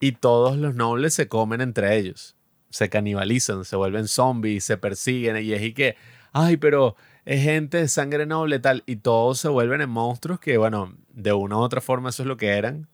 y 0.00 0.12
todos 0.12 0.56
los 0.56 0.74
nobles 0.74 1.14
se 1.14 1.28
comen 1.28 1.60
entre 1.60 1.96
ellos, 1.96 2.34
se 2.72 2.88
canibalizan, 2.88 3.64
se 3.64 3.76
vuelven 3.76 4.08
zombies, 4.08 4.64
se 4.64 4.76
persiguen 4.78 5.36
y 5.36 5.52
es 5.52 5.62
y 5.62 5.74
que, 5.74 5.96
ay, 6.32 6.56
pero 6.56 6.96
es 7.24 7.42
gente 7.42 7.76
de 7.76 7.88
sangre 7.88 8.26
noble 8.26 8.58
tal, 8.58 8.82
y 8.86 8.96
todos 8.96 9.38
se 9.38 9.48
vuelven 9.48 9.80
en 9.80 9.90
monstruos 9.90 10.40
que, 10.40 10.58
bueno, 10.58 10.94
de 11.14 11.32
una 11.32 11.56
u 11.56 11.60
otra 11.60 11.80
forma 11.80 12.08
eso 12.08 12.22
es 12.22 12.26
lo 12.26 12.36
que 12.36 12.48
eran, 12.48 12.88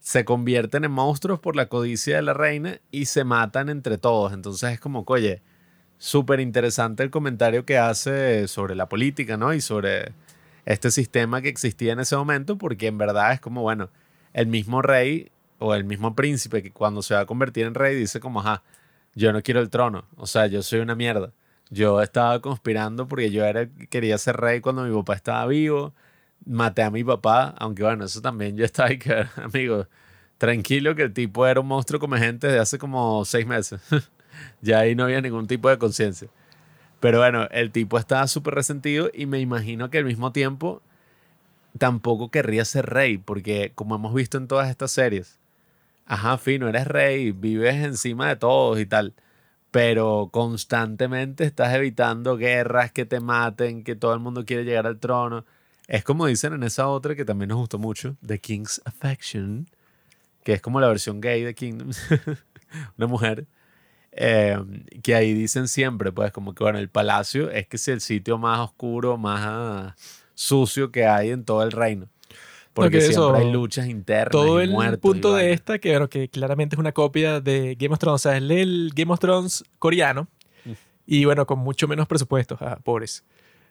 se 0.00 0.24
convierten 0.24 0.84
en 0.84 0.90
monstruos 0.90 1.38
por 1.38 1.54
la 1.54 1.66
codicia 1.66 2.16
de 2.16 2.22
la 2.22 2.34
reina 2.34 2.80
y 2.90 3.06
se 3.06 3.24
matan 3.24 3.68
entre 3.68 3.98
todos. 3.98 4.32
Entonces 4.32 4.72
es 4.72 4.80
como, 4.80 5.04
oye, 5.06 5.42
súper 5.96 6.40
interesante 6.40 7.04
el 7.04 7.10
comentario 7.10 7.64
que 7.64 7.78
hace 7.78 8.48
sobre 8.48 8.74
la 8.74 8.88
política, 8.88 9.36
¿no? 9.36 9.54
Y 9.54 9.60
sobre 9.60 10.12
este 10.66 10.90
sistema 10.90 11.40
que 11.40 11.48
existía 11.48 11.92
en 11.92 12.00
ese 12.00 12.16
momento, 12.16 12.58
porque 12.58 12.88
en 12.88 12.98
verdad 12.98 13.32
es 13.32 13.40
como, 13.40 13.62
bueno, 13.62 13.90
el 14.32 14.48
mismo 14.48 14.82
rey 14.82 15.30
o 15.62 15.74
el 15.74 15.84
mismo 15.84 16.14
príncipe 16.14 16.62
que 16.62 16.70
cuando 16.72 17.02
se 17.02 17.14
va 17.14 17.20
a 17.20 17.26
convertir 17.26 17.66
en 17.66 17.74
rey 17.74 17.96
dice 17.96 18.20
como, 18.20 18.40
ajá, 18.40 18.62
yo 19.14 19.32
no 19.32 19.42
quiero 19.42 19.60
el 19.60 19.70
trono, 19.70 20.04
o 20.16 20.26
sea, 20.26 20.46
yo 20.46 20.62
soy 20.62 20.80
una 20.80 20.94
mierda. 20.94 21.32
Yo 21.70 22.02
estaba 22.02 22.40
conspirando 22.40 23.08
porque 23.08 23.30
yo 23.30 23.44
era, 23.44 23.68
quería 23.88 24.18
ser 24.18 24.36
rey 24.36 24.60
cuando 24.60 24.84
mi 24.84 24.94
papá 24.94 25.14
estaba 25.14 25.46
vivo 25.46 25.94
maté 26.46 26.82
a 26.82 26.90
mi 26.90 27.04
papá, 27.04 27.54
aunque 27.58 27.82
bueno, 27.82 28.04
eso 28.04 28.20
también 28.20 28.56
yo 28.56 28.64
estaba 28.64 28.88
ahí 28.88 28.98
que, 28.98 29.26
amigo, 29.36 29.86
tranquilo 30.38 30.94
que 30.94 31.02
el 31.02 31.12
tipo 31.12 31.46
era 31.46 31.60
un 31.60 31.66
monstruo 31.66 32.00
come 32.00 32.18
gente 32.18 32.46
de 32.46 32.58
hace 32.58 32.78
como 32.78 33.24
seis 33.24 33.46
meses. 33.46 33.80
ya 34.62 34.80
ahí 34.80 34.94
no 34.94 35.04
había 35.04 35.20
ningún 35.20 35.46
tipo 35.46 35.68
de 35.68 35.78
conciencia. 35.78 36.28
Pero 37.00 37.18
bueno, 37.18 37.48
el 37.50 37.72
tipo 37.72 37.98
estaba 37.98 38.26
súper 38.28 38.54
resentido 38.54 39.10
y 39.12 39.26
me 39.26 39.40
imagino 39.40 39.90
que 39.90 39.98
al 39.98 40.04
mismo 40.04 40.32
tiempo 40.32 40.82
tampoco 41.78 42.30
querría 42.30 42.64
ser 42.64 42.86
rey, 42.86 43.18
porque 43.18 43.72
como 43.74 43.96
hemos 43.96 44.14
visto 44.14 44.38
en 44.38 44.46
todas 44.46 44.70
estas 44.70 44.92
series, 44.92 45.38
ajá, 46.06 46.38
fino, 46.38 46.68
eres 46.68 46.86
rey, 46.86 47.32
vives 47.32 47.76
encima 47.76 48.28
de 48.28 48.36
todos 48.36 48.80
y 48.80 48.86
tal, 48.86 49.14
pero 49.70 50.30
constantemente 50.32 51.44
estás 51.44 51.74
evitando 51.74 52.36
guerras 52.36 52.92
que 52.92 53.06
te 53.06 53.20
maten, 53.20 53.84
que 53.84 53.96
todo 53.96 54.14
el 54.14 54.20
mundo 54.20 54.44
quiere 54.44 54.64
llegar 54.64 54.86
al 54.86 54.98
trono. 55.00 55.44
Es 55.88 56.04
como 56.04 56.26
dicen 56.26 56.52
en 56.52 56.62
esa 56.62 56.88
otra 56.88 57.14
que 57.14 57.24
también 57.24 57.48
nos 57.50 57.58
gustó 57.58 57.78
mucho, 57.78 58.16
The 58.26 58.38
King's 58.38 58.80
Affection, 58.84 59.68
que 60.44 60.54
es 60.54 60.60
como 60.62 60.80
la 60.80 60.88
versión 60.88 61.20
gay 61.20 61.42
de 61.42 61.54
Kingdom, 61.54 61.90
una 62.98 63.06
mujer, 63.06 63.46
eh, 64.12 64.58
que 65.02 65.14
ahí 65.14 65.32
dicen 65.32 65.68
siempre, 65.68 66.12
pues 66.12 66.32
como 66.32 66.54
que 66.54 66.64
bueno, 66.64 66.78
el 66.78 66.90
palacio 66.90 67.50
es 67.50 67.66
que 67.66 67.76
es 67.76 67.88
el 67.88 68.00
sitio 68.00 68.38
más 68.38 68.60
oscuro, 68.60 69.16
más 69.16 69.94
sucio 70.34 70.92
que 70.92 71.06
hay 71.06 71.30
en 71.30 71.44
todo 71.44 71.62
el 71.62 71.72
reino. 71.72 72.08
Porque 72.74 73.00
siempre 73.00 73.40
hay 73.40 73.52
luchas 73.52 73.86
internas. 73.86 74.30
Todo 74.30 74.60
el 74.60 74.98
punto 74.98 75.34
de 75.34 75.52
esta, 75.52 75.78
que, 75.78 75.90
bueno, 75.90 76.08
que 76.08 76.28
claramente 76.28 76.76
es 76.76 76.80
una 76.80 76.92
copia 76.92 77.40
de 77.40 77.76
Game 77.78 77.92
of 77.92 77.98
Thrones, 77.98 78.14
o 78.14 78.30
sea, 78.30 78.36
es 78.36 78.42
el 78.42 78.92
Game 78.94 79.12
of 79.12 79.20
Thrones 79.20 79.64
coreano 79.78 80.28
mm. 80.64 80.70
y 81.06 81.24
bueno, 81.24 81.46
con 81.46 81.58
mucho 81.58 81.86
menos 81.86 82.06
presupuesto, 82.06 82.56
ah, 82.60 82.78
pobres. 82.82 83.24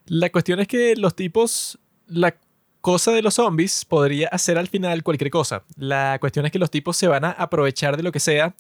La 0.06 0.30
cuestión 0.30 0.60
es 0.60 0.68
que 0.68 0.96
los 0.96 1.16
tipos 1.16 1.80
la 2.08 2.36
cosa 2.82 3.12
de 3.12 3.22
los 3.22 3.36
zombies 3.36 3.86
podría 3.86 4.28
hacer 4.30 4.58
al 4.58 4.68
final 4.68 5.04
cualquier 5.04 5.32
cosa. 5.32 5.64
La 5.78 6.18
cuestión 6.20 6.46
es 6.46 6.52
que 6.52 6.60
los 6.60 6.72
tipos 6.72 6.98
se 6.98 7.08
van 7.08 7.24
a 7.24 7.32
aprovechar 7.32 7.96
de 7.96 8.04
lo 8.04 8.12
que 8.12 8.20
sea 8.20 8.56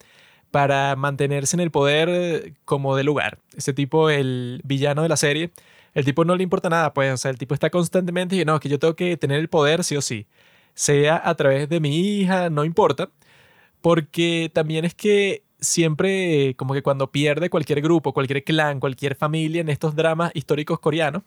para 0.51 0.95
mantenerse 0.95 1.55
en 1.55 1.61
el 1.61 1.71
poder 1.71 2.53
como 2.65 2.95
de 2.95 3.03
lugar. 3.03 3.39
Ese 3.55 3.73
tipo, 3.73 4.09
el 4.09 4.61
villano 4.63 5.01
de 5.01 5.09
la 5.09 5.17
serie, 5.17 5.51
el 5.93 6.05
tipo 6.05 6.25
no 6.25 6.35
le 6.35 6.43
importa 6.43 6.69
nada, 6.69 6.93
pues, 6.93 7.13
o 7.13 7.17
sea, 7.17 7.31
el 7.31 7.37
tipo 7.37 7.53
está 7.53 7.69
constantemente 7.69 8.35
y 8.35 8.45
no, 8.45 8.59
que 8.59 8.69
yo 8.69 8.79
tengo 8.79 8.95
que 8.95 9.17
tener 9.17 9.39
el 9.39 9.49
poder 9.49 9.83
sí 9.83 9.95
o 9.97 10.01
sí. 10.01 10.27
Sea 10.73 11.21
a 11.23 11.35
través 11.35 11.67
de 11.69 11.79
mi 11.79 11.97
hija, 11.97 12.49
no 12.49 12.63
importa. 12.63 13.09
Porque 13.81 14.51
también 14.53 14.85
es 14.85 14.93
que 14.93 15.43
siempre, 15.59 16.55
como 16.55 16.73
que 16.73 16.83
cuando 16.83 17.11
pierde 17.11 17.49
cualquier 17.49 17.81
grupo, 17.81 18.13
cualquier 18.13 18.43
clan, 18.43 18.79
cualquier 18.79 19.15
familia 19.15 19.61
en 19.61 19.69
estos 19.69 19.95
dramas 19.95 20.31
históricos 20.33 20.79
coreanos, 20.79 21.23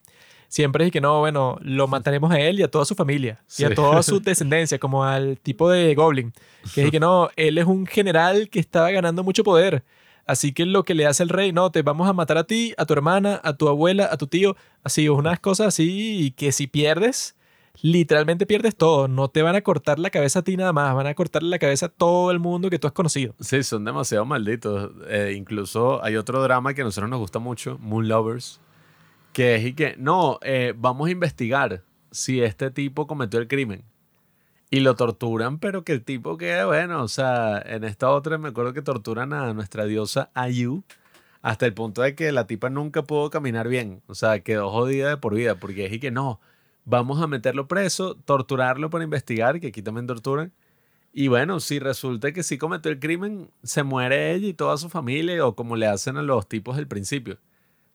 siempre 0.48 0.86
es 0.86 0.92
que 0.92 1.00
no, 1.00 1.20
bueno, 1.20 1.58
lo 1.62 1.88
mataremos 1.88 2.30
a 2.32 2.40
él 2.40 2.60
y 2.60 2.62
a 2.62 2.70
toda 2.70 2.84
su 2.84 2.94
familia 2.94 3.42
y 3.58 3.64
a 3.64 3.74
toda 3.74 4.02
su 4.02 4.20
descendencia, 4.22 4.78
como 4.78 5.04
al 5.04 5.38
tipo 5.40 5.70
de 5.70 5.94
Goblin, 5.94 6.32
que 6.74 6.84
es 6.84 6.90
que 6.90 7.00
no, 7.00 7.30
él 7.36 7.58
es 7.58 7.66
un 7.66 7.86
general 7.86 8.48
que 8.48 8.60
estaba 8.60 8.90
ganando 8.90 9.22
mucho 9.24 9.44
poder. 9.44 9.84
Así 10.26 10.52
que 10.52 10.64
lo 10.64 10.84
que 10.84 10.94
le 10.94 11.06
hace 11.06 11.22
el 11.22 11.28
rey, 11.28 11.52
no, 11.52 11.70
te 11.70 11.82
vamos 11.82 12.08
a 12.08 12.12
matar 12.12 12.38
a 12.38 12.44
ti, 12.44 12.74
a 12.78 12.86
tu 12.86 12.94
hermana, 12.94 13.40
a 13.44 13.54
tu 13.54 13.68
abuela, 13.68 14.08
a 14.10 14.16
tu 14.16 14.26
tío, 14.26 14.56
así, 14.82 15.08
unas 15.08 15.38
cosas 15.40 15.68
así, 15.68 16.32
que 16.36 16.50
si 16.52 16.66
pierdes, 16.66 17.36
literalmente 17.82 18.46
pierdes 18.46 18.76
todo. 18.76 19.08
No 19.08 19.28
te 19.28 19.42
van 19.42 19.54
a 19.54 19.60
cortar 19.60 19.98
la 19.98 20.10
cabeza 20.10 20.38
a 20.38 20.42
ti 20.42 20.56
nada 20.56 20.72
más, 20.72 20.94
van 20.94 21.06
a 21.06 21.14
cortarle 21.14 21.50
la 21.50 21.58
cabeza 21.58 21.86
a 21.86 21.88
todo 21.90 22.30
el 22.30 22.38
mundo 22.38 22.70
que 22.70 22.78
tú 22.78 22.86
has 22.86 22.92
conocido. 22.92 23.34
Sí, 23.40 23.62
son 23.62 23.84
demasiado 23.84 24.24
malditos. 24.24 24.90
Eh, 25.08 25.34
incluso 25.36 26.02
hay 26.02 26.16
otro 26.16 26.42
drama 26.42 26.72
que 26.74 26.82
a 26.82 26.84
nosotros 26.84 27.10
nos 27.10 27.20
gusta 27.20 27.38
mucho, 27.38 27.78
Moon 27.80 28.08
Lovers, 28.08 28.60
que 29.32 29.56
es 29.56 29.64
y 29.66 29.74
que, 29.74 29.96
no, 29.98 30.38
eh, 30.42 30.72
vamos 30.76 31.08
a 31.08 31.10
investigar 31.10 31.82
si 32.10 32.40
este 32.40 32.70
tipo 32.70 33.06
cometió 33.06 33.40
el 33.40 33.48
crimen. 33.48 33.84
Y 34.70 34.80
lo 34.80 34.96
torturan, 34.96 35.58
pero 35.58 35.84
que 35.84 35.92
el 35.92 36.02
tipo 36.04 36.36
que, 36.36 36.64
bueno, 36.64 37.02
o 37.02 37.08
sea, 37.08 37.62
en 37.64 37.84
esta 37.84 38.10
otra 38.10 38.38
me 38.38 38.48
acuerdo 38.48 38.72
que 38.72 38.82
torturan 38.82 39.32
a 39.32 39.52
nuestra 39.54 39.84
diosa 39.84 40.30
Ayu, 40.34 40.82
hasta 41.42 41.66
el 41.66 41.74
punto 41.74 42.02
de 42.02 42.14
que 42.14 42.32
la 42.32 42.46
tipa 42.46 42.70
nunca 42.70 43.02
pudo 43.02 43.30
caminar 43.30 43.68
bien. 43.68 44.02
O 44.06 44.14
sea, 44.14 44.40
quedó 44.40 44.70
jodida 44.70 45.10
de 45.10 45.16
por 45.18 45.34
vida, 45.34 45.56
porque 45.60 45.86
es 45.86 45.92
y 45.92 46.00
que 46.00 46.10
no, 46.10 46.40
vamos 46.84 47.22
a 47.22 47.26
meterlo 47.26 47.68
preso, 47.68 48.16
torturarlo 48.16 48.90
para 48.90 49.04
investigar, 49.04 49.60
que 49.60 49.68
aquí 49.68 49.82
también 49.82 50.06
torturan. 50.06 50.52
Y 51.12 51.28
bueno, 51.28 51.60
si 51.60 51.78
resulta 51.78 52.32
que 52.32 52.42
sí 52.42 52.58
cometió 52.58 52.90
el 52.90 52.98
crimen, 52.98 53.50
se 53.62 53.82
muere 53.84 54.32
ella 54.32 54.48
y 54.48 54.54
toda 54.54 54.76
su 54.78 54.88
familia, 54.88 55.46
o 55.46 55.54
como 55.54 55.76
le 55.76 55.86
hacen 55.86 56.16
a 56.16 56.22
los 56.22 56.48
tipos 56.48 56.76
del 56.76 56.88
principio, 56.88 57.38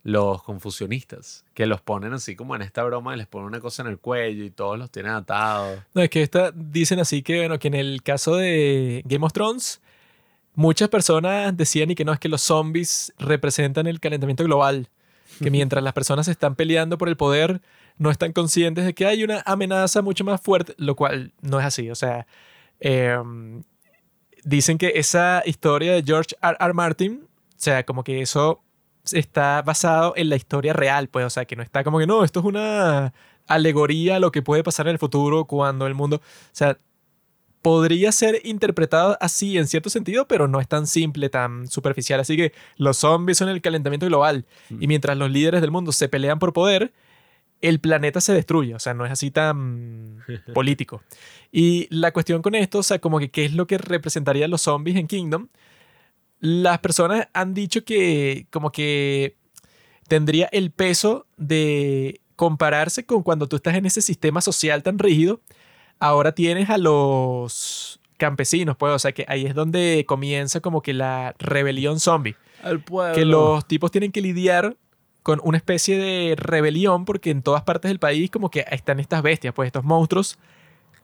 los 0.04 0.42
confusionistas, 0.44 1.46
que 1.54 1.66
los 1.66 1.82
ponen 1.82 2.14
así 2.14 2.36
como 2.36 2.56
en 2.56 2.62
esta 2.62 2.84
broma, 2.84 3.16
les 3.16 3.28
ponen 3.28 3.48
una 3.48 3.60
cosa 3.60 3.82
en 3.82 3.90
el 3.90 4.00
cuello 4.00 4.44
y 4.44 4.50
todos 4.50 4.78
los 4.80 4.90
tienen 4.90 5.12
atados. 5.12 5.80
No, 5.94 6.02
es 6.02 6.10
que 6.10 6.22
esta, 6.22 6.52
dicen 6.52 7.00
así 7.00 7.22
que, 7.22 7.40
bueno, 7.40 7.60
que 7.60 7.68
en 7.68 7.74
el 7.74 8.02
caso 8.02 8.36
de 8.36 9.02
Game 9.06 9.26
of 9.26 9.34
Thrones, 9.34 9.82
muchas 10.56 10.90
personas 10.90 11.56
decían 11.56 11.92
y 11.92 11.96
que 11.96 12.06
no 12.06 12.14
es 12.14 12.20
que 12.20 12.30
los 12.30 12.42
zombies 12.42 13.14
representan 13.20 13.88
el 13.88 14.00
calentamiento 14.00 14.44
global, 14.44 14.90
que 15.44 15.52
mientras 15.52 15.84
las 15.84 15.94
personas 15.94 16.28
están 16.28 16.56
peleando 16.56 16.98
por 16.98 17.10
el 17.10 17.18
poder, 17.18 17.62
no 17.98 18.10
están 18.10 18.32
conscientes 18.32 18.86
de 18.86 18.94
que 18.94 19.06
hay 19.06 19.24
una 19.24 19.44
amenaza 19.46 20.02
mucho 20.02 20.24
más 20.24 20.40
fuerte, 20.40 20.74
lo 20.78 20.96
cual 20.96 21.34
no 21.42 21.60
es 21.60 21.66
así. 21.66 21.90
O 21.90 21.96
sea, 21.96 22.26
em, 22.80 23.64
dicen 24.46 24.78
que 24.78 24.94
esa 24.96 25.44
historia 25.46 25.94
de 25.94 26.04
George 26.04 26.36
R. 26.42 26.56
R. 26.58 26.74
Martin, 26.74 27.26
o 27.26 27.54
sea, 27.58 27.86
como 27.86 28.06
que 28.06 28.22
eso 28.22 28.62
está 29.14 29.62
basado 29.62 30.14
en 30.16 30.30
la 30.30 30.36
historia 30.36 30.74
real, 30.74 31.08
pues, 31.10 31.26
o 31.26 31.30
sea, 31.30 31.46
que 31.46 31.56
no 31.56 31.64
está 31.64 31.84
como 31.84 32.00
que 32.00 32.08
no, 32.08 32.24
esto 32.24 32.40
es 32.40 32.46
una 32.46 33.14
alegoría 33.48 34.18
a 34.18 34.20
lo 34.20 34.32
que 34.32 34.42
puede 34.42 34.64
pasar 34.64 34.88
en 34.88 34.94
el 34.94 35.00
futuro 35.00 35.46
cuando 35.46 35.88
el 35.88 35.96
mundo, 35.96 36.18
o 36.18 36.22
sea, 36.52 36.78
podría 37.62 38.12
ser 38.12 38.42
interpretado 38.46 39.18
así 39.20 39.58
en 39.58 39.68
cierto 39.68 39.90
sentido, 39.90 40.28
pero 40.28 40.48
no 40.48 40.62
es 40.62 40.68
tan 40.68 40.88
simple, 40.88 41.30
tan 41.30 41.68
superficial. 41.68 42.20
Así 42.20 42.38
que 42.38 42.54
los 42.78 42.98
zombies 42.98 43.38
son 43.38 43.50
el 43.50 43.62
calentamiento 43.62 44.06
global 44.06 44.46
y 44.70 44.88
mientras 44.88 45.18
los 45.18 45.30
líderes 45.30 45.62
del 45.62 45.72
mundo 45.72 45.92
se 45.92 46.08
pelean 46.08 46.40
por 46.40 46.54
poder, 46.54 46.94
el 47.62 47.80
planeta 47.80 48.22
se 48.22 48.34
destruye, 48.34 48.74
o 48.74 48.80
sea, 48.80 48.94
no 48.94 49.06
es 49.06 49.12
así 49.12 49.32
tan 49.32 50.24
político. 50.54 51.04
Y 51.52 51.88
la 51.94 52.12
cuestión 52.12 52.42
con 52.42 52.56
esto, 52.56 52.80
o 52.80 52.84
sea, 52.84 53.00
como 53.00 53.20
que 53.20 53.30
qué 53.30 53.46
es 53.46 53.54
lo 53.54 53.68
que 53.68 53.78
representarían 53.78 54.50
los 54.50 54.62
zombies 54.62 54.98
en 54.98 55.08
Kingdom, 55.08 55.50
las 56.40 56.80
personas 56.80 57.28
han 57.34 57.54
dicho 57.54 57.84
que 57.84 58.48
como 58.52 58.72
que 58.72 59.36
tendría 60.08 60.48
el 60.52 60.72
peso 60.72 61.26
de 61.38 62.22
compararse 62.36 63.06
con 63.06 63.24
cuando 63.24 63.48
tú 63.48 63.58
estás 63.58 63.76
en 63.76 63.86
ese 63.86 64.02
sistema 64.02 64.42
social 64.42 64.82
tan 64.82 64.98
rígido, 64.98 65.42
ahora 66.00 66.34
tienes 66.34 66.70
a 66.70 66.78
los 66.78 68.00
campesinos, 68.18 68.78
pues, 68.78 68.94
o 68.94 69.00
sea, 69.00 69.12
que 69.12 69.26
ahí 69.28 69.46
es 69.46 69.56
donde 69.56 70.06
comienza 70.08 70.60
como 70.60 70.82
que 70.82 70.94
la 70.94 71.36
rebelión 71.40 72.00
zombie. 72.00 72.36
Al 72.64 72.82
pueblo. 72.82 73.16
Que 73.16 73.26
los 73.26 73.66
tipos 73.68 73.92
tienen 73.92 74.12
que 74.12 74.22
lidiar 74.22 74.78
con 75.24 75.40
una 75.44 75.58
especie 75.58 75.98
de 75.98 76.36
rebelión 76.38 77.06
porque 77.06 77.30
en 77.30 77.42
todas 77.42 77.64
partes 77.64 77.90
del 77.90 78.00
país 78.00 78.30
como 78.30 78.50
que 78.50 78.66
están 78.72 79.00
estas 79.00 79.22
bestias, 79.22 79.54
pues 79.54 79.68
estos 79.68 79.84
monstruos 79.84 80.38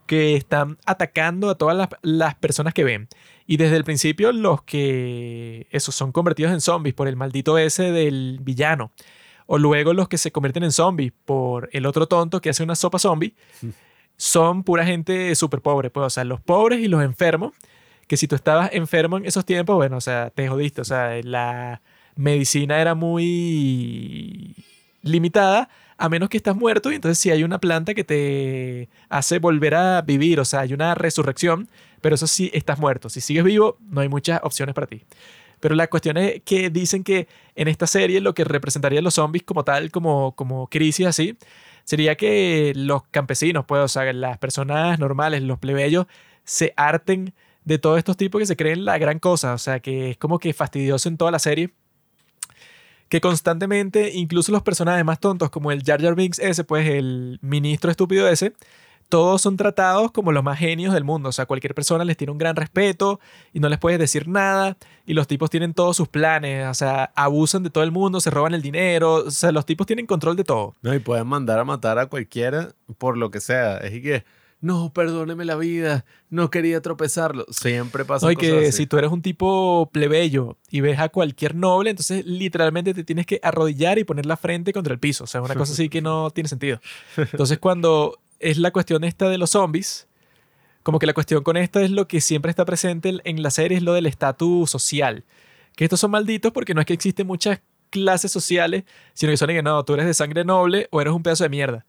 que 0.06 0.36
están 0.36 0.78
atacando 0.86 1.50
a 1.50 1.56
todas 1.56 1.76
las, 1.76 1.90
las 2.02 2.36
personas 2.36 2.74
que 2.74 2.84
ven. 2.84 3.08
Y 3.48 3.58
desde 3.58 3.76
el 3.76 3.84
principio 3.84 4.32
los 4.32 4.64
que 4.64 5.68
esos 5.72 5.94
son 5.96 6.12
convertidos 6.12 6.52
en 6.52 6.62
zombies 6.62 6.96
por 6.96 7.08
el 7.08 7.16
maldito 7.16 7.58
ese 7.58 7.92
del 7.92 8.40
villano. 8.42 8.92
O 9.46 9.58
luego 9.58 9.94
los 9.94 10.08
que 10.08 10.18
se 10.18 10.32
convierten 10.32 10.64
en 10.64 10.72
zombies 10.72 11.14
por 11.26 11.70
el 11.72 11.86
otro 11.86 12.08
tonto 12.08 12.42
que 12.42 12.50
hace 12.50 12.64
una 12.64 12.76
sopa 12.76 12.98
zombie. 12.98 13.36
Son 14.18 14.64
pura 14.64 14.86
gente 14.86 15.36
súper 15.36 15.62
pobre. 15.62 15.92
Pues, 15.92 16.08
o 16.08 16.10
sea, 16.10 16.24
los 16.24 16.42
pobres 16.42 16.80
y 16.80 16.88
los 16.88 17.04
enfermos. 17.04 17.54
Que 18.08 18.18
si 18.18 18.28
tú 18.28 18.36
estabas 18.36 18.70
enfermo 18.74 19.18
en 19.18 19.26
esos 19.26 19.46
tiempos, 19.46 19.76
bueno, 19.76 19.98
o 19.98 20.02
sea, 20.02 20.32
te 20.32 20.48
jodiste. 20.48 20.82
O 20.82 20.86
sea, 20.86 21.20
la 21.24 21.82
medicina 22.16 22.82
era 22.82 22.96
muy 22.96 24.56
limitada 25.04 25.70
a 25.98 26.10
menos 26.10 26.30
que 26.30 26.38
estás 26.38 26.56
muerto 26.56 26.92
y 26.92 26.96
entonces 26.96 27.20
si 27.20 27.32
hay 27.32 27.44
una 27.44 27.60
planta 27.60 27.94
que 27.94 28.04
te 28.04 28.90
hace 29.10 29.40
volver 29.40 29.76
a 29.76 30.02
vivir, 30.02 30.40
o 30.40 30.46
sea, 30.46 30.62
hay 30.62 30.74
una 30.74 30.96
resurrección, 30.96 31.70
pero 32.02 32.16
eso 32.16 32.28
sí 32.28 32.52
estás 32.54 32.80
muerto. 32.80 33.10
Si 33.10 33.22
sigues 33.22 33.44
vivo, 33.44 33.78
no 33.90 34.02
hay 34.02 34.10
muchas 34.10 34.40
opciones 34.44 34.76
para 34.76 34.88
ti. 34.88 35.04
Pero 35.60 35.76
la 35.76 35.88
cuestión 35.88 36.18
es 36.18 36.42
que 36.44 36.70
dicen 36.70 37.04
que 37.04 37.28
en 37.56 37.68
esta 37.68 37.88
serie 37.88 38.22
lo 38.22 38.34
que 38.34 38.44
representaría 38.44 39.02
los 39.02 39.16
zombies 39.16 39.44
como 39.44 39.64
tal, 39.64 39.90
como, 39.92 40.36
como 40.36 40.68
crisis 40.68 41.08
así, 41.08 41.38
sería 41.86 42.16
que 42.16 42.74
los 42.76 43.04
campesinos, 43.08 43.66
pues, 43.66 43.82
o 43.82 43.88
sea, 43.88 44.12
las 44.14 44.38
personas 44.38 45.00
normales, 45.00 45.42
los 45.44 45.60
plebeyos, 45.60 46.08
se 46.44 46.74
harten 46.76 47.34
de 47.64 47.80
todos 47.80 47.98
estos 47.98 48.18
tipos 48.18 48.40
que 48.40 48.46
se 48.46 48.56
creen 48.56 48.86
la 48.86 48.98
gran 48.98 49.20
cosa. 49.20 49.54
O 49.54 49.58
sea, 49.58 49.80
que 49.80 50.12
es 50.12 50.18
como 50.18 50.40
que 50.40 50.54
fastidioso 50.54 51.10
en 51.10 51.18
toda 51.18 51.32
la 51.32 51.40
serie 51.40 51.72
que 53.10 53.22
constantemente, 53.22 54.12
incluso 54.14 54.52
los 54.52 54.64
personajes 54.64 55.06
más 55.06 55.20
tontos, 55.20 55.50
como 55.50 55.72
el 55.72 55.84
Jar 55.84 56.02
Jar 56.02 56.16
Binks 56.16 56.40
ese, 56.40 56.64
pues 56.64 56.88
el 56.88 57.40
ministro 57.42 57.92
estúpido 57.92 58.28
ese, 58.28 58.54
todos 59.10 59.42
son 59.42 59.56
tratados 59.56 60.12
como 60.12 60.32
los 60.32 60.44
más 60.44 60.58
genios 60.58 60.94
del 60.94 61.04
mundo. 61.04 61.30
O 61.30 61.32
sea, 61.32 61.46
cualquier 61.46 61.76
persona 61.76 62.04
les 62.04 62.18
tiene 62.18 62.32
un 62.32 62.38
gran 62.38 62.56
respeto 62.56 63.20
y 63.54 63.60
no 63.60 63.70
les 63.70 63.78
puedes 63.78 64.00
decir 64.00 64.28
nada. 64.28 64.78
Y 65.06 65.14
los 65.14 65.28
tipos 65.28 65.50
tienen 65.50 65.74
todos 65.74 65.96
sus 65.96 66.08
planes. 66.08 66.68
O 66.68 66.74
sea, 66.74 67.12
abusan 67.16 67.64
de 67.64 67.70
todo 67.70 67.84
el 67.84 67.92
mundo, 67.92 68.20
se 68.20 68.32
roban 68.32 68.54
el 68.54 68.62
dinero. 68.62 69.26
O 69.26 69.32
sea, 69.32 69.52
los 69.52 69.66
tipos 69.66 69.86
tienen 69.86 70.08
control 70.08 70.36
de 70.36 70.44
todo. 70.44 70.76
No, 70.82 70.94
y 70.94 71.00
pueden 71.00 71.28
mandar 71.28 71.60
a 71.60 71.64
matar 71.64 72.00
a 72.00 72.08
cualquiera 72.08 72.70
por 72.98 73.18
lo 73.18 73.30
que 73.30 73.40
sea. 73.42 73.78
Es 73.78 73.92
que 74.02 74.26
no, 74.66 74.92
perdóneme 74.92 75.46
la 75.46 75.56
vida, 75.56 76.06
no 76.32 76.50
quería 76.50 76.82
tropezarlo. 76.82 77.46
Siempre 77.52 78.04
pasa. 78.04 78.26
No, 78.26 78.32
y 78.32 78.36
que 78.36 78.72
si 78.72 78.88
tú 78.88 78.98
eres 78.98 79.12
un 79.12 79.22
tipo 79.22 79.92
plebeyo 79.94 80.58
y 80.72 80.82
ves 80.82 80.98
a 80.98 81.10
cualquier 81.10 81.54
noble, 81.54 81.92
entonces 81.92 82.26
literalmente 82.26 82.96
te 82.96 83.04
tienes 83.04 83.28
que 83.28 83.40
arrodillar 83.44 84.00
y 84.00 84.06
poner 84.06 84.26
la 84.26 84.38
frente 84.38 84.74
contra 84.74 84.92
el 84.92 85.00
piso. 85.00 85.26
O 85.26 85.28
sea, 85.28 85.44
una 85.44 85.54
cosa 85.54 85.74
así 85.74 85.88
que 85.88 86.02
no 86.02 86.30
tiene 86.34 86.50
sentido. 86.50 86.82
Entonces, 87.16 87.60
cuando 87.60 88.18
es 88.40 88.58
la 88.58 88.72
cuestión 88.72 89.04
esta 89.04 89.30
de 89.30 89.38
los 89.38 89.52
zombies, 89.52 90.08
como 90.82 90.98
que 90.98 91.06
la 91.06 91.14
cuestión 91.14 91.44
con 91.44 91.58
esto 91.58 91.80
es 91.80 91.92
lo 91.92 92.08
que 92.08 92.20
siempre 92.20 92.50
está 92.50 92.66
presente 92.66 93.22
en 93.24 93.44
la 93.44 93.52
serie, 93.52 93.78
es 93.78 93.84
lo 93.84 93.94
del 93.94 94.08
estatus 94.08 94.72
social. 94.72 95.26
Que 95.76 95.84
estos 95.84 96.00
son 96.00 96.10
malditos 96.10 96.52
porque 96.52 96.74
no 96.74 96.80
es 96.80 96.88
que 96.88 96.94
existen 96.94 97.28
muchas 97.28 97.62
clases 97.92 98.32
sociales, 98.32 98.84
sino 99.14 99.32
que 99.32 99.38
son 99.38 99.50
que 99.50 99.62
no, 99.62 99.86
tú 99.86 99.94
eres 99.94 100.08
de 100.08 100.16
sangre 100.16 100.44
noble 100.44 100.88
o 100.90 101.02
eres 101.02 101.14
un 101.14 101.22
pedazo 101.22 101.44
de 101.44 101.50
mierda. 101.50 101.86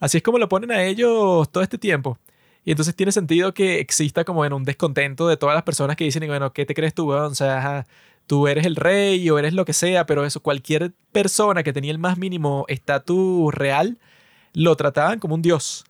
Así 0.00 0.18
es 0.18 0.22
como 0.22 0.38
lo 0.38 0.48
ponen 0.48 0.70
a 0.72 0.82
ellos 0.84 1.50
todo 1.50 1.62
este 1.62 1.78
tiempo. 1.78 2.18
Y 2.64 2.72
entonces 2.72 2.96
tiene 2.96 3.12
sentido 3.12 3.54
que 3.54 3.78
exista 3.80 4.24
como 4.24 4.44
en 4.44 4.52
un 4.52 4.64
descontento 4.64 5.28
de 5.28 5.36
todas 5.36 5.54
las 5.54 5.62
personas 5.62 5.96
que 5.96 6.04
dicen, 6.04 6.26
bueno, 6.26 6.52
¿qué 6.52 6.66
te 6.66 6.74
crees 6.74 6.94
tú, 6.94 7.12
O 7.12 7.34
sea, 7.34 7.86
tú 8.26 8.48
eres 8.48 8.66
el 8.66 8.76
rey 8.76 9.30
o 9.30 9.38
eres 9.38 9.54
lo 9.54 9.64
que 9.64 9.72
sea, 9.72 10.04
pero 10.06 10.24
eso, 10.24 10.40
cualquier 10.40 10.92
persona 11.12 11.62
que 11.62 11.72
tenía 11.72 11.92
el 11.92 11.98
más 11.98 12.18
mínimo 12.18 12.64
estatus 12.68 13.54
real, 13.54 13.98
lo 14.52 14.74
trataban 14.76 15.20
como 15.20 15.36
un 15.36 15.42
dios. 15.42 15.84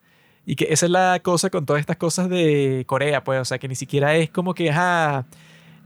Y 0.44 0.54
que 0.56 0.66
esa 0.70 0.86
es 0.86 0.92
la 0.92 1.20
cosa 1.22 1.50
con 1.50 1.66
todas 1.66 1.80
estas 1.80 1.96
cosas 1.96 2.28
de 2.28 2.84
Corea, 2.86 3.24
pues, 3.24 3.40
o 3.40 3.44
sea, 3.44 3.58
que 3.58 3.68
ni 3.68 3.74
siquiera 3.74 4.14
es 4.16 4.30
como 4.30 4.54
que, 4.54 4.70
ajá, 4.70 5.26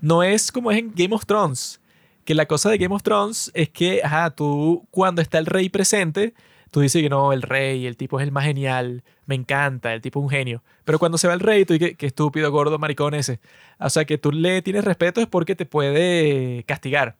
no 0.00 0.22
es 0.22 0.52
como 0.52 0.70
es 0.70 0.78
en 0.78 0.92
Game 0.94 1.14
of 1.14 1.24
Thrones. 1.24 1.80
Que 2.24 2.34
la 2.34 2.46
cosa 2.46 2.68
de 2.68 2.78
Game 2.78 2.94
of 2.94 3.02
Thrones 3.02 3.50
es 3.54 3.70
que, 3.70 4.02
ajá, 4.04 4.30
tú 4.30 4.86
cuando 4.90 5.22
está 5.22 5.38
el 5.38 5.46
rey 5.46 5.68
presente, 5.68 6.34
tú 6.70 6.80
dices 6.80 7.02
que 7.02 7.08
no, 7.08 7.32
el 7.32 7.42
rey, 7.42 7.86
el 7.86 7.96
tipo 7.96 8.20
es 8.20 8.24
el 8.24 8.32
más 8.32 8.44
genial, 8.44 9.02
me 9.26 9.34
encanta, 9.34 9.92
el 9.92 10.00
tipo 10.00 10.20
es 10.20 10.24
un 10.24 10.30
genio. 10.30 10.62
Pero 10.84 10.98
cuando 10.98 11.18
se 11.18 11.28
va 11.28 11.34
el 11.34 11.40
rey, 11.40 11.64
tú 11.64 11.74
dices, 11.74 11.96
qué 11.96 12.06
estúpido, 12.06 12.50
gordo, 12.50 12.78
maricón 12.78 13.14
ese. 13.14 13.40
O 13.78 13.90
sea, 13.90 14.04
que 14.04 14.18
tú 14.18 14.32
le 14.32 14.62
tienes 14.62 14.84
respeto 14.84 15.20
es 15.20 15.26
porque 15.26 15.56
te 15.56 15.66
puede 15.66 16.64
castigar. 16.64 17.16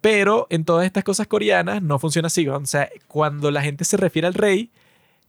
Pero 0.00 0.46
en 0.50 0.64
todas 0.64 0.86
estas 0.86 1.04
cosas 1.04 1.26
coreanas 1.26 1.82
no 1.82 1.98
funciona 1.98 2.26
así. 2.26 2.46
O 2.48 2.66
sea, 2.66 2.88
cuando 3.08 3.50
la 3.50 3.62
gente 3.62 3.84
se 3.84 3.96
refiere 3.96 4.28
al 4.28 4.34
rey, 4.34 4.70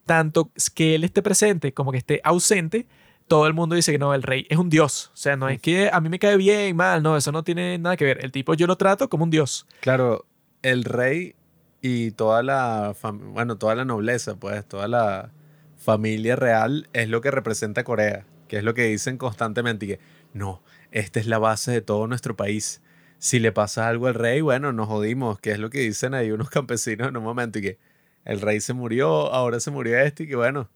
tanto 0.06 0.52
que 0.76 0.95
él 0.95 1.03
esté 1.03 1.22
presente 1.22 1.74
como 1.74 1.91
que 1.91 1.98
esté 1.98 2.22
ausente, 2.24 2.88
todo 3.28 3.48
el 3.48 3.53
mundo 3.53 3.76
dice 3.76 3.91
que 3.91 3.99
no, 3.99 4.14
el 4.14 4.24
rey 4.24 4.45
es 4.49 4.57
un 4.57 4.69
dios. 4.69 5.11
O 5.14 5.18
sea, 5.18 5.36
no 5.36 5.49
es 5.49 5.61
que 5.61 5.90
a 5.91 5.99
mí 6.02 6.10
me 6.10 6.19
cae 6.19 6.38
bien, 6.38 6.76
mal, 6.76 7.02
no, 7.02 7.18
eso 7.18 7.32
no 7.32 7.44
tiene 7.44 7.78
nada 7.78 7.98
que 7.98 8.06
ver. 8.06 8.24
El 8.24 8.32
tipo 8.32 8.53
yo 8.53 8.68
lo 8.68 8.76
trato 8.76 9.10
como 9.10 9.24
un 9.24 9.30
dios. 9.30 9.65
Claro, 9.82 10.26
el 10.61 10.84
rey 10.84 11.36
y 11.81 12.11
toda 12.11 12.43
la, 12.43 12.93
bueno, 13.34 13.57
toda 13.57 13.76
la 13.76 13.85
nobleza, 13.85 14.35
pues, 14.35 14.65
toda 14.68 14.88
la 14.88 15.31
familia 15.77 16.35
real 16.35 16.89
es 16.93 17.10
lo 17.10 17.22
que 17.22 17.31
representa 17.31 17.84
Corea, 17.84 18.26
que 18.47 18.57
es 18.57 18.64
lo 18.64 18.73
que 18.73 18.85
dicen 18.85 19.18
constantemente 19.18 19.88
que 19.88 19.99
no, 20.34 20.61
esta 20.91 21.19
es 21.19 21.27
la 21.27 21.39
base 21.39 21.72
de 21.72 21.81
todo 21.81 22.07
nuestro 22.07 22.35
país. 22.35 22.81
Si 23.18 23.39
le 23.39 23.51
pasa 23.51 23.88
algo 23.88 24.07
al 24.07 24.14
rey, 24.14 24.41
bueno, 24.41 24.72
nos 24.72 24.88
jodimos, 24.88 25.39
que 25.39 25.51
es 25.51 25.60
lo 25.60 25.69
que 25.69 25.80
dicen 25.80 26.14
ahí 26.14 26.31
unos 26.31 26.49
campesinos 26.51 27.07
en 27.10 27.18
un 27.18 27.23
momento 27.23 27.60
y 27.60 27.61
que 27.61 27.77
el 28.26 28.41
rey 28.41 28.60
se 28.61 28.73
murió, 28.73 29.34
ahora 29.34 29.60
se 29.60 29.72
murió 29.72 29.97
este 29.99 30.23
y 30.23 30.27
que 30.27 30.35
bueno, 30.35 30.69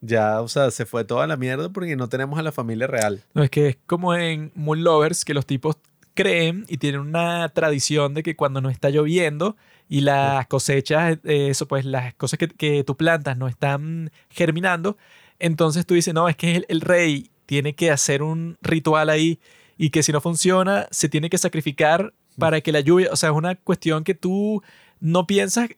ya, 0.00 0.42
o 0.42 0.48
sea, 0.48 0.70
se 0.70 0.84
fue 0.84 1.04
toda 1.04 1.26
la 1.26 1.36
mierda 1.36 1.70
porque 1.70 1.96
no 1.96 2.08
tenemos 2.08 2.38
a 2.38 2.42
la 2.42 2.52
familia 2.52 2.86
real. 2.86 3.22
No, 3.32 3.42
es 3.42 3.50
que 3.50 3.68
es 3.68 3.78
como 3.86 4.14
en 4.14 4.52
Moon 4.54 4.84
Lovers, 4.84 5.24
que 5.24 5.32
los 5.32 5.46
tipos 5.46 5.78
creen 6.12 6.64
y 6.68 6.76
tienen 6.76 7.00
una 7.00 7.48
tradición 7.48 8.14
de 8.14 8.22
que 8.22 8.36
cuando 8.36 8.60
no 8.60 8.70
está 8.70 8.90
lloviendo, 8.90 9.56
y 9.88 10.00
las 10.00 10.46
cosechas, 10.46 11.18
eh, 11.24 11.48
eso 11.50 11.66
pues 11.68 11.84
las 11.84 12.14
cosas 12.14 12.38
que, 12.38 12.48
que 12.48 12.84
tú 12.84 12.96
plantas 12.96 13.36
no 13.36 13.48
están 13.48 14.10
germinando, 14.30 14.96
entonces 15.38 15.86
tú 15.86 15.94
dices, 15.94 16.14
no, 16.14 16.28
es 16.28 16.36
que 16.36 16.56
el, 16.56 16.66
el 16.68 16.80
rey 16.80 17.30
tiene 17.46 17.74
que 17.74 17.90
hacer 17.90 18.22
un 18.22 18.56
ritual 18.62 19.10
ahí 19.10 19.38
y 19.76 19.90
que 19.90 20.02
si 20.02 20.12
no 20.12 20.20
funciona 20.20 20.86
se 20.90 21.08
tiene 21.08 21.28
que 21.30 21.38
sacrificar 21.38 22.14
para 22.38 22.60
que 22.60 22.72
la 22.72 22.80
lluvia, 22.80 23.10
o 23.12 23.16
sea, 23.16 23.30
es 23.30 23.36
una 23.36 23.54
cuestión 23.54 24.04
que 24.04 24.14
tú 24.14 24.62
no 25.00 25.26
piensas 25.26 25.68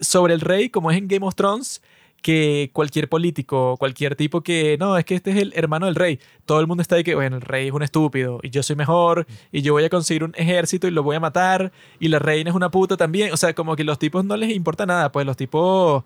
sobre 0.00 0.34
el 0.34 0.40
rey 0.40 0.70
como 0.70 0.90
es 0.90 0.98
en 0.98 1.08
Game 1.08 1.26
of 1.26 1.34
Thrones, 1.34 1.82
que 2.24 2.70
cualquier 2.72 3.10
político, 3.10 3.76
cualquier 3.76 4.16
tipo 4.16 4.40
que, 4.40 4.78
no, 4.80 4.96
es 4.96 5.04
que 5.04 5.14
este 5.14 5.32
es 5.32 5.36
el 5.36 5.52
hermano 5.54 5.84
del 5.84 5.94
rey, 5.94 6.18
todo 6.46 6.58
el 6.60 6.66
mundo 6.66 6.80
está 6.80 6.96
de 6.96 7.04
que, 7.04 7.14
bueno, 7.14 7.36
el 7.36 7.42
rey 7.42 7.66
es 7.66 7.72
un 7.74 7.82
estúpido 7.82 8.40
y 8.42 8.48
yo 8.48 8.62
soy 8.62 8.76
mejor 8.76 9.26
y 9.52 9.60
yo 9.60 9.74
voy 9.74 9.84
a 9.84 9.90
conseguir 9.90 10.24
un 10.24 10.32
ejército 10.34 10.86
y 10.88 10.90
lo 10.90 11.02
voy 11.02 11.16
a 11.16 11.20
matar 11.20 11.70
y 12.00 12.08
la 12.08 12.18
reina 12.18 12.48
es 12.48 12.56
una 12.56 12.70
puta 12.70 12.96
también, 12.96 13.30
o 13.30 13.36
sea, 13.36 13.52
como 13.52 13.76
que 13.76 13.84
los 13.84 13.98
tipos 13.98 14.24
no 14.24 14.38
les 14.38 14.50
importa 14.56 14.86
nada, 14.86 15.12
pues 15.12 15.26
los 15.26 15.36
tipos 15.36 16.02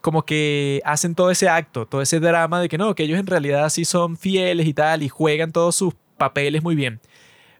como 0.00 0.24
que 0.24 0.80
hacen 0.86 1.14
todo 1.14 1.30
ese 1.30 1.46
acto, 1.46 1.84
todo 1.84 2.00
ese 2.00 2.20
drama 2.20 2.62
de 2.62 2.70
que 2.70 2.78
no, 2.78 2.94
que 2.94 3.02
ellos 3.02 3.18
en 3.18 3.26
realidad 3.26 3.68
sí 3.68 3.84
son 3.84 4.16
fieles 4.16 4.66
y 4.66 4.72
tal 4.72 5.02
y 5.02 5.10
juegan 5.10 5.52
todos 5.52 5.74
sus 5.74 5.92
papeles 6.16 6.62
muy 6.62 6.74
bien. 6.74 7.00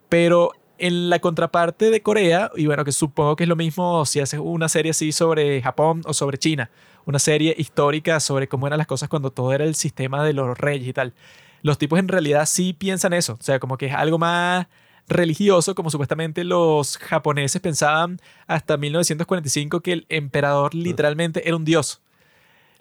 Pero 0.08 0.52
en 0.78 1.10
la 1.10 1.18
contraparte 1.18 1.90
de 1.90 2.00
Corea, 2.00 2.50
y 2.56 2.64
bueno, 2.64 2.82
que 2.86 2.92
supongo 2.92 3.36
que 3.36 3.44
es 3.44 3.48
lo 3.48 3.56
mismo 3.56 4.06
si 4.06 4.20
haces 4.20 4.40
una 4.42 4.70
serie 4.70 4.92
así 4.92 5.12
sobre 5.12 5.60
Japón 5.60 6.00
o 6.06 6.14
sobre 6.14 6.38
China, 6.38 6.70
una 7.08 7.18
serie 7.18 7.54
histórica 7.56 8.20
sobre 8.20 8.48
cómo 8.48 8.66
eran 8.66 8.76
las 8.76 8.86
cosas 8.86 9.08
cuando 9.08 9.30
todo 9.30 9.54
era 9.54 9.64
el 9.64 9.74
sistema 9.74 10.22
de 10.22 10.34
los 10.34 10.58
reyes 10.58 10.86
y 10.86 10.92
tal. 10.92 11.14
Los 11.62 11.78
tipos 11.78 11.98
en 11.98 12.06
realidad 12.06 12.44
sí 12.44 12.74
piensan 12.74 13.14
eso, 13.14 13.38
o 13.40 13.42
sea, 13.42 13.58
como 13.58 13.78
que 13.78 13.86
es 13.86 13.94
algo 13.94 14.18
más 14.18 14.66
religioso, 15.08 15.74
como 15.74 15.90
supuestamente 15.90 16.44
los 16.44 16.98
japoneses 16.98 17.62
pensaban 17.62 18.20
hasta 18.46 18.76
1945 18.76 19.80
que 19.80 19.92
el 19.94 20.06
emperador 20.10 20.74
literalmente 20.74 21.48
era 21.48 21.56
un 21.56 21.64
dios. 21.64 22.02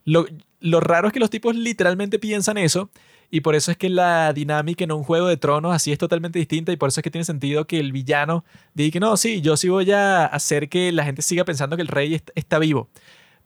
Lo, 0.04 0.26
lo 0.60 0.82
raro 0.82 1.08
es 1.08 1.14
que 1.14 1.22
los 1.22 1.30
tipos 1.30 1.56
literalmente 1.56 2.20
piensan 2.20 2.58
eso 2.58 2.90
y 3.32 3.42
por 3.42 3.56
eso 3.56 3.72
es 3.72 3.78
que 3.78 3.90
la 3.90 4.34
dinámica 4.34 4.84
en 4.84 4.92
un 4.92 5.04
juego 5.04 5.28
de 5.28 5.38
tronos 5.38 5.74
así 5.74 5.94
es 5.94 5.98
totalmente 5.98 6.38
distinta 6.38 6.74
y 6.74 6.76
por 6.76 6.90
eso 6.90 7.00
es 7.00 7.04
que 7.04 7.12
tiene 7.12 7.24
sentido 7.24 7.66
que 7.66 7.80
el 7.80 7.94
villano 7.94 8.44
diga 8.74 8.92
que 8.92 9.00
no, 9.00 9.16
sí, 9.16 9.40
yo 9.40 9.56
sí 9.56 9.70
voy 9.70 9.90
a 9.92 10.26
hacer 10.26 10.68
que 10.68 10.92
la 10.92 11.06
gente 11.06 11.22
siga 11.22 11.46
pensando 11.46 11.78
que 11.78 11.82
el 11.82 11.88
rey 11.88 12.22
está 12.36 12.60
vivo. 12.60 12.90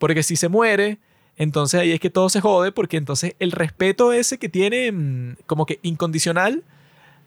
Porque 0.02 0.24
si 0.24 0.36
se 0.36 0.50
muere, 0.50 0.98
entonces 1.38 1.80
ahí 1.80 1.92
es 1.92 2.00
que 2.00 2.10
todo 2.10 2.28
se 2.28 2.42
jode 2.42 2.72
porque 2.72 2.98
entonces 2.98 3.36
el 3.38 3.52
respeto 3.52 4.14
ese 4.14 4.40
que 4.40 4.50
tiene 4.50 4.92
mm, 4.92 5.36
como 5.46 5.68
que 5.68 5.80
incondicional 5.84 6.64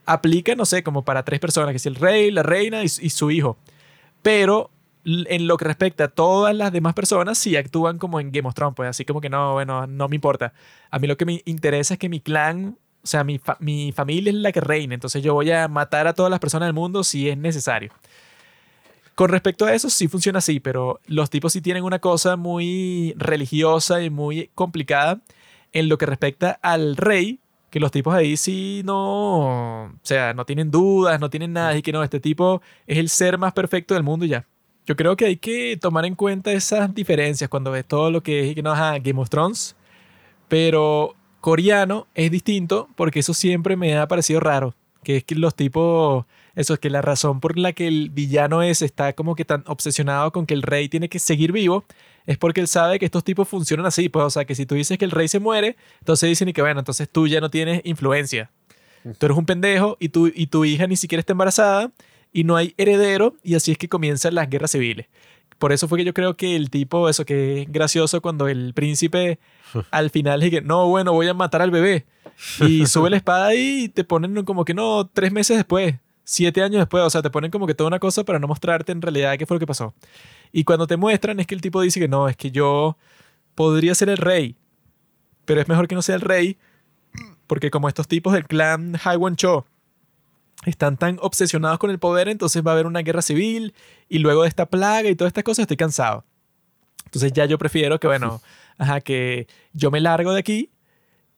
aplica, 0.06 0.56
no 0.56 0.64
sé, 0.64 0.82
como 0.82 1.04
para 1.04 1.24
tres 1.24 1.38
personas, 1.38 1.70
que 1.70 1.76
es 1.76 1.86
el 1.86 1.94
rey, 1.94 2.32
la 2.32 2.42
reina 2.42 2.82
y, 2.82 2.86
y 2.86 3.10
su 3.10 3.30
hijo. 3.30 3.56
Pero 4.22 4.72
en 5.04 5.46
lo 5.46 5.56
que 5.56 5.66
respecta 5.66 6.04
a 6.04 6.08
todas 6.08 6.52
las 6.52 6.72
demás 6.72 6.94
personas, 6.94 7.38
sí 7.38 7.54
actúan 7.54 7.98
como 7.98 8.18
en 8.18 8.32
Game 8.32 8.48
of 8.48 8.56
Thrones, 8.56 8.74
pues 8.74 8.88
así 8.88 9.04
como 9.04 9.20
que 9.20 9.30
no, 9.30 9.52
bueno, 9.52 9.86
no 9.86 10.08
me 10.08 10.16
importa. 10.16 10.52
A 10.90 10.98
mí 10.98 11.06
lo 11.06 11.16
que 11.16 11.26
me 11.26 11.42
interesa 11.44 11.94
es 11.94 12.00
que 12.00 12.08
mi 12.08 12.18
clan, 12.18 12.76
o 13.04 13.06
sea, 13.06 13.22
mi, 13.22 13.40
mi 13.60 13.92
familia 13.92 14.30
es 14.30 14.36
la 14.36 14.50
que 14.50 14.60
reina, 14.60 14.94
entonces 14.94 15.22
yo 15.22 15.32
voy 15.34 15.52
a 15.52 15.68
matar 15.68 16.08
a 16.08 16.12
todas 16.14 16.28
las 16.28 16.40
personas 16.40 16.66
del 16.66 16.74
mundo 16.74 17.04
si 17.04 17.28
es 17.28 17.38
necesario. 17.38 17.92
Con 19.14 19.30
respecto 19.30 19.66
a 19.66 19.74
eso, 19.74 19.90
sí 19.90 20.08
funciona 20.08 20.38
así, 20.38 20.60
pero 20.60 21.00
los 21.06 21.30
tipos 21.30 21.52
sí 21.52 21.60
tienen 21.60 21.84
una 21.84 22.00
cosa 22.00 22.36
muy 22.36 23.14
religiosa 23.16 24.02
y 24.02 24.10
muy 24.10 24.50
complicada 24.54 25.20
en 25.72 25.88
lo 25.88 25.98
que 25.98 26.06
respecta 26.06 26.58
al 26.62 26.96
rey, 26.96 27.40
que 27.70 27.80
los 27.80 27.90
tipos 27.90 28.14
ahí 28.14 28.36
sí 28.36 28.82
no, 28.84 29.84
o 29.84 29.92
sea, 30.02 30.34
no 30.34 30.44
tienen 30.44 30.70
dudas, 30.70 31.20
no 31.20 31.30
tienen 31.30 31.52
nada, 31.52 31.76
y 31.76 31.82
que 31.82 31.92
no, 31.92 32.02
este 32.02 32.20
tipo 32.20 32.60
es 32.86 32.98
el 32.98 33.08
ser 33.08 33.38
más 33.38 33.52
perfecto 33.52 33.94
del 33.94 34.02
mundo 34.02 34.24
y 34.24 34.30
ya. 34.30 34.46
Yo 34.86 34.96
creo 34.96 35.16
que 35.16 35.24
hay 35.24 35.36
que 35.36 35.78
tomar 35.80 36.04
en 36.04 36.14
cuenta 36.14 36.52
esas 36.52 36.94
diferencias 36.94 37.48
cuando 37.48 37.70
ves 37.70 37.86
todo 37.86 38.10
lo 38.10 38.22
que 38.22 38.50
es 38.50 38.54
que 38.54 38.62
no, 38.62 38.74
Game 38.74 39.20
of 39.20 39.30
Thrones. 39.30 39.76
Pero 40.48 41.14
coreano 41.40 42.06
es 42.14 42.30
distinto 42.30 42.88
porque 42.94 43.20
eso 43.20 43.32
siempre 43.32 43.76
me 43.76 43.96
ha 43.96 44.06
parecido 44.08 44.40
raro. 44.40 44.74
Que 45.02 45.16
es 45.18 45.24
que 45.24 45.34
los 45.36 45.54
tipos. 45.54 46.26
Eso 46.56 46.74
es 46.74 46.80
que 46.80 46.90
la 46.90 47.02
razón 47.02 47.40
por 47.40 47.58
la 47.58 47.72
que 47.72 47.88
el 47.88 48.10
villano 48.10 48.62
es 48.62 48.82
está 48.82 49.12
como 49.12 49.34
que 49.34 49.44
tan 49.44 49.64
obsesionado 49.66 50.30
con 50.32 50.46
que 50.46 50.54
el 50.54 50.62
rey 50.62 50.88
tiene 50.88 51.08
que 51.08 51.18
seguir 51.18 51.50
vivo 51.52 51.84
es 52.26 52.38
porque 52.38 52.60
él 52.60 52.68
sabe 52.68 52.98
que 52.98 53.04
estos 53.04 53.24
tipos 53.24 53.48
funcionan 53.48 53.86
así. 53.86 54.08
Pues, 54.08 54.24
o 54.24 54.30
sea, 54.30 54.44
que 54.44 54.54
si 54.54 54.64
tú 54.66 54.74
dices 54.74 54.96
que 54.96 55.04
el 55.04 55.10
rey 55.10 55.28
se 55.28 55.40
muere, 55.40 55.76
entonces 56.00 56.28
dicen 56.28 56.48
y 56.48 56.52
que 56.52 56.62
bueno, 56.62 56.80
entonces 56.80 57.08
tú 57.10 57.26
ya 57.26 57.40
no 57.40 57.50
tienes 57.50 57.80
influencia. 57.84 58.50
Tú 59.18 59.26
eres 59.26 59.36
un 59.36 59.44
pendejo 59.44 59.96
y, 60.00 60.08
tú, 60.08 60.30
y 60.34 60.46
tu 60.46 60.64
hija 60.64 60.86
ni 60.86 60.96
siquiera 60.96 61.20
está 61.20 61.32
embarazada 61.32 61.90
y 62.32 62.44
no 62.44 62.56
hay 62.56 62.74
heredero 62.78 63.36
y 63.42 63.54
así 63.54 63.72
es 63.72 63.78
que 63.78 63.88
comienzan 63.88 64.34
las 64.34 64.48
guerras 64.48 64.70
civiles. 64.70 65.06
Por 65.58 65.72
eso 65.72 65.88
fue 65.88 65.98
que 65.98 66.04
yo 66.04 66.14
creo 66.14 66.36
que 66.36 66.56
el 66.56 66.70
tipo, 66.70 67.08
eso 67.08 67.24
que 67.24 67.62
es 67.62 67.72
gracioso 67.72 68.20
cuando 68.20 68.48
el 68.48 68.74
príncipe 68.74 69.38
al 69.90 70.10
final 70.10 70.40
dice, 70.40 70.62
no, 70.62 70.88
bueno, 70.88 71.12
voy 71.12 71.28
a 71.28 71.34
matar 71.34 71.62
al 71.62 71.70
bebé. 71.70 72.06
Y 72.60 72.86
sube 72.86 73.10
la 73.10 73.16
espada 73.16 73.54
y 73.54 73.88
te 73.88 74.02
ponen 74.02 74.44
como 74.44 74.64
que 74.64 74.74
no, 74.74 75.06
tres 75.06 75.30
meses 75.30 75.56
después, 75.56 75.96
siete 76.24 76.62
años 76.62 76.80
después, 76.80 77.04
o 77.04 77.10
sea, 77.10 77.22
te 77.22 77.30
ponen 77.30 77.50
como 77.50 77.66
que 77.66 77.74
toda 77.74 77.88
una 77.88 77.98
cosa 77.98 78.24
para 78.24 78.38
no 78.38 78.48
mostrarte 78.48 78.92
en 78.92 79.02
realidad 79.02 79.36
qué 79.38 79.46
fue 79.46 79.56
lo 79.56 79.60
que 79.60 79.66
pasó. 79.66 79.94
Y 80.52 80.64
cuando 80.64 80.86
te 80.86 80.96
muestran 80.96 81.38
es 81.40 81.46
que 81.46 81.54
el 81.54 81.60
tipo 81.60 81.80
dice 81.80 82.00
que 82.00 82.08
no, 82.08 82.28
es 82.28 82.36
que 82.36 82.50
yo 82.50 82.96
podría 83.54 83.94
ser 83.94 84.08
el 84.08 84.16
rey, 84.16 84.56
pero 85.44 85.60
es 85.60 85.68
mejor 85.68 85.86
que 85.86 85.94
no 85.94 86.02
sea 86.02 86.14
el 86.14 86.22
rey, 86.22 86.56
porque 87.46 87.70
como 87.70 87.88
estos 87.88 88.08
tipos 88.08 88.32
del 88.32 88.46
clan 88.46 88.98
Haiwan 89.04 89.36
Cho 89.36 89.66
están 90.64 90.96
tan 90.96 91.18
obsesionados 91.20 91.78
con 91.78 91.90
el 91.90 91.98
poder, 91.98 92.28
entonces 92.28 92.64
va 92.66 92.70
a 92.70 92.74
haber 92.74 92.86
una 92.86 93.00
guerra 93.00 93.22
civil 93.22 93.74
y 94.08 94.18
luego 94.18 94.42
de 94.42 94.48
esta 94.48 94.66
plaga 94.66 95.08
y 95.10 95.14
todas 95.14 95.30
estas 95.30 95.44
cosas 95.44 95.64
estoy 95.64 95.76
cansado. 95.76 96.24
Entonces 97.04 97.32
ya 97.32 97.44
yo 97.44 97.58
prefiero 97.58 98.00
que, 98.00 98.06
bueno, 98.06 98.40
ajá, 98.78 99.00
que 99.00 99.46
yo 99.72 99.90
me 99.90 100.00
largo 100.00 100.32
de 100.32 100.40
aquí 100.40 100.70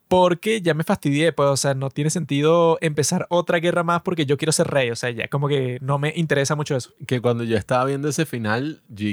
porque 0.07 0.61
ya 0.61 0.73
me 0.73 0.83
fastidié, 0.83 1.33
pues, 1.33 1.49
o 1.49 1.57
sea, 1.57 1.73
no 1.73 1.89
tiene 1.89 2.09
sentido 2.09 2.77
empezar 2.81 3.27
otra 3.29 3.59
guerra 3.59 3.83
más 3.83 4.01
porque 4.01 4.25
yo 4.25 4.37
quiero 4.37 4.51
ser 4.51 4.67
rey, 4.67 4.89
o 4.91 4.95
sea, 4.95 5.09
ya 5.11 5.27
como 5.27 5.47
que 5.47 5.79
no 5.81 5.99
me 5.99 6.13
interesa 6.15 6.55
mucho 6.55 6.75
eso. 6.75 6.93
Que 7.07 7.21
cuando 7.21 7.43
yo 7.43 7.57
estaba 7.57 7.85
viendo 7.85 8.09
ese 8.09 8.25
final, 8.25 8.81
yo 8.87 9.05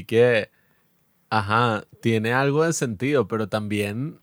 ajá, 1.31 1.85
tiene 2.01 2.33
algo 2.33 2.65
de 2.65 2.73
sentido, 2.73 3.27
pero 3.29 3.49
también 3.49 4.21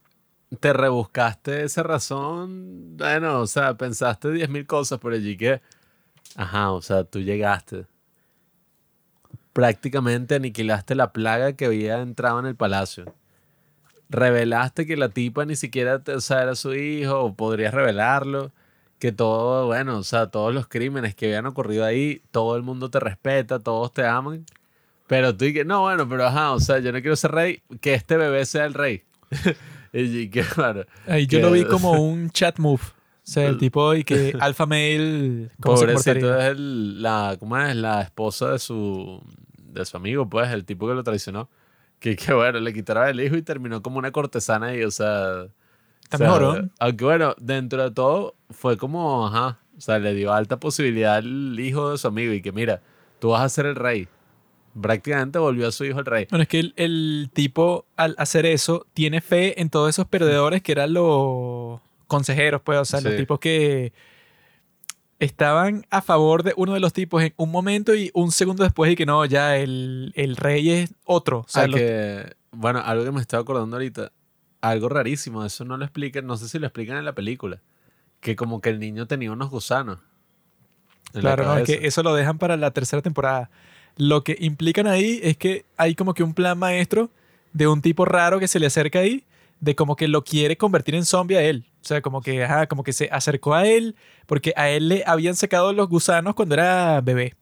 te 0.59 0.73
rebuscaste 0.73 1.63
esa 1.63 1.83
razón, 1.83 2.97
bueno, 2.97 3.41
o 3.41 3.47
sea, 3.47 3.75
pensaste 3.75 4.29
10.000 4.29 4.65
cosas, 4.65 4.99
por 4.99 5.13
allí 5.13 5.37
que 5.37 5.61
Ajá, 6.35 6.71
o 6.71 6.81
sea, 6.81 7.03
tú 7.03 7.19
llegaste. 7.19 7.85
Prácticamente 9.53 10.35
aniquilaste 10.35 10.95
la 10.95 11.11
plaga 11.11 11.53
que 11.53 11.65
había 11.65 12.01
entrado 12.01 12.39
en 12.39 12.45
el 12.45 12.55
palacio. 12.55 13.13
Revelaste 14.11 14.85
que 14.85 14.97
la 14.97 15.09
tipa 15.09 15.45
ni 15.45 15.55
siquiera 15.55 16.01
o 16.13 16.21
sea, 16.21 16.43
era 16.43 16.55
su 16.55 16.73
hijo, 16.73 17.19
o 17.19 17.33
podrías 17.33 17.73
revelarlo. 17.73 18.51
Que 18.99 19.11
todo, 19.11 19.65
bueno, 19.65 19.97
o 19.97 20.03
sea, 20.03 20.27
todos 20.27 20.53
los 20.53 20.67
crímenes 20.67 21.15
que 21.15 21.25
habían 21.25 21.47
ocurrido 21.47 21.85
ahí, 21.85 22.21
todo 22.29 22.55
el 22.55 22.61
mundo 22.61 22.91
te 22.91 22.99
respeta, 22.99 23.57
todos 23.57 23.91
te 23.93 24.05
aman. 24.05 24.45
Pero 25.07 25.35
tú 25.35 25.45
dices, 25.45 25.65
no, 25.65 25.81
bueno, 25.81 26.07
pero 26.07 26.25
ajá, 26.25 26.51
o 26.51 26.59
sea, 26.59 26.79
yo 26.79 26.91
no 26.91 27.01
quiero 27.01 27.15
ser 27.15 27.31
rey, 27.31 27.63
que 27.81 27.95
este 27.95 28.15
bebé 28.15 28.45
sea 28.45 28.65
el 28.65 28.73
rey. 28.73 29.03
y 29.93 30.29
que, 30.29 30.45
Ahí 31.07 31.25
yo 31.25 31.39
lo 31.39 31.51
vi 31.51 31.65
como 31.65 31.93
un 31.93 32.29
chat 32.29 32.59
move. 32.59 32.81
O 32.83 32.93
sea, 33.23 33.47
el 33.47 33.57
tipo 33.59 33.93
y 33.95 34.03
que 34.03 34.33
alfa 34.39 34.65
¿cómo 34.65 35.75
Pobrecito 35.75 36.39
es 36.39 36.45
el, 36.45 37.01
la, 37.01 37.37
¿cómo 37.39 37.57
es? 37.57 37.75
La 37.75 38.01
esposa 38.01 38.51
de 38.51 38.59
su, 38.59 39.21
de 39.57 39.85
su 39.85 39.97
amigo, 39.97 40.29
pues, 40.29 40.49
el 40.51 40.65
tipo 40.65 40.87
que 40.87 40.93
lo 40.93 41.03
traicionó. 41.03 41.49
Que, 42.01 42.15
que 42.15 42.33
bueno, 42.33 42.59
le 42.59 42.73
quitaron 42.73 43.07
el 43.07 43.21
hijo 43.21 43.35
y 43.37 43.43
terminó 43.43 43.81
como 43.83 43.99
una 43.99 44.11
cortesana 44.11 44.75
y, 44.75 44.83
o 44.83 44.91
sea... 44.91 45.45
Está 46.01 46.17
mejor, 46.17 46.69
Aunque 46.79 47.05
bueno, 47.05 47.35
dentro 47.39 47.83
de 47.83 47.91
todo 47.91 48.35
fue 48.49 48.75
como, 48.75 49.27
ajá, 49.27 49.59
o 49.77 49.79
sea, 49.79 49.99
le 49.99 50.13
dio 50.15 50.33
alta 50.33 50.59
posibilidad 50.59 51.15
al 51.17 51.57
hijo 51.59 51.91
de 51.91 51.97
su 51.99 52.07
amigo 52.07 52.33
y 52.33 52.41
que 52.41 52.51
mira, 52.51 52.81
tú 53.19 53.29
vas 53.29 53.43
a 53.43 53.49
ser 53.49 53.67
el 53.67 53.75
rey. 53.75 54.07
Prácticamente 54.81 55.37
volvió 55.37 55.67
a 55.67 55.71
su 55.71 55.85
hijo 55.85 55.99
el 55.99 56.05
rey. 56.05 56.27
Bueno, 56.29 56.41
es 56.43 56.49
que 56.49 56.59
el, 56.59 56.73
el 56.75 57.29
tipo 57.33 57.85
al 57.95 58.15
hacer 58.17 58.47
eso 58.47 58.87
tiene 58.93 59.21
fe 59.21 59.61
en 59.61 59.69
todos 59.69 59.89
esos 59.89 60.07
perdedores 60.07 60.63
que 60.63 60.71
eran 60.71 60.93
los 60.93 61.79
consejeros, 62.07 62.61
pues, 62.61 62.79
o 62.79 62.85
sea, 62.85 62.99
los 62.99 63.15
tipos 63.15 63.39
que 63.39 63.93
estaban 65.21 65.85
a 65.91 66.01
favor 66.01 66.41
de 66.41 66.53
uno 66.57 66.73
de 66.73 66.79
los 66.79 66.93
tipos 66.93 67.21
en 67.21 67.33
un 67.37 67.51
momento 67.51 67.93
y 67.93 68.09
un 68.15 68.31
segundo 68.31 68.63
después 68.63 68.91
y 68.91 68.95
que 68.95 69.05
no, 69.05 69.23
ya 69.25 69.55
el, 69.55 70.11
rey 70.35 70.71
es 70.71 70.95
otro. 71.05 71.41
O 71.41 71.45
sea, 71.47 71.63
ah, 71.63 71.67
que, 71.67 72.35
bueno, 72.51 72.81
algo 72.83 73.05
que 73.05 73.11
me 73.11 73.21
estaba 73.21 73.43
acordando 73.43 73.75
ahorita, 73.75 74.11
algo 74.61 74.89
rarísimo, 74.89 75.45
eso 75.45 75.63
no 75.63 75.77
lo 75.77 75.85
explican, 75.85 76.25
no 76.25 76.37
sé 76.37 76.49
si 76.49 76.57
lo 76.57 76.65
explican 76.65 76.97
en 76.97 77.05
la 77.05 77.13
película, 77.13 77.61
que 78.19 78.35
como 78.35 78.61
que 78.61 78.71
el 78.71 78.79
niño 78.79 79.05
tenía 79.05 79.31
unos 79.31 79.51
gusanos. 79.51 79.99
Claro, 81.13 81.45
no, 81.45 81.57
es 81.57 81.65
que 81.65 81.85
eso 81.85 82.01
lo 82.01 82.15
dejan 82.15 82.39
para 82.39 82.57
la 82.57 82.71
tercera 82.71 83.03
temporada. 83.03 83.51
Lo 83.97 84.23
que 84.23 84.35
implican 84.39 84.87
ahí 84.87 85.19
es 85.21 85.37
que 85.37 85.65
hay 85.77 85.93
como 85.93 86.15
que 86.15 86.23
un 86.23 86.33
plan 86.33 86.57
maestro 86.57 87.11
de 87.53 87.67
un 87.67 87.83
tipo 87.83 88.05
raro 88.05 88.39
que 88.39 88.47
se 88.47 88.59
le 88.59 88.65
acerca 88.65 88.99
ahí 88.99 89.23
de 89.59 89.75
como 89.75 89.95
que 89.95 90.07
lo 90.07 90.23
quiere 90.23 90.57
convertir 90.57 90.95
en 90.95 91.05
zombie 91.05 91.37
a 91.37 91.43
él. 91.43 91.65
O 91.81 91.85
sea, 91.85 92.01
como 92.01 92.21
que, 92.21 92.43
ajá, 92.43 92.67
como 92.67 92.83
que 92.83 92.93
se 92.93 93.09
acercó 93.11 93.55
a 93.55 93.65
él 93.67 93.95
porque 94.27 94.53
a 94.55 94.69
él 94.69 94.87
le 94.89 95.03
habían 95.05 95.35
secado 95.35 95.73
los 95.73 95.89
gusanos 95.89 96.35
cuando 96.35 96.55
era 96.55 97.01
bebé. 97.01 97.35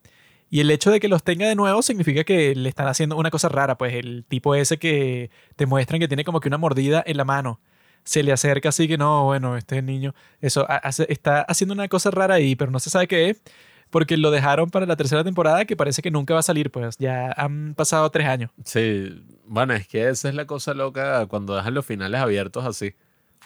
Y 0.49 0.61
el 0.61 0.71
hecho 0.71 0.89
de 0.91 0.99
que 0.99 1.07
los 1.09 1.23
tenga 1.23 1.47
de 1.47 1.55
nuevo 1.55 1.81
significa 1.81 2.23
que 2.23 2.55
le 2.55 2.69
están 2.69 2.87
haciendo 2.87 3.17
una 3.17 3.29
cosa 3.29 3.49
rara, 3.49 3.77
pues 3.77 3.93
el 3.93 4.25
tipo 4.27 4.55
ese 4.55 4.79
que 4.79 5.29
te 5.55 5.65
muestran 5.67 5.99
que 5.99 6.07
tiene 6.07 6.23
como 6.23 6.39
que 6.39 6.47
una 6.47 6.57
mordida 6.57 7.03
en 7.05 7.17
la 7.17 7.25
mano. 7.25 7.59
Se 8.03 8.23
le 8.23 8.31
acerca 8.31 8.69
así 8.69 8.87
que 8.87 8.97
no, 8.97 9.25
bueno, 9.25 9.57
este 9.57 9.81
niño, 9.81 10.15
eso 10.41 10.65
está 11.09 11.41
haciendo 11.41 11.73
una 11.73 11.87
cosa 11.89 12.09
rara 12.11 12.35
ahí, 12.35 12.55
pero 12.55 12.71
no 12.71 12.79
se 12.79 12.89
sabe 12.89 13.07
qué 13.07 13.29
es. 13.29 13.41
porque 13.89 14.17
lo 14.17 14.31
dejaron 14.31 14.69
para 14.69 14.85
la 14.85 14.95
tercera 14.95 15.23
temporada 15.23 15.65
que 15.65 15.75
parece 15.75 16.01
que 16.01 16.11
nunca 16.11 16.33
va 16.33 16.41
a 16.41 16.43
salir, 16.43 16.71
pues 16.71 16.95
ya 16.97 17.31
han 17.35 17.73
pasado 17.75 18.09
tres 18.09 18.27
años. 18.27 18.51
Sí, 18.63 19.23
bueno, 19.45 19.73
es 19.73 19.87
que 19.87 20.07
esa 20.09 20.29
es 20.29 20.35
la 20.35 20.45
cosa 20.45 20.73
loca 20.73 21.25
cuando 21.27 21.55
dejan 21.55 21.73
los 21.73 21.85
finales 21.85 22.21
abiertos 22.21 22.65
así, 22.65 22.93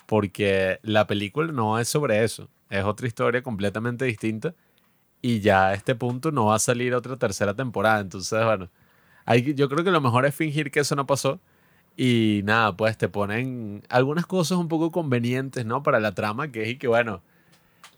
porque 0.05 0.79
la 0.83 1.07
película 1.07 1.51
no 1.51 1.79
es 1.79 1.87
sobre 1.87 2.23
eso, 2.23 2.49
es 2.69 2.83
otra 2.83 3.07
historia 3.07 3.43
completamente 3.43 4.05
distinta 4.05 4.53
y 5.21 5.39
ya 5.39 5.69
a 5.69 5.73
este 5.73 5.95
punto 5.95 6.31
no 6.31 6.45
va 6.45 6.55
a 6.55 6.59
salir 6.59 6.93
otra 6.93 7.17
tercera 7.17 7.53
temporada, 7.53 8.01
entonces 8.01 8.43
bueno, 8.43 8.69
yo 9.55 9.69
creo 9.69 9.83
que 9.83 9.91
lo 9.91 10.01
mejor 10.01 10.25
es 10.25 10.35
fingir 10.35 10.71
que 10.71 10.81
eso 10.81 10.95
no 10.95 11.05
pasó 11.05 11.39
y 11.95 12.41
nada, 12.43 12.75
pues 12.75 12.97
te 12.97 13.07
ponen 13.07 13.83
algunas 13.89 14.25
cosas 14.25 14.57
un 14.57 14.67
poco 14.67 14.91
convenientes, 14.91 15.65
¿no? 15.65 15.83
Para 15.83 15.99
la 15.99 16.13
trama, 16.13 16.51
que 16.51 16.63
es 16.63 16.69
y 16.69 16.77
que 16.77 16.87
bueno, 16.87 17.21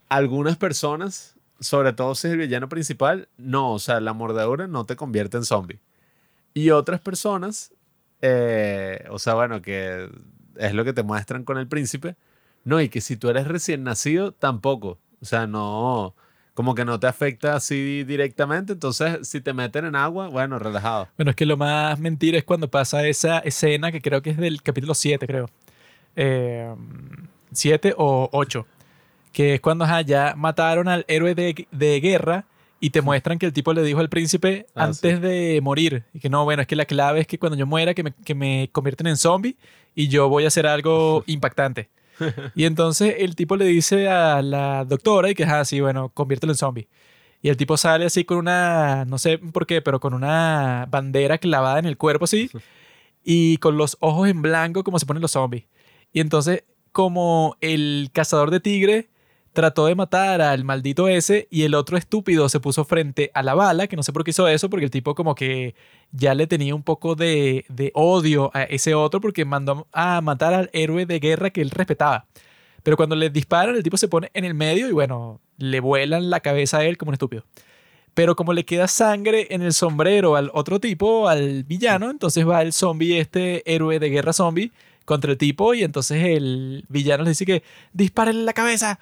algunas 0.09 0.57
personas, 0.57 1.35
sobre 1.59 1.93
todo 1.93 2.15
si 2.15 2.27
es 2.27 2.33
el 2.33 2.39
villano 2.39 2.69
principal, 2.69 3.29
no, 3.37 3.73
o 3.73 3.79
sea, 3.79 4.01
la 4.01 4.13
mordedura 4.13 4.67
no 4.67 4.85
te 4.85 4.95
convierte 4.95 5.37
en 5.37 5.45
zombie. 5.45 5.79
Y 6.53 6.71
otras 6.71 7.01
personas, 7.01 7.73
eh, 8.21 9.05
o 9.09 9.19
sea, 9.19 9.33
bueno, 9.35 9.61
que 9.61 10.09
es 10.57 10.73
lo 10.73 10.85
que 10.85 10.93
te 10.93 11.03
muestran 11.03 11.43
con 11.43 11.57
el 11.57 11.67
príncipe, 11.67 12.15
no, 12.63 12.81
y 12.81 12.89
que 12.89 13.01
si 13.01 13.15
tú 13.15 13.29
eres 13.29 13.47
recién 13.47 13.83
nacido, 13.83 14.31
tampoco. 14.31 14.97
O 15.21 15.25
sea, 15.25 15.45
no, 15.47 16.15
como 16.55 16.73
que 16.73 16.85
no 16.85 16.99
te 16.99 17.07
afecta 17.07 17.55
así 17.55 18.03
directamente. 18.03 18.73
Entonces, 18.73 19.27
si 19.27 19.41
te 19.41 19.53
meten 19.53 19.85
en 19.85 19.95
agua, 19.95 20.29
bueno, 20.29 20.57
relajado. 20.57 21.07
Bueno, 21.17 21.29
es 21.31 21.35
que 21.35 21.45
lo 21.45 21.57
más 21.57 21.99
mentira 21.99 22.37
es 22.37 22.43
cuando 22.43 22.69
pasa 22.69 23.05
esa 23.07 23.39
escena 23.39 23.91
que 23.91 24.01
creo 24.01 24.21
que 24.21 24.31
es 24.31 24.37
del 24.37 24.61
capítulo 24.63 24.95
7, 24.95 25.27
creo. 25.27 25.49
7 27.51 27.93
o 27.97 28.29
8. 28.31 28.65
Que 29.31 29.55
es 29.55 29.61
cuando 29.61 29.83
ajá, 29.83 30.01
ya 30.01 30.33
mataron 30.37 30.87
al 30.87 31.05
héroe 31.07 31.35
de, 31.35 31.67
de, 31.71 31.99
guerra 31.99 32.45
y 32.79 32.89
te 32.91 33.01
muestran 33.01 33.37
que 33.37 33.45
el 33.45 33.53
tipo 33.53 33.73
le 33.73 33.83
dijo 33.83 33.99
al 33.99 34.09
príncipe 34.09 34.65
Ah, 34.75 34.85
antes 34.85 35.15
sí. 35.15 35.19
de 35.21 35.59
morir. 35.61 36.03
Y 36.13 36.19
que 36.19 36.29
no, 36.29 36.45
bueno, 36.45 36.61
es 36.61 36.67
que 36.67 36.75
la 36.75 36.85
clave 36.85 37.19
es 37.19 37.27
que 37.27 37.37
cuando 37.37 37.57
yo 37.57 37.65
muera, 37.65 37.93
que 37.93 38.03
me, 38.03 38.13
que 38.13 38.33
me 38.33 38.69
convierten 38.71 39.07
en 39.07 39.17
zombie 39.17 39.57
y 39.95 40.09
yo 40.09 40.29
voy 40.29 40.43
a 40.43 40.47
hacer 40.47 40.67
algo 40.67 41.23
impactante. 41.27 41.89
Y 42.55 42.63
entonces 42.63 43.15
el 43.19 43.35
tipo 43.35 43.57
le 43.57 43.65
dice 43.65 44.07
a 44.07 44.41
la 44.41 44.85
doctora 44.85 45.29
y 45.29 45.35
que, 45.35 45.43
ah, 45.43 45.65
sí, 45.65 45.81
bueno, 45.81 46.09
conviértelo 46.09 46.53
en 46.53 46.57
zombie. 46.57 46.87
Y 47.41 47.49
el 47.49 47.57
tipo 47.57 47.75
sale 47.77 48.05
así 48.05 48.23
con 48.23 48.37
una, 48.37 49.05
no 49.05 49.17
sé 49.17 49.37
por 49.37 49.67
qué, 49.67 49.81
pero 49.81 49.99
con 49.99 50.13
una 50.13 50.87
bandera 50.89 51.37
clavada 51.37 51.77
en 51.79 51.85
el 51.85 51.97
cuerpo 51.97 52.23
así 52.25 52.49
y 53.23 53.57
con 53.57 53.77
los 53.77 53.97
ojos 53.99 54.29
en 54.29 54.41
blanco 54.41 54.83
como 54.83 54.97
se 54.97 55.05
ponen 55.05 55.21
los 55.21 55.31
zombies. 55.31 55.65
Y 56.13 56.21
entonces, 56.21 56.63
como 56.91 57.57
el 57.59 58.09
cazador 58.13 58.49
de 58.49 58.61
tigre 58.61 59.09
trató 59.55 59.87
de 59.87 59.95
matar 59.95 60.41
al 60.41 60.63
maldito 60.63 61.07
ese 61.07 61.47
y 61.49 61.63
el 61.63 61.73
otro 61.73 61.97
estúpido 61.97 62.47
se 62.49 62.59
puso 62.59 62.85
frente 62.85 63.31
a 63.33 63.41
la 63.41 63.55
bala, 63.55 63.87
que 63.87 63.95
no 63.95 64.03
sé 64.03 64.13
por 64.13 64.23
qué 64.23 64.29
hizo 64.29 64.47
eso, 64.47 64.69
porque 64.69 64.85
el 64.85 64.91
tipo 64.91 65.15
como 65.15 65.33
que 65.33 65.73
ya 66.11 66.35
le 66.35 66.45
tenía 66.45 66.75
un 66.75 66.83
poco 66.83 67.15
de, 67.15 67.65
de 67.69 67.91
odio 67.95 68.51
a 68.53 68.63
ese 68.63 68.93
otro 68.93 69.19
porque 69.21 69.45
mandó 69.45 69.87
a 69.91 70.21
matar 70.21 70.53
al 70.53 70.69
héroe 70.73 71.07
de 71.07 71.19
guerra 71.19 71.49
que 71.49 71.61
él 71.61 71.71
respetaba. 71.71 72.27
Pero 72.83 72.97
cuando 72.97 73.15
le 73.15 73.31
disparan, 73.31 73.75
el 73.75 73.81
tipo 73.81 73.97
se 73.97 74.07
pone 74.07 74.29
en 74.35 74.45
el 74.45 74.53
medio 74.53 74.87
y 74.87 74.91
bueno, 74.91 75.41
le 75.57 75.79
vuelan 75.79 76.29
la 76.29 76.41
cabeza 76.41 76.77
a 76.77 76.85
él 76.85 76.97
como 76.97 77.09
un 77.09 77.15
estúpido. 77.15 77.43
Pero 78.13 78.35
como 78.35 78.53
le 78.53 78.65
queda 78.65 78.87
sangre 78.87 79.47
en 79.49 79.63
el 79.63 79.73
sombrero 79.73 80.35
al 80.35 80.51
otro 80.53 80.79
tipo, 80.79 81.27
al 81.27 81.63
villano, 81.63 82.11
entonces 82.11 82.47
va 82.47 82.61
el 82.61 82.73
zombie, 82.73 83.19
este 83.19 83.63
héroe 83.73 83.99
de 83.99 84.09
guerra 84.09 84.33
zombie, 84.33 84.71
contra 85.05 85.31
el 85.31 85.37
tipo 85.37 85.73
y 85.73 85.83
entonces 85.83 86.23
el 86.23 86.85
villano 86.89 87.23
le 87.23 87.29
dice 87.29 87.45
que 87.45 87.63
disparen 87.93 88.35
en 88.37 88.45
la 88.45 88.53
cabeza. 88.53 88.99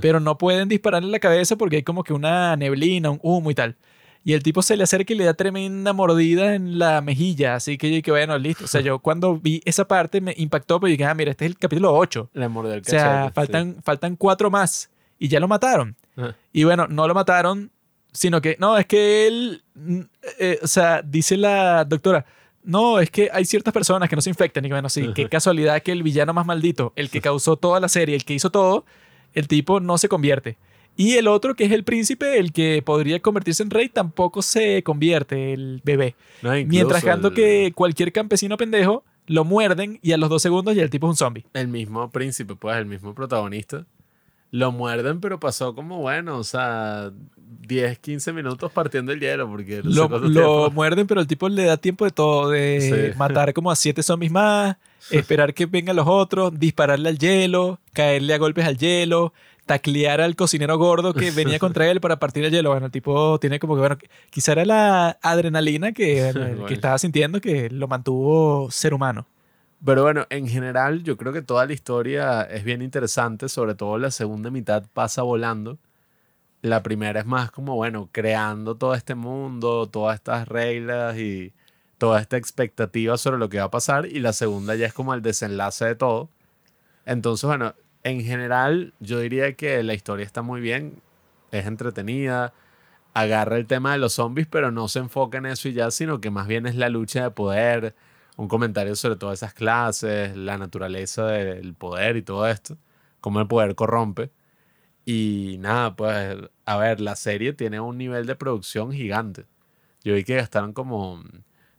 Pero 0.00 0.20
no 0.20 0.38
pueden 0.38 0.68
dispararle 0.68 1.06
en 1.06 1.12
la 1.12 1.18
cabeza 1.18 1.56
porque 1.56 1.76
hay 1.76 1.82
como 1.82 2.04
que 2.04 2.12
una 2.12 2.56
neblina, 2.56 3.10
un 3.10 3.20
humo 3.22 3.50
y 3.50 3.54
tal. 3.54 3.76
Y 4.24 4.34
el 4.34 4.42
tipo 4.42 4.62
se 4.62 4.76
le 4.76 4.84
acerca 4.84 5.12
y 5.12 5.16
le 5.16 5.24
da 5.24 5.34
tremenda 5.34 5.92
mordida 5.92 6.54
en 6.54 6.78
la 6.78 7.00
mejilla. 7.00 7.56
Así 7.56 7.76
que 7.76 7.90
yo 7.90 7.96
dije, 7.96 8.10
bueno, 8.10 8.38
listo. 8.38 8.64
O 8.64 8.68
sea, 8.68 8.80
yo 8.80 8.98
cuando 9.00 9.36
vi 9.36 9.60
esa 9.64 9.86
parte 9.86 10.20
me 10.20 10.34
impactó, 10.36 10.78
pero 10.78 10.90
dije, 10.90 11.04
ah, 11.04 11.14
mira, 11.14 11.32
este 11.32 11.46
es 11.46 11.50
el 11.50 11.58
capítulo 11.58 11.92
8. 11.94 12.30
Le 12.32 12.48
mordió 12.48 12.74
el 12.74 12.80
O 12.80 12.84
sea, 12.84 13.04
cachete, 13.04 13.28
sí. 13.28 13.32
faltan, 13.34 13.76
faltan 13.82 14.16
cuatro 14.16 14.50
más. 14.50 14.90
Y 15.18 15.28
ya 15.28 15.40
lo 15.40 15.48
mataron. 15.48 15.96
Ajá. 16.16 16.36
Y 16.52 16.64
bueno, 16.64 16.86
no 16.88 17.08
lo 17.08 17.14
mataron, 17.14 17.70
sino 18.12 18.40
que, 18.40 18.56
no, 18.60 18.76
es 18.78 18.86
que 18.86 19.26
él, 19.26 19.64
mm, 19.74 20.00
eh, 20.38 20.58
o 20.62 20.66
sea, 20.66 21.02
dice 21.02 21.36
la 21.36 21.84
doctora, 21.84 22.24
no, 22.64 23.00
es 23.00 23.10
que 23.10 23.28
hay 23.32 23.44
ciertas 23.44 23.74
personas 23.74 24.08
que 24.08 24.16
no 24.16 24.22
se 24.22 24.30
infectan. 24.30 24.64
Y 24.64 24.68
bueno, 24.68 24.88
sí, 24.88 25.10
qué 25.14 25.28
casualidad 25.28 25.82
que 25.82 25.92
el 25.92 26.02
villano 26.02 26.32
más 26.32 26.46
maldito, 26.46 26.92
el 26.94 27.10
que 27.10 27.20
causó 27.22 27.56
toda 27.56 27.80
la 27.80 27.88
serie, 27.88 28.14
el 28.14 28.24
que 28.24 28.34
hizo 28.34 28.50
todo, 28.50 28.84
el 29.34 29.48
tipo 29.48 29.80
no 29.80 29.98
se 29.98 30.08
convierte. 30.08 30.56
Y 30.96 31.14
el 31.14 31.26
otro, 31.26 31.54
que 31.54 31.64
es 31.64 31.72
el 31.72 31.84
príncipe, 31.84 32.38
el 32.38 32.52
que 32.52 32.82
podría 32.84 33.18
convertirse 33.20 33.62
en 33.62 33.70
rey, 33.70 33.88
tampoco 33.88 34.42
se 34.42 34.82
convierte, 34.82 35.54
el 35.54 35.80
bebé. 35.84 36.14
No, 36.42 36.50
Mientras 36.66 37.02
tanto 37.02 37.28
el- 37.28 37.34
que 37.34 37.72
cualquier 37.74 38.12
campesino 38.12 38.56
pendejo 38.58 39.02
lo 39.26 39.44
muerden 39.44 39.98
y 40.02 40.12
a 40.12 40.18
los 40.18 40.28
dos 40.28 40.42
segundos 40.42 40.74
ya 40.76 40.82
el 40.82 40.90
tipo 40.90 41.06
es 41.06 41.10
un 41.12 41.16
zombie. 41.16 41.46
el 41.54 41.68
mismo 41.68 42.10
príncipe, 42.10 42.56
pues, 42.56 42.76
el 42.76 42.84
mismo 42.86 43.14
protagonista, 43.14 43.86
lo 44.50 44.70
muerden, 44.70 45.20
pero 45.20 45.40
pasó 45.40 45.74
como, 45.74 45.98
bueno, 46.00 46.36
o 46.36 46.44
sea, 46.44 47.10
10, 47.66 47.98
15 48.00 48.32
minutos 48.34 48.70
partiendo 48.70 49.12
el 49.12 49.20
hielo, 49.20 49.48
porque 49.48 49.80
Lo, 49.82 50.08
lo 50.08 50.70
muerden, 50.72 51.06
pero 51.06 51.22
el 51.22 51.26
tipo 51.26 51.48
le 51.48 51.64
da 51.64 51.78
tiempo 51.78 52.04
de 52.04 52.10
todo, 52.10 52.50
de 52.50 53.12
Sí. 53.12 53.18
matar 53.18 53.54
como 53.54 53.70
a 53.70 53.76
siete 53.76 54.02
zombies 54.02 54.30
más, 54.32 54.76
esperar 55.10 55.54
que 55.54 55.66
vengan 55.66 55.96
los 55.96 56.06
otros, 56.06 56.58
dispararle 56.58 57.08
al 57.08 57.18
hielo, 57.18 57.80
caerle 57.92 58.34
a 58.34 58.38
golpes 58.38 58.66
al 58.66 58.78
hielo, 58.78 59.32
taclear 59.66 60.20
al 60.20 60.36
cocinero 60.36 60.76
gordo 60.78 61.14
que 61.14 61.30
venía 61.32 61.58
contra 61.58 61.90
él 61.90 62.00
para 62.00 62.18
partir 62.18 62.44
el 62.44 62.52
hielo. 62.52 62.70
Bueno, 62.70 62.86
el 62.86 62.92
tipo 62.92 63.38
tiene 63.40 63.58
como 63.58 63.74
que, 63.74 63.80
bueno, 63.80 63.98
quizá 64.30 64.52
era 64.52 64.64
la 64.64 65.18
adrenalina 65.22 65.92
que, 65.92 66.32
bueno, 66.36 66.66
que 66.66 66.74
estaba 66.74 66.98
sintiendo 66.98 67.40
que 67.40 67.70
lo 67.70 67.88
mantuvo 67.88 68.70
ser 68.70 68.94
humano. 68.94 69.26
Pero 69.84 70.02
bueno, 70.02 70.26
en 70.30 70.46
general 70.46 71.02
yo 71.02 71.16
creo 71.16 71.32
que 71.32 71.42
toda 71.42 71.66
la 71.66 71.72
historia 71.72 72.42
es 72.42 72.62
bien 72.62 72.82
interesante, 72.82 73.48
sobre 73.48 73.74
todo 73.74 73.98
la 73.98 74.12
segunda 74.12 74.50
mitad 74.50 74.84
pasa 74.92 75.22
volando. 75.22 75.78
La 76.60 76.84
primera 76.84 77.20
es 77.20 77.26
más 77.26 77.50
como, 77.50 77.74
bueno, 77.74 78.08
creando 78.12 78.76
todo 78.76 78.94
este 78.94 79.16
mundo, 79.16 79.88
todas 79.88 80.14
estas 80.14 80.46
reglas 80.46 81.18
y 81.18 81.52
toda 82.02 82.20
esta 82.20 82.36
expectativa 82.36 83.16
sobre 83.16 83.38
lo 83.38 83.48
que 83.48 83.58
va 83.58 83.66
a 83.66 83.70
pasar. 83.70 84.06
Y 84.06 84.18
la 84.18 84.32
segunda 84.32 84.74
ya 84.74 84.86
es 84.86 84.92
como 84.92 85.14
el 85.14 85.22
desenlace 85.22 85.84
de 85.84 85.94
todo. 85.94 86.30
Entonces, 87.06 87.46
bueno, 87.46 87.76
en 88.02 88.22
general 88.24 88.92
yo 88.98 89.20
diría 89.20 89.52
que 89.52 89.80
la 89.84 89.94
historia 89.94 90.26
está 90.26 90.42
muy 90.42 90.60
bien, 90.60 91.00
es 91.52 91.64
entretenida, 91.64 92.54
agarra 93.14 93.56
el 93.56 93.68
tema 93.68 93.92
de 93.92 93.98
los 93.98 94.14
zombies, 94.14 94.48
pero 94.48 94.72
no 94.72 94.88
se 94.88 94.98
enfoca 94.98 95.38
en 95.38 95.46
eso 95.46 95.68
y 95.68 95.74
ya, 95.74 95.92
sino 95.92 96.20
que 96.20 96.32
más 96.32 96.48
bien 96.48 96.66
es 96.66 96.74
la 96.74 96.88
lucha 96.88 97.22
de 97.22 97.30
poder, 97.30 97.94
un 98.36 98.48
comentario 98.48 98.96
sobre 98.96 99.14
todas 99.14 99.38
esas 99.38 99.54
clases, 99.54 100.36
la 100.36 100.58
naturaleza 100.58 101.26
del 101.26 101.74
poder 101.74 102.16
y 102.16 102.22
todo 102.22 102.48
esto, 102.48 102.78
cómo 103.20 103.40
el 103.40 103.46
poder 103.46 103.76
corrompe. 103.76 104.32
Y 105.04 105.58
nada, 105.60 105.94
pues, 105.94 106.36
a 106.64 106.76
ver, 106.78 107.00
la 107.00 107.14
serie 107.14 107.52
tiene 107.52 107.78
un 107.78 107.96
nivel 107.96 108.26
de 108.26 108.34
producción 108.34 108.90
gigante. 108.90 109.46
Yo 110.02 110.14
vi 110.14 110.24
que 110.24 110.34
gastaron 110.34 110.72
como, 110.72 111.22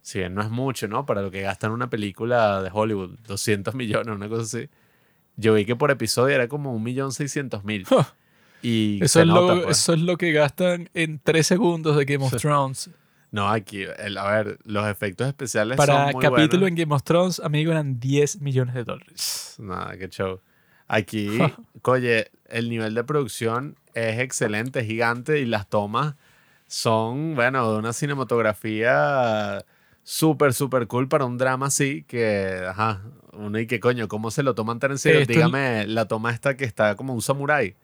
si 0.03 0.19
bien 0.19 0.35
no 0.35 0.41
es 0.43 0.51
mucho, 0.51 0.87
¿no? 0.87 1.07
Para 1.07 1.23
lo 1.23 1.31
que 1.31 1.41
gastan 1.41 1.71
una 1.71 1.89
película 1.89 2.61
de 2.61 2.69
Hollywood, 2.71 3.17
200 3.25 3.73
millones, 3.73 4.15
una 4.15 4.29
cosa 4.29 4.43
así. 4.43 4.69
Yo 5.37 5.55
vi 5.55 5.65
que 5.65 5.75
por 5.75 5.89
episodio 5.89 6.35
era 6.35 6.47
como 6.47 6.77
1.600.000. 6.79 7.87
Y 8.65 9.03
Eso 9.03 9.19
es, 9.19 9.27
nota, 9.27 9.55
lo, 9.55 9.63
pues. 9.63 9.77
eso 9.79 9.93
es 9.93 9.99
lo 9.99 10.15
que 10.17 10.31
gastan 10.31 10.89
en 10.93 11.19
tres 11.19 11.47
segundos 11.47 11.97
de 11.97 12.05
Game 12.05 12.23
of 12.23 12.33
Thrones. 12.37 12.91
No, 13.29 13.49
aquí, 13.49 13.81
el- 13.97 14.17
a 14.17 14.31
ver, 14.31 14.57
los 14.63 14.87
efectos 14.87 15.27
especiales 15.27 15.75
Para 15.75 16.05
son 16.05 16.11
muy 16.13 16.21
capítulo 16.21 16.61
buenos. 16.61 16.69
en 16.69 16.75
Game 16.75 16.95
of 16.95 17.03
Thrones, 17.03 17.39
amigo, 17.41 17.71
eran 17.73 17.99
10 17.99 18.39
millones 18.39 18.73
de 18.75 18.85
dólares. 18.85 19.55
Nada, 19.59 19.97
qué 19.97 20.07
show. 20.07 20.39
Aquí, 20.87 21.27
oye, 21.83 22.31
el 22.47 22.69
nivel 22.69 22.93
de 22.93 23.03
producción 23.03 23.75
es 23.95 24.19
excelente, 24.19 24.79
es 24.79 24.85
gigante 24.87 25.39
y 25.41 25.45
las 25.45 25.67
tomas 25.67 26.15
son, 26.67 27.35
bueno, 27.35 27.69
de 27.73 27.79
una 27.79 27.91
cinematografía 27.91 29.65
súper, 30.03 30.53
súper 30.53 30.87
cool 30.87 31.07
para 31.07 31.25
un 31.25 31.37
drama 31.37 31.67
así 31.67 32.03
que, 32.03 32.61
ajá, 32.67 33.01
uno 33.33 33.57
y 33.59 33.67
que 33.67 33.79
coño, 33.79 34.07
¿cómo 34.07 34.31
se 34.31 34.43
lo 34.43 34.53
toman 34.55 34.79
tan 34.79 34.91
en 34.91 34.97
serio? 34.97 35.21
Esto 35.21 35.31
es- 35.31 35.37
Dígame 35.37 35.87
la 35.87 36.07
toma 36.07 36.31
esta 36.31 36.55
que 36.57 36.65
está 36.65 36.95
como 36.95 37.13
un 37.13 37.21
samurái, 37.21 37.75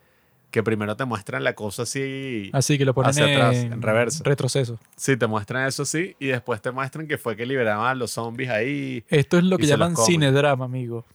que 0.52 0.62
primero 0.64 0.96
te 0.98 1.06
muestran 1.06 1.44
la 1.44 1.54
cosa 1.56 1.84
así, 1.84 2.50
Así 2.54 2.78
que 2.78 2.86
lo 2.86 2.94
ponen 2.94 3.12
Hacia 3.12 3.26
atrás, 3.26 3.56
en, 3.56 3.82
reversa. 3.82 4.24
retroceso. 4.26 4.80
sí, 4.96 5.16
te 5.16 5.28
muestran 5.28 5.68
eso 5.68 5.84
así 5.84 6.16
y 6.20 6.28
después 6.28 6.62
te 6.62 6.72
muestran 6.72 7.08
que 7.08 7.18
fue 7.18 7.36
que 7.36 7.46
liberaban 7.46 7.88
a 7.88 7.96
los 7.96 8.12
zombies 8.12 8.50
ahí, 8.50 9.04
Esto 9.08 9.38
es 9.38 9.44
lo 9.46 9.58
que 9.58 9.66
llaman 9.68 9.96
cinedrama, 9.96 10.66
amigo. 10.66 11.06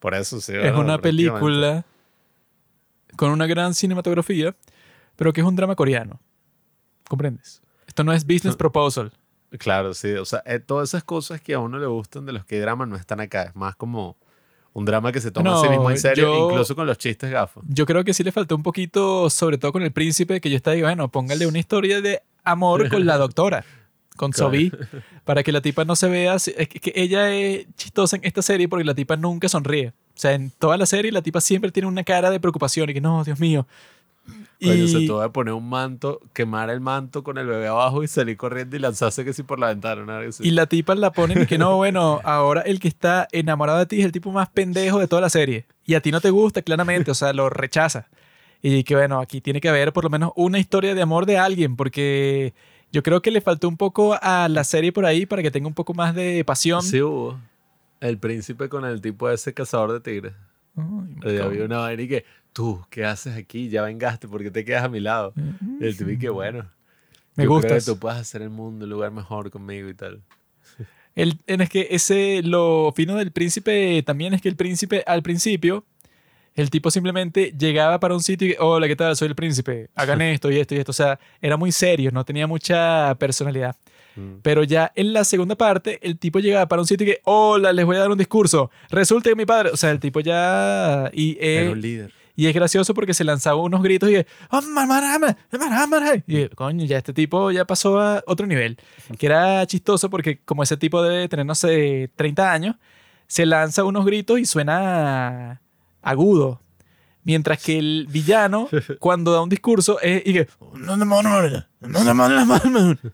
por 0.00 0.14
eso 0.14 0.40
sí. 0.40 0.52
es 0.54 0.74
una 0.74 0.98
película 0.98 1.84
con 3.16 3.30
una 3.30 3.46
gran 3.46 3.74
cinematografía, 3.74 4.54
pero 5.16 5.32
que 5.32 5.40
es 5.40 5.46
un 5.46 5.56
drama 5.56 5.74
coreano. 5.74 6.20
¿Comprendes? 7.08 7.62
Esto 7.86 8.04
no 8.04 8.12
es 8.12 8.24
business 8.24 8.54
proposal. 8.56 9.12
Claro, 9.58 9.94
sí. 9.94 10.12
O 10.12 10.24
sea, 10.24 10.42
eh, 10.44 10.58
todas 10.58 10.90
esas 10.90 11.04
cosas 11.04 11.40
que 11.40 11.54
a 11.54 11.58
uno 11.58 11.78
le 11.78 11.86
gustan 11.86 12.26
de 12.26 12.32
los 12.32 12.44
que 12.44 12.60
dramas 12.60 12.86
no 12.88 12.96
están 12.96 13.20
acá. 13.20 13.44
Es 13.44 13.56
más 13.56 13.76
como 13.76 14.16
Un 14.74 14.84
drama 14.84 15.10
que 15.10 15.20
se 15.20 15.30
toma 15.30 15.50
a 15.50 15.54
No, 15.54 15.62
sí 15.62 15.68
mismo 15.70 15.90
en 15.90 15.98
serio, 15.98 16.24
yo- 16.26 16.50
incluso 16.50 16.76
con 16.76 16.86
los 16.86 16.98
chistes 16.98 17.30
gafos. 17.30 17.64
Yo 17.66 17.84
creo 17.86 18.04
que 18.04 18.12
sí 18.14 18.22
le 18.22 18.30
faltó 18.30 18.54
un 18.54 18.62
poquito, 18.62 19.28
sobre 19.30 19.58
todo 19.58 19.72
con 19.72 19.82
el 19.82 19.90
príncipe, 19.90 20.40
que 20.40 20.50
yo 20.50 20.56
estaba, 20.56 20.76
bueno, 20.76 21.08
póngale 21.08 21.46
una 21.46 21.58
historia 21.58 22.00
de 22.00 22.22
amor 22.44 22.88
con 22.90 23.04
la 23.06 23.16
doctora, 23.16 23.64
con 24.16 24.30
Claro. 24.30 24.50
Sobi, 24.50 24.70
para 25.24 25.42
que 25.42 25.50
la 25.50 25.60
tipa 25.62 25.84
no 25.84 25.96
se 25.96 26.08
vea. 26.08 26.34
Es 26.36 26.44
que 26.68 26.92
ella 26.94 27.32
es 27.34 27.66
chistosa 27.76 28.16
en 28.16 28.24
esta 28.26 28.42
serie 28.42 28.68
porque 28.68 28.84
la 28.84 28.94
tipa 28.94 29.16
nunca 29.16 29.48
sonríe. 29.48 29.88
O 29.88 30.20
sea, 30.20 30.32
en 30.34 30.50
toda 30.50 30.76
la 30.76 30.86
serie 30.86 31.10
la 31.10 31.22
tipa 31.22 31.40
siempre 31.40 31.72
tiene 31.72 31.88
una 31.88 32.04
cara 32.04 32.30
de 32.30 32.38
preocupación 32.38 32.90
y 32.90 32.94
que 32.94 33.00
no, 33.00 33.24
Dios 33.24 33.40
mío. 33.40 33.66
Coño, 34.60 34.88
se 34.88 34.98
Y, 35.00 35.06
tuvo 35.06 35.22
que 35.22 35.28
poner 35.28 35.54
un 35.54 35.68
manto, 35.68 36.20
quemar 36.32 36.68
el 36.70 36.80
manto 36.80 37.22
con 37.22 37.38
el 37.38 37.46
bebé 37.46 37.68
abajo 37.68 38.02
y 38.02 38.08
salir 38.08 38.36
corriendo 38.36 38.74
y 38.76 38.80
lanzarse 38.80 39.24
que 39.24 39.32
sí 39.32 39.42
por 39.42 39.58
la 39.58 39.68
ventana. 39.68 40.20
así. 40.20 40.46
y 40.46 40.50
la 40.50 40.66
tipa 40.66 40.94
la 40.94 41.12
ponen 41.12 41.42
y 41.42 41.46
que 41.46 41.58
no, 41.58 41.76
bueno, 41.76 42.20
ahora 42.24 42.62
el 42.62 42.80
que 42.80 42.88
está 42.88 43.28
enamorado 43.32 43.78
de 43.78 43.86
ti 43.86 44.00
es 44.00 44.04
el 44.04 44.12
tipo 44.12 44.32
más 44.32 44.48
pendejo 44.48 44.98
de 44.98 45.06
toda 45.06 45.22
la 45.22 45.30
serie. 45.30 45.66
Y 45.84 45.94
a 45.94 46.00
ti 46.00 46.10
no 46.10 46.20
te 46.20 46.30
gusta, 46.30 46.62
claramente, 46.62 47.10
o 47.10 47.14
sea, 47.14 47.32
lo 47.32 47.50
rechaza. 47.50 48.08
Y 48.60 48.82
que 48.82 48.96
bueno, 48.96 49.20
aquí 49.20 49.40
tiene 49.40 49.60
que 49.60 49.68
haber 49.68 49.92
por 49.92 50.04
lo 50.04 50.10
menos 50.10 50.32
una 50.34 50.58
historia 50.58 50.94
de 50.94 51.02
amor 51.02 51.26
de 51.26 51.38
alguien, 51.38 51.76
porque 51.76 52.52
yo 52.92 53.02
creo 53.02 53.22
que 53.22 53.30
le 53.30 53.40
faltó 53.40 53.68
un 53.68 53.76
poco 53.76 54.18
a 54.20 54.48
la 54.48 54.64
serie 54.64 54.92
por 54.92 55.06
ahí 55.06 55.26
para 55.26 55.42
que 55.42 55.50
tenga 55.50 55.68
un 55.68 55.74
poco 55.74 55.94
más 55.94 56.14
de 56.14 56.44
pasión. 56.44 56.82
Sí 56.82 57.00
hubo. 57.00 57.38
El 58.00 58.18
príncipe 58.18 58.68
con 58.68 58.84
el 58.84 59.00
tipo 59.00 59.28
ese 59.30 59.54
cazador 59.54 59.92
de 59.92 60.00
tigres. 60.00 60.32
Ay, 61.24 61.38
había 61.38 61.64
una 61.64 61.78
vaina 61.78 62.02
y 62.02 62.08
que, 62.08 62.24
tú, 62.52 62.84
¿qué 62.90 63.04
haces 63.04 63.36
aquí? 63.36 63.68
Ya 63.68 63.82
vengaste, 63.82 64.28
¿por 64.28 64.42
qué 64.42 64.50
te 64.50 64.64
quedas 64.64 64.84
a 64.84 64.88
mi 64.88 65.00
lado? 65.00 65.32
Y 65.80 65.84
el 65.84 65.96
tipo 65.96 66.10
que, 66.18 66.28
bueno. 66.28 66.66
Me. 67.36 67.44
Creo 67.46 67.60
que 67.60 67.80
tú 67.80 67.98
puedes 67.98 68.18
hacer 68.18 68.42
el 68.42 68.50
mundo 68.50 68.84
un 68.84 68.90
lugar 68.90 69.12
mejor 69.12 69.50
conmigo 69.50 69.88
y 69.88 69.94
tal. 69.94 70.22
El, 71.14 71.36
en 71.46 71.60
es 71.60 71.68
que 71.68 71.88
ese, 71.90 72.42
lo 72.42 72.92
fino 72.94 73.16
del 73.16 73.32
príncipe 73.32 74.02
también 74.04 74.34
es 74.34 74.42
que 74.42 74.48
el 74.48 74.56
príncipe 74.56 75.02
al 75.06 75.22
principio, 75.22 75.84
el 76.54 76.70
tipo 76.70 76.90
simplemente 76.90 77.52
llegaba 77.58 77.98
para 77.98 78.14
un 78.14 78.22
sitio 78.22 78.48
y, 78.48 78.56
hola, 78.58 78.86
¿qué 78.86 78.96
tal? 78.96 79.16
Soy 79.16 79.28
el 79.28 79.34
príncipe, 79.34 79.90
hagan 79.94 80.22
esto 80.22 80.50
y 80.50 80.58
esto 80.58 80.74
y 80.74 80.78
esto. 80.78 80.90
O 80.90 80.94
sea, 80.94 81.18
era 81.40 81.56
muy 81.56 81.72
serio, 81.72 82.10
no 82.12 82.24
tenía 82.24 82.46
mucha 82.46 83.16
personalidad. 83.16 83.76
Mm. 84.18 84.40
Pero 84.42 84.64
ya 84.64 84.90
en 84.96 85.12
la 85.12 85.24
segunda 85.24 85.54
parte, 85.54 85.98
el 86.02 86.18
tipo 86.18 86.40
llegaba 86.40 86.66
para 86.66 86.82
un 86.82 86.86
sitio 86.88 87.06
y 87.06 87.10
que, 87.10 87.20
hola, 87.24 87.72
les 87.72 87.84
voy 87.86 87.96
a 87.96 88.00
dar 88.00 88.10
un 88.10 88.18
discurso. 88.18 88.70
Resulta 88.90 89.30
que 89.30 89.36
mi 89.36 89.46
padre, 89.46 89.70
o 89.72 89.76
sea, 89.76 89.90
el 89.90 90.00
tipo 90.00 90.20
ya... 90.20 91.10
Y, 91.12 91.32
eh, 91.40 91.62
Era 91.62 91.70
un 91.72 91.80
líder. 91.80 92.12
y 92.34 92.46
es 92.46 92.54
gracioso 92.54 92.94
porque 92.94 93.14
se 93.14 93.24
lanzaba 93.24 93.60
unos 93.60 93.82
gritos 93.82 94.08
y 94.10 94.12
que, 94.14 94.26
"Oh, 94.50 94.60
marama, 94.62 95.36
marama", 95.58 96.22
y 96.26 96.48
coño, 96.50 96.84
ya 96.84 96.98
este 96.98 97.12
tipo 97.12 97.50
ya 97.50 97.64
pasó 97.64 98.00
a 98.00 98.22
otro 98.26 98.46
nivel. 98.46 98.76
Que 99.18 99.26
era 99.26 99.66
chistoso 99.66 100.08
porque 100.10 100.38
como 100.44 100.62
ese 100.62 100.76
tipo 100.76 101.02
debe 101.02 101.28
tener, 101.28 101.46
no 101.46 101.54
sé, 101.54 102.10
30 102.16 102.52
años, 102.52 102.76
se 103.26 103.44
lanza 103.44 103.84
unos 103.84 104.04
gritos 104.06 104.38
y 104.40 104.46
suena 104.46 105.60
agudo. 106.02 106.60
Mientras 107.28 107.62
que 107.62 107.78
el 107.78 108.06
villano, 108.08 108.70
cuando 108.98 109.34
da 109.34 109.42
un 109.42 109.50
discurso, 109.50 110.00
es 110.00 110.22
y 110.24 110.32
que, 110.32 110.48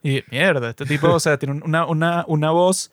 y 0.04 0.22
mierda, 0.30 0.70
este 0.70 0.86
tipo, 0.86 1.08
o 1.12 1.18
sea, 1.18 1.36
tiene 1.36 1.60
una, 1.64 1.84
una, 1.84 2.24
una 2.28 2.52
voz 2.52 2.92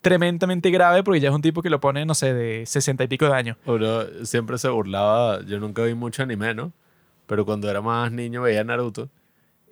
tremendamente 0.00 0.70
grave 0.70 1.02
porque 1.02 1.18
ya 1.18 1.30
es 1.30 1.34
un 1.34 1.42
tipo 1.42 1.60
que 1.60 1.70
lo 1.70 1.80
pone, 1.80 2.06
no 2.06 2.14
sé, 2.14 2.32
de 2.34 2.66
60 2.66 3.02
y 3.02 3.08
pico 3.08 3.26
de 3.26 3.34
años. 3.34 3.56
Uno 3.66 4.04
siempre 4.22 4.58
se 4.58 4.68
burlaba, 4.68 5.44
yo 5.44 5.58
nunca 5.58 5.82
vi 5.82 5.94
mucho 5.94 6.22
anime, 6.22 6.54
¿no? 6.54 6.72
Pero 7.26 7.44
cuando 7.44 7.68
era 7.68 7.80
más 7.80 8.12
niño 8.12 8.42
veía 8.42 8.62
Naruto 8.62 9.08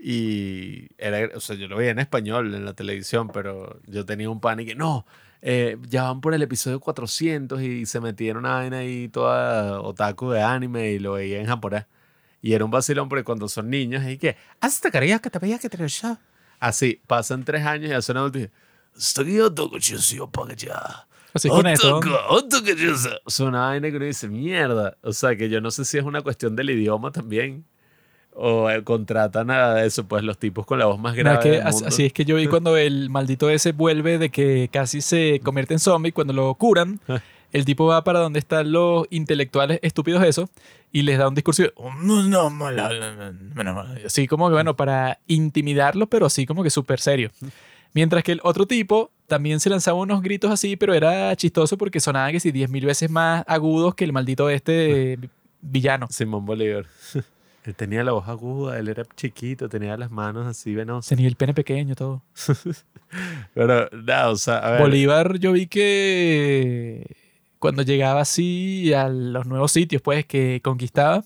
y 0.00 0.88
era, 0.98 1.30
o 1.36 1.38
sea, 1.38 1.54
yo 1.54 1.68
lo 1.68 1.76
veía 1.76 1.92
en 1.92 2.00
español 2.00 2.52
en 2.56 2.64
la 2.64 2.72
televisión, 2.72 3.30
pero 3.32 3.78
yo 3.86 4.04
tenía 4.04 4.28
un 4.28 4.40
pan 4.40 4.58
y 4.58 4.66
que 4.66 4.74
no, 4.74 5.06
eh, 5.40 5.76
ya 5.88 6.04
van 6.04 6.20
por 6.20 6.34
el 6.34 6.42
episodio 6.42 6.80
400 6.80 7.60
y 7.62 7.86
se 7.86 8.00
metía 8.00 8.32
en 8.32 8.38
una 8.38 8.54
vaina 8.54 8.78
ahí 8.78 9.08
toda 9.08 9.80
otaku 9.80 10.30
de 10.30 10.42
anime 10.42 10.92
y 10.92 10.98
lo 10.98 11.12
veía 11.12 11.40
en 11.40 11.46
japonés. 11.46 11.86
Y 12.40 12.52
era 12.52 12.64
un 12.64 12.70
vacilón 12.70 13.08
porque 13.08 13.24
cuando 13.24 13.48
son 13.48 13.70
niños 13.70 14.04
es 14.04 14.18
que, 14.18 14.36
hasta 14.60 14.90
querías 14.90 15.20
que 15.20 15.30
te 15.30 15.38
veía 15.38 15.58
que 15.58 15.68
te 15.68 15.86
ya. 15.88 16.20
Así, 16.60 17.00
pasan 17.06 17.44
tres 17.44 17.64
años 17.64 17.90
y 17.90 17.94
hacen 17.94 18.16
adultos 18.16 18.42
y. 18.42 18.50
Así 21.34 21.48
con 21.48 21.66
esto. 21.66 22.00
Es 23.26 23.40
una 23.40 23.60
vaina 23.60 23.90
que 23.90 23.96
uno 23.96 24.06
dice, 24.06 24.28
mierda. 24.28 24.96
O 25.02 25.12
sea, 25.12 25.36
que 25.36 25.48
yo 25.48 25.60
no 25.60 25.70
sé 25.70 25.84
si 25.84 25.98
es 25.98 26.04
una 26.04 26.22
cuestión 26.22 26.56
del 26.56 26.70
idioma 26.70 27.12
también. 27.12 27.64
O 28.40 28.70
eh, 28.70 28.84
contratan 28.84 29.50
a 29.50 29.82
eso, 29.82 30.06
pues 30.06 30.22
los 30.22 30.38
tipos 30.38 30.64
con 30.64 30.78
la 30.78 30.86
voz 30.86 30.98
más 31.00 31.16
No, 31.16 31.18
grave. 31.24 31.38
es 31.38 31.42
que 31.42 31.50
del 31.50 31.72
mundo. 31.72 31.86
así 31.88 32.04
es 32.06 32.12
que 32.12 32.24
yo 32.24 32.36
vi 32.36 32.46
cuando 32.46 32.76
el 32.76 33.10
maldito 33.10 33.50
ese 33.50 33.72
vuelve 33.72 34.16
de 34.18 34.30
que 34.30 34.68
casi 34.72 35.00
se 35.00 35.40
convierte 35.42 35.74
en 35.74 35.80
zombie, 35.80 36.12
cuando 36.12 36.32
lo 36.32 36.54
curan, 36.54 37.00
el 37.52 37.64
tipo 37.64 37.86
va 37.86 38.04
para 38.04 38.20
donde 38.20 38.38
están 38.38 38.70
los 38.70 39.06
intelectuales 39.10 39.80
estúpidos 39.82 40.22
eso 40.22 40.48
y 40.92 41.02
les 41.02 41.18
da 41.18 41.26
un 41.26 41.34
discurso 41.34 41.64
y- 41.64 41.70
así 44.06 44.26
como 44.28 44.48
que 44.48 44.52
bueno, 44.54 44.76
para 44.76 45.18
intimidarlo, 45.26 46.06
pero 46.06 46.26
así 46.26 46.46
como 46.46 46.62
que 46.62 46.70
súper 46.70 47.00
serio. 47.00 47.30
Mientras 47.94 48.22
que 48.22 48.32
el 48.32 48.40
otro 48.44 48.66
tipo 48.66 49.10
también 49.26 49.60
se 49.60 49.70
lanzaba 49.70 49.98
unos 49.98 50.22
gritos 50.22 50.50
así, 50.50 50.76
pero 50.76 50.94
era 50.94 51.34
chistoso 51.36 51.76
porque 51.78 52.00
sonaban 52.00 52.32
que 52.32 52.40
sí 52.40 52.52
10.000 52.52 52.84
veces 52.84 53.10
más 53.10 53.44
agudos 53.46 53.94
que 53.94 54.04
el 54.04 54.12
maldito 54.12 54.48
este 54.50 55.18
villano. 55.60 56.06
Simón 56.10 56.44
Bolívar. 56.46 56.86
él 57.68 57.74
tenía 57.74 58.02
la 58.02 58.12
voz 58.12 58.26
aguda, 58.26 58.78
él 58.78 58.88
era 58.88 59.04
chiquito, 59.14 59.68
tenía 59.68 59.94
las 59.98 60.10
manos 60.10 60.46
así 60.46 60.74
venosas. 60.74 61.10
Tenía 61.10 61.28
el 61.28 61.36
pene 61.36 61.52
pequeño, 61.52 61.94
todo. 61.94 62.22
Pero, 63.54 63.90
nada, 63.90 64.30
o 64.30 64.36
sea, 64.36 64.56
a 64.56 64.70
ver. 64.70 64.80
Bolívar, 64.80 65.38
yo 65.38 65.52
vi 65.52 65.66
que 65.66 67.14
cuando 67.58 67.82
llegaba 67.82 68.22
así 68.22 68.94
a 68.94 69.10
los 69.10 69.44
nuevos 69.44 69.70
sitios, 69.70 70.00
pues, 70.00 70.24
que 70.24 70.62
conquistaba, 70.64 71.22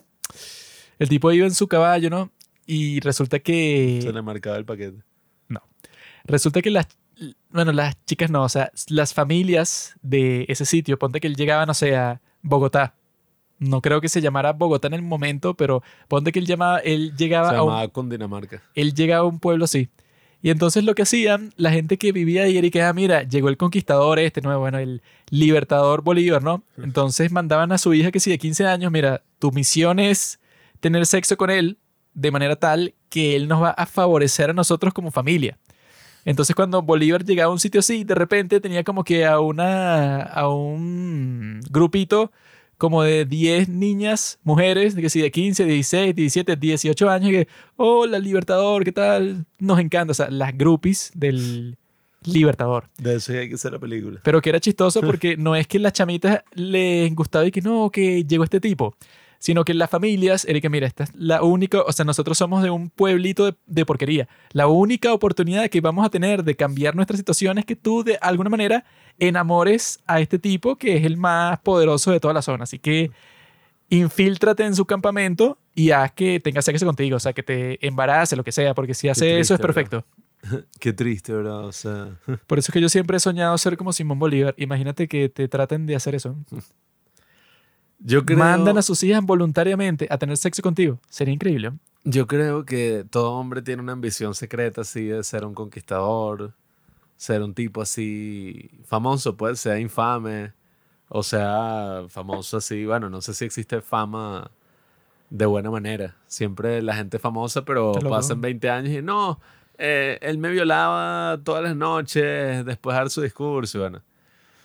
el 0.98 1.09
tipo 1.09 1.31
iba 1.31 1.47
en 1.47 1.55
su 1.55 1.69
caballo, 1.69 2.10
¿no? 2.10 2.32
Y 2.66 2.98
resulta 2.98 3.36
Se 3.36 3.43
que. 3.44 4.10
le 4.12 4.23
marcaba 4.23 4.56
el 4.56 4.64
paquete. 4.64 5.01
Resulta 6.24 6.60
que 6.60 6.70
las. 6.73 6.89
Bueno, 7.51 7.70
las 7.70 8.05
chicas 8.05 8.32
no, 8.32 8.43
o 8.43 8.48
sea, 8.48 8.73
las 8.89 9.14
familias 9.14 9.94
de 10.02 10.44
ese 10.48 10.64
sitio, 10.64 10.98
ponte 10.98 11.20
que 11.20 11.28
él 11.28 11.36
llegaba, 11.36 11.66
no 11.66 11.74
sé, 11.74 11.94
a 11.94 12.20
Bogotá. 12.43 12.97
No 13.62 13.80
creo 13.80 14.01
que 14.01 14.09
se 14.09 14.20
llamara 14.20 14.52
Bogotá 14.52 14.89
en 14.89 14.94
el 14.94 15.02
momento, 15.02 15.55
pero 15.55 15.82
ponte 16.09 16.32
que 16.32 16.40
él, 16.40 16.47
llamaba, 16.47 16.78
él 16.78 17.14
llegaba 17.16 17.51
Se 17.51 17.56
a 17.56 17.62
un 17.62 17.68
llamaba 17.68 17.89
Cundinamarca. 17.89 18.62
él 18.74 18.93
llega 18.93 19.18
a 19.18 19.24
un 19.24 19.39
pueblo 19.39 19.64
así. 19.66 19.89
Y 20.43 20.51
entonces 20.51 20.82
lo 20.82 20.97
que 20.97 21.02
hacían, 21.02 21.52
la 21.56 21.70
gente 21.70 21.97
que 21.97 22.10
vivía 22.10 22.43
ahí 22.43 22.59
era 22.59 22.68
que, 22.68 22.82
ah, 22.82 22.93
mira, 22.93 23.22
llegó 23.22 23.48
el 23.48 23.56
conquistador 23.56 24.18
este, 24.18 24.40
¿no? 24.40 24.59
Bueno, 24.59 24.78
el 24.78 25.01
libertador 25.30 26.02
Bolívar, 26.02 26.43
¿no? 26.43 26.64
Entonces 26.76 27.30
mandaban 27.30 27.70
a 27.70 27.78
su 27.78 27.94
hija 27.94 28.10
que 28.10 28.18
sí 28.18 28.30
de 28.30 28.39
15 28.39 28.66
años, 28.66 28.90
mira, 28.90 29.22
tu 29.39 29.52
misión 29.52 30.01
es 30.01 30.40
tener 30.80 31.06
sexo 31.06 31.36
con 31.36 31.51
él 31.51 31.78
de 32.14 32.32
manera 32.32 32.56
tal 32.56 32.94
que 33.09 33.36
él 33.36 33.47
nos 33.47 33.62
va 33.62 33.70
a 33.70 33.86
favorecer 33.86 34.51
a 34.51 34.52
nosotros 34.52 34.93
como 34.93 35.12
familia. 35.12 35.59
Entonces 36.24 36.56
cuando 36.56 36.82
Bolívar 36.82 37.24
llegaba 37.24 37.51
a 37.51 37.52
un 37.52 37.60
sitio 37.60 37.78
así, 37.78 38.02
de 38.02 38.14
repente 38.16 38.60
tenía 38.60 38.82
como 38.82 39.05
que 39.05 39.24
a 39.24 39.39
una 39.39 40.22
a 40.22 40.48
un 40.48 41.60
grupito 41.70 42.32
como 42.82 43.04
de 43.04 43.24
10 43.24 43.68
niñas, 43.68 44.40
mujeres, 44.42 44.96
de 44.96 45.02
que 45.02 45.09
sí, 45.09 45.20
de 45.20 45.30
15, 45.30 45.66
16, 45.66 46.16
17, 46.16 46.56
18 46.56 47.10
años, 47.10 47.30
que, 47.30 47.48
hola, 47.76 48.18
Libertador, 48.18 48.82
¿qué 48.82 48.90
tal? 48.90 49.46
Nos 49.60 49.78
encanta, 49.78 50.10
o 50.10 50.14
sea, 50.14 50.28
las 50.30 50.59
groupies 50.59 51.12
del 51.14 51.78
Libertador. 52.24 52.88
De 52.98 53.14
eso 53.14 53.34
hay 53.34 53.48
que 53.48 53.54
hacer 53.54 53.70
la 53.70 53.78
película. 53.78 54.18
Pero 54.24 54.40
que 54.42 54.48
era 54.48 54.59
chistoso 54.59 55.00
porque 55.06 55.36
no 55.36 55.54
es 55.54 55.68
que 55.68 55.78
las 55.78 55.92
chamitas 55.92 56.42
les 56.54 57.14
gustaba 57.14 57.46
y 57.46 57.52
que 57.52 57.60
no, 57.60 57.88
que 57.88 58.24
llegó 58.24 58.42
este 58.42 58.59
tipo, 58.59 58.96
sino 59.43 59.64
que 59.64 59.74
las 59.74 59.90
familias, 59.90 60.47
que 60.47 60.70
mira, 60.70 60.86
esta 60.86 61.02
es 61.02 61.10
la 61.16 61.43
única, 61.43 61.82
o 61.82 61.90
sea, 61.90 62.05
nosotros 62.05 62.39
somos 62.39 62.62
de 62.62 62.70
un 62.70 62.90
pueblito 62.90 63.47
de, 63.47 63.56
de 63.66 63.85
porquería. 63.85 64.28
La 64.52 64.69
única 64.69 65.12
oportunidad 65.12 65.69
que 65.69 65.81
vamos 65.81 66.06
a 66.06 66.10
tener 66.10 66.44
de 66.44 66.55
cambiar 66.55 66.94
nuestra 66.94 67.16
situación 67.16 67.59
es 67.59 67.64
que 67.64 67.74
tú 67.74 68.05
de 68.05 68.19
alguna 68.23 68.51
manera 68.51 68.85
enamores 69.19 69.98
a 70.06 70.20
este 70.20 70.39
tipo 70.39 70.77
que 70.77 70.97
es 70.97 71.05
el 71.05 71.16
más 71.16 71.59
poderoso 71.59 72.12
de 72.12 72.20
toda 72.20 72.32
la 72.32 72.40
zona. 72.40 72.62
Así 72.62 72.78
que 72.78 73.10
infíltrate 73.89 74.64
en 74.64 74.77
su 74.77 74.85
campamento 74.85 75.59
y 75.74 75.90
haz 75.90 76.12
que 76.12 76.39
tenga 76.39 76.62
sexo 76.62 76.86
contigo, 76.86 77.16
o 77.16 77.20
sea, 77.20 77.32
que 77.32 77.43
te 77.43 77.85
embarace, 77.85 78.36
lo 78.36 78.44
que 78.44 78.52
sea, 78.52 78.74
porque 78.74 78.94
si 78.94 79.09
hace 79.09 79.40
eso 79.40 79.55
es 79.55 79.60
perfecto. 79.60 80.05
Qué 80.78 80.93
triste, 80.93 81.32
¿verdad? 81.32 81.64
O 81.64 81.73
sea, 81.73 82.16
Por 82.47 82.60
eso 82.60 82.70
es 82.70 82.73
que 82.73 82.81
yo 82.81 82.89
siempre 82.89 83.16
he 83.16 83.20
soñado 83.20 83.59
ser 83.59 83.77
como 83.77 83.93
Simón 83.93 84.20
Bolívar. 84.20 84.55
Imagínate 84.56 85.09
que 85.09 85.28
te 85.28 85.48
traten 85.48 85.86
de 85.86 85.97
hacer 85.97 86.14
eso. 86.14 86.36
yo 88.04 88.24
creo, 88.24 88.38
Mandan 88.38 88.78
a 88.78 88.82
sus 88.82 89.02
hijas 89.02 89.22
voluntariamente 89.22 90.06
a 90.10 90.18
tener 90.18 90.36
sexo 90.36 90.62
contigo. 90.62 90.98
Sería 91.08 91.34
increíble. 91.34 91.72
yo 92.04 92.26
creo 92.26 92.64
que 92.64 93.04
todo 93.08 93.32
hombre 93.32 93.62
tiene 93.62 93.82
una 93.82 93.92
ambición 93.92 94.34
secreta 94.34 94.80
así 94.80 95.06
de 95.06 95.22
ser 95.22 95.44
un 95.44 95.54
conquistador, 95.54 96.52
ser 97.16 97.42
un 97.42 97.54
tipo 97.54 97.82
así 97.82 98.70
famoso, 98.84 99.36
pues, 99.36 99.60
sea 99.60 99.78
infame, 99.78 100.52
o 101.08 101.22
sea 101.22 102.04
famoso 102.08 102.56
así, 102.56 102.84
bueno, 102.86 103.08
no 103.10 103.20
sé 103.20 103.34
si 103.34 103.44
existe 103.44 103.80
fama 103.80 104.50
de 105.30 105.46
buena 105.46 105.70
manera. 105.70 106.16
Siempre 106.26 106.82
la 106.82 106.94
gente 106.94 107.18
famosa, 107.18 107.64
pero 107.64 107.92
pasan 107.92 108.40
20 108.40 108.70
años 108.70 108.92
y 108.92 109.02
no, 109.02 109.40
eh, 109.78 110.18
él 110.22 110.38
me 110.38 110.50
violaba 110.50 111.38
todas 111.42 111.62
las 111.62 111.76
noches 111.76 112.64
después 112.64 112.94
de 112.94 112.98
dar 112.98 113.10
su 113.10 113.22
discurso, 113.22 113.78
bueno. 113.80 114.02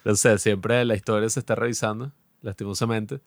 No 0.04 0.16
sé, 0.16 0.38
siempre 0.38 0.84
la 0.86 0.96
historia 0.96 1.30
se 1.30 1.40
está 1.40 1.56
revisando. 1.56 2.12
Lastimosamente. 2.48 3.20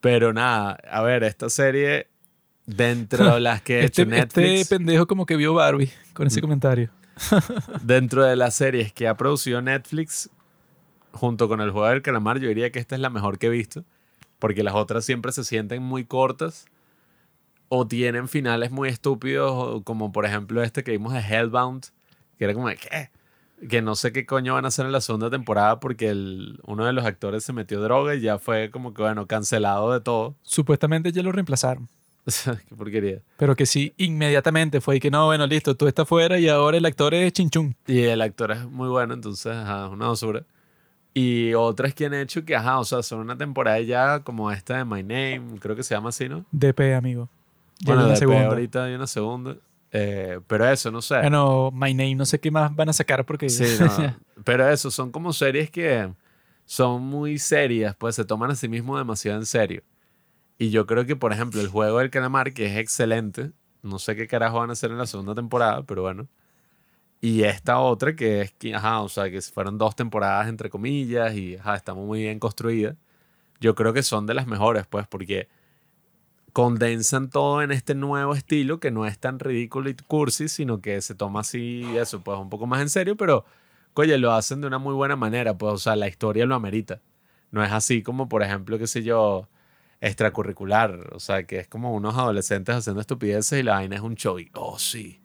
Pero 0.00 0.32
nada, 0.32 0.72
a 0.90 1.00
ver, 1.02 1.22
esta 1.22 1.48
serie, 1.48 2.08
dentro 2.66 3.34
de 3.34 3.40
las 3.40 3.62
que 3.62 3.80
he 3.80 3.84
Este, 3.84 4.02
hecho 4.02 4.10
Netflix, 4.10 4.60
este 4.62 4.76
pendejo 4.76 5.06
como 5.06 5.24
que 5.26 5.36
vio 5.36 5.54
Barbie 5.54 5.90
con 6.12 6.26
ese 6.26 6.40
Mm. 6.40 6.42
comentario. 6.42 6.90
dentro 7.82 8.24
de 8.24 8.36
las 8.36 8.54
series 8.54 8.92
que 8.92 9.06
ha 9.06 9.16
producido 9.16 9.62
Netflix, 9.62 10.28
junto 11.12 11.48
con 11.48 11.60
el 11.60 11.70
juego 11.70 11.86
del 11.88 12.02
calamar, 12.02 12.38
yo 12.40 12.48
diría 12.48 12.70
que 12.72 12.78
esta 12.80 12.94
es 12.94 13.00
la 13.00 13.10
mejor 13.10 13.38
que 13.38 13.46
he 13.46 13.50
visto, 13.50 13.84
porque 14.38 14.62
las 14.62 14.74
otras 14.74 15.04
siempre 15.04 15.30
se 15.32 15.44
sienten 15.44 15.82
muy 15.82 16.04
cortas 16.04 16.66
o 17.68 17.86
tienen 17.86 18.28
finales 18.28 18.70
muy 18.70 18.88
estúpidos, 18.88 19.82
como 19.84 20.10
por 20.10 20.26
ejemplo 20.26 20.62
este 20.62 20.82
que 20.82 20.90
vimos 20.90 21.12
de 21.12 21.20
Hellbound, 21.20 21.86
que 22.38 22.44
era 22.44 22.54
como 22.54 22.68
de 22.68 22.76
¿qué? 22.76 23.10
Que 23.68 23.80
no 23.80 23.94
sé 23.94 24.12
qué 24.12 24.26
coño 24.26 24.54
van 24.54 24.64
a 24.64 24.68
hacer 24.68 24.86
en 24.86 24.92
la 24.92 25.00
segunda 25.00 25.30
temporada 25.30 25.78
porque 25.78 26.08
el, 26.08 26.60
uno 26.66 26.84
de 26.84 26.92
los 26.92 27.04
actores 27.04 27.44
se 27.44 27.52
metió 27.52 27.80
droga 27.80 28.14
y 28.14 28.20
ya 28.20 28.38
fue 28.38 28.70
como 28.70 28.92
que, 28.92 29.02
bueno, 29.02 29.26
cancelado 29.26 29.92
de 29.92 30.00
todo. 30.00 30.34
Supuestamente 30.42 31.12
ya 31.12 31.22
lo 31.22 31.32
reemplazaron. 31.32 31.88
qué 32.68 32.76
porquería. 32.76 33.20
Pero 33.36 33.56
que 33.56 33.66
sí, 33.66 33.94
inmediatamente 33.96 34.80
fue 34.80 35.00
que 35.00 35.10
no, 35.10 35.26
bueno, 35.26 35.46
listo, 35.46 35.74
tú 35.76 35.86
estás 35.86 36.08
fuera 36.08 36.38
y 36.38 36.48
ahora 36.48 36.76
el 36.76 36.86
actor 36.86 37.14
es 37.14 37.32
Chinchún. 37.32 37.74
Y 37.86 38.00
el 38.02 38.20
actor 38.20 38.52
es 38.52 38.64
muy 38.64 38.88
bueno, 38.88 39.14
entonces, 39.14 39.52
ajá, 39.52 39.88
una 39.88 40.08
basura. 40.08 40.44
Y 41.14 41.52
otras 41.54 41.94
que 41.94 42.06
han 42.06 42.14
hecho 42.14 42.44
que, 42.44 42.56
ajá, 42.56 42.78
o 42.78 42.84
sea, 42.84 43.02
son 43.02 43.20
una 43.20 43.36
temporada 43.36 43.80
ya 43.80 44.20
como 44.20 44.50
esta 44.50 44.78
de 44.78 44.84
My 44.84 45.02
Name, 45.02 45.58
creo 45.60 45.76
que 45.76 45.82
se 45.82 45.94
llama 45.94 46.08
así, 46.08 46.28
¿no? 46.28 46.44
DP, 46.52 46.94
amigo. 46.96 47.28
Ya 47.80 47.94
bueno, 47.94 48.08
de 48.08 48.16
segunda. 48.16 48.46
ahorita 48.46 48.84
hay 48.84 48.94
una 48.94 49.06
segunda. 49.06 49.56
Eh, 49.92 50.40
pero 50.46 50.68
eso, 50.68 50.90
no 50.90 51.02
sé. 51.02 51.18
Bueno, 51.20 51.70
My 51.70 51.92
Name, 51.92 52.14
no 52.14 52.24
sé 52.24 52.40
qué 52.40 52.50
más 52.50 52.74
van 52.74 52.88
a 52.88 52.92
sacar 52.92 53.24
porque... 53.26 53.50
Sí, 53.50 53.64
no. 53.80 54.16
pero 54.42 54.68
eso, 54.68 54.90
son 54.90 55.12
como 55.12 55.32
series 55.32 55.70
que 55.70 56.10
son 56.64 57.02
muy 57.02 57.38
serias, 57.38 57.94
pues 57.96 58.14
se 58.16 58.24
toman 58.24 58.50
a 58.50 58.54
sí 58.54 58.68
mismos 58.68 58.98
demasiado 58.98 59.38
en 59.38 59.46
serio. 59.46 59.82
Y 60.58 60.70
yo 60.70 60.86
creo 60.86 61.04
que, 61.04 61.16
por 61.16 61.32
ejemplo, 61.32 61.60
el 61.60 61.68
juego 61.68 61.98
del 61.98 62.10
calamar, 62.10 62.54
que 62.54 62.66
es 62.66 62.76
excelente, 62.78 63.52
no 63.82 63.98
sé 63.98 64.16
qué 64.16 64.26
carajo 64.26 64.58
van 64.58 64.70
a 64.70 64.74
hacer 64.74 64.90
en 64.90 64.98
la 64.98 65.06
segunda 65.06 65.34
temporada, 65.34 65.82
pero 65.84 66.02
bueno. 66.02 66.28
Y 67.20 67.44
esta 67.44 67.78
otra 67.78 68.16
que 68.16 68.40
es 68.42 68.52
que, 68.52 68.74
ajá, 68.74 69.00
o 69.00 69.08
sea, 69.08 69.30
que 69.30 69.40
fueron 69.42 69.78
dos 69.78 69.94
temporadas 69.94 70.48
entre 70.48 70.70
comillas 70.70 71.34
y, 71.34 71.56
ajá, 71.56 71.76
está 71.76 71.94
muy 71.94 72.22
bien 72.22 72.38
construida. 72.38 72.96
Yo 73.60 73.74
creo 73.74 73.92
que 73.92 74.02
son 74.02 74.26
de 74.26 74.34
las 74.34 74.46
mejores, 74.46 74.86
pues, 74.86 75.06
porque 75.06 75.48
condensan 76.52 77.30
todo 77.30 77.62
en 77.62 77.72
este 77.72 77.94
nuevo 77.94 78.34
estilo 78.34 78.80
que 78.80 78.90
no 78.90 79.06
es 79.06 79.18
tan 79.18 79.38
ridículo 79.38 79.88
y 79.90 79.94
cursi, 79.94 80.48
sino 80.48 80.80
que 80.80 81.00
se 81.00 81.14
toma 81.14 81.40
así, 81.40 81.84
eso, 81.96 82.22
pues, 82.22 82.38
un 82.38 82.50
poco 82.50 82.66
más 82.66 82.82
en 82.82 82.90
serio, 82.90 83.16
pero, 83.16 83.44
oye, 83.94 84.18
lo 84.18 84.32
hacen 84.32 84.60
de 84.60 84.66
una 84.66 84.78
muy 84.78 84.94
buena 84.94 85.16
manera, 85.16 85.56
pues, 85.56 85.72
o 85.74 85.78
sea, 85.78 85.96
la 85.96 86.08
historia 86.08 86.46
lo 86.46 86.54
amerita. 86.54 87.00
No 87.50 87.64
es 87.64 87.72
así 87.72 88.02
como, 88.02 88.28
por 88.28 88.42
ejemplo, 88.42 88.78
qué 88.78 88.86
sé 88.86 89.02
yo, 89.02 89.48
extracurricular, 90.00 91.10
o 91.14 91.20
sea, 91.20 91.44
que 91.44 91.58
es 91.60 91.68
como 91.68 91.94
unos 91.94 92.16
adolescentes 92.16 92.74
haciendo 92.74 93.00
estupideces 93.00 93.60
y 93.60 93.62
la 93.62 93.74
vaina 93.74 93.96
es 93.96 94.02
un 94.02 94.16
show 94.16 94.38
y, 94.38 94.50
oh, 94.54 94.78
sí, 94.78 95.20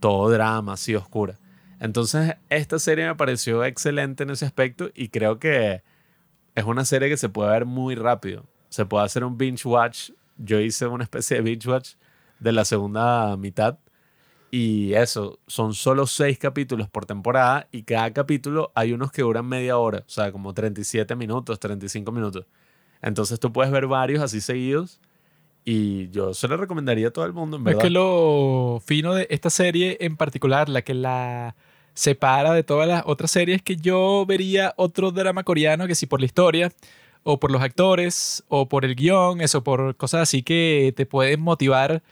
todo 0.00 0.30
drama, 0.30 0.74
así 0.74 0.94
oscura. 0.94 1.38
Entonces, 1.80 2.34
esta 2.50 2.78
serie 2.78 3.06
me 3.06 3.14
pareció 3.14 3.64
excelente 3.64 4.24
en 4.24 4.30
ese 4.30 4.44
aspecto 4.44 4.90
y 4.94 5.08
creo 5.08 5.38
que 5.38 5.82
es 6.54 6.64
una 6.64 6.84
serie 6.84 7.08
que 7.08 7.16
se 7.16 7.28
puede 7.28 7.50
ver 7.50 7.64
muy 7.66 7.94
rápido. 7.94 8.44
Se 8.68 8.84
puede 8.84 9.04
hacer 9.04 9.24
un 9.24 9.38
binge 9.38 9.66
watch. 9.66 10.10
Yo 10.38 10.60
hice 10.60 10.86
una 10.86 11.04
especie 11.04 11.36
de 11.36 11.42
binge 11.42 11.68
watch 11.68 11.90
de 12.38 12.52
la 12.52 12.64
segunda 12.64 13.36
mitad 13.36 13.78
y 14.50 14.94
eso, 14.94 15.38
son 15.46 15.74
solo 15.74 16.06
seis 16.06 16.38
capítulos 16.38 16.88
por 16.88 17.04
temporada 17.04 17.68
y 17.70 17.82
cada 17.82 18.10
capítulo 18.12 18.72
hay 18.74 18.92
unos 18.92 19.12
que 19.12 19.22
duran 19.22 19.46
media 19.46 19.76
hora, 19.76 19.98
o 20.06 20.10
sea, 20.10 20.32
como 20.32 20.54
37 20.54 21.14
minutos, 21.16 21.60
35 21.60 22.10
minutos. 22.12 22.46
Entonces 23.02 23.38
tú 23.38 23.52
puedes 23.52 23.70
ver 23.70 23.86
varios 23.86 24.22
así 24.22 24.40
seguidos 24.40 25.00
y 25.64 26.08
yo 26.08 26.32
se 26.32 26.48
lo 26.48 26.56
recomendaría 26.56 27.08
a 27.08 27.10
todo 27.10 27.26
el 27.26 27.34
mundo, 27.34 27.58
en 27.58 27.62
Es 27.62 27.64
verdad. 27.66 27.82
que 27.82 27.90
lo 27.90 28.80
fino 28.84 29.14
de 29.14 29.26
esta 29.28 29.50
serie 29.50 29.98
en 30.00 30.16
particular, 30.16 30.70
la 30.70 30.80
que 30.80 30.94
la 30.94 31.54
separa 31.92 32.54
de 32.54 32.62
todas 32.62 32.88
las 32.88 33.02
otras 33.04 33.30
series, 33.30 33.60
que 33.60 33.76
yo 33.76 34.24
vería 34.24 34.72
otro 34.76 35.10
drama 35.10 35.42
coreano 35.42 35.86
que 35.86 35.94
si 35.94 36.06
por 36.06 36.20
la 36.20 36.26
historia, 36.26 36.72
o 37.30 37.38
por 37.38 37.50
los 37.50 37.60
actores, 37.60 38.42
o 38.48 38.68
por 38.70 38.86
el 38.86 38.94
guion, 38.94 39.42
eso, 39.42 39.62
por 39.62 39.94
cosas 39.96 40.22
así 40.22 40.42
que 40.42 40.94
te 40.96 41.04
pueden 41.04 41.40
motivar. 41.40 42.02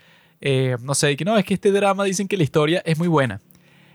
eh, 0.42 0.76
no 0.82 0.94
sé, 0.94 1.16
que 1.16 1.24
no, 1.24 1.38
es 1.38 1.44
que 1.46 1.54
este 1.54 1.72
drama 1.72 2.04
dicen 2.04 2.28
que 2.28 2.36
la 2.36 2.42
historia 2.42 2.82
es 2.84 2.98
muy 2.98 3.08
buena. 3.08 3.40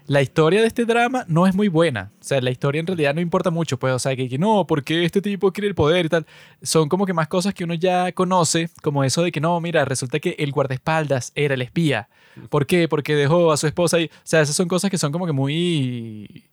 La 0.08 0.24
historia 0.24 0.62
de 0.62 0.68
este 0.68 0.84
drama 0.86 1.24
no 1.28 1.46
es 1.46 1.54
muy 1.54 1.68
buena. 1.68 2.12
O 2.20 2.24
sea, 2.24 2.42
la 2.42 2.50
historia 2.50 2.80
en 2.80 2.88
realidad 2.88 3.14
no 3.14 3.22
importa 3.22 3.52
mucho. 3.52 3.78
Pues, 3.78 3.94
o 3.94 4.00
sea, 4.00 4.16
que, 4.16 4.28
que 4.28 4.40
no, 4.40 4.66
porque 4.66 5.06
este 5.06 5.22
tipo 5.22 5.52
quiere 5.52 5.68
el 5.68 5.76
poder 5.76 6.08
y 6.08 6.10
tal. 6.10 6.26
Son 6.64 6.90
como 6.90 7.06
que 7.06 7.14
más 7.14 7.28
cosas 7.28 7.54
que 7.54 7.64
uno 7.66 7.76
ya 7.76 8.12
conoce, 8.14 8.70
como 8.82 9.04
eso 9.04 9.22
de 9.22 9.32
que 9.32 9.40
no, 9.40 9.62
mira, 9.62 9.86
resulta 9.86 10.20
que 10.20 10.36
el 10.40 10.52
guardaespaldas 10.52 11.32
era 11.36 11.54
el 11.54 11.62
espía. 11.62 12.10
¿Por 12.50 12.66
qué? 12.66 12.88
Porque 12.88 13.16
dejó 13.16 13.52
a 13.52 13.58
su 13.58 13.68
esposa 13.68 13.98
ahí. 13.98 14.06
O 14.06 14.22
sea, 14.24 14.42
esas 14.42 14.56
son 14.56 14.68
cosas 14.68 14.90
que 14.90 14.98
son 14.98 15.12
como 15.12 15.28
que 15.28 15.34
muy... 15.34 16.50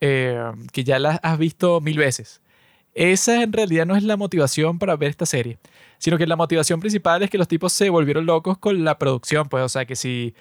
eh, 0.00 0.42
que 0.72 0.82
ya 0.82 0.98
las 0.98 1.20
has 1.22 1.38
visto 1.38 1.80
mil 1.80 1.96
veces. 1.98 2.40
Esa 2.94 3.42
en 3.42 3.52
realidad 3.52 3.86
no 3.86 3.96
es 3.96 4.02
la 4.02 4.16
motivación 4.16 4.78
para 4.78 4.96
ver 4.96 5.10
esta 5.10 5.26
serie, 5.26 5.58
sino 5.98 6.18
que 6.18 6.26
la 6.26 6.36
motivación 6.36 6.80
principal 6.80 7.22
es 7.22 7.30
que 7.30 7.38
los 7.38 7.48
tipos 7.48 7.72
se 7.72 7.88
volvieron 7.88 8.26
locos 8.26 8.58
con 8.58 8.84
la 8.84 8.98
producción, 8.98 9.48
pues, 9.48 9.64
o 9.64 9.68
sea, 9.68 9.86
que 9.86 9.96
si 9.96 10.34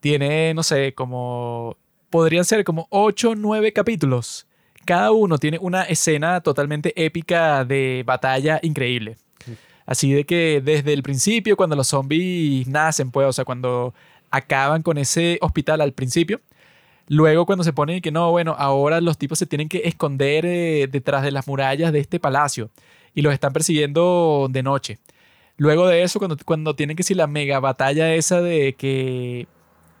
tiene, 0.00 0.54
no 0.54 0.62
sé, 0.62 0.94
como... 0.94 1.76
Podrían 2.10 2.44
ser 2.44 2.62
como 2.62 2.86
8 2.90 3.30
o 3.30 3.34
9 3.34 3.72
capítulos. 3.72 4.46
Cada 4.84 5.10
uno 5.10 5.38
tiene 5.38 5.58
una 5.60 5.82
escena 5.82 6.40
totalmente 6.40 6.92
épica 7.04 7.64
de 7.64 8.04
batalla 8.06 8.60
increíble. 8.62 9.16
Así 9.86 10.12
de 10.12 10.24
que 10.24 10.62
desde 10.64 10.92
el 10.92 11.02
principio, 11.02 11.56
cuando 11.56 11.74
los 11.74 11.88
zombies 11.88 12.68
nacen, 12.68 13.10
pues, 13.10 13.26
o 13.26 13.32
sea, 13.32 13.44
cuando 13.44 13.92
acaban 14.30 14.82
con 14.82 14.98
ese 14.98 15.38
hospital 15.40 15.80
al 15.80 15.92
principio, 15.92 16.40
luego 17.08 17.46
cuando 17.46 17.64
se 17.64 17.72
ponen 17.72 18.00
que 18.00 18.10
no, 18.10 18.30
bueno, 18.30 18.54
ahora 18.58 19.00
los 19.00 19.18
tipos 19.18 19.38
se 19.38 19.46
tienen 19.46 19.68
que 19.68 19.82
esconder 19.84 20.44
eh, 20.46 20.88
detrás 20.90 21.22
de 21.22 21.30
las 21.30 21.46
murallas 21.46 21.92
de 21.92 22.00
este 22.00 22.20
palacio 22.20 22.70
y 23.14 23.22
los 23.22 23.32
están 23.32 23.52
persiguiendo 23.52 24.48
de 24.50 24.62
noche. 24.62 24.98
Luego 25.56 25.86
de 25.88 26.02
eso, 26.02 26.18
cuando, 26.18 26.36
cuando 26.44 26.76
tienen 26.76 26.96
que 26.96 27.02
si 27.02 27.14
la 27.14 27.26
mega 27.26 27.60
batalla 27.60 28.14
esa 28.14 28.40
de 28.42 28.74
que 28.74 29.46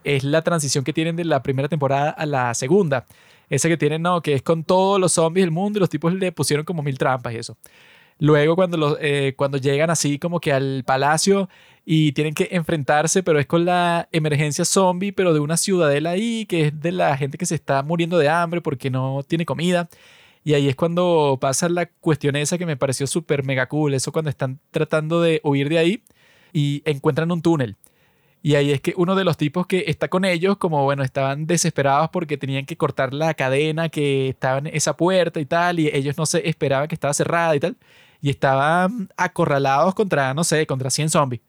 es 0.06 0.22
la 0.22 0.42
transición 0.42 0.84
que 0.84 0.92
tienen 0.92 1.16
de 1.16 1.24
la 1.24 1.42
primera 1.42 1.68
temporada 1.68 2.10
a 2.10 2.26
la 2.26 2.54
segunda. 2.54 3.06
Esa 3.50 3.68
que 3.68 3.76
tienen, 3.76 4.02
no, 4.02 4.22
que 4.22 4.34
es 4.34 4.42
con 4.42 4.64
todos 4.64 5.00
los 5.00 5.12
zombies 5.12 5.44
del 5.44 5.50
mundo 5.50 5.78
y 5.78 5.80
los 5.80 5.88
tipos 5.90 6.12
le 6.14 6.32
pusieron 6.32 6.64
como 6.64 6.82
mil 6.82 6.96
trampas 6.98 7.32
y 7.34 7.38
eso. 7.38 7.56
Luego 8.18 8.56
cuando, 8.56 8.76
los, 8.76 8.96
eh, 9.00 9.34
cuando 9.36 9.58
llegan 9.58 9.90
así 9.90 10.18
como 10.18 10.40
que 10.40 10.52
al 10.52 10.84
palacio 10.84 11.48
y 11.84 12.12
tienen 12.12 12.34
que 12.34 12.48
enfrentarse, 12.52 13.22
pero 13.22 13.38
es 13.38 13.46
con 13.46 13.64
la 13.64 14.08
emergencia 14.10 14.64
zombie, 14.64 15.12
pero 15.12 15.34
de 15.34 15.40
una 15.40 15.56
ciudadela 15.56 16.10
ahí, 16.10 16.46
que 16.46 16.66
es 16.66 16.80
de 16.80 16.92
la 16.92 17.16
gente 17.16 17.38
que 17.38 17.46
se 17.46 17.54
está 17.54 17.82
muriendo 17.82 18.18
de 18.18 18.28
hambre 18.28 18.60
porque 18.60 18.90
no 18.90 19.22
tiene 19.26 19.44
comida. 19.44 19.88
Y 20.44 20.54
ahí 20.54 20.68
es 20.68 20.76
cuando 20.76 21.38
pasa 21.40 21.68
la 21.68 21.86
cuestión 21.86 22.36
esa 22.36 22.56
que 22.58 22.66
me 22.66 22.76
pareció 22.76 23.06
súper 23.06 23.44
mega 23.44 23.68
cool, 23.68 23.94
eso 23.94 24.12
cuando 24.12 24.30
están 24.30 24.60
tratando 24.70 25.20
de 25.20 25.40
huir 25.44 25.68
de 25.68 25.78
ahí 25.78 26.02
y 26.52 26.82
encuentran 26.86 27.30
un 27.32 27.42
túnel. 27.42 27.76
Y 28.42 28.54
ahí 28.54 28.70
es 28.70 28.80
que 28.80 28.94
uno 28.96 29.16
de 29.16 29.24
los 29.24 29.36
tipos 29.36 29.66
que 29.66 29.84
está 29.88 30.08
con 30.08 30.24
ellos, 30.24 30.56
como 30.56 30.84
bueno, 30.84 31.02
estaban 31.02 31.46
desesperados 31.48 32.10
porque 32.10 32.36
tenían 32.36 32.64
que 32.64 32.76
cortar 32.76 33.12
la 33.12 33.34
cadena 33.34 33.88
que 33.88 34.28
estaba 34.28 34.58
en 34.58 34.68
esa 34.68 34.96
puerta 34.96 35.40
y 35.40 35.46
tal, 35.46 35.80
y 35.80 35.88
ellos 35.92 36.16
no 36.16 36.26
se 36.26 36.48
esperaban 36.48 36.86
que 36.86 36.94
estaba 36.94 37.12
cerrada 37.12 37.56
y 37.56 37.60
tal, 37.60 37.76
y 38.20 38.30
estaban 38.30 39.08
acorralados 39.16 39.94
contra, 39.94 40.34
no 40.34 40.44
sé, 40.44 40.66
contra 40.66 40.90
100 40.90 41.10
zombies. 41.10 41.42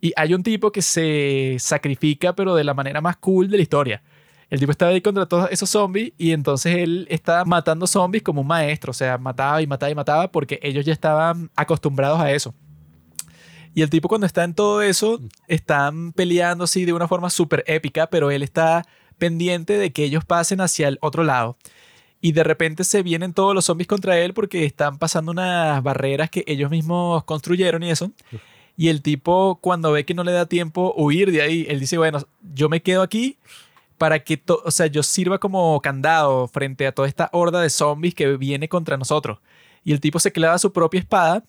Y 0.00 0.12
hay 0.16 0.34
un 0.34 0.42
tipo 0.42 0.72
que 0.72 0.82
se 0.82 1.56
sacrifica, 1.58 2.34
pero 2.34 2.54
de 2.54 2.64
la 2.64 2.74
manera 2.74 3.00
más 3.00 3.16
cool 3.18 3.50
de 3.50 3.58
la 3.58 3.62
historia. 3.62 4.02
El 4.48 4.58
tipo 4.58 4.72
estaba 4.72 4.90
ahí 4.90 5.00
contra 5.00 5.26
todos 5.26 5.48
esos 5.52 5.70
zombies 5.70 6.12
y 6.18 6.32
entonces 6.32 6.76
él 6.76 7.06
estaba 7.08 7.44
matando 7.44 7.86
zombies 7.86 8.24
como 8.24 8.40
un 8.40 8.48
maestro, 8.48 8.90
o 8.90 8.94
sea, 8.94 9.16
mataba 9.16 9.62
y 9.62 9.66
mataba 9.66 9.90
y 9.90 9.94
mataba 9.94 10.32
porque 10.32 10.58
ellos 10.62 10.84
ya 10.84 10.92
estaban 10.92 11.50
acostumbrados 11.54 12.18
a 12.18 12.32
eso. 12.32 12.52
Y 13.74 13.82
el 13.82 13.90
tipo 13.90 14.08
cuando 14.08 14.26
está 14.26 14.42
en 14.42 14.54
todo 14.54 14.82
eso, 14.82 15.20
están 15.46 16.12
peleando 16.12 16.64
así 16.64 16.84
de 16.84 16.92
una 16.92 17.06
forma 17.06 17.30
súper 17.30 17.62
épica, 17.68 18.08
pero 18.08 18.32
él 18.32 18.42
está 18.42 18.84
pendiente 19.18 19.78
de 19.78 19.92
que 19.92 20.02
ellos 20.02 20.24
pasen 20.24 20.60
hacia 20.60 20.88
el 20.88 20.98
otro 21.00 21.22
lado. 21.22 21.56
Y 22.20 22.32
de 22.32 22.44
repente 22.44 22.84
se 22.84 23.02
vienen 23.02 23.32
todos 23.32 23.54
los 23.54 23.64
zombies 23.64 23.88
contra 23.88 24.18
él 24.18 24.34
porque 24.34 24.64
están 24.64 24.98
pasando 24.98 25.32
unas 25.32 25.82
barreras 25.82 26.30
que 26.30 26.44
ellos 26.46 26.70
mismos 26.70 27.24
construyeron 27.24 27.82
y 27.82 27.90
eso. 27.90 28.10
Y 28.76 28.88
el 28.88 29.02
tipo 29.02 29.58
cuando 29.60 29.92
ve 29.92 30.04
que 30.04 30.14
no 30.14 30.24
le 30.24 30.32
da 30.32 30.46
tiempo 30.46 30.94
huir 30.96 31.32
de 31.32 31.42
ahí, 31.42 31.66
él 31.68 31.80
dice, 31.80 31.98
bueno, 31.98 32.26
yo 32.54 32.68
me 32.68 32.82
quedo 32.82 33.02
aquí 33.02 33.36
para 33.98 34.20
que, 34.20 34.42
o 34.64 34.70
sea, 34.70 34.86
yo 34.86 35.02
sirva 35.02 35.38
como 35.38 35.78
candado 35.82 36.48
frente 36.48 36.86
a 36.86 36.92
toda 36.92 37.06
esta 37.06 37.28
horda 37.32 37.60
de 37.60 37.68
zombies 37.68 38.14
que 38.14 38.36
viene 38.38 38.68
contra 38.68 38.96
nosotros. 38.96 39.38
Y 39.84 39.92
el 39.92 40.00
tipo 40.00 40.18
se 40.18 40.32
clava 40.32 40.58
su 40.58 40.72
propia 40.72 41.00
espada 41.00 41.44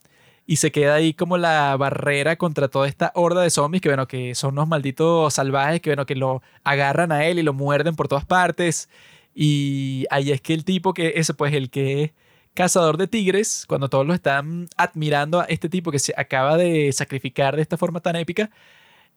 y 0.45 0.57
se 0.57 0.71
queda 0.71 0.95
ahí 0.95 1.13
como 1.13 1.37
la 1.37 1.77
barrera 1.77 2.35
contra 2.35 2.67
toda 2.67 2.87
esta 2.89 3.13
horda 3.15 3.41
de 3.41 3.49
zombies 3.49 3.81
que, 3.81 3.87
bueno, 3.87 4.05
que 4.07 4.35
son 4.35 4.51
unos 4.55 4.67
malditos 4.67 5.33
salvajes 5.33 5.79
que, 5.79 5.91
bueno, 5.91 6.05
que 6.05 6.15
lo 6.15 6.41
agarran 6.65 7.13
a 7.13 7.25
él 7.25 7.39
y 7.39 7.43
lo 7.43 7.53
muerden 7.53 7.95
por 7.95 8.09
todas 8.09 8.25
partes. 8.25 8.89
Y 9.35 10.05
ahí 10.09 10.31
es 10.31 10.41
que 10.41 10.53
el 10.53 10.65
tipo 10.65 10.93
que 10.93 11.13
ese, 11.15 11.33
pues 11.33 11.53
el 11.53 11.69
que 11.69 12.13
cazador 12.53 12.97
de 12.97 13.07
tigres, 13.07 13.65
cuando 13.67 13.89
todos 13.89 14.05
lo 14.05 14.13
están 14.13 14.67
admirando 14.77 15.39
a 15.39 15.45
este 15.45 15.69
tipo 15.69 15.91
que 15.91 15.99
se 15.99 16.13
acaba 16.17 16.57
de 16.57 16.91
sacrificar 16.91 17.55
de 17.55 17.61
esta 17.61 17.77
forma 17.77 18.01
tan 18.01 18.15
épica, 18.15 18.51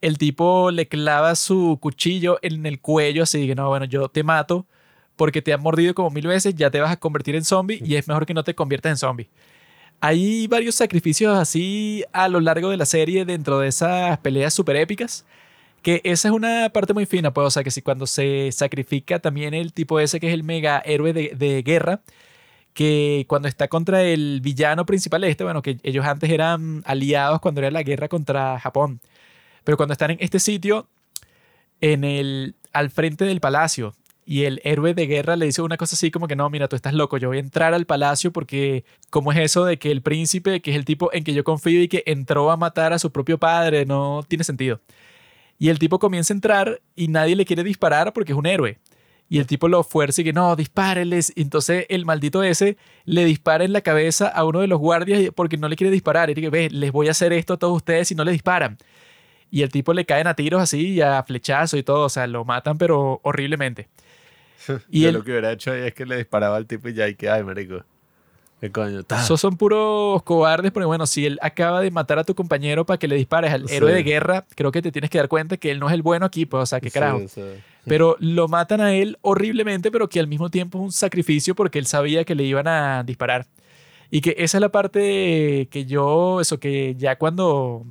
el 0.01 0.19
tipo 0.19 0.71
le 0.71 0.89
clava 0.89 1.35
su 1.35 1.79
cuchillo 1.81 2.39
en 2.43 2.67
el 2.67 2.81
cuello, 2.81 3.25
así 3.25 3.47
que 3.47 3.55
no, 3.55 3.69
bueno, 3.69 3.87
yo 3.87 4.09
te 4.09 4.23
mato 4.23 4.67
porque 5.17 5.43
te 5.43 5.53
han 5.53 5.63
mordido 5.63 5.95
como 5.95 6.11
mil 6.11 6.27
veces, 6.27 6.55
ya 6.55 6.71
te 6.71 6.81
vas 6.81 6.91
a 6.93 6.97
convertir 6.99 7.37
en 7.37 7.45
zombie 7.45 7.81
y 7.85 7.97
es 7.97 8.09
mejor 8.09 8.27
que 8.27 8.35
no 8.35 8.45
te 8.45 8.55
conviertas 8.55 8.91
en 8.91 8.97
zombie. 8.99 9.31
Hay 10.01 10.47
varios 10.49 10.75
sacrificios 10.75 11.37
así 11.39 12.05
a 12.13 12.29
lo 12.29 12.41
largo 12.41 12.71
de 12.71 12.77
la 12.77 12.87
serie 12.87 13.25
dentro 13.25 13.61
de 13.61 13.69
esas 13.69 14.19
peleas 14.19 14.53
súper 14.53 14.77
épicas. 14.77 15.25
Que 15.85 16.01
esa 16.05 16.29
es 16.29 16.35
una 16.35 16.71
parte 16.71 16.95
muy 16.95 17.07
fina, 17.07 17.33
pues, 17.35 17.47
o 17.47 17.51
sea, 17.51 17.63
que 17.63 17.71
si 17.71 17.83
cuando 17.83 18.07
se 18.07 18.51
sacrifica 18.53 19.21
también 19.21 19.53
el 19.55 19.75
tipo 19.75 20.01
ese 20.01 20.19
que 20.19 20.29
es 20.29 20.35
el 20.35 20.43
mega 20.43 20.83
héroe 20.85 21.13
de, 21.13 21.63
guerra, 21.63 22.01
que 22.75 23.27
cuando 23.29 23.49
está 23.49 23.69
contra 23.69 24.03
el 24.03 24.41
villano 24.43 24.87
principal 24.87 25.25
este, 25.25 25.45
bueno, 25.45 25.63
que 25.63 25.79
ellos 25.83 26.07
antes 26.07 26.31
eran 26.31 26.83
aliados 26.87 27.41
cuando 27.41 27.61
era 27.61 27.71
la 27.71 27.83
guerra 27.83 28.09
contra 28.09 28.59
Japón, 28.61 29.01
pero 29.65 29.77
cuando 29.77 29.93
están 29.93 30.13
en 30.13 30.19
este 30.21 30.41
sitio, 30.41 30.89
en 31.83 32.05
el, 32.05 32.57
al 32.73 32.91
frente 32.91 33.27
del 33.27 33.41
palacio, 33.41 33.95
y 34.27 34.45
el 34.45 34.61
héroe 34.65 34.95
de 34.95 35.07
guerra 35.07 35.37
le 35.37 35.47
dice 35.47 35.63
una 35.63 35.77
cosa 35.77 35.97
así 35.97 36.11
como 36.11 36.29
que 36.29 36.37
no, 36.37 36.49
mira, 36.51 36.69
tú 36.69 36.77
estás 36.77 36.95
loco, 36.95 37.19
yo 37.19 37.29
voy 37.29 37.37
a 37.39 37.41
entrar 37.41 37.75
al 37.75 37.87
palacio 37.87 38.33
porque 38.33 38.85
¿cómo 39.11 39.33
es 39.33 39.39
eso 39.39 39.67
de 39.67 39.79
que 39.79 39.91
el 39.91 40.03
príncipe, 40.03 40.61
que 40.63 40.71
es 40.71 40.77
el 40.77 40.87
tipo 40.87 41.13
en 41.13 41.25
que 41.25 41.35
yo 41.35 41.45
confío 41.45 41.83
y 41.83 41.89
que 41.89 42.05
entró 42.07 42.51
a 42.51 42.57
matar 42.57 42.95
a 42.95 42.99
su 42.99 43.13
propio 43.13 43.39
padre, 43.39 43.85
no 43.85 44.25
tiene 44.27 44.45
sentido? 44.45 44.81
Y 45.65 45.71
el 45.71 45.79
tipo 45.79 45.99
comienza 45.99 46.35
a 46.35 46.37
entrar 46.37 46.83
y 46.95 47.09
nadie 47.09 47.35
le 47.37 47.47
quiere 47.47 47.65
disparar 47.65 48.13
porque 48.13 48.33
es 48.33 48.39
un 48.39 48.45
héroe. 48.45 48.77
Y 49.31 49.39
el 49.39 49.47
tipo 49.47 49.67
lo 49.67 49.83
fuerza 49.83 50.21
y 50.21 50.25
que 50.25 50.35
no, 50.35 50.55
dispáreles. 50.57 51.33
Y 51.35 51.41
entonces 51.41 51.87
el 51.89 52.05
maldito 52.05 52.43
ese 52.43 52.77
le 53.07 53.25
dispara 53.25 53.65
en 53.65 53.73
la 53.73 53.81
cabeza 53.81 54.29
a 54.29 54.45
uno 54.45 54.61
de 54.61 54.67
los 54.67 54.79
guardias 54.79 55.31
porque 55.35 55.57
no 55.57 55.67
le 55.71 55.77
quiere 55.77 55.91
disparar. 55.91 56.29
Y 56.29 56.35
dice, 56.35 56.51
ve, 56.51 56.69
les 56.69 56.93
voy 56.93 57.09
a 57.09 57.13
hacer 57.13 57.33
esto 57.33 57.55
a 57.55 57.57
todos 57.57 57.77
ustedes 57.77 58.09
si 58.09 58.15
no 58.15 58.25
le 58.25 58.33
disparan. 58.33 58.77
Y 59.51 59.63
el 59.63 59.71
tipo 59.71 59.95
le 59.95 60.05
caen 60.05 60.27
a 60.27 60.35
tiros 60.35 60.61
así 60.61 60.89
y 60.89 61.01
a 61.01 61.23
flechazo 61.23 61.79
y 61.79 61.83
todo. 61.83 62.05
O 62.05 62.11
sea, 62.11 62.27
lo 62.27 62.45
matan 62.45 62.77
pero 62.77 63.21
horriblemente. 63.23 63.89
Y 64.91 65.01
Yo 65.01 65.13
lo 65.13 65.25
que 65.25 65.31
hubiera 65.31 65.51
hecho 65.51 65.73
ahí 65.73 65.81
es 65.85 65.95
que 65.95 66.05
le 66.05 66.19
disparaba 66.19 66.59
al 66.59 66.67
tipo 66.67 66.91
y 66.91 66.93
ya, 66.93 67.09
y 67.09 67.15
que, 67.15 67.31
ay, 67.31 67.43
marico. 67.43 67.87
¿Qué 68.65 68.73
coño? 68.73 69.03
Esos 69.11 69.39
son 69.39 69.59
puros 69.59 70.23
cobardes, 70.23 70.73
porque 70.73 70.87
bueno, 70.87 71.07
si 71.07 71.27
él 71.27 71.39
acaba 71.43 71.83
de 71.83 71.91
matar 71.91 72.19
a 72.19 72.25
tu 72.25 72.35
compañero 72.35 72.87
para 72.87 72.97
que 72.97 73.07
le 73.07 73.15
dispares 73.15 73.53
al 73.53 73.69
héroe 73.69 73.93
de 73.93 74.03
guerra, 74.03 74.47
creo 74.55 74.73
que 74.73 74.81
te 74.81 74.91
tienes 74.91 75.11
que 75.11 75.19
dar 75.19 75.29
cuenta 75.29 75.59
que 75.59 75.71
él 75.71 75.79
no 75.79 75.89
es 75.89 75.93
el 75.93 76.01
bueno 76.01 76.25
aquí, 76.25 76.47
pues, 76.47 76.63
o 76.63 76.65
sea, 76.65 76.81
qué 76.81 76.91
carajo. 76.91 77.21
Pero 77.85 78.17
lo 78.21 78.49
matan 78.49 78.81
a 78.81 78.95
él 78.95 79.19
horriblemente, 79.21 79.91
pero 79.91 80.09
que 80.09 80.19
al 80.19 80.29
mismo 80.29 80.49
tiempo 80.49 80.79
es 80.79 80.85
un 80.85 80.93
sacrificio 80.93 81.55
porque 81.55 81.79
él 81.79 81.85
sabía 81.85 82.25
que 82.25 82.35
le 82.35 82.45
iban 82.45 82.67
a 82.67 83.03
disparar. 83.03 83.47
Y 84.11 84.23
que 84.23 84.35
esa 84.39 84.57
es 84.57 84.63
la 84.63 84.73
parte 84.73 85.69
que 85.71 85.85
yo, 85.85 86.41
eso 86.41 86.59
que 86.59 86.95
ya 86.97 87.19
cuando, 87.19 87.85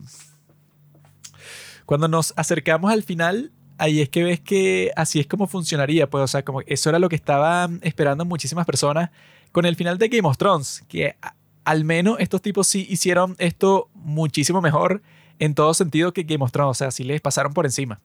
cuando 1.85 2.07
nos 2.07 2.33
acercamos 2.35 2.91
al 2.91 3.03
final, 3.03 3.51
ahí 3.77 4.01
es 4.01 4.09
que 4.09 4.23
ves 4.23 4.39
que 4.39 4.91
así 4.95 5.19
es 5.19 5.27
como 5.27 5.45
funcionaría, 5.45 6.09
pues, 6.09 6.23
o 6.23 6.27
sea, 6.27 6.43
como 6.43 6.61
eso 6.61 6.89
era 6.89 6.97
lo 6.97 7.09
que 7.09 7.15
estaban 7.15 7.79
esperando 7.83 8.25
muchísimas 8.25 8.65
personas 8.65 9.11
con 9.53 9.65
el 9.65 9.77
final 9.77 9.97
de 9.97 10.09
Game 10.09 10.27
of 10.27 10.37
Thrones, 10.37 10.83
que 10.89 11.15
al 11.63 11.85
menos 11.85 12.17
estos 12.19 12.41
tipos 12.41 12.67
sí 12.67 12.85
hicieron 12.89 13.35
esto 13.37 13.87
muchísimo 13.93 14.61
mejor 14.61 15.01
en 15.39 15.55
todo 15.55 15.73
sentido 15.73 16.11
que 16.11 16.23
Game 16.23 16.43
of 16.43 16.51
Thrones, 16.51 16.71
o 16.71 16.73
sea, 16.73 16.91
sí 16.91 17.03
les 17.03 17.21
pasaron 17.21 17.53
por 17.53 17.65
encima. 17.65 18.01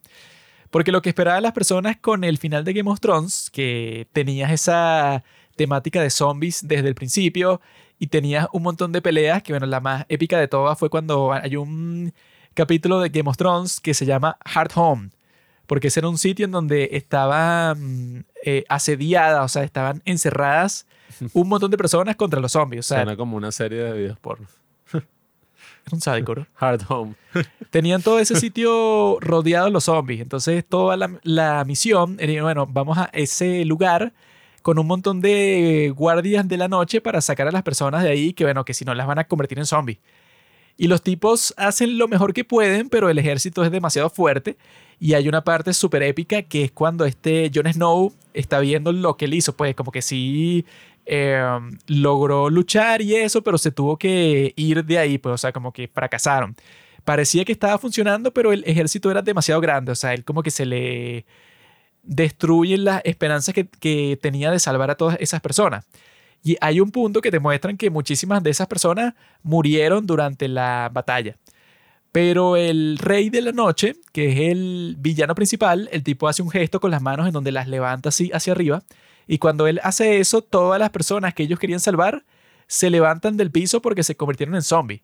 Porque 0.71 0.93
lo 0.93 1.01
que 1.01 1.09
esperaban 1.09 1.43
las 1.43 1.53
personas 1.53 1.97
con 1.97 2.23
el 2.23 2.37
final 2.37 2.65
de 2.65 2.75
Game 2.75 2.91
of 2.91 3.01
Thrones, 3.01 3.51
que 3.51 4.07
tenías 4.13 4.53
esa 4.53 5.25
temática 5.57 6.03
de 6.03 6.11
zombies 6.11 6.69
desde 6.69 6.87
el 6.87 6.95
principio 6.95 7.63
y 7.99 8.09
tenías 8.09 8.47
un 8.53 8.63
montón 8.63 8.93
de 8.93 9.01
peleas, 9.01 9.43
que 9.43 9.55
bueno, 9.55 9.67
la 9.67 9.81
más 9.81 10.05
épica 10.11 10.39
de 10.39 10.49
todas 10.49 10.79
fue 10.79 10.91
cuando 10.91 11.33
hay 11.33 11.57
un 11.57 12.13
capítulo 12.53 13.01
de 13.01 13.09
Game 13.09 13.31
of 13.31 13.39
Thrones 13.39 13.81
que 13.81 13.95
se 13.95 14.05
llama 14.05 14.37
Hard 14.45 14.73
Home, 14.75 15.11
porque 15.67 15.89
ese 15.89 16.01
era 16.01 16.11
un 16.11 16.19
sitio 16.19 16.45
en 16.45 16.51
donde 16.51 16.91
estaban 16.93 18.27
eh, 18.45 18.65
asediadas, 18.69 19.45
o 19.45 19.49
sea, 19.49 19.65
estaban 19.65 20.03
encerradas 20.05 20.87
un 21.33 21.49
montón 21.49 21.71
de 21.71 21.77
personas 21.77 22.17
contra 22.17 22.41
los 22.41 22.53
zombies. 22.53 22.87
O 22.87 22.89
sea, 22.89 22.99
Suena 22.99 23.17
como 23.17 23.37
una 23.37 23.53
serie 23.53 23.83
de 23.83 23.93
videos 23.93 24.19
porno. 24.19 24.47
Era 24.93 25.95
un 25.95 26.01
sádico, 26.01 26.35
Hard 26.59 26.83
Home. 26.89 27.15
Tenían 27.71 28.03
todo 28.03 28.19
ese 28.19 28.37
sitio 28.37 29.19
rodeado 29.21 29.67
de 29.67 29.73
los 29.73 29.85
zombies. 29.85 30.21
Entonces, 30.21 30.65
toda 30.69 30.97
la, 30.97 31.19
la 31.23 31.65
misión 31.65 32.17
era, 32.21 32.43
bueno, 32.43 32.67
vamos 32.67 32.99
a 32.99 33.11
ese 33.13 33.65
lugar 33.65 34.13
con 34.63 34.79
un 34.79 34.87
montón 34.87 35.21
de 35.21 35.93
guardias 35.97 36.47
de 36.47 36.57
la 36.59 36.69
noche 36.69 37.01
para 37.01 37.21
sacar 37.21 37.49
a 37.49 37.53
las 37.53 37.63
personas 37.63 38.03
de 38.03 38.11
ahí 38.11 38.33
que, 38.35 38.45
bueno, 38.45 38.65
que 38.65 38.75
si 38.75 38.85
no 38.85 38.95
las 38.95 39.07
van 39.07 39.19
a 39.19 39.25
convertir 39.25 39.59
en 39.59 39.67
zombies. 39.67 39.99
Y 40.81 40.87
los 40.87 41.03
tipos 41.03 41.53
hacen 41.57 41.99
lo 41.99 42.07
mejor 42.07 42.33
que 42.33 42.45
pueden, 42.45 42.89
pero 42.89 43.09
el 43.09 43.19
ejército 43.19 43.65
es 43.65 43.73
demasiado 43.73 44.11
fuerte. 44.11 44.57
Y 45.01 45.15
hay 45.15 45.29
una 45.29 45.43
parte 45.43 45.73
súper 45.73 46.05
épica 46.05 46.43
que 46.43 46.65
es 46.65 46.71
cuando 46.71 47.05
este 47.05 47.51
Jon 47.53 47.73
Snow 47.73 48.13
está 48.33 48.61
viendo 48.61 48.93
lo 48.93 49.17
que 49.17 49.25
él 49.25 49.35
hizo. 49.35 49.57
Pues 49.57 49.75
como 49.75 49.91
que 49.91 50.03
sí 50.03 50.65
em, 51.09 51.79
logró 51.87 52.51
luchar 52.51 53.03
y 53.03 53.17
eso, 53.17 53.43
pero 53.43 53.59
se 53.59 53.73
tuvo 53.73 53.97
que 53.99 54.53
ir 54.57 54.85
de 54.85 54.99
ahí. 54.99 55.19
Pues 55.19 55.35
o 55.35 55.39
sea, 55.39 55.53
como 55.53 55.73
que 55.73 55.89
fracasaron. 55.89 56.55
Parecía 57.05 57.45
que 57.45 57.53
estaba 57.53 57.79
funcionando, 57.79 58.33
pero 58.33 58.53
el 58.53 58.65
ejército 58.67 59.11
era 59.11 59.23
demasiado 59.23 59.61
grande. 59.61 59.93
O 59.93 59.95
sea, 59.95 60.15
él 60.15 60.25
como 60.25 60.43
que 60.43 60.51
se 60.51 60.67
le 60.67 61.27
destruyen 62.03 62.85
las 62.85 63.03
esperanzas 63.05 63.55
que, 63.55 63.67
que 63.67 64.19
tenía 64.21 64.51
de 64.51 64.59
salvar 64.59 64.91
a 64.91 64.97
todas 64.97 65.17
esas 65.21 65.41
personas. 65.41 65.85
Y 66.43 66.57
hay 66.61 66.81
un 66.81 66.91
punto 66.91 67.21
que 67.21 67.31
te 67.31 67.41
muestran 67.41 67.77
que 67.77 67.91
muchísimas 67.91 68.43
de 68.43 68.51
esas 68.51 68.67
personas 68.69 69.15
murieron 69.43 70.07
durante 70.07 70.49
la 70.49 70.91
batalla. 70.93 71.37
Pero 72.13 72.57
el 72.57 72.99
rey 72.99 73.31
de 73.31 73.43
la 73.43 73.53
noche, 73.53 73.97
que 74.13 74.33
es 74.33 74.53
el 74.53 74.97
villano 74.99 75.35
principal, 75.35 75.89
el 75.93 76.03
tipo 76.03 76.29
hace 76.29 76.43
un 76.43 76.51
gesto 76.51 76.81
con 76.81 76.91
las 76.91 77.03
manos 77.03 77.27
en 77.27 77.33
donde 77.33 77.53
las 77.53 77.69
levanta 77.69 78.09
así 78.09 78.31
hacia 78.33 78.53
arriba. 78.53 78.83
Y 79.29 79.39
cuando 79.39 79.69
él 79.69 79.81
hace 79.85 80.19
eso, 80.19 80.43
todas 80.43 80.81
las 80.81 80.91
personas 80.91 81.35
que 81.35 81.45
ellos 81.45 81.61
querían 81.61 81.79
salvar 81.79 82.25
se 82.67 82.91
levantan 82.91 83.37
del 83.37 83.53
piso 83.53 83.81
porque 83.81 84.03
se 84.03 84.17
convirtieron 84.17 84.57
en 84.57 84.63
zombies. 84.63 85.03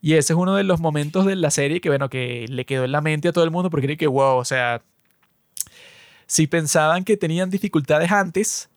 Y 0.00 0.14
ese 0.14 0.32
es 0.34 0.38
uno 0.38 0.54
de 0.54 0.62
los 0.62 0.78
momentos 0.78 1.26
de 1.26 1.34
la 1.34 1.50
serie 1.50 1.80
que, 1.80 1.88
bueno, 1.88 2.08
que 2.08 2.46
le 2.48 2.64
quedó 2.64 2.84
en 2.84 2.92
la 2.92 3.00
mente 3.00 3.28
a 3.28 3.32
todo 3.32 3.42
el 3.42 3.50
mundo 3.50 3.70
porque 3.70 3.86
cree 3.86 3.96
que, 3.96 4.06
wow, 4.06 4.36
o 4.36 4.44
sea, 4.44 4.82
si 6.26 6.46
pensaban 6.46 7.02
que 7.02 7.16
tenían 7.16 7.50
dificultades 7.50 8.12
antes, 8.12 8.68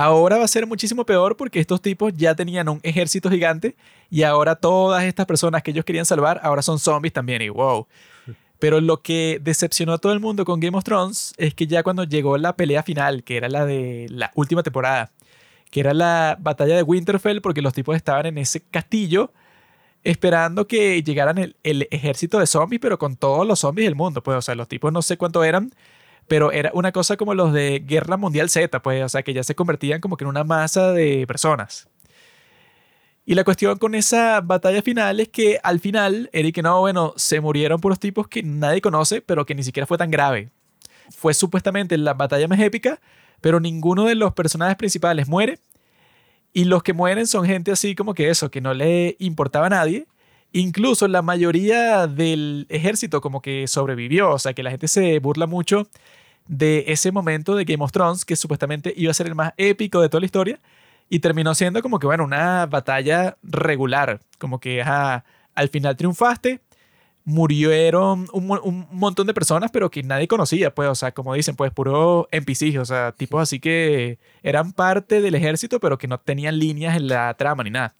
Ahora 0.00 0.38
va 0.38 0.44
a 0.44 0.48
ser 0.48 0.64
muchísimo 0.64 1.04
peor 1.04 1.36
porque 1.36 1.58
estos 1.58 1.82
tipos 1.82 2.12
ya 2.14 2.32
tenían 2.36 2.68
un 2.68 2.78
ejército 2.84 3.28
gigante 3.28 3.74
y 4.08 4.22
ahora 4.22 4.54
todas 4.54 5.02
estas 5.02 5.26
personas 5.26 5.60
que 5.64 5.72
ellos 5.72 5.84
querían 5.84 6.06
salvar 6.06 6.38
ahora 6.44 6.62
son 6.62 6.78
zombies 6.78 7.12
también 7.12 7.42
y 7.42 7.48
wow. 7.48 7.84
Pero 8.58 8.80
lo 8.80 9.02
que 9.02 9.38
decepcionó 9.40 9.92
a 9.92 9.98
todo 9.98 10.12
el 10.12 10.20
mundo 10.20 10.44
con 10.44 10.60
Game 10.60 10.76
of 10.76 10.84
Thrones 10.84 11.32
es 11.36 11.54
que 11.54 11.66
ya 11.66 11.82
cuando 11.82 12.04
llegó 12.04 12.38
la 12.38 12.56
pelea 12.56 12.82
final, 12.82 13.22
que 13.22 13.36
era 13.36 13.48
la 13.48 13.64
de 13.64 14.06
la 14.10 14.32
última 14.34 14.62
temporada, 14.62 15.12
que 15.70 15.80
era 15.80 15.94
la 15.94 16.36
batalla 16.40 16.76
de 16.76 16.82
Winterfell, 16.82 17.40
porque 17.40 17.62
los 17.62 17.72
tipos 17.72 17.94
estaban 17.96 18.26
en 18.26 18.38
ese 18.38 18.60
castillo 18.60 19.32
esperando 20.04 20.66
que 20.66 21.02
llegaran 21.02 21.38
el, 21.38 21.88
ejército 21.90 22.38
de 22.38 22.46
zombies, 22.46 22.80
pero 22.80 22.98
con 22.98 23.16
todos 23.16 23.46
los 23.46 23.60
zombies 23.60 23.86
del 23.86 23.94
mundo. 23.94 24.22
Pues, 24.22 24.38
o 24.38 24.42
sea, 24.42 24.54
los 24.54 24.68
tipos 24.68 24.92
no 24.92 25.02
sé 25.02 25.16
cuánto 25.18 25.44
eran, 25.44 25.72
pero 26.28 26.52
era 26.52 26.70
una 26.74 26.92
cosa 26.92 27.16
como 27.16 27.34
los 27.34 27.52
de 27.52 27.82
Guerra 27.86 28.16
Mundial 28.16 28.50
Z, 28.50 28.80
pues, 28.82 29.04
o 29.04 29.08
sea, 29.08 29.22
que 29.22 29.34
ya 29.34 29.44
se 29.44 29.54
convertían 29.54 30.00
como 30.00 30.16
que 30.16 30.24
en 30.24 30.28
una 30.28 30.44
masa 30.44 30.92
de 30.92 31.26
personas. 31.26 31.88
Y 33.28 33.34
la 33.34 33.44
cuestión 33.44 33.76
con 33.76 33.94
esa 33.94 34.40
batalla 34.40 34.80
final 34.80 35.20
es 35.20 35.28
que 35.28 35.60
al 35.62 35.80
final, 35.80 36.30
Eric 36.32 36.62
no, 36.62 36.80
bueno, 36.80 37.12
se 37.16 37.42
murieron 37.42 37.78
por 37.78 37.90
los 37.90 38.00
tipos 38.00 38.26
que 38.26 38.42
nadie 38.42 38.80
conoce, 38.80 39.20
pero 39.20 39.44
que 39.44 39.54
ni 39.54 39.62
siquiera 39.62 39.86
fue 39.86 39.98
tan 39.98 40.10
grave. 40.10 40.48
Fue 41.10 41.34
supuestamente 41.34 41.98
la 41.98 42.14
batalla 42.14 42.48
más 42.48 42.58
épica, 42.58 43.02
pero 43.42 43.60
ninguno 43.60 44.06
de 44.06 44.14
los 44.14 44.32
personajes 44.32 44.76
principales 44.76 45.28
muere. 45.28 45.58
Y 46.54 46.64
los 46.64 46.82
que 46.82 46.94
mueren 46.94 47.26
son 47.26 47.44
gente 47.44 47.70
así 47.70 47.94
como 47.94 48.14
que 48.14 48.30
eso, 48.30 48.50
que 48.50 48.62
no 48.62 48.72
le 48.72 49.14
importaba 49.18 49.66
a 49.66 49.68
nadie. 49.68 50.06
Incluso 50.52 51.06
la 51.06 51.20
mayoría 51.20 52.06
del 52.06 52.64
ejército 52.70 53.20
como 53.20 53.42
que 53.42 53.66
sobrevivió, 53.66 54.30
o 54.30 54.38
sea 54.38 54.54
que 54.54 54.62
la 54.62 54.70
gente 54.70 54.88
se 54.88 55.18
burla 55.18 55.46
mucho 55.46 55.86
de 56.46 56.84
ese 56.86 57.12
momento 57.12 57.56
de 57.56 57.66
Game 57.66 57.84
of 57.84 57.92
Thrones, 57.92 58.24
que 58.24 58.36
supuestamente 58.36 58.94
iba 58.96 59.10
a 59.10 59.14
ser 59.14 59.26
el 59.26 59.34
más 59.34 59.52
épico 59.58 60.00
de 60.00 60.08
toda 60.08 60.20
la 60.20 60.26
historia, 60.26 60.58
y 61.08 61.20
terminó 61.20 61.54
siendo 61.54 61.82
como 61.82 61.98
que, 61.98 62.06
bueno, 62.06 62.24
una 62.24 62.66
batalla 62.66 63.36
regular, 63.42 64.20
como 64.38 64.60
que 64.60 64.82
al 64.82 65.68
final 65.70 65.96
triunfaste, 65.96 66.60
murieron 67.24 68.26
un, 68.32 68.50
un, 68.62 68.86
montón 68.90 69.26
de 69.26 69.34
personas, 69.34 69.70
pero 69.70 69.90
que 69.90 70.02
nadie 70.02 70.28
conocía, 70.28 70.74
pues, 70.74 70.88
o 70.88 70.94
sea, 70.94 71.12
como 71.12 71.34
dicen, 71.34 71.56
pues, 71.56 71.70
puro 71.72 72.26
NPCs, 72.30 72.76
o 72.78 72.84
sea, 72.86 73.12
tipos 73.12 73.42
así 73.42 73.60
que 73.60 74.18
eran 74.42 74.72
parte 74.72 75.20
del 75.20 75.34
ejército, 75.34 75.78
pero 75.78 75.98
que 75.98 76.08
no 76.08 76.18
tenían 76.18 76.58
líneas 76.58 76.96
en 76.96 77.08
la 77.08 77.34
trama 77.34 77.64
ni 77.64 77.70
nada. 77.70 77.94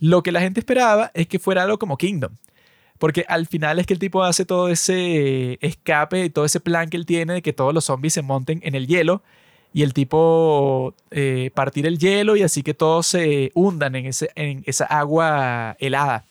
Lo 0.00 0.22
que 0.22 0.32
la 0.32 0.40
gente 0.40 0.60
esperaba 0.60 1.10
es 1.14 1.28
que 1.28 1.38
fuera 1.38 1.62
algo 1.62 1.78
como 1.78 1.96
Kingdom, 1.96 2.36
porque 2.98 3.24
al 3.26 3.46
final 3.46 3.78
es 3.78 3.86
que 3.86 3.94
el 3.94 3.98
tipo 3.98 4.22
hace 4.22 4.44
todo 4.44 4.68
ese 4.68 5.58
escape, 5.62 6.28
todo 6.28 6.44
ese 6.44 6.60
plan 6.60 6.90
que 6.90 6.96
él 6.96 7.06
tiene 7.06 7.34
de 7.34 7.42
que 7.42 7.52
todos 7.54 7.72
los 7.72 7.86
zombies 7.86 8.12
se 8.14 8.22
monten 8.22 8.60
en 8.64 8.74
el 8.74 8.86
hielo 8.86 9.22
y 9.72 9.82
el 9.82 9.94
tipo 9.94 10.94
eh, 11.10 11.50
partir 11.54 11.86
el 11.86 11.98
hielo 11.98 12.36
y 12.36 12.42
así 12.42 12.62
que 12.62 12.74
todos 12.74 13.06
se 13.06 13.50
hundan 13.54 13.94
en, 13.96 14.06
ese, 14.06 14.30
en 14.34 14.62
esa 14.66 14.84
agua 14.86 15.76
helada. 15.78 16.24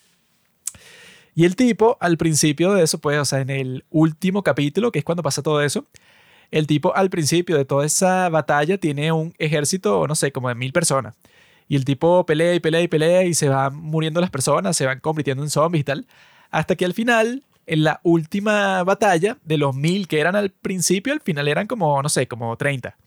Y 1.33 1.45
el 1.45 1.55
tipo, 1.55 1.97
al 2.01 2.17
principio 2.17 2.73
de 2.73 2.83
eso, 2.83 2.99
pues, 2.99 3.17
o 3.17 3.25
sea, 3.25 3.39
en 3.39 3.49
el 3.49 3.85
último 3.89 4.43
capítulo, 4.43 4.91
que 4.91 4.99
es 4.99 5.05
cuando 5.05 5.23
pasa 5.23 5.41
todo 5.41 5.61
eso, 5.61 5.85
el 6.51 6.67
tipo 6.67 6.93
al 6.95 7.09
principio 7.09 7.57
de 7.57 7.65
toda 7.65 7.85
esa 7.85 8.29
batalla 8.29 8.77
tiene 8.77 9.11
un 9.11 9.33
ejército, 9.39 10.05
no 10.07 10.15
sé, 10.15 10.31
como 10.31 10.49
de 10.49 10.55
mil 10.55 10.73
personas. 10.73 11.15
Y 11.69 11.77
el 11.77 11.85
tipo 11.85 12.25
pelea 12.25 12.53
y 12.53 12.59
pelea 12.59 12.81
y 12.81 12.87
pelea 12.89 13.23
y 13.23 13.33
se 13.33 13.47
van 13.47 13.75
muriendo 13.75 14.19
las 14.19 14.29
personas, 14.29 14.75
se 14.75 14.85
van 14.85 14.99
convirtiendo 14.99 15.43
en 15.43 15.49
zombies 15.49 15.81
y 15.81 15.83
tal. 15.85 16.07
Hasta 16.49 16.75
que 16.75 16.83
al 16.83 16.93
final, 16.93 17.45
en 17.65 17.85
la 17.85 18.01
última 18.03 18.83
batalla, 18.83 19.37
de 19.45 19.57
los 19.57 19.73
mil 19.73 20.09
que 20.09 20.19
eran 20.19 20.35
al 20.35 20.49
principio, 20.51 21.13
al 21.13 21.21
final 21.21 21.47
eran 21.47 21.67
como, 21.67 22.01
no 22.03 22.09
sé, 22.09 22.27
como 22.27 22.57
30. 22.57 22.97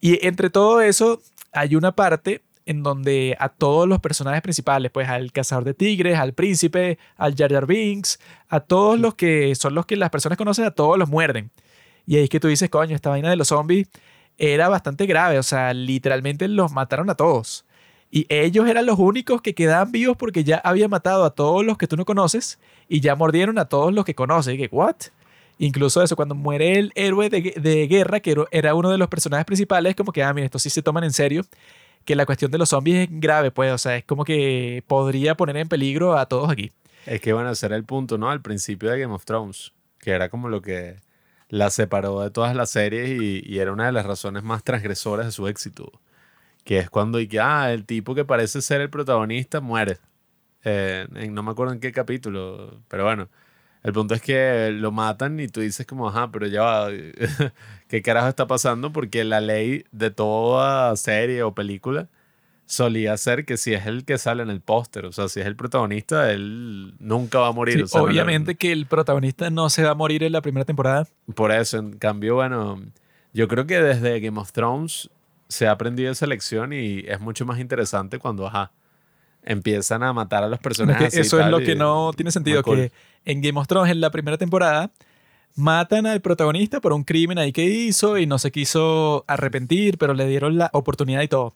Y 0.00 0.24
entre 0.26 0.50
todo 0.50 0.80
eso, 0.80 1.20
hay 1.52 1.76
una 1.76 1.92
parte 1.92 2.42
en 2.66 2.82
donde 2.82 3.34
a 3.40 3.48
todos 3.48 3.88
los 3.88 3.98
personajes 4.00 4.42
principales, 4.42 4.90
pues 4.92 5.08
al 5.08 5.32
cazador 5.32 5.64
de 5.64 5.72
tigres, 5.74 6.18
al 6.18 6.34
príncipe, 6.34 6.98
al 7.16 7.34
Jar 7.34 7.50
Jar 7.50 7.66
Binks, 7.66 8.20
a 8.48 8.60
todos 8.60 9.00
los 9.00 9.14
que 9.14 9.54
son 9.54 9.74
los 9.74 9.86
que 9.86 9.96
las 9.96 10.10
personas 10.10 10.36
conocen, 10.36 10.66
a 10.66 10.70
todos 10.70 10.98
los 10.98 11.08
muerden. 11.08 11.50
Y 12.06 12.16
ahí 12.16 12.24
es 12.24 12.30
que 12.30 12.40
tú 12.40 12.48
dices, 12.48 12.68
coño, 12.68 12.94
esta 12.94 13.10
vaina 13.10 13.30
de 13.30 13.36
los 13.36 13.48
zombies 13.48 13.88
era 14.36 14.68
bastante 14.68 15.06
grave, 15.06 15.38
o 15.38 15.42
sea, 15.42 15.72
literalmente 15.72 16.46
los 16.46 16.70
mataron 16.70 17.08
a 17.10 17.14
todos. 17.14 17.64
Y 18.10 18.26
ellos 18.28 18.68
eran 18.68 18.86
los 18.86 18.98
únicos 18.98 19.42
que 19.42 19.54
quedaban 19.54 19.92
vivos 19.92 20.16
porque 20.16 20.44
ya 20.44 20.58
habían 20.58 20.90
matado 20.90 21.24
a 21.24 21.30
todos 21.30 21.64
los 21.64 21.76
que 21.76 21.86
tú 21.86 21.96
no 21.96 22.04
conoces 22.04 22.58
y 22.88 23.00
ya 23.00 23.14
mordieron 23.16 23.58
a 23.58 23.66
todos 23.66 23.92
los 23.92 24.04
que 24.04 24.14
conoces. 24.14 24.54
Y 24.54 24.58
que, 24.58 24.68
¿what? 24.70 24.96
Incluso 25.58 26.02
eso, 26.02 26.14
cuando 26.14 26.36
muere 26.36 26.78
el 26.78 26.92
héroe 26.94 27.28
de, 27.28 27.86
guerra, 27.88 28.20
que 28.20 28.36
era 28.52 28.74
uno 28.74 28.90
de 28.90 28.98
los 28.98 29.08
personajes 29.08 29.44
principales, 29.44 29.96
como 29.96 30.12
que, 30.12 30.22
ah, 30.22 30.32
mira, 30.32 30.44
esto 30.44 30.60
sí 30.60 30.70
se 30.70 30.82
toman 30.82 31.02
en 31.02 31.12
serio, 31.12 31.42
que 32.04 32.14
la 32.14 32.26
cuestión 32.26 32.52
de 32.52 32.58
los 32.58 32.68
zombies 32.68 33.08
es 33.08 33.20
grave, 33.20 33.50
pues, 33.50 33.72
o 33.72 33.78
sea, 33.78 33.96
es 33.96 34.04
como 34.04 34.24
que 34.24 34.84
podría 34.86 35.36
poner 35.36 35.56
en 35.56 35.68
peligro 35.68 36.16
a 36.16 36.26
todos 36.26 36.48
aquí. 36.48 36.70
Es 37.06 37.20
que, 37.20 37.32
bueno, 37.32 37.50
ese 37.50 37.66
era 37.66 37.74
el 37.74 37.84
punto, 37.84 38.18
¿no? 38.18 38.30
Al 38.30 38.40
principio 38.40 38.90
de 38.90 39.00
Game 39.00 39.12
of 39.12 39.24
Thrones, 39.24 39.72
que 39.98 40.12
era 40.12 40.28
como 40.28 40.48
lo 40.48 40.62
que 40.62 40.96
la 41.48 41.70
separó 41.70 42.20
de 42.20 42.30
todas 42.30 42.54
las 42.54 42.70
series 42.70 43.20
y, 43.20 43.58
era 43.58 43.72
una 43.72 43.86
de 43.86 43.92
las 43.92 44.06
razones 44.06 44.44
más 44.44 44.62
transgresoras 44.62 45.26
de 45.26 45.32
su 45.32 45.48
éxito, 45.48 45.90
que 46.62 46.78
es 46.78 46.88
cuando, 46.88 47.18
y 47.18 47.26
que, 47.26 47.40
ah, 47.40 47.72
el 47.72 47.84
tipo 47.84 48.14
que 48.14 48.24
parece 48.24 48.62
ser 48.62 48.80
el 48.80 48.90
protagonista 48.90 49.60
muere. 49.60 49.98
Eh, 50.62 51.08
no 51.30 51.42
me 51.42 51.50
acuerdo 51.50 51.72
en 51.72 51.80
qué 51.80 51.90
capítulo, 51.90 52.80
pero 52.88 53.04
bueno 53.04 53.28
el 53.82 53.92
punto 53.92 54.14
es 54.14 54.22
que 54.22 54.70
lo 54.72 54.92
matan 54.92 55.38
y 55.40 55.48
tú 55.48 55.60
dices 55.60 55.86
como, 55.86 56.08
ajá, 56.08 56.30
pero 56.30 56.46
ya 56.46 56.62
va, 56.62 56.88
¿qué 57.88 58.02
carajo 58.02 58.28
está 58.28 58.46
pasando? 58.46 58.92
Porque 58.92 59.24
la 59.24 59.40
ley 59.40 59.84
de 59.92 60.10
toda 60.10 60.94
serie 60.96 61.42
o 61.42 61.54
película 61.54 62.08
solía 62.68 63.16
ser 63.16 63.46
que 63.46 63.56
si 63.56 63.72
es 63.72 63.86
el 63.86 64.04
que 64.04 64.18
sale 64.18 64.42
en 64.42 64.50
el 64.50 64.60
póster, 64.60 65.06
o 65.06 65.12
sea, 65.12 65.28
si 65.28 65.40
es 65.40 65.46
el 65.46 65.56
protagonista, 65.56 66.30
él 66.30 66.94
nunca 66.98 67.38
va 67.38 67.48
a 67.48 67.52
morir. 67.52 67.86
obviamente 67.92 68.56
que 68.56 68.72
el 68.72 68.86
protagonista 68.86 69.48
no 69.48 69.70
se 69.70 69.84
va 69.84 69.90
a 69.90 69.94
morir 69.94 70.22
en 70.22 70.32
la 70.32 70.42
primera 70.42 70.66
temporada. 70.66 71.08
Por 71.34 71.50
eso, 71.50 71.78
en 71.78 71.98
cambio, 71.98 72.34
bueno, 72.34 72.82
yo 73.32 73.48
creo 73.48 73.66
que 73.66 73.80
desde 73.80 74.20
Game 74.20 74.38
of 74.38 74.52
Thrones 74.52 75.08
se 75.48 75.66
ha 75.66 75.70
aprendido 75.70 76.12
esa 76.12 76.26
lección 76.26 76.74
y 76.74 77.04
es 77.06 77.20
mucho 77.20 77.46
más 77.46 77.58
interesante 77.58 78.18
cuando, 78.18 78.46
ajá, 78.46 78.70
empiezan 79.44 80.02
a 80.02 80.12
matar 80.12 80.44
a 80.44 80.48
los 80.48 80.58
personajes. 80.58 81.14
eso 81.14 81.40
es 81.40 81.46
lo 81.46 81.58
que 81.60 81.74
no 81.74 82.12
tiene 82.14 82.30
sentido, 82.30 82.62
que 82.62 82.92
en 83.24 83.40
Game 83.40 83.58
of 83.58 83.66
Thrones 83.66 83.90
en 83.90 84.00
la 84.00 84.10
primera 84.10 84.36
temporada 84.38 84.90
matan 85.54 86.06
al 86.06 86.20
protagonista 86.20 86.80
por 86.80 86.92
un 86.92 87.04
crimen 87.04 87.38
ahí 87.38 87.52
que 87.52 87.64
hizo 87.64 88.18
y 88.18 88.26
no 88.26 88.38
se 88.38 88.52
quiso 88.52 89.24
arrepentir, 89.26 89.98
pero 89.98 90.14
le 90.14 90.26
dieron 90.26 90.56
la 90.56 90.70
oportunidad 90.72 91.22
y 91.22 91.28
todo. 91.28 91.54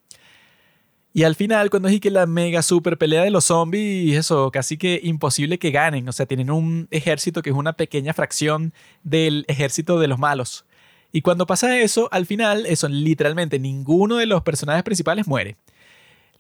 Y 1.15 1.25
al 1.25 1.35
final, 1.35 1.69
cuando 1.69 1.89
es 1.89 2.01
que 2.01 2.11
la 2.11 2.27
mega 2.27 2.63
super 2.63 2.97
pelea 2.97 3.23
de 3.23 3.31
los 3.31 3.45
zombies, 3.45 4.17
eso, 4.17 4.51
casi 4.51 4.79
que 4.79 4.99
imposible 5.03 5.59
que 5.59 5.71
ganen. 5.71 6.09
O 6.09 6.13
sea, 6.13 6.25
tienen 6.25 6.51
un 6.51 6.89
ejército 6.91 7.43
que 7.43 7.51
es 7.51 7.57
una 7.57 7.75
pequeña 7.75 8.15
fracción 8.15 8.73
del 9.03 9.45
ejército 9.47 10.01
de 10.01 10.09
los 10.09 10.19
malos. 10.19 10.65
Y 11.13 11.21
cuando 11.21 11.47
pasa 11.47 11.79
eso, 11.79 12.09
al 12.13 12.25
final, 12.25 12.65
eso, 12.65 12.89
literalmente 12.89 13.59
ninguno 13.59 14.17
de 14.17 14.25
los 14.25 14.43
personajes 14.43 14.83
principales 14.83 15.27
muere. 15.27 15.59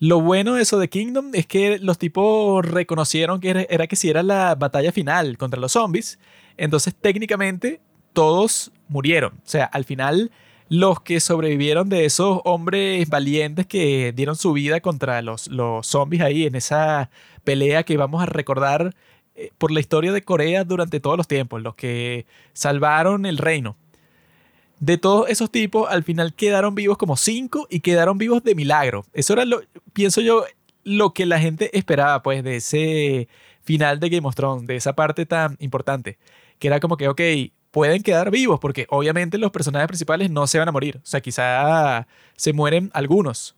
Lo 0.02 0.20
bueno 0.20 0.54
de 0.54 0.62
eso 0.62 0.80
de 0.80 0.88
Kingdom 0.88 1.30
es 1.32 1.46
que 1.46 1.78
los 1.78 1.96
tipos 1.96 2.66
reconocieron 2.66 3.38
que 3.38 3.68
era, 3.70 3.86
que 3.86 3.94
si 3.94 4.10
era 4.10 4.24
la 4.24 4.56
batalla 4.56 4.90
final 4.90 5.38
contra 5.38 5.60
los 5.60 5.70
zombies, 5.70 6.18
entonces 6.56 6.92
técnicamente 6.92 7.80
todos 8.12 8.72
murieron. 8.88 9.34
O 9.34 9.48
sea, 9.48 9.64
al 9.64 9.84
final 9.84 10.32
los 10.68 11.00
que 11.02 11.20
sobrevivieron 11.20 11.88
de 11.88 12.04
esos 12.04 12.40
hombres 12.44 13.08
valientes 13.10 13.64
que 13.68 14.12
dieron 14.12 14.34
su 14.34 14.52
vida 14.52 14.80
contra 14.80 15.22
los, 15.22 15.46
los 15.46 15.86
zombies 15.86 16.22
ahí 16.22 16.46
en 16.46 16.56
esa 16.56 17.08
pelea 17.44 17.84
que 17.84 17.96
vamos 17.96 18.24
a 18.24 18.26
recordar 18.26 18.96
eh, 19.36 19.52
por 19.56 19.70
la 19.70 19.78
historia 19.78 20.10
de 20.10 20.22
Corea 20.22 20.64
durante 20.64 20.98
todos 20.98 21.16
los 21.16 21.28
tiempos, 21.28 21.62
los 21.62 21.76
que 21.76 22.26
salvaron 22.54 23.24
el 23.24 23.38
reino 23.38 23.76
de 24.82 24.98
todos 24.98 25.30
esos 25.30 25.48
tipos, 25.48 25.88
al 25.88 26.02
final 26.02 26.34
quedaron 26.34 26.74
vivos 26.74 26.98
como 26.98 27.16
cinco 27.16 27.68
y 27.70 27.78
quedaron 27.78 28.18
vivos 28.18 28.42
de 28.42 28.56
milagro. 28.56 29.04
Eso 29.12 29.34
era 29.34 29.44
lo, 29.44 29.60
pienso 29.92 30.20
yo, 30.20 30.44
lo 30.82 31.14
que 31.14 31.24
la 31.24 31.38
gente 31.38 31.78
esperaba, 31.78 32.20
pues, 32.24 32.42
de 32.42 32.56
ese 32.56 33.28
final 33.62 34.00
de 34.00 34.08
Game 34.08 34.26
of 34.26 34.34
Thrones, 34.34 34.66
de 34.66 34.74
esa 34.74 34.94
parte 34.94 35.24
tan 35.24 35.56
importante. 35.60 36.18
Que 36.58 36.66
era 36.66 36.80
como 36.80 36.96
que, 36.96 37.06
ok, 37.06 37.20
pueden 37.70 38.02
quedar 38.02 38.32
vivos, 38.32 38.58
porque 38.58 38.88
obviamente 38.90 39.38
los 39.38 39.52
personajes 39.52 39.86
principales 39.86 40.32
no 40.32 40.48
se 40.48 40.58
van 40.58 40.68
a 40.68 40.72
morir. 40.72 40.96
O 40.96 41.06
sea, 41.06 41.20
quizá 41.20 42.08
se 42.36 42.52
mueren 42.52 42.90
algunos. 42.92 43.54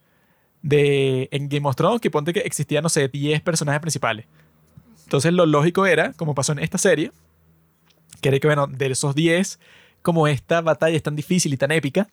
De, 0.60 1.30
en 1.32 1.48
Game 1.48 1.66
of 1.66 1.74
Thrones, 1.74 2.02
que 2.02 2.10
ponte 2.10 2.34
que 2.34 2.40
existían, 2.40 2.82
no 2.82 2.90
sé, 2.90 3.08
10 3.08 3.40
personajes 3.40 3.80
principales. 3.80 4.26
Entonces, 5.04 5.32
lo 5.32 5.46
lógico 5.46 5.86
era, 5.86 6.12
como 6.12 6.34
pasó 6.34 6.52
en 6.52 6.58
esta 6.58 6.76
serie, 6.76 7.12
que 8.20 8.28
era 8.28 8.38
que, 8.38 8.46
bueno, 8.46 8.66
de 8.66 8.88
esos 8.88 9.14
10 9.14 9.58
como 10.04 10.28
esta 10.28 10.60
batalla 10.60 10.94
es 10.94 11.02
tan 11.02 11.16
difícil 11.16 11.54
y 11.54 11.56
tan 11.56 11.72
épica, 11.72 12.08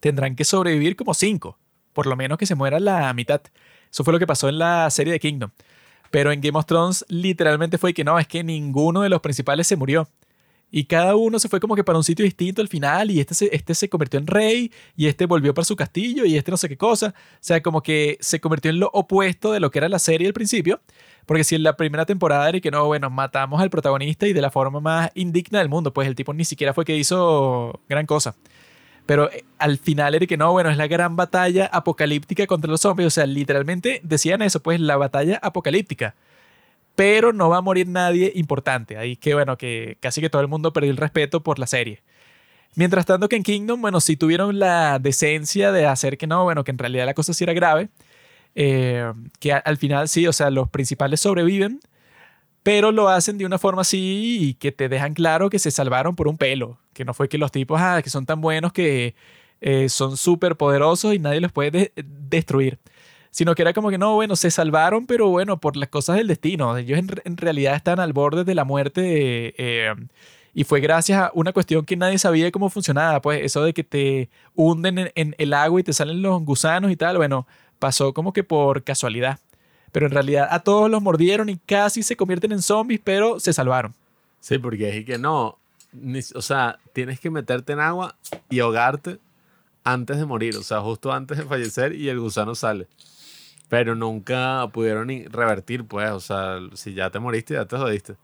tendrán 0.00 0.36
que 0.36 0.44
sobrevivir 0.44 0.96
como 0.96 1.14
cinco. 1.14 1.56
Por 1.94 2.06
lo 2.06 2.14
menos 2.14 2.36
que 2.36 2.44
se 2.44 2.54
muera 2.54 2.78
la 2.78 3.12
mitad. 3.14 3.40
Eso 3.90 4.04
fue 4.04 4.12
lo 4.12 4.18
que 4.18 4.26
pasó 4.26 4.50
en 4.50 4.58
la 4.58 4.88
serie 4.90 5.14
de 5.14 5.18
Kingdom. 5.18 5.50
Pero 6.10 6.30
en 6.30 6.42
Game 6.42 6.58
of 6.58 6.66
Thrones 6.66 7.06
literalmente 7.08 7.78
fue 7.78 7.94
que 7.94 8.04
no, 8.04 8.18
es 8.18 8.28
que 8.28 8.44
ninguno 8.44 9.00
de 9.00 9.08
los 9.08 9.22
principales 9.22 9.66
se 9.66 9.76
murió. 9.76 10.08
Y 10.70 10.84
cada 10.84 11.16
uno 11.16 11.38
se 11.38 11.48
fue 11.48 11.58
como 11.58 11.74
que 11.74 11.82
para 11.82 11.96
un 11.96 12.04
sitio 12.04 12.22
distinto 12.22 12.60
al 12.60 12.68
final 12.68 13.10
y 13.10 13.18
este 13.18 13.34
se, 13.34 13.48
este 13.50 13.74
se 13.74 13.88
convirtió 13.88 14.20
en 14.20 14.26
rey 14.26 14.70
y 14.94 15.06
este 15.06 15.24
volvió 15.24 15.54
para 15.54 15.64
su 15.64 15.74
castillo 15.74 16.26
y 16.26 16.36
este 16.36 16.50
no 16.50 16.58
sé 16.58 16.68
qué 16.68 16.76
cosa. 16.76 17.14
O 17.16 17.38
sea, 17.40 17.62
como 17.62 17.82
que 17.82 18.18
se 18.20 18.40
convirtió 18.40 18.70
en 18.70 18.78
lo 18.78 18.90
opuesto 18.92 19.52
de 19.52 19.58
lo 19.58 19.70
que 19.70 19.78
era 19.78 19.88
la 19.88 19.98
serie 19.98 20.26
al 20.26 20.34
principio. 20.34 20.82
Porque 21.26 21.44
si 21.44 21.54
en 21.54 21.62
la 21.62 21.76
primera 21.76 22.06
temporada 22.06 22.48
era 22.48 22.60
que 22.60 22.70
no, 22.70 22.86
bueno, 22.86 23.10
matamos 23.10 23.60
al 23.60 23.70
protagonista 23.70 24.26
y 24.26 24.32
de 24.32 24.40
la 24.40 24.50
forma 24.50 24.80
más 24.80 25.10
indigna 25.14 25.60
del 25.60 25.68
mundo, 25.68 25.92
pues 25.92 26.08
el 26.08 26.14
tipo 26.14 26.32
ni 26.34 26.44
siquiera 26.44 26.74
fue 26.74 26.84
que 26.84 26.96
hizo 26.96 27.80
gran 27.88 28.06
cosa. 28.06 28.34
Pero 29.06 29.30
eh, 29.30 29.44
al 29.58 29.78
final 29.78 30.14
era 30.14 30.26
que 30.26 30.36
no, 30.36 30.52
bueno, 30.52 30.70
es 30.70 30.76
la 30.76 30.86
gran 30.86 31.16
batalla 31.16 31.66
apocalíptica 31.66 32.46
contra 32.46 32.70
los 32.70 32.80
zombies. 32.80 33.08
O 33.08 33.10
sea, 33.10 33.26
literalmente 33.26 34.00
decían 34.04 34.42
eso, 34.42 34.60
pues 34.62 34.80
la 34.80 34.96
batalla 34.96 35.38
apocalíptica. 35.42 36.14
Pero 36.94 37.32
no 37.32 37.48
va 37.48 37.58
a 37.58 37.60
morir 37.62 37.88
nadie 37.88 38.32
importante. 38.36 38.98
Ahí 38.98 39.16
que, 39.16 39.34
bueno, 39.34 39.56
que 39.58 39.96
casi 40.00 40.20
que 40.20 40.30
todo 40.30 40.42
el 40.42 40.48
mundo 40.48 40.72
perdió 40.72 40.90
el 40.90 40.96
respeto 40.96 41.42
por 41.42 41.58
la 41.58 41.66
serie. 41.66 42.02
Mientras 42.76 43.04
tanto 43.04 43.28
que 43.28 43.36
en 43.36 43.42
Kingdom, 43.42 43.80
bueno, 43.80 44.00
sí 44.00 44.16
tuvieron 44.16 44.58
la 44.58 44.98
decencia 45.00 45.72
de 45.72 45.86
hacer 45.86 46.16
que 46.16 46.26
no, 46.26 46.44
bueno, 46.44 46.62
que 46.62 46.70
en 46.70 46.78
realidad 46.78 47.06
la 47.06 47.14
cosa 47.14 47.34
sí 47.34 47.44
era 47.44 47.52
grave. 47.52 47.88
Eh, 48.54 49.12
que 49.38 49.52
al 49.52 49.76
final 49.76 50.08
sí, 50.08 50.26
o 50.26 50.32
sea, 50.32 50.50
los 50.50 50.68
principales 50.68 51.20
sobreviven, 51.20 51.80
pero 52.62 52.92
lo 52.92 53.08
hacen 53.08 53.38
de 53.38 53.46
una 53.46 53.58
forma 53.58 53.82
así 53.82 54.38
y 54.40 54.54
que 54.54 54.72
te 54.72 54.88
dejan 54.88 55.14
claro 55.14 55.50
que 55.50 55.58
se 55.58 55.70
salvaron 55.70 56.16
por 56.16 56.28
un 56.28 56.36
pelo, 56.36 56.78
que 56.92 57.04
no 57.04 57.14
fue 57.14 57.28
que 57.28 57.38
los 57.38 57.52
tipos, 57.52 57.80
ah, 57.80 58.00
que 58.02 58.10
son 58.10 58.26
tan 58.26 58.40
buenos 58.40 58.72
que 58.72 59.14
eh, 59.60 59.88
son 59.88 60.16
súper 60.16 60.56
poderosos 60.56 61.14
y 61.14 61.18
nadie 61.18 61.40
los 61.40 61.52
puede 61.52 61.92
destruir, 61.96 62.78
sino 63.30 63.54
que 63.54 63.62
era 63.62 63.72
como 63.72 63.90
que 63.90 63.98
no, 63.98 64.14
bueno, 64.14 64.36
se 64.36 64.50
salvaron, 64.50 65.06
pero 65.06 65.28
bueno, 65.28 65.60
por 65.60 65.76
las 65.76 65.88
cosas 65.88 66.16
del 66.16 66.26
destino, 66.28 66.76
ellos 66.76 66.98
en, 66.98 67.36
realidad 67.36 67.76
están 67.76 68.00
al 68.00 68.12
borde 68.12 68.44
de 68.44 68.54
la 68.54 68.64
muerte. 68.64 69.54
Eh, 69.56 69.94
y 70.52 70.64
fue 70.64 70.80
gracias 70.80 71.20
a 71.20 71.30
una 71.34 71.52
cuestión 71.52 71.84
que 71.84 71.96
nadie 71.96 72.18
sabía 72.18 72.50
cómo 72.50 72.70
funcionaba, 72.70 73.20
pues 73.22 73.42
eso 73.44 73.62
de 73.62 73.72
que 73.72 73.84
te 73.84 74.30
hunden 74.54 75.10
en 75.14 75.34
el 75.38 75.54
agua 75.54 75.80
y 75.80 75.84
te 75.84 75.92
salen 75.92 76.22
los 76.22 76.42
gusanos 76.42 76.90
y 76.90 76.96
tal, 76.96 77.16
bueno, 77.18 77.46
pasó 77.80 78.14
como 78.14 78.32
que 78.32 78.44
por 78.44 78.84
casualidad. 78.84 79.40
Pero 79.90 80.06
en 80.06 80.12
realidad 80.12 80.46
a 80.52 80.60
todos 80.60 80.88
los 80.88 81.02
mordieron 81.02 81.48
y 81.48 81.56
casi 81.56 82.04
se 82.04 82.16
convierten 82.16 82.52
en 82.52 82.62
zombies, 82.62 83.00
pero 83.02 83.40
se 83.40 83.52
salvaron. 83.52 83.92
Sí, 84.38 84.58
porque 84.58 84.98
es 84.98 85.04
que 85.04 85.18
no, 85.18 85.58
o 86.34 86.42
sea, 86.42 86.78
tienes 86.92 87.18
que 87.18 87.30
meterte 87.30 87.72
en 87.72 87.80
agua 87.80 88.14
y 88.48 88.60
ahogarte 88.60 89.18
antes 89.82 90.18
de 90.18 90.26
morir, 90.26 90.56
o 90.56 90.62
sea, 90.62 90.80
justo 90.80 91.12
antes 91.12 91.38
de 91.38 91.44
fallecer 91.44 91.94
y 91.94 92.08
el 92.08 92.20
gusano 92.20 92.54
sale. 92.54 92.86
Pero 93.68 93.94
nunca 93.96 94.68
pudieron 94.72 95.08
ni 95.08 95.24
revertir, 95.24 95.84
pues, 95.84 96.10
o 96.10 96.20
sea, 96.20 96.58
si 96.74 96.94
ya 96.94 97.10
te 97.10 97.18
moriste, 97.18 97.54
ya 97.54 97.66
te 97.66 97.76
jodiste. 97.76 98.16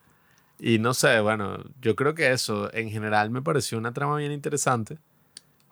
Y 0.59 0.79
no 0.79 0.95
sé, 0.95 1.21
bueno, 1.21 1.59
yo 1.83 1.97
creo 1.97 2.15
que 2.15 2.31
eso 2.33 2.73
en 2.73 2.91
general 2.91 3.31
me 3.31 3.43
pareció 3.43 3.77
una 3.79 3.93
trama 3.93 4.17
bien 4.17 4.33
interesante 4.33 4.99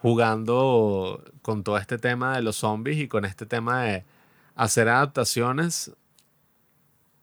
jugando 0.05 1.25
con 1.41 1.65
todo 1.65 1.79
este 1.79 1.97
tema 1.97 2.37
de 2.37 2.43
los 2.43 2.57
zombies 2.57 2.99
y 2.99 3.09
con 3.09 3.25
este 3.25 3.47
tema 3.47 3.85
de 3.85 4.05
hacer 4.55 4.87
adaptaciones 4.87 5.93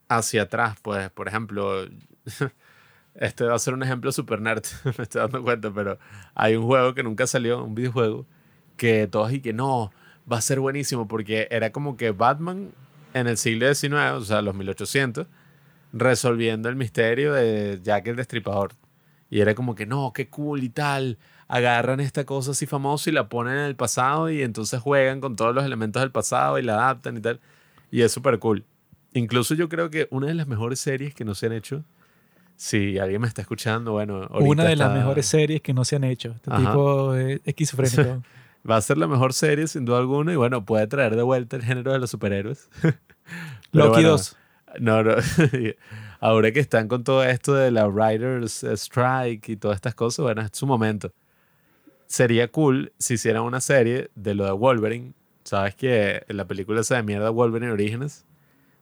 hacia 0.09 0.41
atrás. 0.41 0.77
Pues, 0.81 1.11
por 1.11 1.27
ejemplo, 1.27 1.85
este 3.13 3.43
va 3.43 3.53
a 3.53 3.59
ser 3.59 3.75
un 3.75 3.83
ejemplo 3.83 4.11
super 4.11 4.41
nerd, 4.41 4.63
me 4.97 5.03
estoy 5.03 5.21
dando 5.21 5.43
cuenta, 5.43 5.71
pero 5.71 5.99
hay 6.33 6.55
un 6.55 6.65
juego 6.65 6.95
que 6.95 7.03
nunca 7.03 7.27
salió, 7.27 7.63
un 7.63 7.75
videojuego, 7.75 8.25
que 8.77 9.05
todos 9.05 9.31
y 9.31 9.41
que 9.41 9.53
no, 9.53 9.91
va 10.29 10.37
a 10.37 10.41
ser 10.41 10.59
buenísimo 10.59 11.07
porque 11.07 11.47
era 11.51 11.71
como 11.71 11.97
que 11.97 12.09
Batman 12.09 12.71
en 13.13 13.27
el 13.27 13.37
siglo 13.37 13.71
XIX, 13.71 13.93
o 14.13 14.21
sea, 14.21 14.41
los 14.41 14.55
1800, 14.55 15.27
resolviendo 15.93 16.67
el 16.67 16.77
misterio 16.77 17.33
de 17.33 17.79
Jack 17.83 18.07
el 18.07 18.15
Destripador. 18.15 18.73
Y 19.29 19.39
era 19.39 19.55
como 19.55 19.75
que 19.75 19.85
no, 19.85 20.11
qué 20.13 20.29
cool 20.29 20.63
y 20.63 20.69
tal. 20.69 21.19
Agarran 21.53 21.99
esta 21.99 22.23
cosa 22.23 22.51
así 22.51 22.65
famosa 22.65 23.09
y 23.09 23.13
la 23.13 23.27
ponen 23.27 23.57
en 23.57 23.65
el 23.65 23.75
pasado 23.75 24.29
y 24.29 24.41
entonces 24.41 24.79
juegan 24.79 25.19
con 25.19 25.35
todos 25.35 25.53
los 25.53 25.65
elementos 25.65 26.01
del 26.01 26.09
pasado 26.09 26.57
y 26.57 26.61
la 26.61 26.75
adaptan 26.75 27.17
y 27.17 27.19
tal. 27.19 27.41
Y 27.91 28.03
es 28.03 28.11
súper 28.13 28.39
cool. 28.39 28.63
Incluso 29.11 29.53
yo 29.53 29.67
creo 29.67 29.89
que 29.89 30.07
una 30.11 30.27
de 30.27 30.33
las 30.33 30.47
mejores 30.47 30.79
series 30.79 31.13
que 31.13 31.25
no 31.25 31.35
se 31.35 31.47
han 31.47 31.51
hecho, 31.51 31.83
si 32.55 32.97
alguien 32.99 33.19
me 33.19 33.27
está 33.27 33.41
escuchando, 33.41 33.91
bueno, 33.91 34.29
Una 34.29 34.63
de 34.63 34.77
las 34.77 34.93
mejores 34.93 35.25
series 35.25 35.61
que 35.61 35.73
no 35.73 35.83
se 35.83 35.97
han 35.97 36.05
hecho. 36.05 36.31
Este 36.35 36.49
Ajá. 36.49 36.59
tipo 36.59 37.15
es 37.15 37.41
esquizofrénico. 37.43 38.23
Va 38.69 38.77
a 38.77 38.81
ser 38.81 38.97
la 38.97 39.07
mejor 39.07 39.33
serie 39.33 39.67
sin 39.67 39.83
duda 39.83 39.97
alguna 39.97 40.31
y 40.31 40.37
bueno, 40.37 40.63
puede 40.63 40.87
traer 40.87 41.17
de 41.17 41.23
vuelta 41.23 41.57
el 41.57 41.63
género 41.63 41.91
de 41.91 41.99
los 41.99 42.11
superhéroes. 42.11 42.69
Loki 43.73 44.03
bueno, 44.03 44.09
2. 44.11 44.37
No, 44.79 45.03
no. 45.03 45.15
Ahora 46.21 46.51
que 46.51 46.61
están 46.61 46.87
con 46.87 47.03
todo 47.03 47.25
esto 47.25 47.55
de 47.55 47.71
la 47.71 47.87
Writers 47.87 48.63
Strike 48.63 49.49
y 49.49 49.57
todas 49.57 49.75
estas 49.75 49.95
cosas, 49.95 50.23
bueno, 50.23 50.41
es 50.43 50.51
su 50.53 50.65
momento. 50.65 51.11
Sería 52.11 52.49
cool 52.49 52.91
si 52.97 53.13
hicieran 53.13 53.43
una 53.43 53.61
serie 53.61 54.11
de 54.15 54.35
lo 54.35 54.43
de 54.43 54.51
Wolverine. 54.51 55.13
Sabes 55.45 55.75
que 55.75 56.25
en 56.27 56.35
la 56.35 56.43
película 56.43 56.81
esa 56.81 56.97
de 56.97 57.03
mierda 57.03 57.29
Wolverine 57.29 57.71
Orígenes 57.71 58.25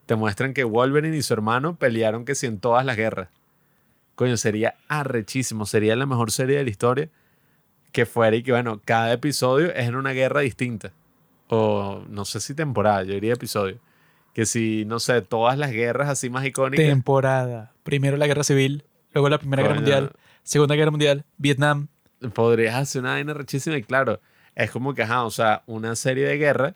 te 0.07 0.15
muestran 0.15 0.55
que 0.55 0.63
Wolverine 0.63 1.15
y 1.15 1.21
su 1.21 1.35
hermano 1.35 1.75
pelearon 1.77 2.25
que 2.25 2.33
si 2.33 2.47
en 2.47 2.59
todas 2.59 2.83
las 2.83 2.97
guerras. 2.97 3.29
Coño, 4.15 4.35
sería 4.35 4.73
arrechísimo. 4.87 5.67
Sería 5.67 5.95
la 5.95 6.07
mejor 6.07 6.31
serie 6.31 6.57
de 6.57 6.63
la 6.63 6.71
historia 6.71 7.09
que 7.91 8.07
fuera 8.07 8.35
y 8.35 8.41
que, 8.41 8.51
bueno, 8.51 8.81
cada 8.83 9.13
episodio 9.13 9.71
es 9.75 9.87
en 9.87 9.95
una 9.95 10.13
guerra 10.13 10.39
distinta. 10.39 10.91
O 11.49 12.01
no 12.09 12.25
sé 12.25 12.39
si 12.39 12.55
temporada, 12.55 13.03
yo 13.03 13.13
diría 13.13 13.33
episodio. 13.33 13.77
Que 14.33 14.47
si, 14.47 14.85
no 14.85 14.97
sé, 14.99 15.21
todas 15.21 15.55
las 15.55 15.71
guerras 15.71 16.09
así 16.09 16.31
más 16.31 16.47
icónicas. 16.47 16.83
Temporada. 16.83 17.73
Primero 17.83 18.17
la 18.17 18.25
Guerra 18.25 18.43
Civil, 18.43 18.85
luego 19.13 19.29
la 19.29 19.37
Primera 19.37 19.61
Guerra. 19.61 19.75
Mundial, 19.75 20.13
Segunda 20.41 20.73
Guerra 20.73 20.89
Mundial, 20.89 21.25
Vietnam. 21.37 21.89
Podrías 22.33 22.75
hacer 22.75 23.01
una 23.01 23.11
vaina 23.11 23.33
rechísima 23.33 23.77
y 23.77 23.83
claro, 23.83 24.19
es 24.55 24.71
como 24.71 24.93
que, 24.93 25.03
ajá, 25.03 25.23
o 25.23 25.31
sea, 25.31 25.63
una 25.67 25.95
serie 25.95 26.27
de 26.27 26.37
guerra 26.37 26.75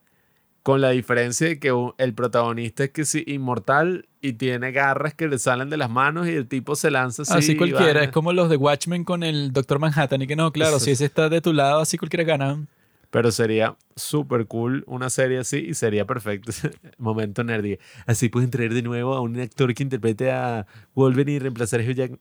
con 0.63 0.79
la 0.79 0.91
diferencia 0.91 1.47
de 1.47 1.59
que 1.59 1.73
el 1.97 2.13
protagonista 2.13 2.85
es 2.85 2.91
que 2.91 3.03
sí, 3.03 3.23
inmortal 3.27 4.07
y 4.21 4.33
tiene 4.33 4.71
garras 4.71 5.13
que 5.13 5.27
le 5.27 5.37
salen 5.37 5.69
de 5.69 5.75
las 5.75 5.89
manos 5.89 6.27
y 6.27 6.31
el 6.31 6.47
tipo 6.47 6.77
se 6.77 6.89
lanza 6.89 7.23
así. 7.23 7.33
Así, 7.33 7.57
cualquiera. 7.57 8.01
Es 8.01 8.11
como 8.11 8.31
los 8.31 8.49
de 8.49 8.55
Watchmen 8.55 9.03
con 9.03 9.23
el 9.23 9.51
Doctor 9.51 9.79
Manhattan. 9.79 10.21
Y 10.21 10.27
que 10.27 10.37
no, 10.37 10.53
claro, 10.53 10.79
si 10.79 10.91
ese 10.91 11.03
está 11.03 11.27
de 11.27 11.41
tu 11.41 11.51
lado, 11.51 11.81
así 11.81 11.97
cualquiera 11.97 12.23
gana. 12.23 12.65
Pero 13.09 13.31
sería 13.31 13.75
súper 13.97 14.47
cool 14.47 14.85
una 14.87 15.09
serie 15.09 15.39
así 15.39 15.57
y 15.57 15.73
sería 15.73 16.05
perfecto. 16.05 16.53
Momento 16.97 17.43
nerdy. 17.43 17.77
Así 18.05 18.29
pueden 18.29 18.49
traer 18.49 18.73
de 18.73 18.81
nuevo 18.81 19.15
a 19.15 19.19
un 19.19 19.37
actor 19.41 19.73
que 19.73 19.83
interprete 19.83 20.31
a 20.31 20.65
Wolverine 20.95 21.33
y 21.33 21.39
reemplazar 21.39 21.81
a 21.81 21.83
Hugh 21.83 21.93
Jackman. 21.93 22.19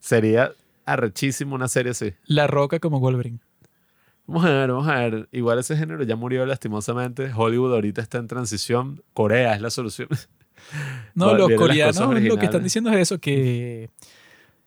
Sería 0.00 0.52
arrechísimo 0.86 1.54
una 1.54 1.68
serie 1.68 1.92
así. 1.92 2.12
La 2.26 2.46
Roca 2.46 2.78
como 2.80 3.00
Wolverine. 3.00 3.38
Vamos 4.26 4.44
a 4.46 4.50
ver, 4.50 4.70
vamos 4.70 4.88
a 4.88 4.94
ver. 4.94 5.28
Igual 5.32 5.58
ese 5.58 5.76
género 5.76 6.02
ya 6.04 6.16
murió 6.16 6.46
lastimosamente. 6.46 7.30
Hollywood 7.34 7.74
ahorita 7.74 8.00
está 8.00 8.18
en 8.18 8.26
transición. 8.26 9.02
Corea 9.12 9.54
es 9.54 9.60
la 9.60 9.70
solución. 9.70 10.08
No, 11.14 11.26
¿Cuál- 11.26 11.38
los 11.38 11.52
coreanos 11.58 12.22
lo 12.22 12.36
que 12.38 12.46
están 12.46 12.62
diciendo 12.62 12.90
es 12.90 12.96
eso, 12.96 13.18
que 13.18 13.90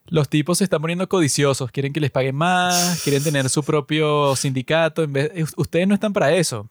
los 0.05 0.29
tipos 0.29 0.59
se 0.59 0.63
están 0.65 0.79
poniendo 0.79 1.09
codiciosos, 1.09 1.71
quieren 1.71 1.91
que 1.91 1.99
les 1.99 2.11
paguen 2.11 2.35
más, 2.35 3.01
quieren 3.03 3.23
tener 3.23 3.49
su 3.49 3.63
propio 3.63 4.35
sindicato, 4.35 5.01
en 5.01 5.13
vez, 5.13 5.31
us- 5.41 5.53
ustedes 5.57 5.87
no 5.87 5.95
están 5.95 6.13
para 6.13 6.31
eso. 6.33 6.69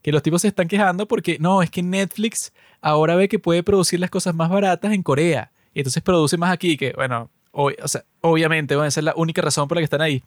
Que 0.00 0.10
los 0.10 0.22
tipos 0.22 0.40
se 0.42 0.48
están 0.48 0.68
quejando 0.68 1.06
porque 1.06 1.36
no, 1.38 1.60
es 1.62 1.70
que 1.70 1.82
Netflix 1.82 2.52
ahora 2.80 3.14
ve 3.14 3.28
que 3.28 3.38
puede 3.38 3.62
producir 3.62 4.00
las 4.00 4.08
cosas 4.10 4.34
más 4.34 4.48
baratas 4.48 4.92
en 4.92 5.02
Corea 5.02 5.52
y 5.74 5.80
entonces 5.80 6.02
produce 6.02 6.38
más 6.38 6.50
aquí, 6.50 6.78
que 6.78 6.92
bueno, 6.96 7.30
o 7.52 7.70
sea, 7.86 8.04
obviamente 8.20 8.74
bueno, 8.74 8.88
esa 8.88 9.00
es 9.00 9.04
la 9.04 9.14
única 9.16 9.42
razón 9.42 9.68
por 9.68 9.76
la 9.76 9.80
que 9.80 9.84
están 9.84 10.00
ahí. 10.00 10.22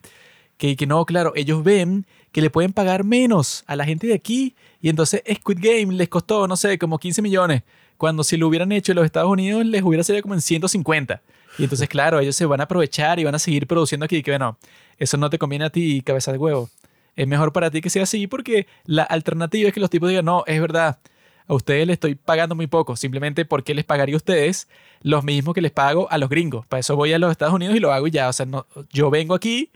Que, 0.58 0.78
que 0.78 0.88
no, 0.88 1.06
claro, 1.06 1.34
ellos 1.36 1.64
ven 1.64 2.06
que 2.32 2.42
le 2.42 2.50
pueden 2.50 2.72
pagar 2.72 3.04
menos 3.04 3.66
a 3.68 3.76
la 3.76 3.84
gente 3.84 4.08
de 4.08 4.14
aquí 4.14 4.56
y 4.82 4.90
entonces 4.90 5.22
Squid 5.40 5.60
Game 5.60 5.94
les 5.94 6.08
costó, 6.08 6.48
no 6.48 6.56
sé, 6.56 6.78
como 6.78 6.98
15 6.98 7.22
millones, 7.22 7.64
cuando 7.98 8.24
si 8.24 8.38
lo 8.38 8.48
hubieran 8.48 8.72
hecho 8.72 8.92
en 8.92 8.98
los 8.98 9.06
Estados 9.06 9.30
Unidos 9.30 9.66
les 9.66 9.84
hubiera 9.84 10.04
salido 10.04 10.22
como 10.22 10.34
en 10.36 10.42
150. 10.42 11.22
Y 11.58 11.64
entonces, 11.64 11.88
claro, 11.88 12.20
ellos 12.20 12.36
se 12.36 12.46
van 12.46 12.60
a 12.60 12.66
aprovechar 12.66 13.20
y 13.20 13.24
van 13.24 13.36
a 13.36 13.40
seguir 13.40 13.68
produciendo 13.68 14.06
aquí, 14.06 14.22
que 14.22 14.32
bueno, 14.32 14.58
eso 14.98 15.18
no 15.18 15.30
te 15.30 15.38
conviene 15.38 15.66
a 15.66 15.70
ti, 15.70 16.02
cabeza 16.02 16.32
de 16.32 16.38
huevo. 16.38 16.70
Es 17.16 17.28
mejor 17.28 17.54
para 17.54 17.72
ti 17.72 17.82
que 17.82 17.90
sea 17.90 18.04
así 18.04 18.28
porque 18.28 18.68
la 18.86 19.04
alternativa 19.04 19.70
es 19.70 19.74
que 19.74 19.80
los 19.80 19.90
tipos 19.90 20.10
digan, 20.10 20.26
no, 20.26 20.44
es 20.48 20.60
verdad, 20.60 21.00
a 21.48 21.54
ustedes 21.54 21.86
les 21.88 21.96
estoy 21.96 22.16
pagando 22.16 22.56
muy 22.56 22.68
poco, 22.68 22.96
simplemente 22.96 23.46
porque 23.46 23.74
les 23.74 23.86
pagaría 23.86 24.16
a 24.16 24.18
ustedes 24.18 24.68
los 25.02 25.24
mismos 25.24 25.54
que 25.54 25.62
les 25.62 25.72
pago 25.72 26.10
a 26.12 26.18
los 26.18 26.30
gringos. 26.30 26.66
Para 26.66 26.80
eso 26.80 26.96
voy 26.96 27.14
a 27.14 27.20
los 27.20 27.32
Estados 27.32 27.54
Unidos 27.54 27.76
y 27.76 27.80
lo 27.80 27.94
hago 27.94 28.08
y 28.08 28.12
ya, 28.12 28.30
o 28.30 28.34
sea, 28.34 28.46
no, 28.46 28.66
yo 28.92 29.10
vengo 29.10 29.36
aquí 29.36 29.72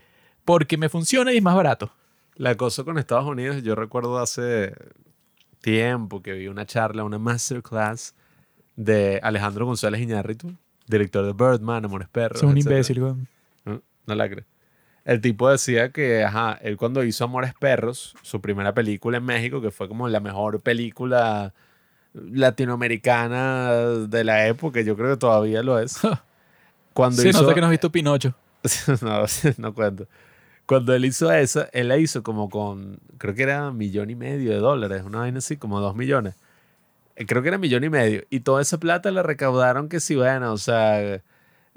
porque 0.46 0.78
me 0.78 0.90
funciona 0.90 1.32
y 1.32 1.38
es 1.38 1.44
más 1.44 1.56
barato. 1.56 1.91
La 2.36 2.56
cosa 2.56 2.84
con 2.84 2.98
Estados 2.98 3.26
Unidos, 3.26 3.62
yo 3.64 3.76
recuerdo 3.76 4.18
hace 4.18 4.74
tiempo 5.62 6.22
que 6.22 6.34
vi 6.34 6.48
una 6.48 6.66
charla, 6.66 7.04
una 7.04 7.20
masterclass 7.20 8.16
de 8.76 9.20
Alejandro 9.22 9.66
González 9.66 10.02
Iñárritu, 10.02 10.54
director 10.88 11.26
de 11.26 11.34
Birdman, 11.34 11.86
Amores 11.86 12.08
Perros. 12.08 12.41
Es 12.41 12.44
un 12.44 12.58
etcétera. 12.58 12.76
imbécil. 12.78 13.00
No, 13.66 13.82
no 14.06 14.16
la 14.16 14.30
creo. 14.30 14.46
El 15.10 15.22
tipo 15.22 15.49
decía 15.49 15.90
que, 15.90 16.23
ajá, 16.23 16.60
él 16.61 16.77
cuando 16.77 17.03
hizo 17.03 17.23
Amores 17.23 17.56
Perros, 17.60 18.15
su 18.22 18.41
primera 18.41 18.76
película 18.76 19.18
en 19.18 19.26
México, 19.26 19.60
que 19.60 19.72
fue 19.72 19.88
como 19.88 20.07
la 20.07 20.19
mejor 20.19 20.61
película 20.61 21.52
latinoamericana 22.14 23.72
de 24.07 24.23
la 24.23 24.45
época, 24.45 24.81
yo 24.81 24.95
creo 24.95 25.10
que 25.10 25.18
todavía 25.18 25.64
lo 25.64 25.80
es. 25.80 25.98
Cuando 26.94 27.23
Se 27.23 27.30
hizo, 27.30 27.41
nota 27.41 27.56
que 27.56 27.60
no 27.60 27.65
has 27.65 27.72
visto 27.72 27.91
Pinocho. 27.91 28.36
no, 29.02 29.26
no 29.57 29.73
cuento. 29.73 30.06
Cuando 30.68 30.94
él 30.94 31.03
hizo 31.06 31.31
esa, 31.31 31.68
él 31.73 31.88
la 31.88 31.98
hizo 31.98 32.22
como 32.22 32.48
con, 32.48 32.99
creo 33.18 33.34
que 33.34 33.41
era 33.41 33.69
un 33.69 33.77
millón 33.77 34.11
y 34.11 34.15
medio 34.15 34.52
de 34.52 34.57
dólares, 34.57 35.02
una 35.03 35.22
vaina 35.22 35.40
así, 35.40 35.57
como 35.57 35.80
dos 35.80 35.95
millones. 35.95 36.36
Eh, 37.15 37.26
Creo 37.26 37.41
que 37.41 37.48
era 37.48 37.57
millón 37.57 37.84
y 37.84 37.90
medio. 37.90 38.26
Y 38.30 38.41
toda 38.41 38.61
esa 38.61 38.77
plata 38.77 39.10
la 39.10 39.23
recaudaron 39.23 39.90
que 39.90 40.02
sí, 40.02 40.15
bueno, 40.15 40.53
o 40.53 40.60
sea, 40.60 41.23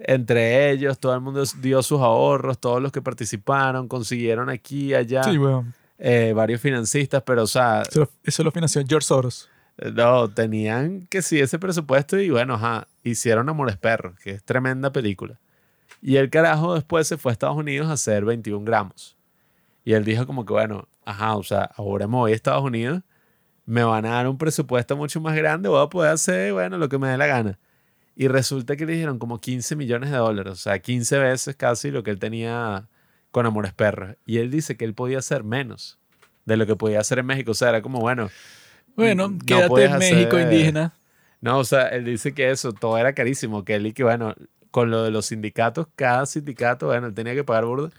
entre 0.06 0.70
ellos, 0.70 0.98
todo 0.98 1.14
el 1.14 1.20
mundo 1.20 1.42
dio 1.60 1.82
sus 1.82 2.00
ahorros, 2.00 2.58
todos 2.58 2.82
los 2.82 2.92
que 2.92 3.00
participaron, 3.02 3.88
consiguieron 3.88 4.48
aquí, 4.50 4.94
allá, 4.94 5.22
Sí, 5.24 5.38
weón. 5.38 5.72
eh, 5.98 6.32
varios 6.34 6.60
financistas, 6.60 7.22
pero 7.24 7.42
o 7.42 7.46
sea, 7.46 7.82
Eso, 7.82 8.00
lo- 8.00 8.10
eso 8.24 8.42
lo 8.42 8.50
financió 8.50 8.82
George 8.86 9.06
Soros. 9.06 9.48
no, 9.94 10.28
tenían 10.28 11.06
que 11.08 11.22
sí 11.22 11.40
ese 11.40 11.58
presupuesto 11.58 12.18
y 12.18 12.30
bueno, 12.30 12.54
ajá, 12.54 12.88
hicieron 13.04 13.48
Amores 13.48 13.76
Perros, 13.76 14.18
que 14.18 14.30
es 14.32 14.42
tremenda 14.44 14.92
película. 14.92 15.38
Y 16.00 16.16
el 16.16 16.30
carajo 16.30 16.74
después 16.74 17.06
se 17.06 17.16
fue 17.16 17.30
a 17.30 17.34
Estados 17.34 17.56
Unidos 17.56 17.88
a 17.88 17.92
hacer 17.92 18.24
21 18.24 18.64
gramos. 18.64 19.16
Y 19.84 19.92
él 19.94 20.04
dijo 20.04 20.26
como 20.26 20.44
que 20.44 20.52
bueno, 20.52 20.88
ajá, 21.04 21.36
o 21.36 21.42
sea, 21.42 21.70
ahora 21.76 22.06
me 22.08 22.16
voy 22.16 22.32
a 22.32 22.34
Estados 22.34 22.62
Unidos, 22.64 23.02
me 23.66 23.84
van 23.84 24.04
a 24.06 24.10
dar 24.10 24.28
un 24.28 24.36
presupuesto 24.38 24.96
mucho 24.96 25.20
más 25.20 25.36
grande, 25.36 25.68
voy 25.68 25.82
a 25.84 25.88
poder 25.88 26.10
hacer, 26.12 26.52
bueno, 26.52 26.76
lo 26.78 26.88
que 26.88 26.98
me 26.98 27.08
dé 27.08 27.16
la 27.16 27.26
gana. 27.26 27.58
Y 28.16 28.28
resulta 28.28 28.76
que 28.76 28.84
le 28.86 28.92
dijeron 28.92 29.18
como 29.18 29.40
15 29.40 29.74
millones 29.76 30.10
de 30.10 30.16
dólares, 30.18 30.52
o 30.52 30.56
sea, 30.56 30.78
15 30.78 31.18
veces 31.18 31.56
casi 31.56 31.90
lo 31.90 32.02
que 32.02 32.10
él 32.10 32.18
tenía 32.18 32.86
con 33.30 33.46
Amores 33.46 33.72
Perros. 33.72 34.16
Y 34.26 34.38
él 34.38 34.50
dice 34.50 34.76
que 34.76 34.84
él 34.84 34.92
podía 34.94 35.18
hacer 35.18 35.44
menos 35.44 35.98
de 36.44 36.56
lo 36.56 36.66
que 36.66 36.76
podía 36.76 37.00
hacer 37.00 37.18
en 37.20 37.26
México. 37.26 37.52
O 37.52 37.54
sea, 37.54 37.70
era 37.70 37.80
como, 37.82 38.00
bueno, 38.00 38.30
Bueno, 38.96 39.28
no 39.28 39.38
quédate 39.38 39.84
en 39.86 39.98
México 39.98 40.36
hacer- 40.36 40.52
indígena. 40.52 40.92
no, 41.40 41.58
o 41.58 41.64
sea, 41.64 41.88
él 41.88 42.04
dice 42.04 42.34
que 42.34 42.50
eso, 42.50 42.72
todo 42.72 42.98
era 42.98 43.14
carísimo, 43.14 43.64
que 43.64 43.76
él 43.76 43.86
y 43.86 43.92
que, 43.94 44.04
bueno, 44.04 44.34
con 44.70 44.90
lo 44.90 45.02
de 45.02 45.10
los 45.10 45.26
sindicatos, 45.26 45.86
cada 45.96 46.26
sindicato, 46.26 46.86
bueno, 46.88 47.06
él 47.06 47.14
tenía 47.14 47.34
que 47.34 47.44
pagar 47.44 47.64
burda. 47.64 47.90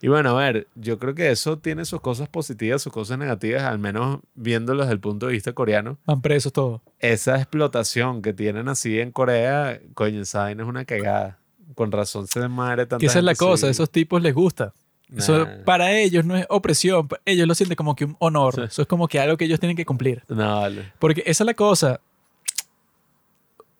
Y 0.00 0.08
bueno, 0.08 0.38
a 0.38 0.42
ver, 0.44 0.68
yo 0.74 0.98
creo 0.98 1.14
que 1.14 1.30
eso 1.30 1.58
tiene 1.58 1.84
sus 1.84 2.00
cosas 2.00 2.28
positivas, 2.28 2.80
sus 2.82 2.92
cosas 2.92 3.18
negativas, 3.18 3.64
al 3.64 3.78
menos 3.78 4.20
viéndolo 4.34 4.82
desde 4.82 4.92
el 4.94 5.00
punto 5.00 5.26
de 5.26 5.32
vista 5.32 5.52
coreano. 5.52 5.98
Van 6.06 6.22
presos 6.22 6.52
todos. 6.52 6.80
Esa 7.00 7.36
explotación 7.36 8.22
que 8.22 8.32
tienen 8.32 8.68
así 8.68 9.00
en 9.00 9.10
Corea, 9.10 9.80
coño, 9.94 10.22
esa 10.22 10.42
vaina 10.44 10.62
es 10.62 10.68
una 10.68 10.84
cagada. 10.84 11.38
Con 11.74 11.92
razón 11.92 12.26
se 12.26 12.40
desmadre 12.40 12.86
tanta 12.86 12.98
Que 13.00 13.06
esa 13.06 13.18
es 13.18 13.24
la 13.24 13.34
cosa, 13.34 13.66
a 13.66 13.70
esos 13.70 13.90
tipos 13.90 14.22
les 14.22 14.34
gusta. 14.34 14.72
Eso 15.16 15.46
Nah. 15.46 15.64
para 15.64 15.92
ellos 15.98 16.24
no 16.24 16.36
es 16.36 16.46
opresión, 16.50 17.08
ellos 17.24 17.48
lo 17.48 17.54
sienten 17.54 17.76
como 17.76 17.96
que 17.96 18.04
un 18.04 18.16
honor. 18.18 18.54
Sí. 18.54 18.60
Eso 18.62 18.82
es 18.82 18.88
como 18.88 19.08
que 19.08 19.18
algo 19.18 19.36
que 19.36 19.46
ellos 19.46 19.58
tienen 19.58 19.76
que 19.76 19.86
cumplir. 19.86 20.22
No, 20.28 20.60
vale. 20.60 20.92
Porque 20.98 21.22
esa 21.26 21.44
es 21.44 21.46
la 21.46 21.54
cosa. 21.54 22.00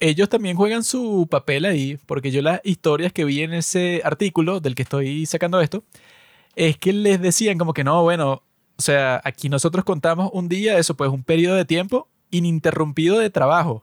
Ellos 0.01 0.29
también 0.29 0.57
juegan 0.57 0.85
su 0.85 1.27
papel 1.29 1.65
ahí, 1.65 1.99
porque 2.07 2.31
yo 2.31 2.41
las 2.43 2.61
historias 2.65 3.12
que 3.12 3.25
vi 3.25 3.43
en 3.43 3.53
ese 3.53 4.01
artículo 4.05 4.61
del 4.61 4.75
que 4.75 4.83
estoy 4.83 5.27
sacando 5.27 5.61
esto, 5.61 5.83
es 6.55 6.77
que 6.79 6.93
les 6.93 7.20
decían 7.20 7.59
como 7.59 7.75
que 7.75 7.85
no, 7.85 8.03
bueno, 8.03 8.43
o 8.77 8.83
sea, 8.83 9.20
aquí 9.25 9.49
nosotros 9.49 9.85
contamos 9.85 10.31
un 10.33 10.49
día, 10.49 10.79
eso 10.79 10.97
pues 10.97 11.11
un 11.11 11.25
periodo 11.25 11.57
de 11.57 11.65
tiempo 11.65 12.09
ininterrumpido 12.31 13.19
de 13.19 13.31
trabajo. 13.31 13.83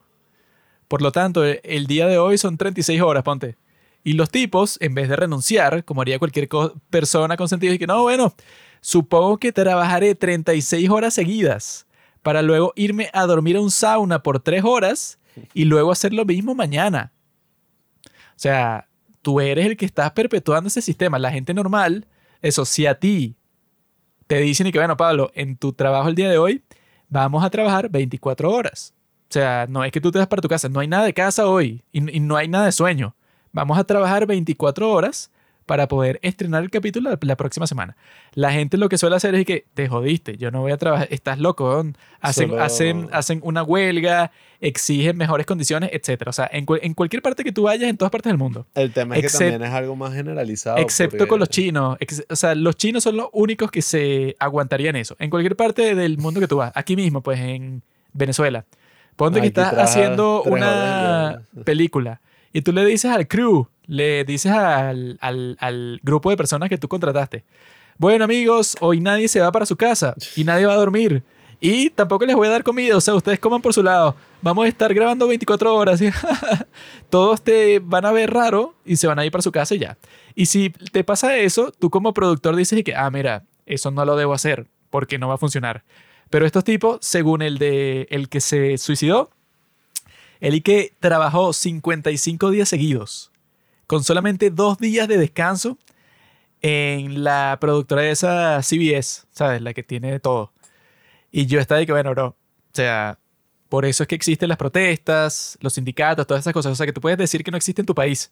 Por 0.88 1.02
lo 1.02 1.12
tanto, 1.12 1.46
e, 1.46 1.62
el 1.64 1.88
día 1.88 2.08
de 2.08 2.18
hoy 2.18 2.38
son 2.38 2.58
36 2.58 3.02
horas, 3.02 3.24
ponte. 3.24 3.58
Y 4.04 4.14
los 4.14 4.30
tipos, 4.30 4.78
en 4.82 4.94
vez 4.94 5.10
de 5.10 5.16
renunciar, 5.16 5.84
como 5.84 6.02
haría 6.02 6.20
cualquier 6.20 6.48
persona 6.90 7.38
con 7.38 7.50
sentido, 7.50 7.74
y 7.74 7.80
que 7.80 7.88
no, 7.88 8.04
bueno, 8.04 8.34
supongo 8.82 9.38
que 9.38 9.52
trabajaré 9.52 10.16
36 10.16 10.90
horas 10.90 11.14
seguidas 11.14 11.88
para 12.22 12.42
luego 12.42 12.72
irme 12.76 13.10
a 13.14 13.26
dormir 13.26 13.58
a 13.58 13.62
un 13.62 13.72
sauna 13.72 14.24
por 14.24 14.40
3 14.40 14.64
horas 14.64 15.20
y 15.54 15.66
luego 15.66 15.92
hacer 15.92 16.14
lo 16.14 16.26
mismo 16.26 16.56
mañana. 16.56 17.12
O 18.06 18.38
sea, 18.40 18.88
tú 19.22 19.40
eres 19.40 19.66
el 19.66 19.78
que 19.78 19.86
estás 19.86 20.12
perpetuando 20.12 20.68
ese 20.68 20.82
sistema. 20.82 21.20
La 21.20 21.32
gente 21.32 21.54
normal, 21.54 22.08
eso, 22.42 22.66
si 22.66 22.86
a 22.86 23.00
ti 23.00 23.36
te 24.28 24.40
dicen 24.40 24.68
y 24.68 24.72
que, 24.72 24.80
bueno, 24.80 24.98
Pablo, 24.98 25.32
en 25.34 25.58
tu 25.58 25.74
trabajo 25.74 26.10
el 26.10 26.16
día 26.16 26.30
de 26.30 26.38
hoy 26.38 26.64
vamos 27.10 27.44
a 27.44 27.50
trabajar 27.50 27.90
24 27.90 28.52
horas. 28.52 28.94
O 29.30 29.34
sea, 29.34 29.66
no 29.70 29.84
es 29.84 29.92
que 29.92 30.02
tú 30.02 30.12
te 30.12 30.20
vas 30.20 30.28
para 30.28 30.42
tu 30.42 30.48
casa, 30.48 30.70
no 30.70 30.80
hay 30.80 30.88
nada 30.88 31.06
de 31.06 31.14
casa 31.14 31.48
hoy 31.48 31.84
y, 31.92 32.18
y 32.18 32.20
no 32.20 32.36
hay 32.36 32.48
nada 32.48 32.66
de 32.66 32.72
sueño. 32.72 33.16
Vamos 33.52 33.78
a 33.78 33.84
trabajar 33.84 34.26
24 34.26 34.90
horas 34.92 35.32
para 35.66 35.88
poder 35.88 36.20
estrenar 36.22 36.64
el 36.64 36.70
capítulo 36.70 37.18
la, 37.20 37.36
próxima 37.36 37.66
semana. 37.66 37.96
La 38.34 38.52
gente 38.52 38.78
lo 38.78 38.88
que 38.88 38.98
suele 38.98 39.16
hacer 39.16 39.34
es 39.36 39.46
que 39.46 39.66
te 39.74 39.88
jodiste, 39.88 40.38
yo 40.38 40.52
no 40.52 40.62
voy 40.62 40.72
a 40.72 40.78
trabajar, 40.78 41.08
estás 41.10 41.40
loco, 41.40 41.84
hacen, 42.22 42.60
hacen, 42.60 43.10
hacen 43.12 43.40
una 43.44 43.64
huelga, 43.64 44.32
exigen 44.62 45.18
mejores 45.18 45.46
condiciones, 45.46 45.90
etc. 45.94 46.24
O 46.28 46.34
sea, 46.34 46.50
en, 46.52 46.66
en, 46.82 46.94
cualquier 46.94 47.22
parte 47.22 47.44
que 47.44 47.52
tú 47.52 47.64
vayas, 47.64 47.90
en 47.90 47.98
todas 47.98 48.12
partes 48.12 48.30
del 48.30 48.38
mundo. 48.38 48.68
El 48.76 48.94
tema 48.94 49.16
es 49.18 49.32
que 49.32 49.38
también 49.38 49.64
es 49.64 49.74
algo 49.74 49.96
más 49.96 50.14
generalizado. 50.14 50.78
Excepto 50.78 51.28
con 51.28 51.40
los 51.40 51.50
chinos. 51.50 51.98
o 52.30 52.36
sea, 52.36 52.54
los 52.54 52.76
chinos 52.76 53.04
son 53.04 53.18
los 53.18 53.30
únicos 53.34 53.72
que 53.72 53.82
se 53.82 54.36
aguantarían 54.40 54.96
eso. 54.96 55.16
En 55.20 55.30
cualquier 55.30 55.56
parte 55.56 55.96
del 55.96 56.18
mundo 56.20 56.40
que 56.40 56.48
tú 56.48 56.58
vas, 56.58 56.72
aquí 56.76 56.96
mismo, 56.96 57.22
pues 57.22 57.40
en 57.40 57.82
Venezuela. 58.14 58.66
Ponte 59.16 59.40
que 59.40 59.48
estás 59.48 59.74
haciendo 59.78 60.44
una 60.44 61.42
película 61.64 62.20
y 62.56 62.62
tú 62.62 62.72
le 62.72 62.86
dices 62.86 63.12
al 63.12 63.28
crew, 63.28 63.68
le 63.88 64.24
dices 64.24 64.52
al, 64.52 66.00
grupo 66.04 66.30
de 66.30 66.38
personas 66.38 66.70
que 66.70 66.78
tú 66.78 66.88
contrataste, 66.88 67.44
bueno 67.98 68.26
amigos, 68.26 68.76
hoy 68.82 69.00
nadie 69.00 69.28
se 69.28 69.40
va 69.40 69.52
para 69.52 69.66
su 69.66 69.76
casa 69.76 70.16
y 70.36 70.44
nadie 70.44 70.66
va 70.66 70.74
a 70.74 70.78
dormir. 70.78 71.24
Y 71.62 71.90
tampoco 71.90 72.26
les 72.26 72.36
voy 72.36 72.48
a 72.48 72.52
dar 72.52 72.64
comida, 72.64 72.98
o 72.98 73.02
sea, 73.02 73.16
ustedes 73.16 73.40
coman 73.40 73.62
por 73.62 73.74
su 73.74 73.82
lado. 73.82 74.16
Vamos 74.42 74.66
a 74.66 74.68
estar 74.68 74.94
grabando 74.94 75.28
24 75.28 75.74
horas. 75.74 76.02
Y 76.02 76.10
todos 77.10 77.42
te 77.42 77.80
van 77.80 78.06
a 78.06 78.12
ver 78.12 78.32
raro 78.32 78.76
y 78.86 78.98
se 78.98 79.08
van 79.08 79.20
a 79.20 79.26
ir 79.26 79.32
para 79.32 79.42
su 79.42 79.52
casa 79.52 79.74
y 79.74 79.80
ya. 79.80 79.98
Y 80.36 80.48
si 80.48 80.70
te 80.70 81.04
pasa 81.04 81.38
eso, 81.38 81.72
tú 81.72 81.90
como 81.90 82.14
productor 82.14 82.56
dices 82.56 82.84
que, 82.84 82.94
ah, 82.94 83.10
mira, 83.10 83.44
eso 83.66 83.90
no 83.90 84.04
lo 84.06 84.16
debo 84.18 84.34
hacer 84.34 84.68
porque 84.90 85.18
no 85.18 85.30
va 85.30 85.36
a 85.36 85.38
funcionar. 85.40 85.84
Pero 86.30 86.46
estos 86.46 86.64
tipos, 86.64 86.98
según 87.02 87.42
el 87.42 87.62
el 87.64 88.30
que 88.30 88.42
se 88.42 88.78
suicidó, 88.78 89.30
el 90.40 90.62
que 90.64 90.94
trabajó 91.00 91.54
55 91.54 92.52
días 92.52 92.70
seguidos, 92.70 93.32
con 93.88 94.04
solamente 94.04 94.50
dos 94.50 94.78
días 94.78 95.08
de 95.08 95.18
descanso 95.18 95.78
en 96.62 97.24
la 97.24 97.58
productora 97.62 98.02
de 98.02 98.12
esa 98.12 98.62
CBS, 98.62 99.26
¿sabes? 99.32 99.62
La 99.62 99.74
que 99.74 99.84
tiene 99.84 100.20
todo. 100.20 100.52
Y 101.32 101.46
yo 101.46 101.60
estaba 101.60 101.80
de 101.80 101.86
que, 101.86 101.92
bueno, 101.92 102.12
bro, 102.12 102.28
o 102.28 102.36
sea, 102.74 103.20
por 103.70 103.86
eso 103.86 104.04
es 104.04 104.08
que 104.08 104.16
existen 104.16 104.50
las 104.50 104.58
protestas, 104.58 105.58
los 105.62 105.74
sindicatos, 105.74 106.26
todas 106.26 106.44
esas 106.44 106.54
cosas. 106.54 106.72
O 106.72 106.76
sea, 106.76 106.86
que 106.86 106.94
tú 106.94 107.02
puedes 107.02 107.18
decir 107.18 107.44
que 107.44 107.52
no 107.52 107.58
existe 107.58 107.82
en 107.82 107.86
tu 107.86 107.96
país. 107.96 108.32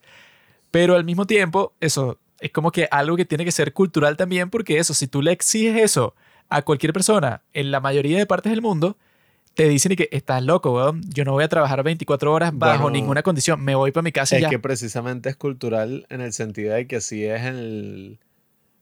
Pero 0.71 0.95
al 0.95 1.03
mismo 1.03 1.27
tiempo, 1.27 1.73
eso 1.80 2.19
es 2.39 2.51
como 2.51 2.71
que 2.71 2.88
algo 2.91 3.15
que 3.15 3.25
tiene 3.25 3.45
que 3.45 3.51
ser 3.51 3.73
cultural 3.73 4.17
también, 4.17 4.49
porque 4.49 4.80
eso, 4.80 4.93
si 4.93 5.07
tú 5.07 5.21
le 5.21 5.31
exiges 5.31 5.81
eso 5.81 6.15
a 6.49 6.61
cualquier 6.61 6.93
persona 6.93 7.43
en 7.53 7.71
la 7.71 7.80
mayoría 7.80 8.17
de 8.17 8.25
partes 8.25 8.51
del 8.51 8.61
mundo, 8.61 8.97
te 9.55 9.67
dicen 9.67 9.95
que 9.95 10.09
estás 10.11 10.43
loco, 10.43 10.73
weón. 10.73 11.01
Yo 11.09 11.25
no 11.25 11.34
voy 11.34 11.43
a 11.43 11.47
trabajar 11.47 11.84
24 11.84 12.34
horas 12.34 12.51
bajo 12.53 12.89
ninguna 12.89 13.21
condición. 13.23 13.63
Me 13.63 13.75
voy 13.75 13.91
para 13.91 14.03
mi 14.03 14.11
casa 14.11 14.35
es 14.35 14.43
ya. 14.43 14.49
que 14.49 14.59
precisamente 14.59 15.30
es 15.30 15.35
cultural 15.35 16.05
en 16.09 16.21
el 16.21 16.34
sentido 16.34 16.73
de 16.73 16.88
que 16.88 16.97
así 16.97 17.25
es 17.25 17.41
en 17.41 17.55
el, 17.55 18.19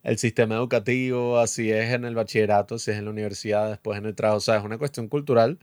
el, 0.04 0.18
sistema 0.18 0.56
educativo, 0.56 1.40
así 1.40 1.72
es 1.72 1.94
en 1.94 2.06
el 2.06 2.16
bachillerato, 2.16 2.76
así 2.76 2.92
es 2.92 2.98
en 2.98 3.06
la 3.06 3.12
universidad, 3.12 3.70
después 3.70 3.98
en 3.98 4.06
el 4.06 4.16
trabajo. 4.16 4.38
O 4.38 4.42
sea, 4.42 4.58
es 4.58 4.64
una 4.64 4.78
cuestión 4.78 5.08
cultural. 5.08 5.60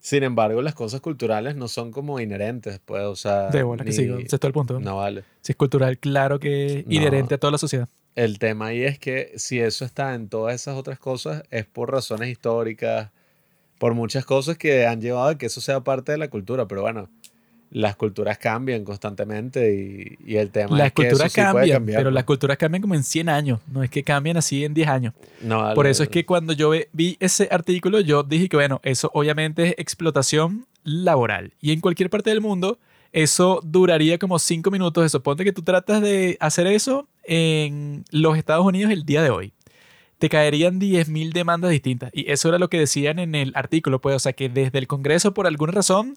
Sin 0.00 0.22
embargo, 0.22 0.62
las 0.62 0.74
cosas 0.74 1.00
culturales 1.00 1.56
no 1.56 1.68
son 1.68 1.90
como 1.90 2.20
inherentes, 2.20 2.80
pues, 2.84 3.02
o 3.02 3.16
sea... 3.16 3.48
De 3.48 3.62
bueno 3.62 3.84
que 3.84 3.92
sí, 3.92 4.04
ese 4.04 4.36
es 4.36 4.40
todo 4.40 4.46
el 4.46 4.52
punto. 4.52 4.78
No 4.78 4.98
vale. 4.98 5.24
Si 5.40 5.52
es 5.52 5.56
cultural, 5.56 5.98
claro 5.98 6.38
que 6.38 6.80
es 6.80 6.84
inherente 6.88 7.34
a 7.34 7.38
toda 7.38 7.50
la 7.50 7.58
sociedad. 7.58 7.88
El 8.14 8.38
tema 8.38 8.66
ahí 8.66 8.84
es 8.84 8.98
que 8.98 9.32
si 9.36 9.58
eso 9.58 9.84
está 9.84 10.14
en 10.14 10.28
todas 10.28 10.54
esas 10.54 10.76
otras 10.76 10.98
cosas, 10.98 11.42
es 11.50 11.66
por 11.66 11.90
razones 11.90 12.28
históricas, 12.28 13.10
por 13.78 13.94
muchas 13.94 14.24
cosas 14.24 14.56
que 14.56 14.86
han 14.86 15.00
llevado 15.00 15.28
a 15.28 15.38
que 15.38 15.46
eso 15.46 15.60
sea 15.60 15.80
parte 15.80 16.12
de 16.12 16.18
la 16.18 16.28
cultura, 16.28 16.66
pero 16.66 16.82
bueno, 16.82 17.08
las 17.70 17.96
culturas 17.96 18.38
cambian 18.38 18.84
constantemente 18.84 20.16
y, 20.24 20.36
el 20.36 20.50
tema 20.50 20.76
las 20.76 20.88
es 20.88 20.92
que 20.92 21.02
culturas 21.08 21.26
eso 21.26 21.28
sí 21.28 21.40
cambian, 21.40 21.76
cambiar, 21.76 21.98
pero 21.98 22.10
las 22.10 22.24
culturas 22.24 22.56
cambian 22.56 22.82
como 22.82 22.94
en 22.94 23.02
100 23.02 23.28
años, 23.28 23.60
no 23.66 23.82
es 23.82 23.90
que 23.90 24.02
cambian 24.02 24.36
así 24.36 24.64
en 24.64 24.72
10 24.72 24.88
años. 24.88 25.14
No, 25.42 25.74
Por 25.74 25.86
eso 25.86 26.02
es 26.02 26.08
que 26.08 26.24
cuando 26.24 26.52
yo 26.52 26.72
vi 26.92 27.16
ese 27.20 27.48
artículo, 27.50 28.00
yo 28.00 28.22
dije 28.22 28.48
que 28.48 28.56
bueno, 28.56 28.80
eso 28.82 29.10
obviamente 29.14 29.68
es 29.68 29.74
explotación 29.78 30.66
laboral 30.84 31.52
y 31.60 31.72
en 31.72 31.80
cualquier 31.80 32.08
parte 32.10 32.30
del 32.30 32.40
mundo 32.40 32.78
eso 33.12 33.60
duraría 33.64 34.18
como 34.18 34.38
5 34.38 34.70
minutos. 34.70 35.06
Eso, 35.06 35.22
ponte 35.22 35.44
que 35.44 35.52
tú 35.52 35.62
tratas 35.62 36.02
de 36.02 36.36
hacer 36.38 36.66
eso 36.66 37.08
en 37.24 38.04
los 38.10 38.36
Estados 38.36 38.66
Unidos 38.66 38.92
el 38.92 39.04
día 39.04 39.22
de 39.22 39.30
hoy 39.30 39.52
te 40.18 40.28
caerían 40.28 40.80
10.000 40.80 41.32
demandas 41.32 41.70
distintas. 41.70 42.10
Y 42.12 42.30
eso 42.30 42.48
era 42.48 42.58
lo 42.58 42.68
que 42.68 42.78
decían 42.78 43.18
en 43.18 43.34
el 43.34 43.52
artículo, 43.54 44.00
pues, 44.00 44.16
o 44.16 44.18
sea, 44.18 44.32
que 44.32 44.48
desde 44.48 44.78
el 44.78 44.86
Congreso, 44.86 45.34
por 45.34 45.46
alguna 45.46 45.72
razón, 45.72 46.16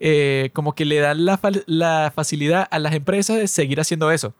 eh, 0.00 0.50
como 0.52 0.74
que 0.74 0.84
le 0.84 0.98
dan 0.98 1.24
la, 1.24 1.40
la, 1.66 2.12
facilidad 2.14 2.66
a 2.70 2.78
las 2.78 2.94
empresas 2.94 3.38
de 3.38 3.48
seguir 3.48 3.80
haciendo 3.80 4.10
eso. 4.10 4.34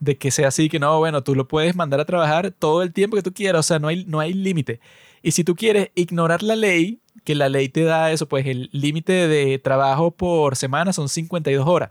De 0.00 0.16
que 0.18 0.30
sea 0.30 0.48
así, 0.48 0.68
que 0.68 0.78
no, 0.78 0.98
bueno, 0.98 1.22
tú 1.22 1.34
lo 1.34 1.46
puedes 1.48 1.76
mandar 1.76 2.00
a 2.00 2.04
trabajar 2.04 2.50
todo 2.50 2.82
el 2.82 2.92
tiempo 2.92 3.16
que 3.16 3.22
tú 3.22 3.32
quieras, 3.32 3.60
o 3.60 3.62
sea, 3.62 3.78
no 3.78 3.88
hay, 3.88 4.04
no 4.06 4.20
hay 4.20 4.32
límite. 4.32 4.80
Y 5.22 5.32
si 5.32 5.44
tú 5.44 5.54
quieres 5.54 5.90
ignorar 5.94 6.42
la 6.42 6.56
ley, 6.56 7.00
que 7.24 7.34
la 7.34 7.48
ley 7.48 7.68
te 7.68 7.84
da 7.84 8.10
eso, 8.12 8.26
pues 8.28 8.46
el 8.46 8.68
límite 8.72 9.28
de 9.28 9.58
trabajo 9.58 10.10
por 10.10 10.56
semana 10.56 10.92
son 10.92 11.08
52 11.08 11.66
horas. 11.66 11.90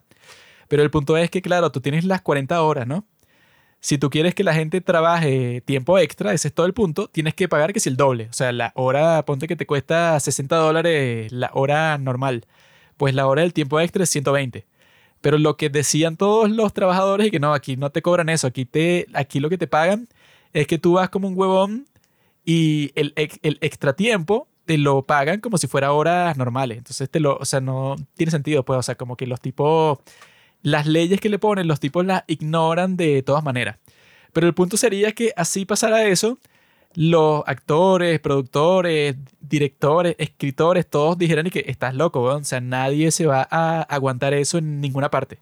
Pero 0.67 0.83
el 0.83 0.91
punto 0.91 1.17
es 1.17 1.29
que, 1.29 1.41
claro, 1.41 1.71
tú 1.71 1.81
tienes 1.81 2.05
las 2.05 2.21
40 2.21 2.61
horas, 2.61 2.87
¿no? 2.87 3.05
Si 3.81 3.97
tú 3.97 4.11
quieres 4.11 4.35
que 4.35 4.43
la 4.43 4.53
gente 4.53 4.79
trabaje 4.79 5.61
tiempo 5.61 5.97
extra, 5.97 6.33
ese 6.33 6.49
es 6.49 6.53
todo 6.53 6.67
el 6.67 6.73
punto, 6.73 7.07
tienes 7.07 7.33
que 7.33 7.49
pagar 7.49 7.73
que 7.73 7.79
si 7.79 7.89
el 7.89 7.97
doble. 7.97 8.27
O 8.29 8.33
sea, 8.33 8.51
la 8.51 8.71
hora, 8.75 9.25
ponte 9.25 9.47
que 9.47 9.55
te 9.55 9.65
cuesta 9.65 10.19
60 10.19 10.55
dólares 10.55 11.31
la 11.31 11.49
hora 11.53 11.97
normal. 11.97 12.45
Pues 12.97 13.15
la 13.15 13.27
hora 13.27 13.41
del 13.41 13.53
tiempo 13.53 13.79
extra 13.79 14.03
es 14.03 14.09
120. 14.11 14.67
Pero 15.21 15.39
lo 15.39 15.57
que 15.57 15.69
decían 15.69 16.15
todos 16.15 16.51
los 16.51 16.73
trabajadores 16.73 17.25
es 17.27 17.31
que 17.31 17.39
no, 17.39 17.53
aquí 17.53 17.75
no 17.75 17.91
te 17.91 18.03
cobran 18.03 18.29
eso. 18.29 18.47
Aquí, 18.47 18.65
te, 18.65 19.07
aquí 19.13 19.39
lo 19.39 19.49
que 19.49 19.57
te 19.57 19.67
pagan 19.67 20.07
es 20.53 20.67
que 20.67 20.77
tú 20.77 20.93
vas 20.93 21.09
como 21.09 21.27
un 21.27 21.37
huevón 21.37 21.87
y 22.45 22.91
el, 22.95 23.13
el 23.15 23.57
extra 23.61 23.93
tiempo 23.93 24.47
te 24.65 24.77
lo 24.77 25.03
pagan 25.03 25.39
como 25.41 25.57
si 25.57 25.67
fuera 25.67 25.91
horas 25.91 26.37
normales. 26.37 26.77
Entonces, 26.77 27.09
te 27.09 27.19
lo, 27.19 27.37
o 27.37 27.45
sea, 27.45 27.61
no 27.61 27.95
tiene 28.15 28.31
sentido, 28.31 28.63
pues, 28.63 28.79
o 28.79 28.83
sea, 28.83 28.95
como 28.95 29.17
que 29.17 29.27
los 29.27 29.41
tipos 29.41 29.99
las 30.63 30.85
leyes 30.87 31.19
que 31.19 31.29
le 31.29 31.39
ponen, 31.39 31.67
los 31.67 31.79
tipos 31.79 32.05
las 32.05 32.23
ignoran 32.27 32.97
de 32.97 33.23
todas 33.23 33.43
maneras. 33.43 33.77
Pero 34.33 34.47
el 34.47 34.53
punto 34.53 34.77
sería 34.77 35.11
que 35.11 35.33
así 35.35 35.65
pasara 35.65 36.05
eso, 36.05 36.37
los 36.93 37.43
actores, 37.47 38.19
productores, 38.19 39.15
directores, 39.39 40.15
escritores, 40.17 40.87
todos 40.87 41.17
dijeran 41.17 41.49
que 41.49 41.65
estás 41.67 41.95
loco, 41.95 42.21
o 42.21 42.43
sea, 42.43 42.61
nadie 42.61 43.11
se 43.11 43.25
va 43.25 43.47
a 43.49 43.81
aguantar 43.83 44.33
eso 44.33 44.57
en 44.57 44.81
ninguna 44.81 45.09
parte. 45.09 45.39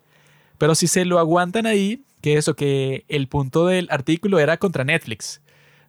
Pero 0.57 0.75
si 0.75 0.87
se 0.87 1.05
lo 1.05 1.19
aguantan 1.19 1.65
ahí, 1.65 2.03
que 2.21 2.37
eso, 2.37 2.55
que 2.55 3.05
el 3.07 3.27
punto 3.27 3.65
del 3.65 3.87
artículo 3.89 4.39
era 4.39 4.57
contra 4.57 4.83
Netflix, 4.83 5.41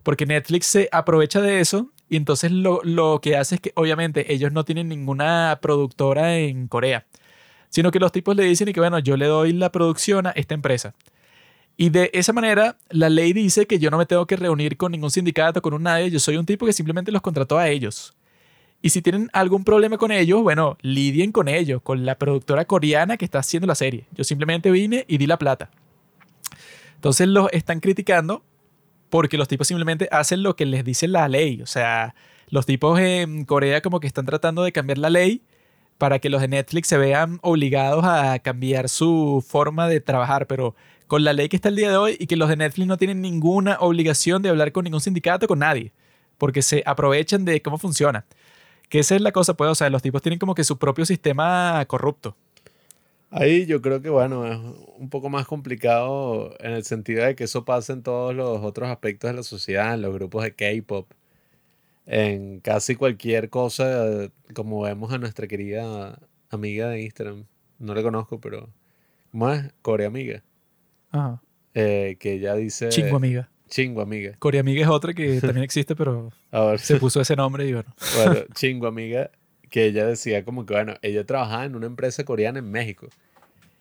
porque 0.03 0.27
Netflix 0.27 0.67
se 0.67 0.89
aprovecha 0.93 1.41
de 1.41 1.61
eso 1.61 1.91
y 2.09 2.17
entonces 2.17 2.53
lo, 2.53 2.81
lo 2.83 3.21
que 3.21 3.37
hace 3.37 3.57
es 3.57 3.61
que 3.61 3.73
obviamente 3.75 4.33
ellos 4.33 4.53
no 4.53 4.65
tienen 4.65 4.89
ninguna 4.89 5.59
productora 5.61 6.39
en 6.39 6.69
Corea 6.69 7.05
sino 7.71 7.91
que 7.91 7.99
los 7.99 8.13
tipos 8.13 8.37
le 8.37 8.45
dicen 8.45 8.69
y 8.69 8.73
que 8.73 8.81
bueno, 8.81 8.99
yo 8.99 9.17
le 9.17 9.27
doy 9.27 9.53
la 9.55 9.73
producción 9.73 10.27
a 10.27 10.31
esta 10.31 10.55
empresa. 10.55 10.95
Y 11.77 11.89
de 11.89 12.11
esa 12.13 12.35
manera, 12.35 12.77
la 12.91 13.09
ley 13.09 13.33
dice 13.33 13.67
que 13.67 13.79
yo 13.79 13.91
no 13.91 13.97
me 13.97 14.05
tengo 14.05 14.27
que 14.27 14.37
reunir 14.37 14.77
con 14.77 14.93
ningún 14.93 15.11
sindicato, 15.11 15.63
con 15.63 15.73
un 15.73 15.85
nadie, 15.85 16.11
yo 16.11 16.21
soy 16.21 16.37
un 16.37 16.45
tipo 16.45 16.67
que 16.67 16.75
simplemente 16.75 17.11
los 17.11 17.23
contrató 17.23 17.57
a 17.57 17.69
ellos. 17.69 18.15
Y 18.83 18.91
si 18.91 19.01
tienen 19.01 19.31
algún 19.33 19.65
problema 19.65 19.97
con 19.97 20.11
ellos, 20.11 20.43
bueno, 20.43 20.77
lidien 20.83 21.33
con 21.33 21.49
ellos, 21.49 21.81
con 21.83 22.05
la 22.05 22.17
productora 22.17 22.67
coreana 22.67 23.17
que 23.17 23.25
está 23.25 23.39
haciendo 23.39 23.67
la 23.67 23.75
serie. 23.75 24.07
Yo 24.13 24.25
simplemente 24.25 24.71
vine 24.71 25.05
y 25.09 25.17
di 25.17 25.27
la 25.27 25.39
plata. 25.39 25.71
Entonces 26.97 27.29
los 27.29 27.49
están 27.53 27.81
criticando 27.81 28.43
porque 29.11 29.39
los 29.39 29.49
tipos 29.49 29.67
simplemente 29.67 30.09
hacen 30.13 30.43
lo 30.43 30.57
que 30.57 30.67
les 30.67 30.85
dice 30.85 31.09
la 31.09 31.29
ley. 31.29 31.63
O 31.63 31.67
sea, 31.67 32.15
los 32.49 32.67
tipos 32.67 32.99
en 33.01 33.45
Corea 33.45 33.81
como 33.81 34.01
que 34.01 34.07
están 34.07 34.27
tratando 34.27 34.63
de 34.63 34.73
cambiar 34.73 34.99
la 34.99 35.11
ley 35.11 35.43
para 36.01 36.19
que 36.19 36.31
los 36.31 36.41
de 36.41 36.49
Netflix 36.49 36.89
se 36.89 36.97
vean 36.97 37.39
obligados 37.43 38.07
a 38.07 38.39
cambiar 38.39 38.89
su 38.89 39.45
forma 39.47 39.87
de 39.87 40.01
trabajar, 40.01 40.47
pero 40.47 40.75
con 41.07 41.25
la 41.25 41.35
ley 41.35 41.51
que 41.51 41.57
está 41.57 41.69
el 41.69 41.77
día 41.77 41.91
de 41.91 41.99
hoy 41.99 42.17
y 42.19 42.27
que 42.27 42.37
los 42.37 42.49
de 42.49 42.57
Netflix 42.57 42.89
no 42.89 42.97
tienen 42.97 43.21
ninguna 43.21 43.77
obligación 43.81 44.41
de 44.41 44.49
hablar 44.49 44.73
con 44.73 44.85
ningún 44.85 45.03
sindicato, 45.03 45.47
con 45.47 45.59
nadie, 45.59 45.93
porque 46.39 46.63
se 46.63 46.83
aprovechan 46.87 47.45
de 47.45 47.61
cómo 47.61 47.77
funciona. 47.77 48.25
Que 48.89 49.01
esa 49.01 49.15
es 49.15 49.21
la 49.21 49.31
cosa, 49.31 49.53
pues, 49.53 49.71
o 49.71 49.75
sea, 49.75 49.91
los 49.91 50.01
tipos 50.01 50.23
tienen 50.23 50.39
como 50.39 50.55
que 50.55 50.65
su 50.65 50.79
propio 50.79 51.05
sistema 51.05 51.85
corrupto. 51.87 52.35
Ahí 53.31 53.67
yo 53.67 53.83
creo 53.83 54.01
que, 54.01 54.09
bueno, 54.09 54.47
es 54.47 54.59
un 54.97 55.11
poco 55.11 55.29
más 55.29 55.47
complicado 55.47 56.55
en 56.61 56.73
el 56.73 56.85
sentido 56.85 57.27
de 57.27 57.37
que 57.37 57.45
eso 57.45 57.67
pasa 57.67 57.93
en 57.93 58.03
todos 58.03 58.35
los 58.35 58.63
otros 58.63 58.89
aspectos 58.89 59.31
de 59.31 59.37
la 59.37 59.43
sociedad, 59.43 59.93
en 59.93 60.01
los 60.01 60.15
grupos 60.15 60.45
de 60.45 60.55
K-pop, 60.55 61.11
en 62.13 62.59
casi 62.59 62.97
cualquier 62.97 63.51
cosa, 63.51 64.29
como 64.53 64.83
vemos 64.83 65.13
a 65.13 65.19
nuestra 65.19 65.47
querida 65.47 66.19
amiga 66.51 66.89
de 66.89 67.03
Instagram. 67.03 67.45
No 67.79 67.95
la 67.95 68.03
conozco, 68.03 68.41
pero. 68.41 68.69
¿Cómo 69.31 69.49
es? 69.53 69.73
Corea 69.81 70.09
Amiga. 70.09 70.43
Ajá. 71.13 71.41
Eh, 71.75 72.17
que 72.19 72.33
ella 72.33 72.55
dice. 72.57 72.89
Chingo 72.89 73.17
amiga. 73.17 73.49
Chingo 73.69 74.03
Amiga. 74.03 74.35
Corea 74.41 74.61
Amiga 74.61 74.83
es 74.83 74.89
otra 74.89 75.15
que 75.15 75.41
también 75.41 75.63
existe, 75.63 75.95
pero 75.95 76.33
A 76.51 76.65
ver, 76.65 76.81
se 76.81 76.97
puso 76.97 77.21
ese 77.21 77.37
nombre 77.37 77.65
y 77.69 77.73
bueno. 77.75 77.95
bueno, 78.17 78.41
Chingo 78.55 78.89
Amiga, 78.89 79.31
que 79.71 79.85
ella 79.87 80.05
decía 80.05 80.45
como 80.45 80.67
que, 80.67 80.75
bueno, 80.75 80.95
ella 81.03 81.25
trabajaba 81.25 81.65
en 81.65 81.77
una 81.77 81.87
empresa 81.87 82.25
coreana 82.25 82.59
en 82.59 82.69
México. 82.73 83.07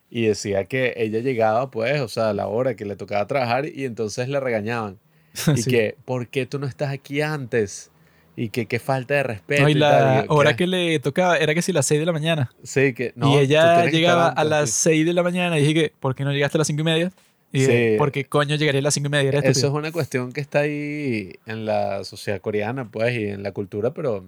Y 0.08 0.26
decía 0.26 0.64
que 0.66 0.94
ella 0.96 1.18
llegaba, 1.18 1.72
pues, 1.72 2.00
o 2.00 2.06
sea, 2.08 2.30
a 2.30 2.32
la 2.34 2.46
hora 2.46 2.76
que 2.76 2.84
le 2.84 2.94
tocaba 2.94 3.26
trabajar 3.26 3.66
y 3.66 3.84
entonces 3.84 4.28
le 4.28 4.38
regañaban. 4.38 4.98
Y 5.56 5.62
Sí. 5.62 5.70
que, 5.70 5.96
¿por 6.04 6.28
qué 6.28 6.46
tú 6.46 6.60
no 6.60 6.66
estás 6.66 6.90
aquí 6.90 7.20
antes? 7.22 7.90
Y 8.36 8.48
que 8.50 8.66
qué 8.66 8.78
falta 8.78 9.14
de 9.14 9.22
respeto. 9.22 9.62
No, 9.62 9.68
y 9.68 9.72
y 9.72 9.78
tal. 9.78 10.04
la 10.04 10.22
Y 10.24 10.26
yo, 10.28 10.32
hora 10.34 10.50
¿qué? 10.52 10.56
que 10.58 10.66
le 10.66 10.98
tocaba 11.00 11.36
era 11.36 11.54
que 11.54 11.62
si 11.62 11.72
las 11.72 11.84
6 11.86 12.00
de 12.00 12.06
la 12.06 12.12
mañana. 12.12 12.52
Sí, 12.62 12.94
que 12.94 13.12
no. 13.16 13.34
y 13.34 13.38
ella 13.38 13.84
llegaba 13.86 14.28
a 14.28 14.44
las 14.44 14.70
sí. 14.70 14.90
6 14.90 15.06
de 15.06 15.12
la 15.12 15.22
mañana 15.22 15.58
y 15.58 15.62
dije 15.62 15.74
que, 15.74 15.92
¿por 16.00 16.14
qué 16.14 16.24
no 16.24 16.32
llegaste 16.32 16.56
a 16.56 16.60
las 16.60 16.66
5 16.66 16.80
y 16.80 16.84
media? 16.84 17.12
Y 17.52 17.60
dije, 17.60 17.92
Sí. 17.92 17.98
¿por 17.98 18.12
qué 18.12 18.24
coño 18.24 18.54
llegaría 18.56 18.78
a 18.78 18.82
las 18.84 18.94
5 18.94 19.08
y 19.08 19.10
media? 19.10 19.30
Eso 19.40 19.66
es 19.66 19.72
una 19.72 19.90
cuestión 19.92 20.32
que 20.32 20.40
está 20.40 20.60
ahí 20.60 21.32
en 21.46 21.66
la 21.66 22.04
sociedad 22.04 22.40
coreana, 22.40 22.88
pues, 22.90 23.14
y 23.18 23.24
en 23.24 23.42
la 23.42 23.52
cultura, 23.52 23.92
pero 23.92 24.24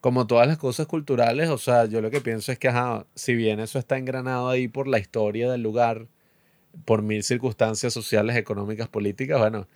como 0.00 0.26
todas 0.26 0.46
las 0.46 0.58
cosas 0.58 0.86
culturales, 0.86 1.48
o 1.48 1.58
sea, 1.58 1.84
yo 1.86 2.00
lo 2.00 2.10
que 2.10 2.20
pienso 2.20 2.52
es 2.52 2.58
que, 2.58 2.68
ajá, 2.68 3.06
si 3.14 3.34
bien 3.34 3.60
eso 3.60 3.78
está 3.78 3.98
engranado 3.98 4.48
ahí 4.48 4.66
por 4.68 4.86
la 4.88 4.98
historia 4.98 5.50
del 5.50 5.62
lugar, 5.62 6.06
por 6.84 7.02
mil 7.02 7.22
circunstancias 7.22 7.92
sociales, 7.92 8.36
económicas, 8.36 8.88
políticas, 8.88 9.38
bueno, 9.38 9.66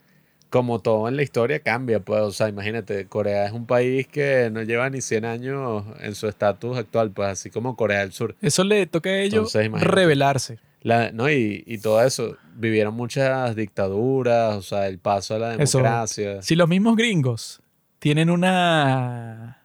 como 0.49 0.79
todo 0.79 1.07
en 1.07 1.15
la 1.17 1.23
historia 1.23 1.59
cambia, 1.59 1.99
pues, 1.99 2.21
o 2.21 2.31
sea, 2.31 2.47
imagínate, 2.49 3.05
Corea 3.07 3.45
es 3.45 3.51
un 3.51 3.65
país 3.65 4.07
que 4.07 4.49
no 4.51 4.61
lleva 4.63 4.89
ni 4.89 5.01
100 5.01 5.25
años 5.25 5.83
en 5.99 6.15
su 6.15 6.27
estatus 6.27 6.77
actual, 6.77 7.11
pues, 7.11 7.29
así 7.29 7.49
como 7.49 7.75
Corea 7.75 7.99
del 7.99 8.13
Sur. 8.13 8.35
Eso 8.41 8.63
le 8.63 8.85
toca 8.87 9.09
a 9.09 9.17
ellos 9.19 9.53
Entonces, 9.55 9.87
rebelarse. 9.87 10.59
La, 10.83 11.11
no, 11.11 11.29
y, 11.29 11.63
y 11.67 11.79
todo 11.79 12.01
eso, 12.01 12.37
vivieron 12.55 12.93
muchas 12.93 13.55
dictaduras, 13.55 14.55
o 14.55 14.61
sea, 14.61 14.87
el 14.87 14.99
paso 14.99 15.35
a 15.35 15.39
la 15.39 15.55
Eso. 15.55 15.79
democracia. 15.79 16.41
Si 16.41 16.55
los 16.55 16.69
mismos 16.69 16.95
gringos 16.95 17.61
tienen 17.99 18.29
una 18.29 19.63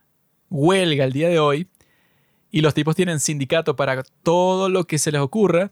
huelga 0.51 1.05
el 1.05 1.13
día 1.13 1.29
de 1.29 1.39
hoy 1.39 1.69
y 2.51 2.61
los 2.61 2.75
tipos 2.75 2.97
tienen 2.97 3.21
sindicato 3.21 3.77
para 3.77 4.03
todo 4.23 4.69
lo 4.69 4.85
que 4.85 4.99
se 4.99 5.13
les 5.13 5.21
ocurra 5.21 5.71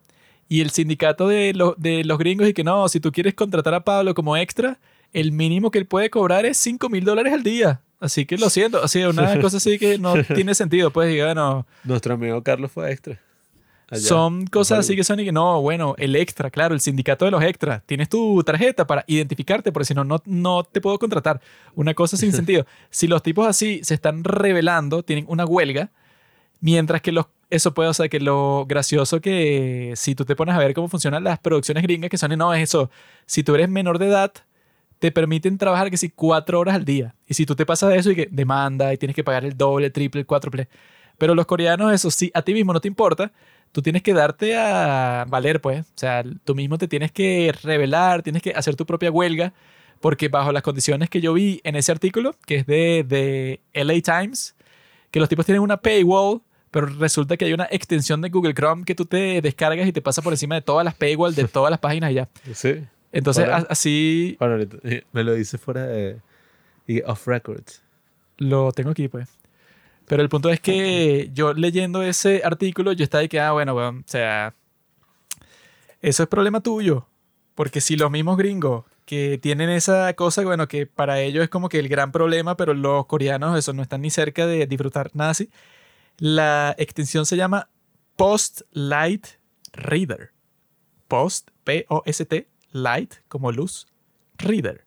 y 0.49 0.61
el 0.61 0.71
sindicato 0.71 1.29
de, 1.29 1.53
lo- 1.55 1.75
de 1.79 2.05
los 2.05 2.19
gringos 2.19 2.49
y 2.49 2.55
que 2.55 2.65
no, 2.65 2.89
si 2.89 3.01
tú 3.01 3.13
quieres 3.13 3.35
contratar 3.35 3.75
a 3.75 3.85
Pablo 3.85 4.15
como 4.15 4.37
extra, 4.37 4.79
el 5.13 5.33
mínimo 5.33 5.71
que 5.71 5.79
él 5.79 5.87
puede 5.87 6.11
cobrar 6.11 6.47
es 6.47 6.57
5 6.59 6.89
mil 6.89 7.05
dólares 7.05 7.33
al 7.33 7.43
día. 7.43 7.81
Así 7.99 8.25
que 8.25 8.39
lo 8.39 8.49
siento, 8.49 8.83
así 8.83 9.03
una 9.03 9.39
cosa 9.41 9.59
así 9.59 9.79
que 9.79 9.99
no 9.99 10.15
tiene 10.35 10.55
sentido. 10.55 10.91
Pues 10.91 11.09
diga, 11.09 11.27
bueno, 11.27 11.67
Nuestro 11.85 12.15
amigo 12.15 12.43
Carlos 12.43 12.71
fue 12.73 12.91
extra. 12.93 13.21
allá. 13.91 14.01
son 14.01 14.47
cosas 14.47 14.79
así 14.81 14.97
que 14.97 15.05
son 15.05 15.21
y 15.21 15.25
que 15.25 15.33
no, 15.33 15.61
bueno, 15.61 15.95
el 15.99 16.17
extra, 16.17 16.51
claro, 16.51 16.75
el 16.75 16.81
sindicato 16.81 17.27
de 17.27 17.31
los 17.31 17.43
extras. 17.43 17.83
Tienes 17.85 18.09
tu 18.09 18.43
tarjeta 18.43 18.87
para 18.87 19.05
identificarte, 19.07 19.71
porque 19.71 19.85
si 19.85 19.95
no, 19.95 20.05
no, 20.05 20.23
no 20.25 20.65
te 20.65 20.81
puedo 20.81 20.99
contratar. 20.99 21.41
Una 21.75 21.93
cosa 21.93 22.17
sin 22.17 22.33
sentido. 22.41 22.65
Si 22.89 23.07
los 23.07 23.23
tipos 23.23 23.47
así 23.47 23.81
se 23.85 23.95
están 23.95 24.25
revelando, 24.25 25.03
tienen 25.03 25.27
una 25.29 25.45
huelga, 25.45 25.91
mientras 26.61 27.03
que 27.03 27.13
los, 27.13 27.27
eso 27.51 27.75
puede, 27.75 27.91
o 27.91 27.95
sea, 27.95 28.09
que 28.09 28.21
lo 28.21 28.65
gracioso 28.67 29.21
que 29.21 29.93
si 29.97 30.15
tú 30.15 30.25
te 30.25 30.37
pones 30.37 30.55
a 30.55 30.59
ver 30.59 30.73
cómo 30.73 30.89
funcionan 30.89 31.25
las 31.25 31.39
producciones 31.39 31.83
gringas, 31.83 32.09
que 32.09 32.17
son, 32.17 32.37
no, 32.39 32.55
es 32.55 32.63
eso, 32.63 32.91
si 33.27 33.43
tú 33.43 33.55
eres 33.57 33.69
menor 33.69 33.99
de 33.99 34.07
edad, 34.07 34.33
te 35.01 35.11
permiten 35.11 35.59
trabajar 35.59 35.91
que 35.91 35.97
si 35.97 36.11
cuatro 36.11 36.61
horas 36.61 36.77
al 36.77 36.85
día. 36.85 37.15
Y 37.27 37.35
si 37.35 37.47
tú 37.47 37.57
te 37.57 37.67
pasas 37.67 37.91
de 37.91 37.97
eso 37.97 38.11
y 38.11 38.15
que 38.15 38.29
demanda 38.31 38.93
y 38.93 38.99
tienes 38.99 39.17
que 39.17 39.25
pagar 39.25 39.45
el 39.47 39.57
doble, 39.57 39.91
triple, 39.91 40.27
cuádruple. 40.27 40.69
Pero 41.19 41.35
los 41.35 41.47
coreanos, 41.47 41.93
eso 41.93 42.11
sí, 42.11 42.31
a 42.35 42.43
ti 42.43 42.53
mismo 42.53 42.73
no 42.75 42.81
te 42.81 42.89
importa, 42.89 43.33
tú 43.73 43.81
tienes 43.81 44.03
que 44.03 44.13
darte 44.13 44.57
a 44.57 45.25
valer, 45.27 45.63
pues. 45.63 45.87
O 45.87 45.99
sea, 45.99 46.23
tú 46.45 46.55
mismo 46.55 46.77
te 46.77 46.87
tienes 46.87 47.13
que 47.13 47.53
revelar, 47.63 48.23
tienes 48.23 48.43
que 48.43 48.51
hacer 48.51 48.77
tu 48.77 48.85
propia 48.85 49.11
huelga, 49.11 49.55
porque 50.01 50.29
bajo 50.29 50.53
las 50.53 50.63
condiciones 50.63 51.09
que 51.09 51.23
yo 51.23 51.33
vi 51.33 51.63
en 51.65 51.77
ese 51.77 51.93
artículo, 51.93 52.37
que 52.47 52.57
es 52.57 52.67
de, 52.67 53.05
de 53.09 53.61
LA 53.73 54.03
Times, 54.03 54.55
que 55.11 55.19
los 55.19 55.31
tipos 55.31 55.47
tienen 55.47 55.63
una 55.63 55.79
paywall, 55.79 56.43
pero 56.71 56.87
resulta 56.87 57.39
que 57.39 57.47
hay 57.47 57.55
una 57.55 57.69
extensión 57.71 58.21
de 58.21 58.29
Google 58.29 58.53
Chrome 58.53 58.85
que 58.85 58.95
tú 58.95 59.07
te 59.07 59.41
descargas 59.41 59.89
y 59.89 59.93
te 59.93 60.03
pasa 60.03 60.21
por 60.21 60.35
encima 60.35 60.57
de 60.57 60.61
todas 60.61 60.85
las 60.85 60.95
paywall 60.95 61.35
de 61.35 61.49
todas 61.49 61.71
las 61.71 61.81
páginas 61.81 62.11
y 62.11 62.15
ya. 62.15 62.29
Sí. 62.53 62.85
Entonces, 63.13 63.47
así 63.69 64.37
Bueno, 64.39 64.65
eh, 64.85 65.05
me 65.13 65.25
lo 65.25 65.35
dice 65.35 65.59
fuera 65.59 65.87
de. 65.87 66.21
Y 66.87 67.03
off 67.03 67.27
record. 67.27 67.65
lo 68.39 68.73
tengo 68.73 68.91
aquí, 68.91 69.09
pues. 69.09 69.29
Pero 70.07 70.23
el 70.23 70.29
punto 70.29 70.51
es 70.51 70.61
que 70.61 71.31
yo 71.33 71.53
leyendo 71.53 72.03
ese 72.03 72.43
artículo, 72.45 72.93
yo 72.93 73.05
estaba 73.05 73.23
de 73.23 73.29
que, 73.29 73.39
ah, 73.39 73.53
bueno, 73.53 73.75
weón, 73.75 74.01
o 74.01 74.09
sea, 74.11 74.55
eso 76.03 76.23
es 76.25 76.29
problema 76.29 76.61
tuyo. 76.61 77.07
Porque 77.55 77.81
si 77.81 77.97
los 77.97 78.11
mismos 78.11 78.37
gringos 78.37 78.85
que 79.05 79.39
tienen 79.39 79.71
esa 79.71 80.13
cosa, 80.15 80.43
bueno, 80.43 80.67
que 80.67 80.87
para 80.87 81.21
ellos 81.21 81.45
es 81.45 81.49
como 81.49 81.69
que 81.69 81.79
el 81.79 81.89
gran 81.89 82.11
problema, 82.11 82.57
pero 82.57 82.75
los 82.75 83.07
coreanos, 83.07 83.57
eso, 83.59 83.73
no 83.73 83.83
están 83.83 84.03
ni 84.03 84.11
cerca 84.11 84.47
de 84.47 84.67
disfrutar 84.67 85.11
nada 85.15 85.31
así. 85.31 85.51
La 86.19 86.75
extensión 86.79 87.25
se 87.25 87.37
llama 87.37 87.69
Post 88.17 88.63
Light 88.73 89.27
Reader. 89.73 90.33
Post, 91.07 91.51
P-O-S-T, 91.65 92.49
Light, 92.73 93.15
como 93.29 93.53
luz, 93.53 93.87
Reader. 94.39 94.85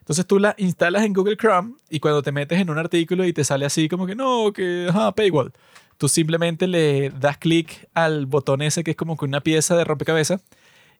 Entonces 0.00 0.26
tú 0.26 0.38
la 0.38 0.54
instalas 0.58 1.04
en 1.04 1.12
Google 1.12 1.36
Chrome 1.36 1.74
y 1.88 2.00
cuando 2.00 2.22
te 2.22 2.32
metes 2.32 2.58
en 2.60 2.70
un 2.70 2.78
artículo 2.78 3.24
y 3.24 3.32
te 3.32 3.44
sale 3.44 3.64
así 3.64 3.88
como 3.88 4.06
que 4.06 4.14
no, 4.16 4.52
que 4.52 4.86
ajá, 4.88 5.12
paywall, 5.14 5.52
tú 5.96 6.08
simplemente 6.08 6.66
le 6.66 7.10
das 7.10 7.38
clic 7.38 7.88
al 7.94 8.26
botón 8.26 8.62
ese 8.62 8.82
que 8.82 8.90
es 8.92 8.96
como 8.96 9.16
que 9.16 9.24
una 9.24 9.40
pieza 9.40 9.76
de 9.76 9.84
rompecabezas 9.84 10.42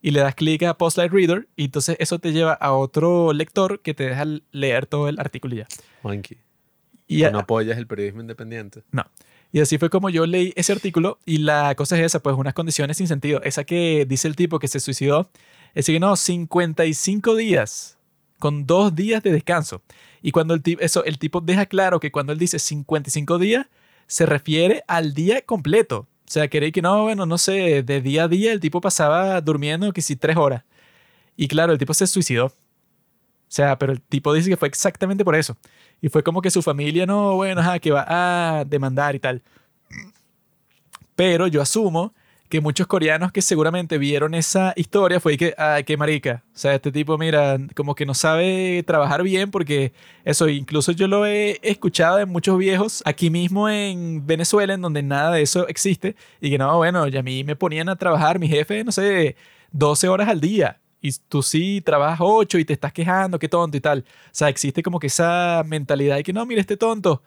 y 0.00 0.12
le 0.12 0.20
das 0.20 0.34
clic 0.36 0.62
a 0.62 0.74
Postlight 0.78 1.12
Reader 1.12 1.48
y 1.56 1.64
entonces 1.64 1.96
eso 1.98 2.18
te 2.20 2.32
lleva 2.32 2.52
a 2.54 2.72
otro 2.72 3.32
lector 3.32 3.80
que 3.80 3.92
te 3.94 4.04
deja 4.08 4.24
leer 4.52 4.86
todo 4.86 5.08
el 5.08 5.18
artículo 5.18 5.54
y 5.54 5.58
ya. 5.58 5.66
Juanqui. 6.02 6.38
Y, 7.08 7.24
¿O 7.24 7.26
a- 7.26 7.30
no 7.30 7.40
apoyas 7.40 7.76
el 7.78 7.86
periodismo 7.88 8.20
independiente? 8.20 8.82
no. 8.92 9.04
Y 9.54 9.60
así 9.60 9.76
fue 9.76 9.90
como 9.90 10.08
yo 10.08 10.24
leí 10.24 10.54
ese 10.56 10.72
artículo 10.72 11.18
y 11.26 11.36
la 11.36 11.74
cosa 11.74 11.98
es 11.98 12.06
esa, 12.06 12.20
pues 12.22 12.34
unas 12.38 12.54
condiciones 12.54 12.96
sin 12.96 13.06
sentido. 13.06 13.42
Esa 13.42 13.64
que 13.64 14.06
dice 14.08 14.26
el 14.26 14.34
tipo 14.34 14.58
que 14.58 14.66
se 14.66 14.80
suicidó, 14.80 15.28
es 15.74 15.86
que 15.86 16.00
no, 16.00 16.16
55 16.16 17.34
días 17.36 17.98
con 18.38 18.66
dos 18.66 18.94
días 18.94 19.22
de 19.22 19.32
descanso. 19.32 19.82
Y 20.20 20.30
cuando 20.32 20.54
el, 20.54 20.62
ti- 20.62 20.76
eso, 20.80 21.04
el 21.04 21.18
tipo 21.18 21.40
deja 21.40 21.66
claro 21.66 22.00
que 22.00 22.10
cuando 22.12 22.32
él 22.32 22.38
dice 22.38 22.58
55 22.58 23.38
días, 23.38 23.66
se 24.06 24.26
refiere 24.26 24.84
al 24.88 25.14
día 25.14 25.42
completo. 25.42 26.06
O 26.26 26.32
sea, 26.32 26.48
queréis 26.48 26.72
que 26.72 26.82
no, 26.82 27.02
bueno, 27.04 27.26
no 27.26 27.38
sé, 27.38 27.82
de 27.82 28.00
día 28.00 28.24
a 28.24 28.28
día 28.28 28.52
el 28.52 28.60
tipo 28.60 28.80
pasaba 28.80 29.40
durmiendo 29.40 29.92
que 29.92 30.02
si 30.02 30.16
tres 30.16 30.36
horas. 30.36 30.64
Y 31.36 31.48
claro, 31.48 31.72
el 31.72 31.78
tipo 31.78 31.94
se 31.94 32.06
suicidó. 32.06 32.46
O 32.46 32.52
sea, 33.54 33.78
pero 33.78 33.92
el 33.92 34.00
tipo 34.00 34.32
dice 34.32 34.48
que 34.48 34.56
fue 34.56 34.68
exactamente 34.68 35.24
por 35.24 35.34
eso. 35.34 35.56
Y 36.00 36.08
fue 36.08 36.22
como 36.22 36.40
que 36.42 36.50
su 36.50 36.62
familia, 36.62 37.04
no, 37.06 37.36
bueno, 37.36 37.60
ajá, 37.60 37.78
que 37.78 37.90
va 37.90 38.06
a 38.08 38.64
demandar 38.64 39.14
y 39.14 39.18
tal. 39.20 39.42
Pero 41.14 41.46
yo 41.46 41.60
asumo 41.62 42.14
que 42.52 42.60
muchos 42.60 42.86
coreanos 42.86 43.32
que 43.32 43.40
seguramente 43.40 43.96
vieron 43.96 44.34
esa 44.34 44.74
historia 44.76 45.20
fue 45.20 45.38
que, 45.38 45.54
ay, 45.56 45.84
qué 45.84 45.96
marica. 45.96 46.44
O 46.54 46.58
sea, 46.58 46.74
este 46.74 46.92
tipo, 46.92 47.16
mira, 47.16 47.56
como 47.74 47.94
que 47.94 48.04
no 48.04 48.12
sabe 48.12 48.82
trabajar 48.86 49.22
bien 49.22 49.50
porque 49.50 49.94
eso, 50.26 50.46
incluso 50.50 50.92
yo 50.92 51.08
lo 51.08 51.24
he 51.24 51.58
escuchado 51.62 52.18
de 52.18 52.26
muchos 52.26 52.58
viejos 52.58 53.02
aquí 53.06 53.30
mismo 53.30 53.70
en 53.70 54.26
Venezuela, 54.26 54.74
en 54.74 54.82
donde 54.82 55.02
nada 55.02 55.32
de 55.32 55.40
eso 55.40 55.66
existe. 55.66 56.14
Y 56.42 56.50
que 56.50 56.58
no, 56.58 56.76
bueno, 56.76 57.08
y 57.08 57.16
a 57.16 57.22
mí 57.22 57.42
me 57.42 57.56
ponían 57.56 57.88
a 57.88 57.96
trabajar, 57.96 58.38
mi 58.38 58.48
jefe, 58.48 58.84
no 58.84 58.92
sé, 58.92 59.34
12 59.70 60.08
horas 60.08 60.28
al 60.28 60.42
día. 60.42 60.78
Y 61.00 61.10
tú 61.30 61.42
sí 61.42 61.80
trabajas 61.80 62.18
8 62.20 62.58
y 62.58 62.66
te 62.66 62.74
estás 62.74 62.92
quejando, 62.92 63.38
qué 63.38 63.48
tonto 63.48 63.78
y 63.78 63.80
tal. 63.80 64.00
O 64.00 64.28
sea, 64.30 64.50
existe 64.50 64.82
como 64.82 64.98
que 64.98 65.06
esa 65.06 65.62
mentalidad 65.66 66.16
de 66.16 66.22
que 66.22 66.34
no, 66.34 66.44
mira, 66.44 66.60
este 66.60 66.76
tonto 66.76 67.22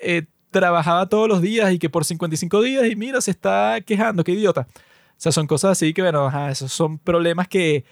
eh, 0.00 0.24
trabajaba 0.60 1.08
todos 1.08 1.28
los 1.28 1.42
días 1.42 1.72
y 1.72 1.78
que 1.78 1.90
por 1.90 2.04
55 2.04 2.62
días 2.62 2.86
y 2.86 2.96
mira, 2.96 3.20
se 3.20 3.30
está 3.32 3.80
quejando, 3.84 4.24
qué 4.24 4.32
idiota. 4.32 4.68
O 4.70 5.16
sea, 5.16 5.32
son 5.32 5.46
cosas 5.46 5.72
así 5.72 5.92
que, 5.94 6.02
bueno, 6.02 6.26
ajá, 6.26 6.50
esos 6.50 6.72
son 6.72 6.98
problemas 6.98 7.48
que 7.48 7.84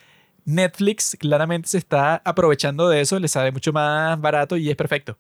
Netflix 0.45 1.17
claramente 1.21 1.69
se 1.69 1.79
está 1.79 2.23
aprovechando 2.25 2.89
de 2.89 3.01
eso, 3.01 3.19
le 3.19 3.29
sale 3.29 3.53
mucho 3.53 3.73
más 3.73 4.21
barato 4.21 4.57
y 4.57 4.71
es 4.71 4.77
perfecto. 4.77 5.19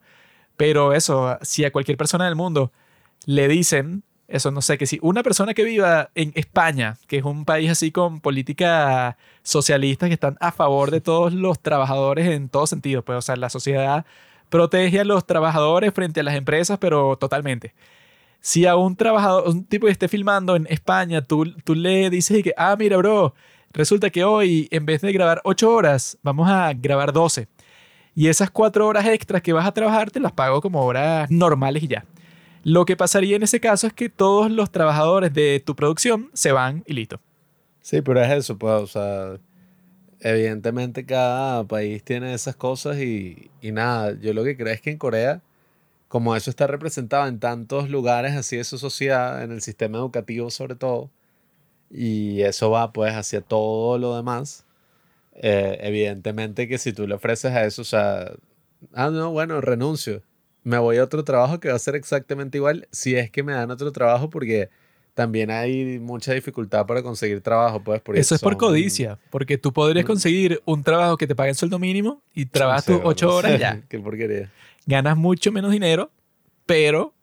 Pero 0.56 0.92
eso, 0.94 1.38
si 1.42 1.64
a 1.64 1.72
cualquier 1.72 1.96
persona 1.98 2.26
del 2.26 2.36
mundo 2.36 2.72
le 3.26 3.48
dicen 3.48 4.04
eso 4.32 4.50
no 4.50 4.62
sé, 4.62 4.78
que 4.78 4.86
si 4.86 4.98
una 5.02 5.22
persona 5.22 5.52
que 5.52 5.62
viva 5.62 6.10
en 6.14 6.32
España, 6.34 6.96
que 7.06 7.18
es 7.18 7.24
un 7.24 7.44
país 7.44 7.70
así 7.70 7.92
con 7.92 8.20
política 8.20 9.18
socialista 9.42 10.08
que 10.08 10.14
están 10.14 10.38
a 10.40 10.52
favor 10.52 10.90
de 10.90 11.02
todos 11.02 11.34
los 11.34 11.60
trabajadores 11.60 12.26
en 12.28 12.48
todo 12.48 12.66
sentido, 12.66 13.04
pues, 13.04 13.18
o 13.18 13.22
sea, 13.22 13.36
la 13.36 13.50
sociedad 13.50 14.06
protege 14.52 15.00
a 15.00 15.04
los 15.04 15.26
trabajadores 15.26 15.94
frente 15.94 16.20
a 16.20 16.22
las 16.22 16.34
empresas, 16.34 16.78
pero 16.78 17.16
totalmente. 17.16 17.74
Si 18.38 18.66
a 18.66 18.76
un 18.76 18.94
trabajador, 18.96 19.48
un 19.48 19.64
tipo 19.64 19.86
que 19.86 19.92
esté 19.92 20.08
filmando 20.08 20.54
en 20.54 20.66
España, 20.68 21.22
tú, 21.22 21.50
tú 21.64 21.74
le 21.74 22.10
dices 22.10 22.42
que, 22.42 22.52
ah, 22.58 22.76
mira, 22.78 22.98
bro, 22.98 23.34
resulta 23.72 24.10
que 24.10 24.24
hoy 24.24 24.68
en 24.70 24.84
vez 24.84 25.00
de 25.00 25.10
grabar 25.10 25.40
8 25.44 25.70
horas, 25.72 26.18
vamos 26.22 26.50
a 26.50 26.74
grabar 26.74 27.14
12. 27.14 27.48
Y 28.14 28.28
esas 28.28 28.50
4 28.50 28.86
horas 28.86 29.06
extras 29.06 29.40
que 29.40 29.54
vas 29.54 29.66
a 29.66 29.72
trabajar 29.72 30.10
te 30.10 30.20
las 30.20 30.32
pago 30.32 30.60
como 30.60 30.84
horas 30.84 31.30
normales 31.30 31.82
y 31.84 31.88
ya. 31.88 32.04
Lo 32.62 32.84
que 32.84 32.94
pasaría 32.94 33.36
en 33.36 33.42
ese 33.44 33.58
caso 33.58 33.86
es 33.86 33.94
que 33.94 34.10
todos 34.10 34.50
los 34.50 34.70
trabajadores 34.70 35.32
de 35.32 35.62
tu 35.64 35.74
producción 35.74 36.28
se 36.34 36.52
van 36.52 36.84
y 36.86 36.92
listo. 36.92 37.20
Sí, 37.80 38.02
pero 38.02 38.20
es 38.20 38.30
eso, 38.30 38.58
pues, 38.58 38.82
o 38.82 38.86
sea, 38.86 39.38
evidentemente 40.22 41.04
cada 41.06 41.64
país 41.64 42.02
tiene 42.04 42.34
esas 42.34 42.56
cosas 42.56 42.98
y, 42.98 43.50
y 43.60 43.72
nada, 43.72 44.18
yo 44.20 44.32
lo 44.34 44.44
que 44.44 44.56
creo 44.56 44.72
es 44.72 44.80
que 44.80 44.90
en 44.90 44.98
Corea, 44.98 45.42
como 46.08 46.36
eso 46.36 46.50
está 46.50 46.66
representado 46.66 47.26
en 47.28 47.40
tantos 47.40 47.90
lugares 47.90 48.34
así 48.36 48.56
de 48.56 48.64
su 48.64 48.78
sociedad, 48.78 49.42
en 49.42 49.52
el 49.52 49.62
sistema 49.62 49.98
educativo 49.98 50.50
sobre 50.50 50.76
todo, 50.76 51.10
y 51.90 52.42
eso 52.42 52.70
va 52.70 52.92
pues 52.92 53.14
hacia 53.14 53.40
todo 53.42 53.98
lo 53.98 54.16
demás, 54.16 54.66
eh, 55.34 55.78
evidentemente 55.82 56.68
que 56.68 56.78
si 56.78 56.92
tú 56.92 57.06
le 57.06 57.14
ofreces 57.14 57.52
a 57.52 57.64
eso, 57.64 57.82
o 57.82 57.84
sea, 57.84 58.32
ah, 58.94 59.10
no, 59.10 59.32
bueno, 59.32 59.60
renuncio 59.60 60.22
me 60.64 60.78
voy 60.78 60.98
a 60.98 61.04
otro 61.04 61.24
trabajo 61.24 61.60
que 61.60 61.68
va 61.68 61.74
a 61.74 61.78
ser 61.78 61.96
exactamente 61.96 62.58
igual 62.58 62.88
si 62.92 63.16
es 63.16 63.30
que 63.30 63.42
me 63.42 63.52
dan 63.52 63.70
otro 63.70 63.92
trabajo 63.92 64.30
porque 64.30 64.70
también 65.14 65.50
hay 65.50 65.98
mucha 65.98 66.32
dificultad 66.32 66.86
para 66.86 67.02
conseguir 67.02 67.40
trabajo, 67.40 67.82
pues. 67.82 68.02
Eso 68.14 68.34
es 68.34 68.40
por 68.40 68.56
codicia, 68.56 69.18
porque 69.30 69.58
tú 69.58 69.72
podrías 69.72 70.04
mm. 70.04 70.06
conseguir 70.06 70.62
un 70.64 70.82
trabajo 70.82 71.16
que 71.16 71.26
te 71.26 71.34
pague 71.34 71.50
el 71.50 71.56
sueldo 71.56 71.78
mínimo 71.78 72.22
y 72.34 72.46
trabajas 72.46 72.86
tus 72.86 73.00
ocho 73.02 73.34
horas 73.34 73.58
ya. 73.58 73.82
Qué 73.88 73.98
porquería. 73.98 74.50
Ganas 74.86 75.16
mucho 75.16 75.52
menos 75.52 75.70
dinero, 75.70 76.10
pero, 76.66 77.02
o 77.02 77.14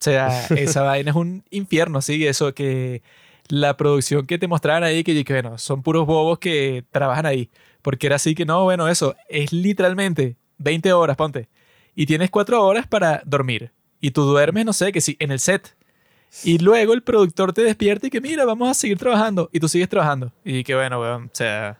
sea, 0.00 0.46
esa 0.56 0.82
vaina 0.82 1.10
es 1.10 1.16
un 1.16 1.44
infierno, 1.50 2.02
sí, 2.02 2.26
eso 2.26 2.54
que 2.54 3.02
la 3.48 3.76
producción 3.76 4.26
que 4.26 4.38
te 4.38 4.48
mostraban 4.48 4.82
ahí, 4.82 5.04
que, 5.04 5.24
que 5.24 5.32
bueno, 5.32 5.58
son 5.58 5.82
puros 5.82 6.06
bobos 6.06 6.38
que 6.38 6.84
trabajan 6.90 7.26
ahí, 7.26 7.50
porque 7.82 8.06
era 8.06 8.16
así 8.16 8.34
que 8.34 8.44
no, 8.44 8.64
bueno, 8.64 8.88
eso 8.88 9.14
es 9.28 9.52
literalmente 9.52 10.36
20 10.58 10.92
horas, 10.92 11.16
ponte 11.16 11.48
y 11.96 12.06
tienes 12.06 12.30
cuatro 12.30 12.64
horas 12.64 12.86
para 12.86 13.22
dormir. 13.24 13.72
Y 14.00 14.12
tú 14.12 14.22
duermes, 14.22 14.64
no 14.66 14.72
sé, 14.74 14.92
que 14.92 15.00
sí, 15.00 15.16
en 15.18 15.32
el 15.32 15.40
set. 15.40 15.74
Y 16.44 16.58
luego 16.58 16.92
el 16.92 17.02
productor 17.02 17.52
te 17.52 17.62
despierta 17.62 18.06
y 18.06 18.10
que 18.10 18.20
mira, 18.20 18.44
vamos 18.44 18.68
a 18.68 18.74
seguir 18.74 18.98
trabajando. 18.98 19.48
Y 19.52 19.60
tú 19.60 19.68
sigues 19.68 19.88
trabajando. 19.88 20.32
Y 20.44 20.64
que 20.64 20.74
bueno, 20.74 21.00
weón, 21.00 21.24
o 21.24 21.30
sea, 21.32 21.78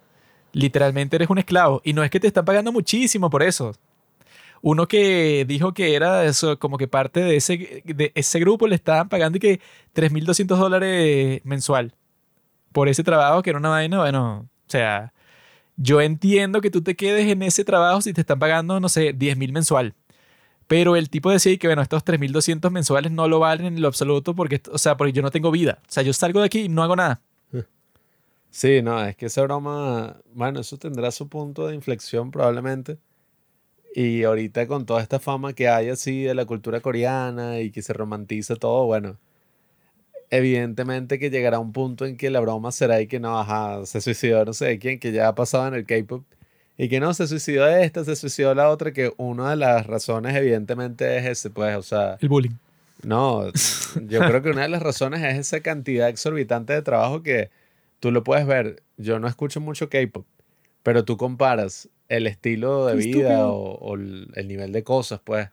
literalmente 0.53 1.17
eres 1.17 1.29
un 1.29 1.39
esclavo. 1.39 1.83
Y 1.85 1.93
no 1.93 2.03
es 2.03 2.11
que 2.11 2.21
te 2.21 2.27
están 2.27 2.45
pagando 2.45 2.73
muchísimo 2.73 3.29
por 3.29 3.43
eso. 3.43 3.75
Uno 4.63 4.89
que 4.89 5.45
dijo 5.47 5.75
que 5.75 5.95
era 5.95 6.25
eso, 6.25 6.59
como 6.59 6.79
que 6.79 6.89
parte 6.89 7.21
de 7.21 7.37
ese, 7.37 7.83
de 7.85 8.13
ese 8.15 8.41
grupo 8.41 8.67
le 8.67 8.75
estaban 8.75 9.09
pagando 9.09 9.37
y 9.37 9.41
que 9.41 9.61
3.200 9.95 10.57
dólares 10.57 11.41
mensual. 11.45 11.95
Por 12.73 12.89
ese 12.89 13.05
trabajo 13.05 13.43
que 13.43 13.51
era 13.51 13.59
una 13.59 13.69
vaina, 13.69 13.99
bueno, 13.99 14.49
o 14.67 14.71
sea, 14.71 15.13
yo 15.77 16.01
entiendo 16.01 16.61
que 16.61 16.71
tú 16.71 16.83
te 16.83 16.97
quedes 16.97 17.31
en 17.31 17.43
ese 17.43 17.65
trabajo 17.65 18.01
si 18.01 18.13
te 18.13 18.23
están 18.23 18.39
pagando, 18.39 18.81
no 18.81 18.89
sé, 18.89 19.15
10.000 19.15 19.53
mensual. 19.53 19.95
Pero 20.67 20.97
el 20.97 21.11
tipo 21.11 21.31
decía 21.31 21.57
que, 21.59 21.69
bueno, 21.69 21.83
estos 21.83 22.05
3.200 22.05 22.71
mensuales 22.71 23.13
no 23.13 23.29
lo 23.29 23.39
valen 23.39 23.67
en 23.67 23.81
lo 23.81 23.89
absoluto 23.89 24.35
porque, 24.35 24.61
o 24.73 24.79
sea, 24.79 24.97
porque 24.97 25.13
yo 25.13 25.23
no 25.23 25.31
tengo 25.31 25.51
vida. 25.51 25.79
O 25.83 25.93
sea, 25.93 26.03
yo 26.03 26.13
salgo 26.13 26.41
de 26.41 26.47
aquí 26.47 26.63
y 26.63 26.69
no 26.69 26.83
hago 26.83 26.97
nada. 26.97 27.21
Sí, 28.51 28.81
no, 28.81 29.05
es 29.05 29.15
que 29.17 29.27
esa 29.27 29.43
broma, 29.43 30.17
bueno, 30.33 30.61
eso 30.61 30.79
tendrá 30.79 31.11
su 31.11 31.29
punto 31.29 31.67
de 31.67 31.75
inflexión 31.75 32.31
probablemente. 32.31 32.99
Y 33.95 34.25
ahorita 34.25 34.67
con 34.67 34.87
toda 34.87 35.03
esta 35.03 35.21
fama 35.21 35.53
que 35.53 35.69
hay 35.69 35.91
así 35.91 36.23
de 36.23 36.35
la 36.35 36.47
cultura 36.47 36.81
coreana 36.81 37.61
y 37.61 37.71
que 37.71 37.83
se 37.83 37.93
romantiza 37.93 38.57
todo, 38.57 38.87
bueno, 38.87 39.19
evidentemente 40.31 41.19
que 41.19 41.31
llegará 41.31 41.59
un 41.59 41.73
punto 41.73 42.07
en 42.07 42.17
que 42.17 42.31
la 42.31 42.41
broma 42.41 42.73
será 42.73 43.01
y 43.01 43.07
que 43.07 43.21
no, 43.21 43.39
ajá, 43.39 43.85
se 43.87 44.01
suicidó 44.01 44.45
no 44.45 44.53
sé 44.53 44.79
quién, 44.79 44.99
que 44.99 45.13
ya 45.13 45.29
ha 45.29 45.35
pasado 45.35 45.69
en 45.69 45.75
el 45.75 45.87
K-pop 45.87 46.25
y 46.79 46.89
que 46.89 47.01
no, 47.01 47.15
se 47.15 47.27
suicidó 47.27 47.67
esta, 47.67 48.05
se 48.05 48.17
suicidó 48.17 48.55
la 48.55 48.69
otra, 48.69 48.93
que 48.93 49.13
una 49.17 49.51
de 49.51 49.57
las 49.57 49.87
razones 49.87 50.37
evidentemente 50.37 51.17
es 51.17 51.25
ese, 51.27 51.51
pues, 51.51 51.77
o 51.77 51.83
sea... 51.83 52.19
El 52.21 52.29
bullying. 52.29 52.57
No, 53.03 53.51
yo 54.09 54.21
creo 54.21 54.43
que 54.43 54.51
una 54.51 54.63
de 54.63 54.69
las 54.69 54.83
razones 54.83 55.23
es 55.23 55.39
esa 55.39 55.61
cantidad 55.61 56.09
exorbitante 56.09 56.73
de 56.73 56.83
trabajo 56.83 57.23
que 57.23 57.51
tú 58.01 58.11
lo 58.11 58.23
puedes 58.25 58.47
ver. 58.47 58.83
Yo 58.99 59.19
no 59.19 59.29
escucho 59.29 59.61
mucho 59.61 59.89
K-pop, 59.89 60.27
pero 60.83 61.05
tú 61.05 61.17
comparas 61.17 61.89
el 62.09 62.27
estilo 62.27 62.87
de 62.87 62.97
vida 62.97 63.47
o, 63.47 63.95
el, 63.95 64.49
nivel 64.49 64.73
de 64.73 64.83
cosas, 64.83 65.21
pues, 65.25 65.49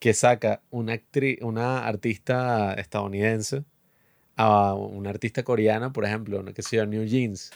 que 0.00 0.14
saca 0.14 0.62
una, 0.70 0.94
actriz, 0.94 1.38
una 1.42 1.86
artista 1.86 2.74
estadounidense 2.74 3.64
a 4.36 4.74
una 4.74 5.10
artista 5.10 5.42
coreana, 5.42 5.92
por 5.92 6.04
ejemplo, 6.04 6.44
que 6.54 6.62
se 6.62 6.76
llama 6.76 6.90
New 6.90 7.04
Jeans 7.04 7.52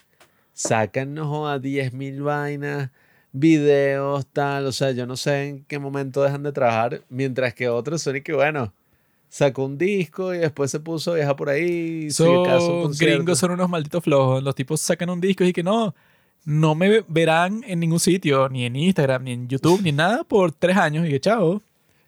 sacan 0.54 1.18
a 1.18 1.22
10.000 1.22 2.22
vainas, 2.22 2.90
videos, 3.32 4.26
tal, 4.32 4.66
o 4.66 4.72
sea, 4.72 4.92
yo 4.92 5.06
no 5.06 5.16
sé 5.16 5.48
en 5.48 5.64
qué 5.64 5.78
momento 5.78 6.22
dejan 6.22 6.44
de 6.44 6.52
trabajar, 6.52 7.02
mientras 7.10 7.52
que 7.52 7.68
otros 7.68 8.00
son 8.00 8.16
y 8.16 8.22
que, 8.22 8.32
bueno, 8.32 8.72
sacó 9.28 9.64
un 9.64 9.76
disco 9.76 10.32
y 10.32 10.38
después 10.38 10.70
se 10.70 10.78
puso 10.78 11.12
a 11.12 11.16
viajar 11.16 11.36
por 11.36 11.50
ahí. 11.50 12.10
So, 12.10 12.88
gringos 12.98 13.38
son 13.38 13.50
unos 13.50 13.68
malditos 13.68 14.02
flojos. 14.02 14.42
Los 14.42 14.54
tipos 14.54 14.80
sacan 14.80 15.10
un 15.10 15.20
disco 15.20 15.42
y 15.42 15.52
que 15.52 15.64
no, 15.64 15.92
no 16.44 16.76
me 16.76 17.04
verán 17.08 17.64
en 17.66 17.80
ningún 17.80 17.98
sitio, 18.00 18.48
ni 18.48 18.64
en 18.64 18.76
Instagram, 18.76 19.24
ni 19.24 19.32
en 19.32 19.48
YouTube, 19.48 19.82
ni 19.82 19.90
nada 19.90 20.22
por 20.22 20.52
tres 20.52 20.76
años 20.76 21.06
y 21.06 21.10
que 21.10 21.20
chao. 21.20 21.60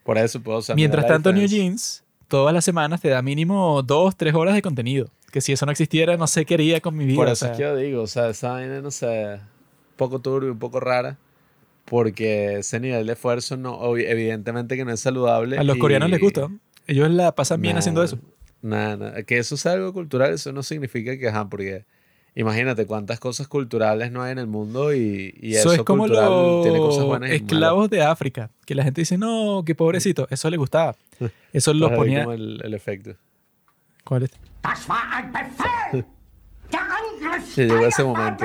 Por 0.04 0.18
eso 0.18 0.40
puedo 0.40 0.62
saber. 0.62 0.76
Mientras 0.76 1.04
tanto, 1.08 1.32
New 1.32 1.48
Jeans, 1.48 2.04
todas 2.28 2.54
las 2.54 2.64
semanas 2.64 3.00
te 3.00 3.08
da 3.08 3.20
mínimo 3.20 3.82
dos, 3.82 4.14
tres 4.14 4.32
horas 4.32 4.54
de 4.54 4.62
contenido 4.62 5.10
que 5.36 5.42
si 5.42 5.52
eso 5.52 5.66
no 5.66 5.72
existiera, 5.72 6.16
no 6.16 6.26
sé 6.26 6.46
qué 6.46 6.54
haría 6.54 6.80
con 6.80 6.96
mi 6.96 7.04
vida. 7.04 7.16
Por 7.16 7.28
eso 7.28 7.44
es 7.44 7.52
que 7.52 7.62
yo 7.62 7.76
digo, 7.76 8.00
o 8.00 8.06
sea, 8.06 8.30
esa 8.30 8.52
vaina, 8.52 8.80
no 8.80 8.90
sé, 8.90 9.38
poco 9.96 10.18
turbio, 10.18 10.50
un 10.50 10.58
poco 10.58 10.80
rara, 10.80 11.18
porque 11.84 12.60
ese 12.60 12.80
nivel 12.80 13.06
de 13.06 13.12
esfuerzo, 13.12 13.58
no, 13.58 13.94
evidentemente 13.98 14.78
que 14.78 14.86
no 14.86 14.92
es 14.92 15.00
saludable. 15.00 15.58
A 15.58 15.62
los 15.62 15.76
coreanos 15.76 16.08
les 16.08 16.20
gusta. 16.20 16.48
Ellos 16.86 17.10
la 17.10 17.34
pasan 17.34 17.60
bien 17.60 17.76
haciendo 17.76 18.02
eso. 18.02 18.18
Nada, 18.62 18.96
nada. 18.96 19.22
Que 19.24 19.36
eso 19.36 19.58
sea 19.58 19.72
algo 19.72 19.92
cultural, 19.92 20.32
eso 20.32 20.52
no 20.52 20.62
significa 20.62 21.18
que, 21.18 21.28
ajá, 21.28 21.50
porque 21.50 21.84
imagínate 22.34 22.86
cuántas 22.86 23.20
cosas 23.20 23.46
culturales 23.46 24.10
no 24.10 24.22
hay 24.22 24.32
en 24.32 24.38
el 24.38 24.46
mundo 24.46 24.94
y, 24.94 25.34
eso, 25.42 25.70
es 25.70 25.82
como 25.82 26.06
los 26.06 26.62
tiene 26.62 26.78
cosas 26.78 27.04
buenas 27.04 27.28
esclavos 27.28 27.90
de 27.90 28.00
África, 28.00 28.48
que 28.64 28.74
la 28.74 28.84
gente 28.84 29.02
dice, 29.02 29.18
no, 29.18 29.64
qué 29.66 29.74
pobrecito, 29.74 30.28
eso 30.30 30.48
le 30.48 30.56
gustaba. 30.56 30.96
Eso 31.52 31.74
los 31.74 31.92
ponía... 31.92 32.22
El, 32.22 32.62
el 32.64 32.72
efecto. 32.72 33.16
¿Cuál 34.02 34.22
es? 34.22 34.30
llegó 37.56 37.86
ese 37.86 38.04
momento. 38.04 38.44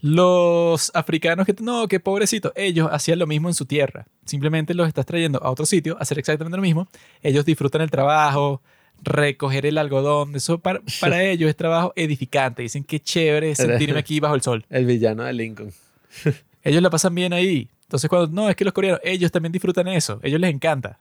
Los 0.00 0.90
africanos 0.94 1.46
que 1.46 1.54
no, 1.60 1.88
qué 1.88 2.00
pobrecito, 2.00 2.52
ellos 2.54 2.88
hacían 2.92 3.18
lo 3.18 3.26
mismo 3.26 3.48
en 3.48 3.54
su 3.54 3.64
tierra. 3.64 4.06
Simplemente 4.24 4.74
los 4.74 4.88
estás 4.88 5.06
trayendo 5.06 5.42
a 5.42 5.50
otro 5.50 5.66
sitio 5.66 5.96
a 5.98 6.02
hacer 6.02 6.18
exactamente 6.18 6.56
lo 6.56 6.62
mismo. 6.62 6.88
Ellos 7.22 7.44
disfrutan 7.44 7.80
el 7.80 7.90
trabajo, 7.90 8.62
recoger 9.02 9.66
el 9.66 9.78
algodón. 9.78 10.36
Eso 10.36 10.58
para, 10.58 10.82
para 11.00 11.22
ellos 11.22 11.48
es 11.48 11.56
trabajo 11.56 11.92
edificante. 11.96 12.62
Dicen 12.62 12.84
qué 12.84 13.00
chévere 13.00 13.54
sentirme 13.54 13.98
aquí 13.98 14.20
bajo 14.20 14.34
el 14.34 14.42
sol. 14.42 14.66
El 14.68 14.84
villano 14.84 15.24
de 15.24 15.32
Lincoln. 15.32 15.72
ellos 16.62 16.82
la 16.82 16.90
pasan 16.90 17.14
bien 17.14 17.32
ahí. 17.32 17.70
Entonces, 17.82 18.10
cuando 18.10 18.28
no, 18.28 18.50
es 18.50 18.56
que 18.56 18.64
los 18.64 18.74
coreanos, 18.74 19.00
ellos 19.02 19.30
también 19.30 19.52
disfrutan 19.52 19.88
eso. 19.88 20.20
Ellos 20.22 20.40
les 20.40 20.52
encanta. 20.52 20.98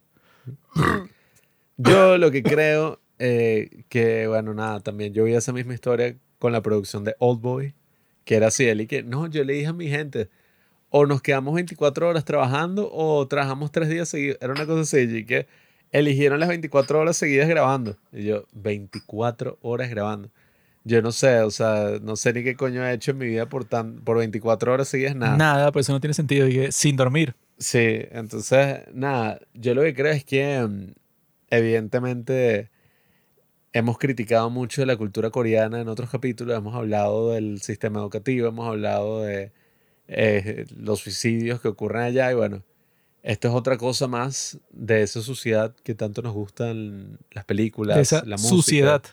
Yo 1.77 2.17
lo 2.17 2.31
que 2.31 2.43
creo 2.43 2.99
eh, 3.19 3.83
que 3.89 4.27
bueno, 4.27 4.53
nada, 4.53 4.79
también 4.79 5.13
yo 5.13 5.23
vi 5.23 5.33
esa 5.33 5.53
misma 5.53 5.73
historia 5.73 6.15
con 6.39 6.51
la 6.51 6.61
producción 6.61 7.03
de 7.03 7.15
Old 7.19 7.41
Boy, 7.41 7.73
que 8.23 8.35
era 8.35 8.47
así, 8.47 8.65
él 8.65 8.81
y 8.81 8.87
que, 8.87 9.03
no, 9.03 9.27
yo 9.27 9.43
le 9.43 9.53
dije 9.53 9.67
a 9.67 9.73
mi 9.73 9.87
gente, 9.87 10.29
o 10.89 11.05
nos 11.05 11.21
quedamos 11.21 11.53
24 11.55 12.09
horas 12.09 12.25
trabajando 12.25 12.89
o 12.91 13.27
trabajamos 13.27 13.71
tres 13.71 13.89
días 13.89 14.09
seguidos, 14.09 14.37
era 14.41 14.53
una 14.53 14.65
cosa 14.65 14.81
así, 14.81 14.99
y 14.99 15.25
que 15.25 15.47
eligieron 15.91 16.39
las 16.39 16.49
24 16.49 16.99
horas 16.99 17.17
seguidas 17.17 17.47
grabando, 17.47 17.97
y 18.11 18.23
yo, 18.25 18.45
24 18.53 19.57
horas 19.61 19.89
grabando. 19.89 20.29
Yo 20.83 21.01
no 21.01 21.11
sé, 21.11 21.39
o 21.39 21.49
sea, 21.49 21.93
no 22.01 22.15
sé 22.15 22.31
ni 22.31 22.43
qué 22.43 22.55
coño 22.55 22.85
he 22.85 22.93
hecho 22.93 23.11
en 23.11 23.17
mi 23.17 23.25
vida 23.25 23.49
por, 23.49 23.65
tan, 23.65 24.01
por 24.01 24.17
24 24.17 24.71
horas 24.71 24.87
seguidas, 24.87 25.15
nada. 25.15 25.35
Nada, 25.35 25.71
pues 25.71 25.87
eso 25.87 25.93
no 25.93 25.99
tiene 25.99 26.13
sentido, 26.13 26.47
y 26.47 26.71
sin 26.71 26.95
dormir. 26.95 27.35
Sí, 27.57 28.01
entonces, 28.11 28.81
nada, 28.93 29.39
yo 29.53 29.73
lo 29.73 29.81
que 29.81 29.95
creo 29.95 30.11
es 30.11 30.23
que 30.25 30.61
mm, 30.61 30.93
evidentemente 31.49 32.69
Hemos 33.75 33.97
criticado 33.97 34.49
mucho 34.49 34.85
la 34.85 34.95
cultura 34.95 35.31
coreana 35.31 35.81
en 35.81 35.89
otros 35.89 36.09
capítulos, 36.09 36.57
hemos 36.57 36.73
hablado 36.75 37.31
del 37.31 37.59
sistema 37.61 37.99
educativo, 37.99 38.47
hemos 38.47 38.69
hablado 38.69 39.23
de 39.23 39.51
eh, 40.07 40.65
los 40.77 41.01
suicidios 41.01 41.59
que 41.59 41.67
ocurren 41.67 42.03
allá 42.03 42.31
y 42.31 42.35
bueno, 42.35 42.63
esto 43.21 43.49
es 43.49 43.53
otra 43.53 43.77
cosa 43.77 44.07
más 44.07 44.59
de 44.71 45.01
esa 45.01 45.21
sociedad 45.21 45.75
que 45.83 45.93
tanto 45.93 46.21
nos 46.21 46.31
gustan 46.33 47.19
las 47.31 47.43
películas, 47.43 47.97
De 47.97 48.03
esa 48.03 48.23
la 48.23 48.37
música. 48.37 48.49
suciedad. 48.49 49.03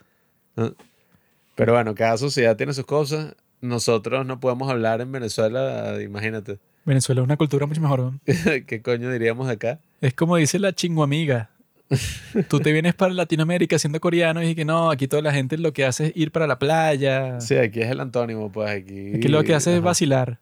Pero 1.57 1.73
bueno, 1.73 1.97
cada 1.97 2.17
sociedad 2.17 2.57
tiene 2.57 2.73
sus 2.73 2.87
cosas. 2.87 3.35
Nosotros 3.61 4.25
no 4.27 4.39
podemos 4.39 4.71
hablar 4.71 5.01
en 5.01 5.11
Venezuela, 5.11 6.01
imagínate. 6.01 6.61
Venezuela 6.85 7.21
es 7.21 7.25
una 7.25 7.37
cultura 7.37 7.67
mucho 7.67 7.81
mejor. 7.81 7.99
¿no? 7.99 8.21
¿Qué 8.67 8.81
coño 8.81 9.11
diríamos 9.11 9.49
de 9.49 9.55
acá? 9.55 9.81
Es 10.01 10.15
como 10.15 10.37
dice 10.37 10.61
la 10.61 10.73
chinguamiga. 10.73 11.51
Tú 12.49 12.61
te 12.61 12.73
vienes 12.73 12.95
para 12.95 13.13
Latinoamérica 13.13 13.79
siendo 13.79 14.01
coreano 14.01 14.43
y 14.43 14.55
que 14.55 14.65
no, 14.65 14.91
aquí 14.91 15.09
toda 15.09 15.23
la 15.23 15.33
gente 15.33 15.59
lo 15.59 15.73
que 15.73 15.85
hace 15.85 16.07
es 16.07 16.13
ir 16.17 16.31
para 16.33 16.47
la 16.47 16.59
playa. 16.59 17.41
Sí, 17.41 17.55
aquí 17.57 17.81
es 17.81 17.91
el 17.91 18.01
antónimo, 18.01 18.51
pues 18.51 18.71
aquí. 18.71 19.15
Aquí 19.17 19.29
lo 19.29 19.43
que 19.45 19.55
hace 19.55 19.77
es 19.77 19.83
vacilar. 19.83 20.39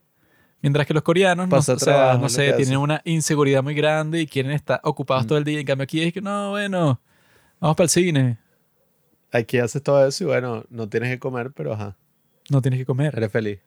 Mientras 0.62 0.86
que 0.86 0.92
los 0.94 1.02
coreanos, 1.02 1.46
no, 1.48 1.50
Pasa 1.56 1.72
o 1.74 1.78
sea, 1.78 1.94
trabajo, 1.94 2.20
no 2.22 2.28
sé, 2.28 2.52
tienen 2.52 2.76
una 2.76 3.00
inseguridad 3.04 3.62
muy 3.62 3.74
grande 3.74 4.20
y 4.20 4.26
quieren 4.26 4.52
estar 4.52 4.78
ocupados 4.84 5.24
Mm. 5.24 5.28
todo 5.28 5.38
el 5.38 5.44
día. 5.44 5.60
En 5.60 5.66
cambio 5.66 5.84
aquí 5.84 6.02
es 6.02 6.12
que 6.12 6.20
no, 6.20 6.50
bueno, 6.50 7.00
vamos 7.60 7.76
para 7.76 7.84
el 7.86 7.90
cine. 7.90 8.38
Aquí 9.32 9.58
haces 9.58 9.82
todo 9.82 10.06
eso 10.06 10.24
y 10.24 10.26
bueno, 10.26 10.64
no 10.70 10.88
tienes 10.88 11.08
que 11.10 11.18
comer, 11.18 11.50
pero 11.54 11.72
ajá, 11.72 11.96
No 12.50 12.60
tienes 12.60 12.78
que 12.80 12.84
comer. 12.86 13.14
eres 13.16 13.30
feliz. 13.32 13.58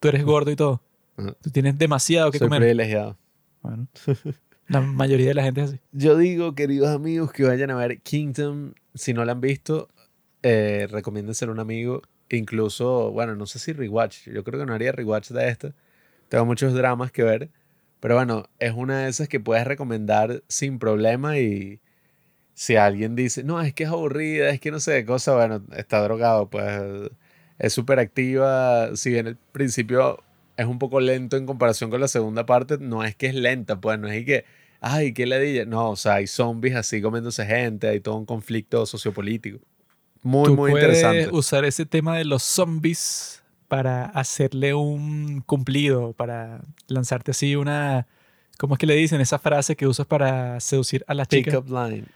Tú 0.00 0.08
eres 0.08 0.24
gordo 0.24 0.50
y 0.50 0.56
todo. 0.56 0.82
Ajá. 1.16 1.34
Tú 1.40 1.50
tienes 1.50 1.78
demasiado 1.78 2.30
que 2.30 2.38
Soy 2.38 2.48
comer. 2.48 2.60
privilegiado. 2.60 3.16
Bueno, 3.62 3.86
la 4.68 4.80
mayoría 4.80 5.28
de 5.28 5.34
la 5.34 5.42
gente 5.42 5.62
es 5.62 5.68
así. 5.70 5.80
Yo 5.92 6.16
digo, 6.16 6.54
queridos 6.54 6.88
amigos, 6.88 7.32
que 7.32 7.44
vayan 7.44 7.70
a 7.70 7.76
ver 7.76 8.00
Kingdom. 8.00 8.72
Si 8.94 9.12
no 9.14 9.24
la 9.24 9.32
han 9.32 9.40
visto, 9.40 9.88
eh, 10.42 10.88
recomiéndenselo 10.90 11.52
a 11.52 11.54
un 11.54 11.60
amigo. 11.60 12.02
Incluso, 12.30 13.12
bueno, 13.12 13.36
no 13.36 13.46
sé 13.46 13.58
si 13.58 13.72
rewatch. 13.72 14.28
Yo 14.28 14.42
creo 14.42 14.60
que 14.60 14.66
no 14.66 14.74
haría 14.74 14.92
rewatch 14.92 15.30
de 15.30 15.48
esta. 15.48 15.74
Tengo 16.28 16.44
muchos 16.44 16.74
dramas 16.74 17.12
que 17.12 17.22
ver. 17.22 17.50
Pero 18.00 18.14
bueno, 18.16 18.48
es 18.58 18.72
una 18.72 19.02
de 19.04 19.08
esas 19.08 19.28
que 19.28 19.40
puedes 19.40 19.66
recomendar 19.66 20.42
sin 20.48 20.78
problema. 20.78 21.38
Y 21.38 21.80
si 22.54 22.76
alguien 22.76 23.16
dice, 23.16 23.44
no, 23.44 23.60
es 23.60 23.74
que 23.74 23.84
es 23.84 23.90
aburrida, 23.90 24.50
es 24.50 24.60
que 24.60 24.70
no 24.70 24.80
sé 24.80 25.00
qué 25.00 25.04
cosa, 25.06 25.34
bueno, 25.34 25.62
está 25.76 26.02
drogado, 26.02 26.50
pues 26.50 27.10
es 27.58 27.72
súper 27.72 27.98
activa. 27.98 28.96
Si 28.96 29.10
bien 29.10 29.26
el 29.26 29.36
principio 29.36 30.22
es 30.56 30.66
un 30.66 30.78
poco 30.78 31.00
lento 31.00 31.36
en 31.36 31.46
comparación 31.46 31.90
con 31.90 32.00
la 32.00 32.08
segunda 32.08 32.46
parte, 32.46 32.78
no 32.78 33.04
es 33.04 33.14
que 33.14 33.26
es 33.26 33.34
lenta, 33.34 33.80
pues 33.80 33.98
no 33.98 34.08
es 34.08 34.22
y 34.22 34.24
que 34.24 34.44
ay, 34.80 35.12
qué 35.12 35.26
ladilla. 35.26 35.64
No, 35.64 35.90
o 35.90 35.96
sea, 35.96 36.14
hay 36.14 36.26
zombies 36.26 36.74
así 36.76 37.00
comiéndose 37.02 37.44
gente, 37.46 37.88
hay 37.88 38.00
todo 38.00 38.16
un 38.16 38.26
conflicto 38.26 38.84
sociopolítico. 38.86 39.58
Muy, 40.22 40.44
Tú 40.46 40.56
muy 40.56 40.70
puedes 40.72 40.88
interesante. 40.98 41.28
usar 41.36 41.64
ese 41.64 41.86
tema 41.86 42.16
de 42.18 42.24
los 42.24 42.42
zombies 42.42 43.42
para 43.68 44.06
hacerle 44.06 44.74
un 44.74 45.40
cumplido, 45.42 46.12
para 46.12 46.60
lanzarte 46.88 47.30
así 47.32 47.56
una... 47.56 48.06
¿Cómo 48.58 48.74
es 48.74 48.78
que 48.78 48.86
le 48.86 48.94
dicen? 48.94 49.20
Esa 49.20 49.38
frase 49.38 49.76
que 49.76 49.86
usas 49.86 50.06
para 50.06 50.58
seducir 50.60 51.04
a 51.06 51.14
las 51.14 51.28
Pick 51.28 51.44
chicas. 51.46 51.60
up 51.60 51.68
line. 51.68 52.06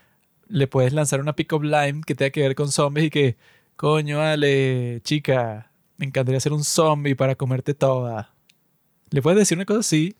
Le 0.47 0.67
puedes 0.67 0.91
lanzar 0.91 1.19
una 1.21 1.33
pick-up 1.33 1.63
line 1.63 2.01
que 2.05 2.15
tenga 2.15 2.31
que 2.31 2.41
ver 2.41 2.55
con 2.55 2.71
zombies 2.71 3.07
y 3.07 3.09
que, 3.11 3.37
coño, 3.75 4.17
vale, 4.17 5.01
chica, 5.03 5.71
me 5.97 6.05
encantaría 6.07 6.39
ser 6.39 6.51
un 6.51 6.63
zombie 6.63 7.15
para 7.15 7.35
comerte 7.35 7.73
toda. 7.73 8.33
Le 9.11 9.21
puedes 9.21 9.37
decir 9.39 9.57
una 9.57 9.65
cosa 9.65 9.79
así 9.81 10.15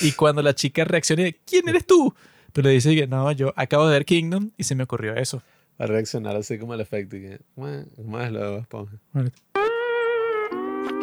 y 0.00 0.12
cuando 0.12 0.42
la 0.42 0.54
chica 0.54 0.84
reaccione, 0.84 1.38
¿quién 1.44 1.68
eres 1.68 1.86
tú? 1.86 2.14
Tú 2.52 2.62
le 2.62 2.70
dices 2.70 2.94
que 2.94 3.06
no, 3.06 3.30
yo 3.32 3.52
acabo 3.56 3.86
de 3.86 3.94
ver 3.94 4.04
Kingdom 4.04 4.50
y 4.56 4.64
se 4.64 4.74
me 4.74 4.84
ocurrió 4.84 5.14
eso. 5.14 5.42
Va 5.80 5.84
a 5.84 5.88
reaccionar 5.88 6.36
así 6.36 6.58
como 6.58 6.74
el 6.74 6.80
efecto. 6.80 7.16
y 7.16 7.22
que, 7.22 7.40
Más 7.56 8.30
lo 8.30 8.52
de 8.52 8.58
Esponja. 8.58 8.96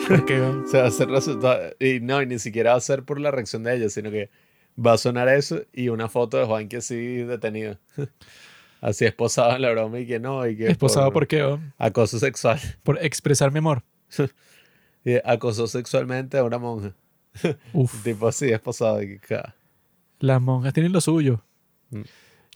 O 0.10 0.68
sea, 0.68 0.84
va 0.84 0.88
a 0.88 0.92
ser 0.92 1.08
resultado. 1.10 1.76
Y 1.80 2.00
no, 2.00 2.22
y 2.22 2.26
ni 2.26 2.40
siquiera 2.40 2.72
va 2.72 2.78
a 2.78 2.82
ser 2.82 3.04
por 3.04 3.20
la 3.20 3.30
reacción 3.32 3.64
de 3.64 3.76
ella, 3.76 3.90
sino 3.90 4.10
que 4.10 4.30
va 4.84 4.94
a 4.94 4.98
sonar 4.98 5.28
eso 5.30 5.62
y 5.72 5.90
una 5.90 6.10
foto 6.10 6.38
de 6.38 6.46
Juan 6.46 6.68
que 6.68 6.78
así 6.78 7.18
detenido. 7.18 7.78
Así 8.82 9.04
esposado 9.04 9.58
en 9.58 9.62
la 9.62 9.72
broma 9.72 10.00
y 10.00 10.08
que 10.08 10.22
no. 10.22 10.48
Y 10.48 10.56
que 10.56 10.68
esposado 10.68 11.12
por 11.12 11.28
qué? 11.28 11.44
oh? 11.44 11.60
Acoso 11.78 12.18
sexual. 12.18 12.60
Por 12.84 12.98
expresar 13.04 13.52
mi 13.52 13.60
amor. 13.60 13.84
Y 15.06 15.16
acosó 15.24 15.66
sexualmente 15.66 16.38
a 16.38 16.44
una 16.44 16.58
monja. 16.58 16.94
Uf, 17.74 18.04
Tipo 18.04 18.28
así. 18.28 18.48
Y 18.48 19.08
que, 19.08 19.20
ca- 19.20 19.56
las 20.20 20.42
monjas 20.42 20.74
tienen 20.74 20.92
lo 20.92 21.02
suyo. 21.02 21.44
Mm. 21.92 22.02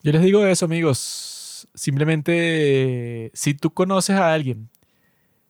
Yo 0.03 0.11
les 0.11 0.21
digo 0.21 0.45
eso, 0.45 0.65
amigos. 0.65 1.67
Simplemente, 1.73 3.31
si 3.33 3.53
tú 3.53 3.71
conoces 3.73 4.15
a 4.17 4.33
alguien 4.33 4.69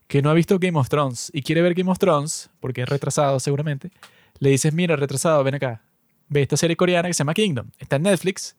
que 0.08 0.22
no 0.22 0.30
ha 0.30 0.34
visto 0.34 0.60
Game 0.60 0.78
of 0.78 0.90
Thrones 0.90 1.32
y 1.34 1.42
quiere 1.42 1.62
ver 1.62 1.74
Game 1.74 1.90
of 1.90 1.98
Thrones, 1.98 2.50
porque 2.60 2.82
es 2.84 2.90
retrasado 2.90 3.40
seguramente, 3.40 3.90
le 4.40 4.50
dices, 4.50 4.74
mira, 4.74 4.96
retrasado, 4.96 5.44
ven 5.44 5.56
acá. 5.56 5.82
Ve 6.30 6.44
esta 6.44 6.58
serie 6.58 6.76
coreana 6.76 7.08
que 7.08 7.14
se 7.14 7.20
llama 7.20 7.34
Kingdom. 7.34 7.70
Está 7.80 7.96
en 7.98 8.04
Netflix. 8.04 8.56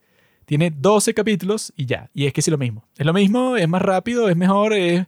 Tiene 0.47 0.71
12 0.71 1.15
capítulos 1.15 1.73
y 1.77 1.87
ya. 1.87 2.11
Y 2.13 2.27
es 2.27 2.33
que 2.33 2.43
sí 2.43 2.51
lo 2.51 2.59
mismo. 2.59 2.85
Es 2.99 3.07
lo 3.07 3.13
mismo, 3.13 3.57
es 3.57 3.69
más 3.69 3.81
rápido, 3.83 4.29
es 4.29 4.37
mejor, 4.37 4.75
es, 4.75 5.07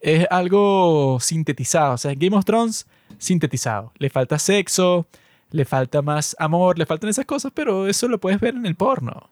es 0.00 0.26
algo 0.30 1.18
sintetizado. 1.20 1.94
O 1.94 1.98
sea, 1.98 2.14
Game 2.14 2.36
of 2.36 2.44
Thrones 2.44 2.86
sintetizado. 3.18 3.92
Le 3.98 4.10
falta 4.10 4.38
sexo, 4.38 5.06
le 5.50 5.64
falta 5.64 6.02
más 6.02 6.36
amor, 6.38 6.78
le 6.78 6.86
faltan 6.86 7.10
esas 7.10 7.26
cosas, 7.26 7.52
pero 7.54 7.86
eso 7.86 8.08
lo 8.08 8.18
puedes 8.18 8.40
ver 8.40 8.54
en 8.54 8.66
el 8.66 8.74
porno. 8.74 9.28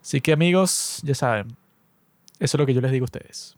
Así 0.00 0.20
que 0.20 0.32
amigos, 0.32 1.00
ya 1.04 1.14
saben, 1.14 1.56
eso 2.38 2.56
es 2.56 2.58
lo 2.58 2.66
que 2.66 2.74
yo 2.74 2.80
les 2.80 2.92
digo 2.92 3.04
a 3.04 3.06
ustedes. 3.06 3.56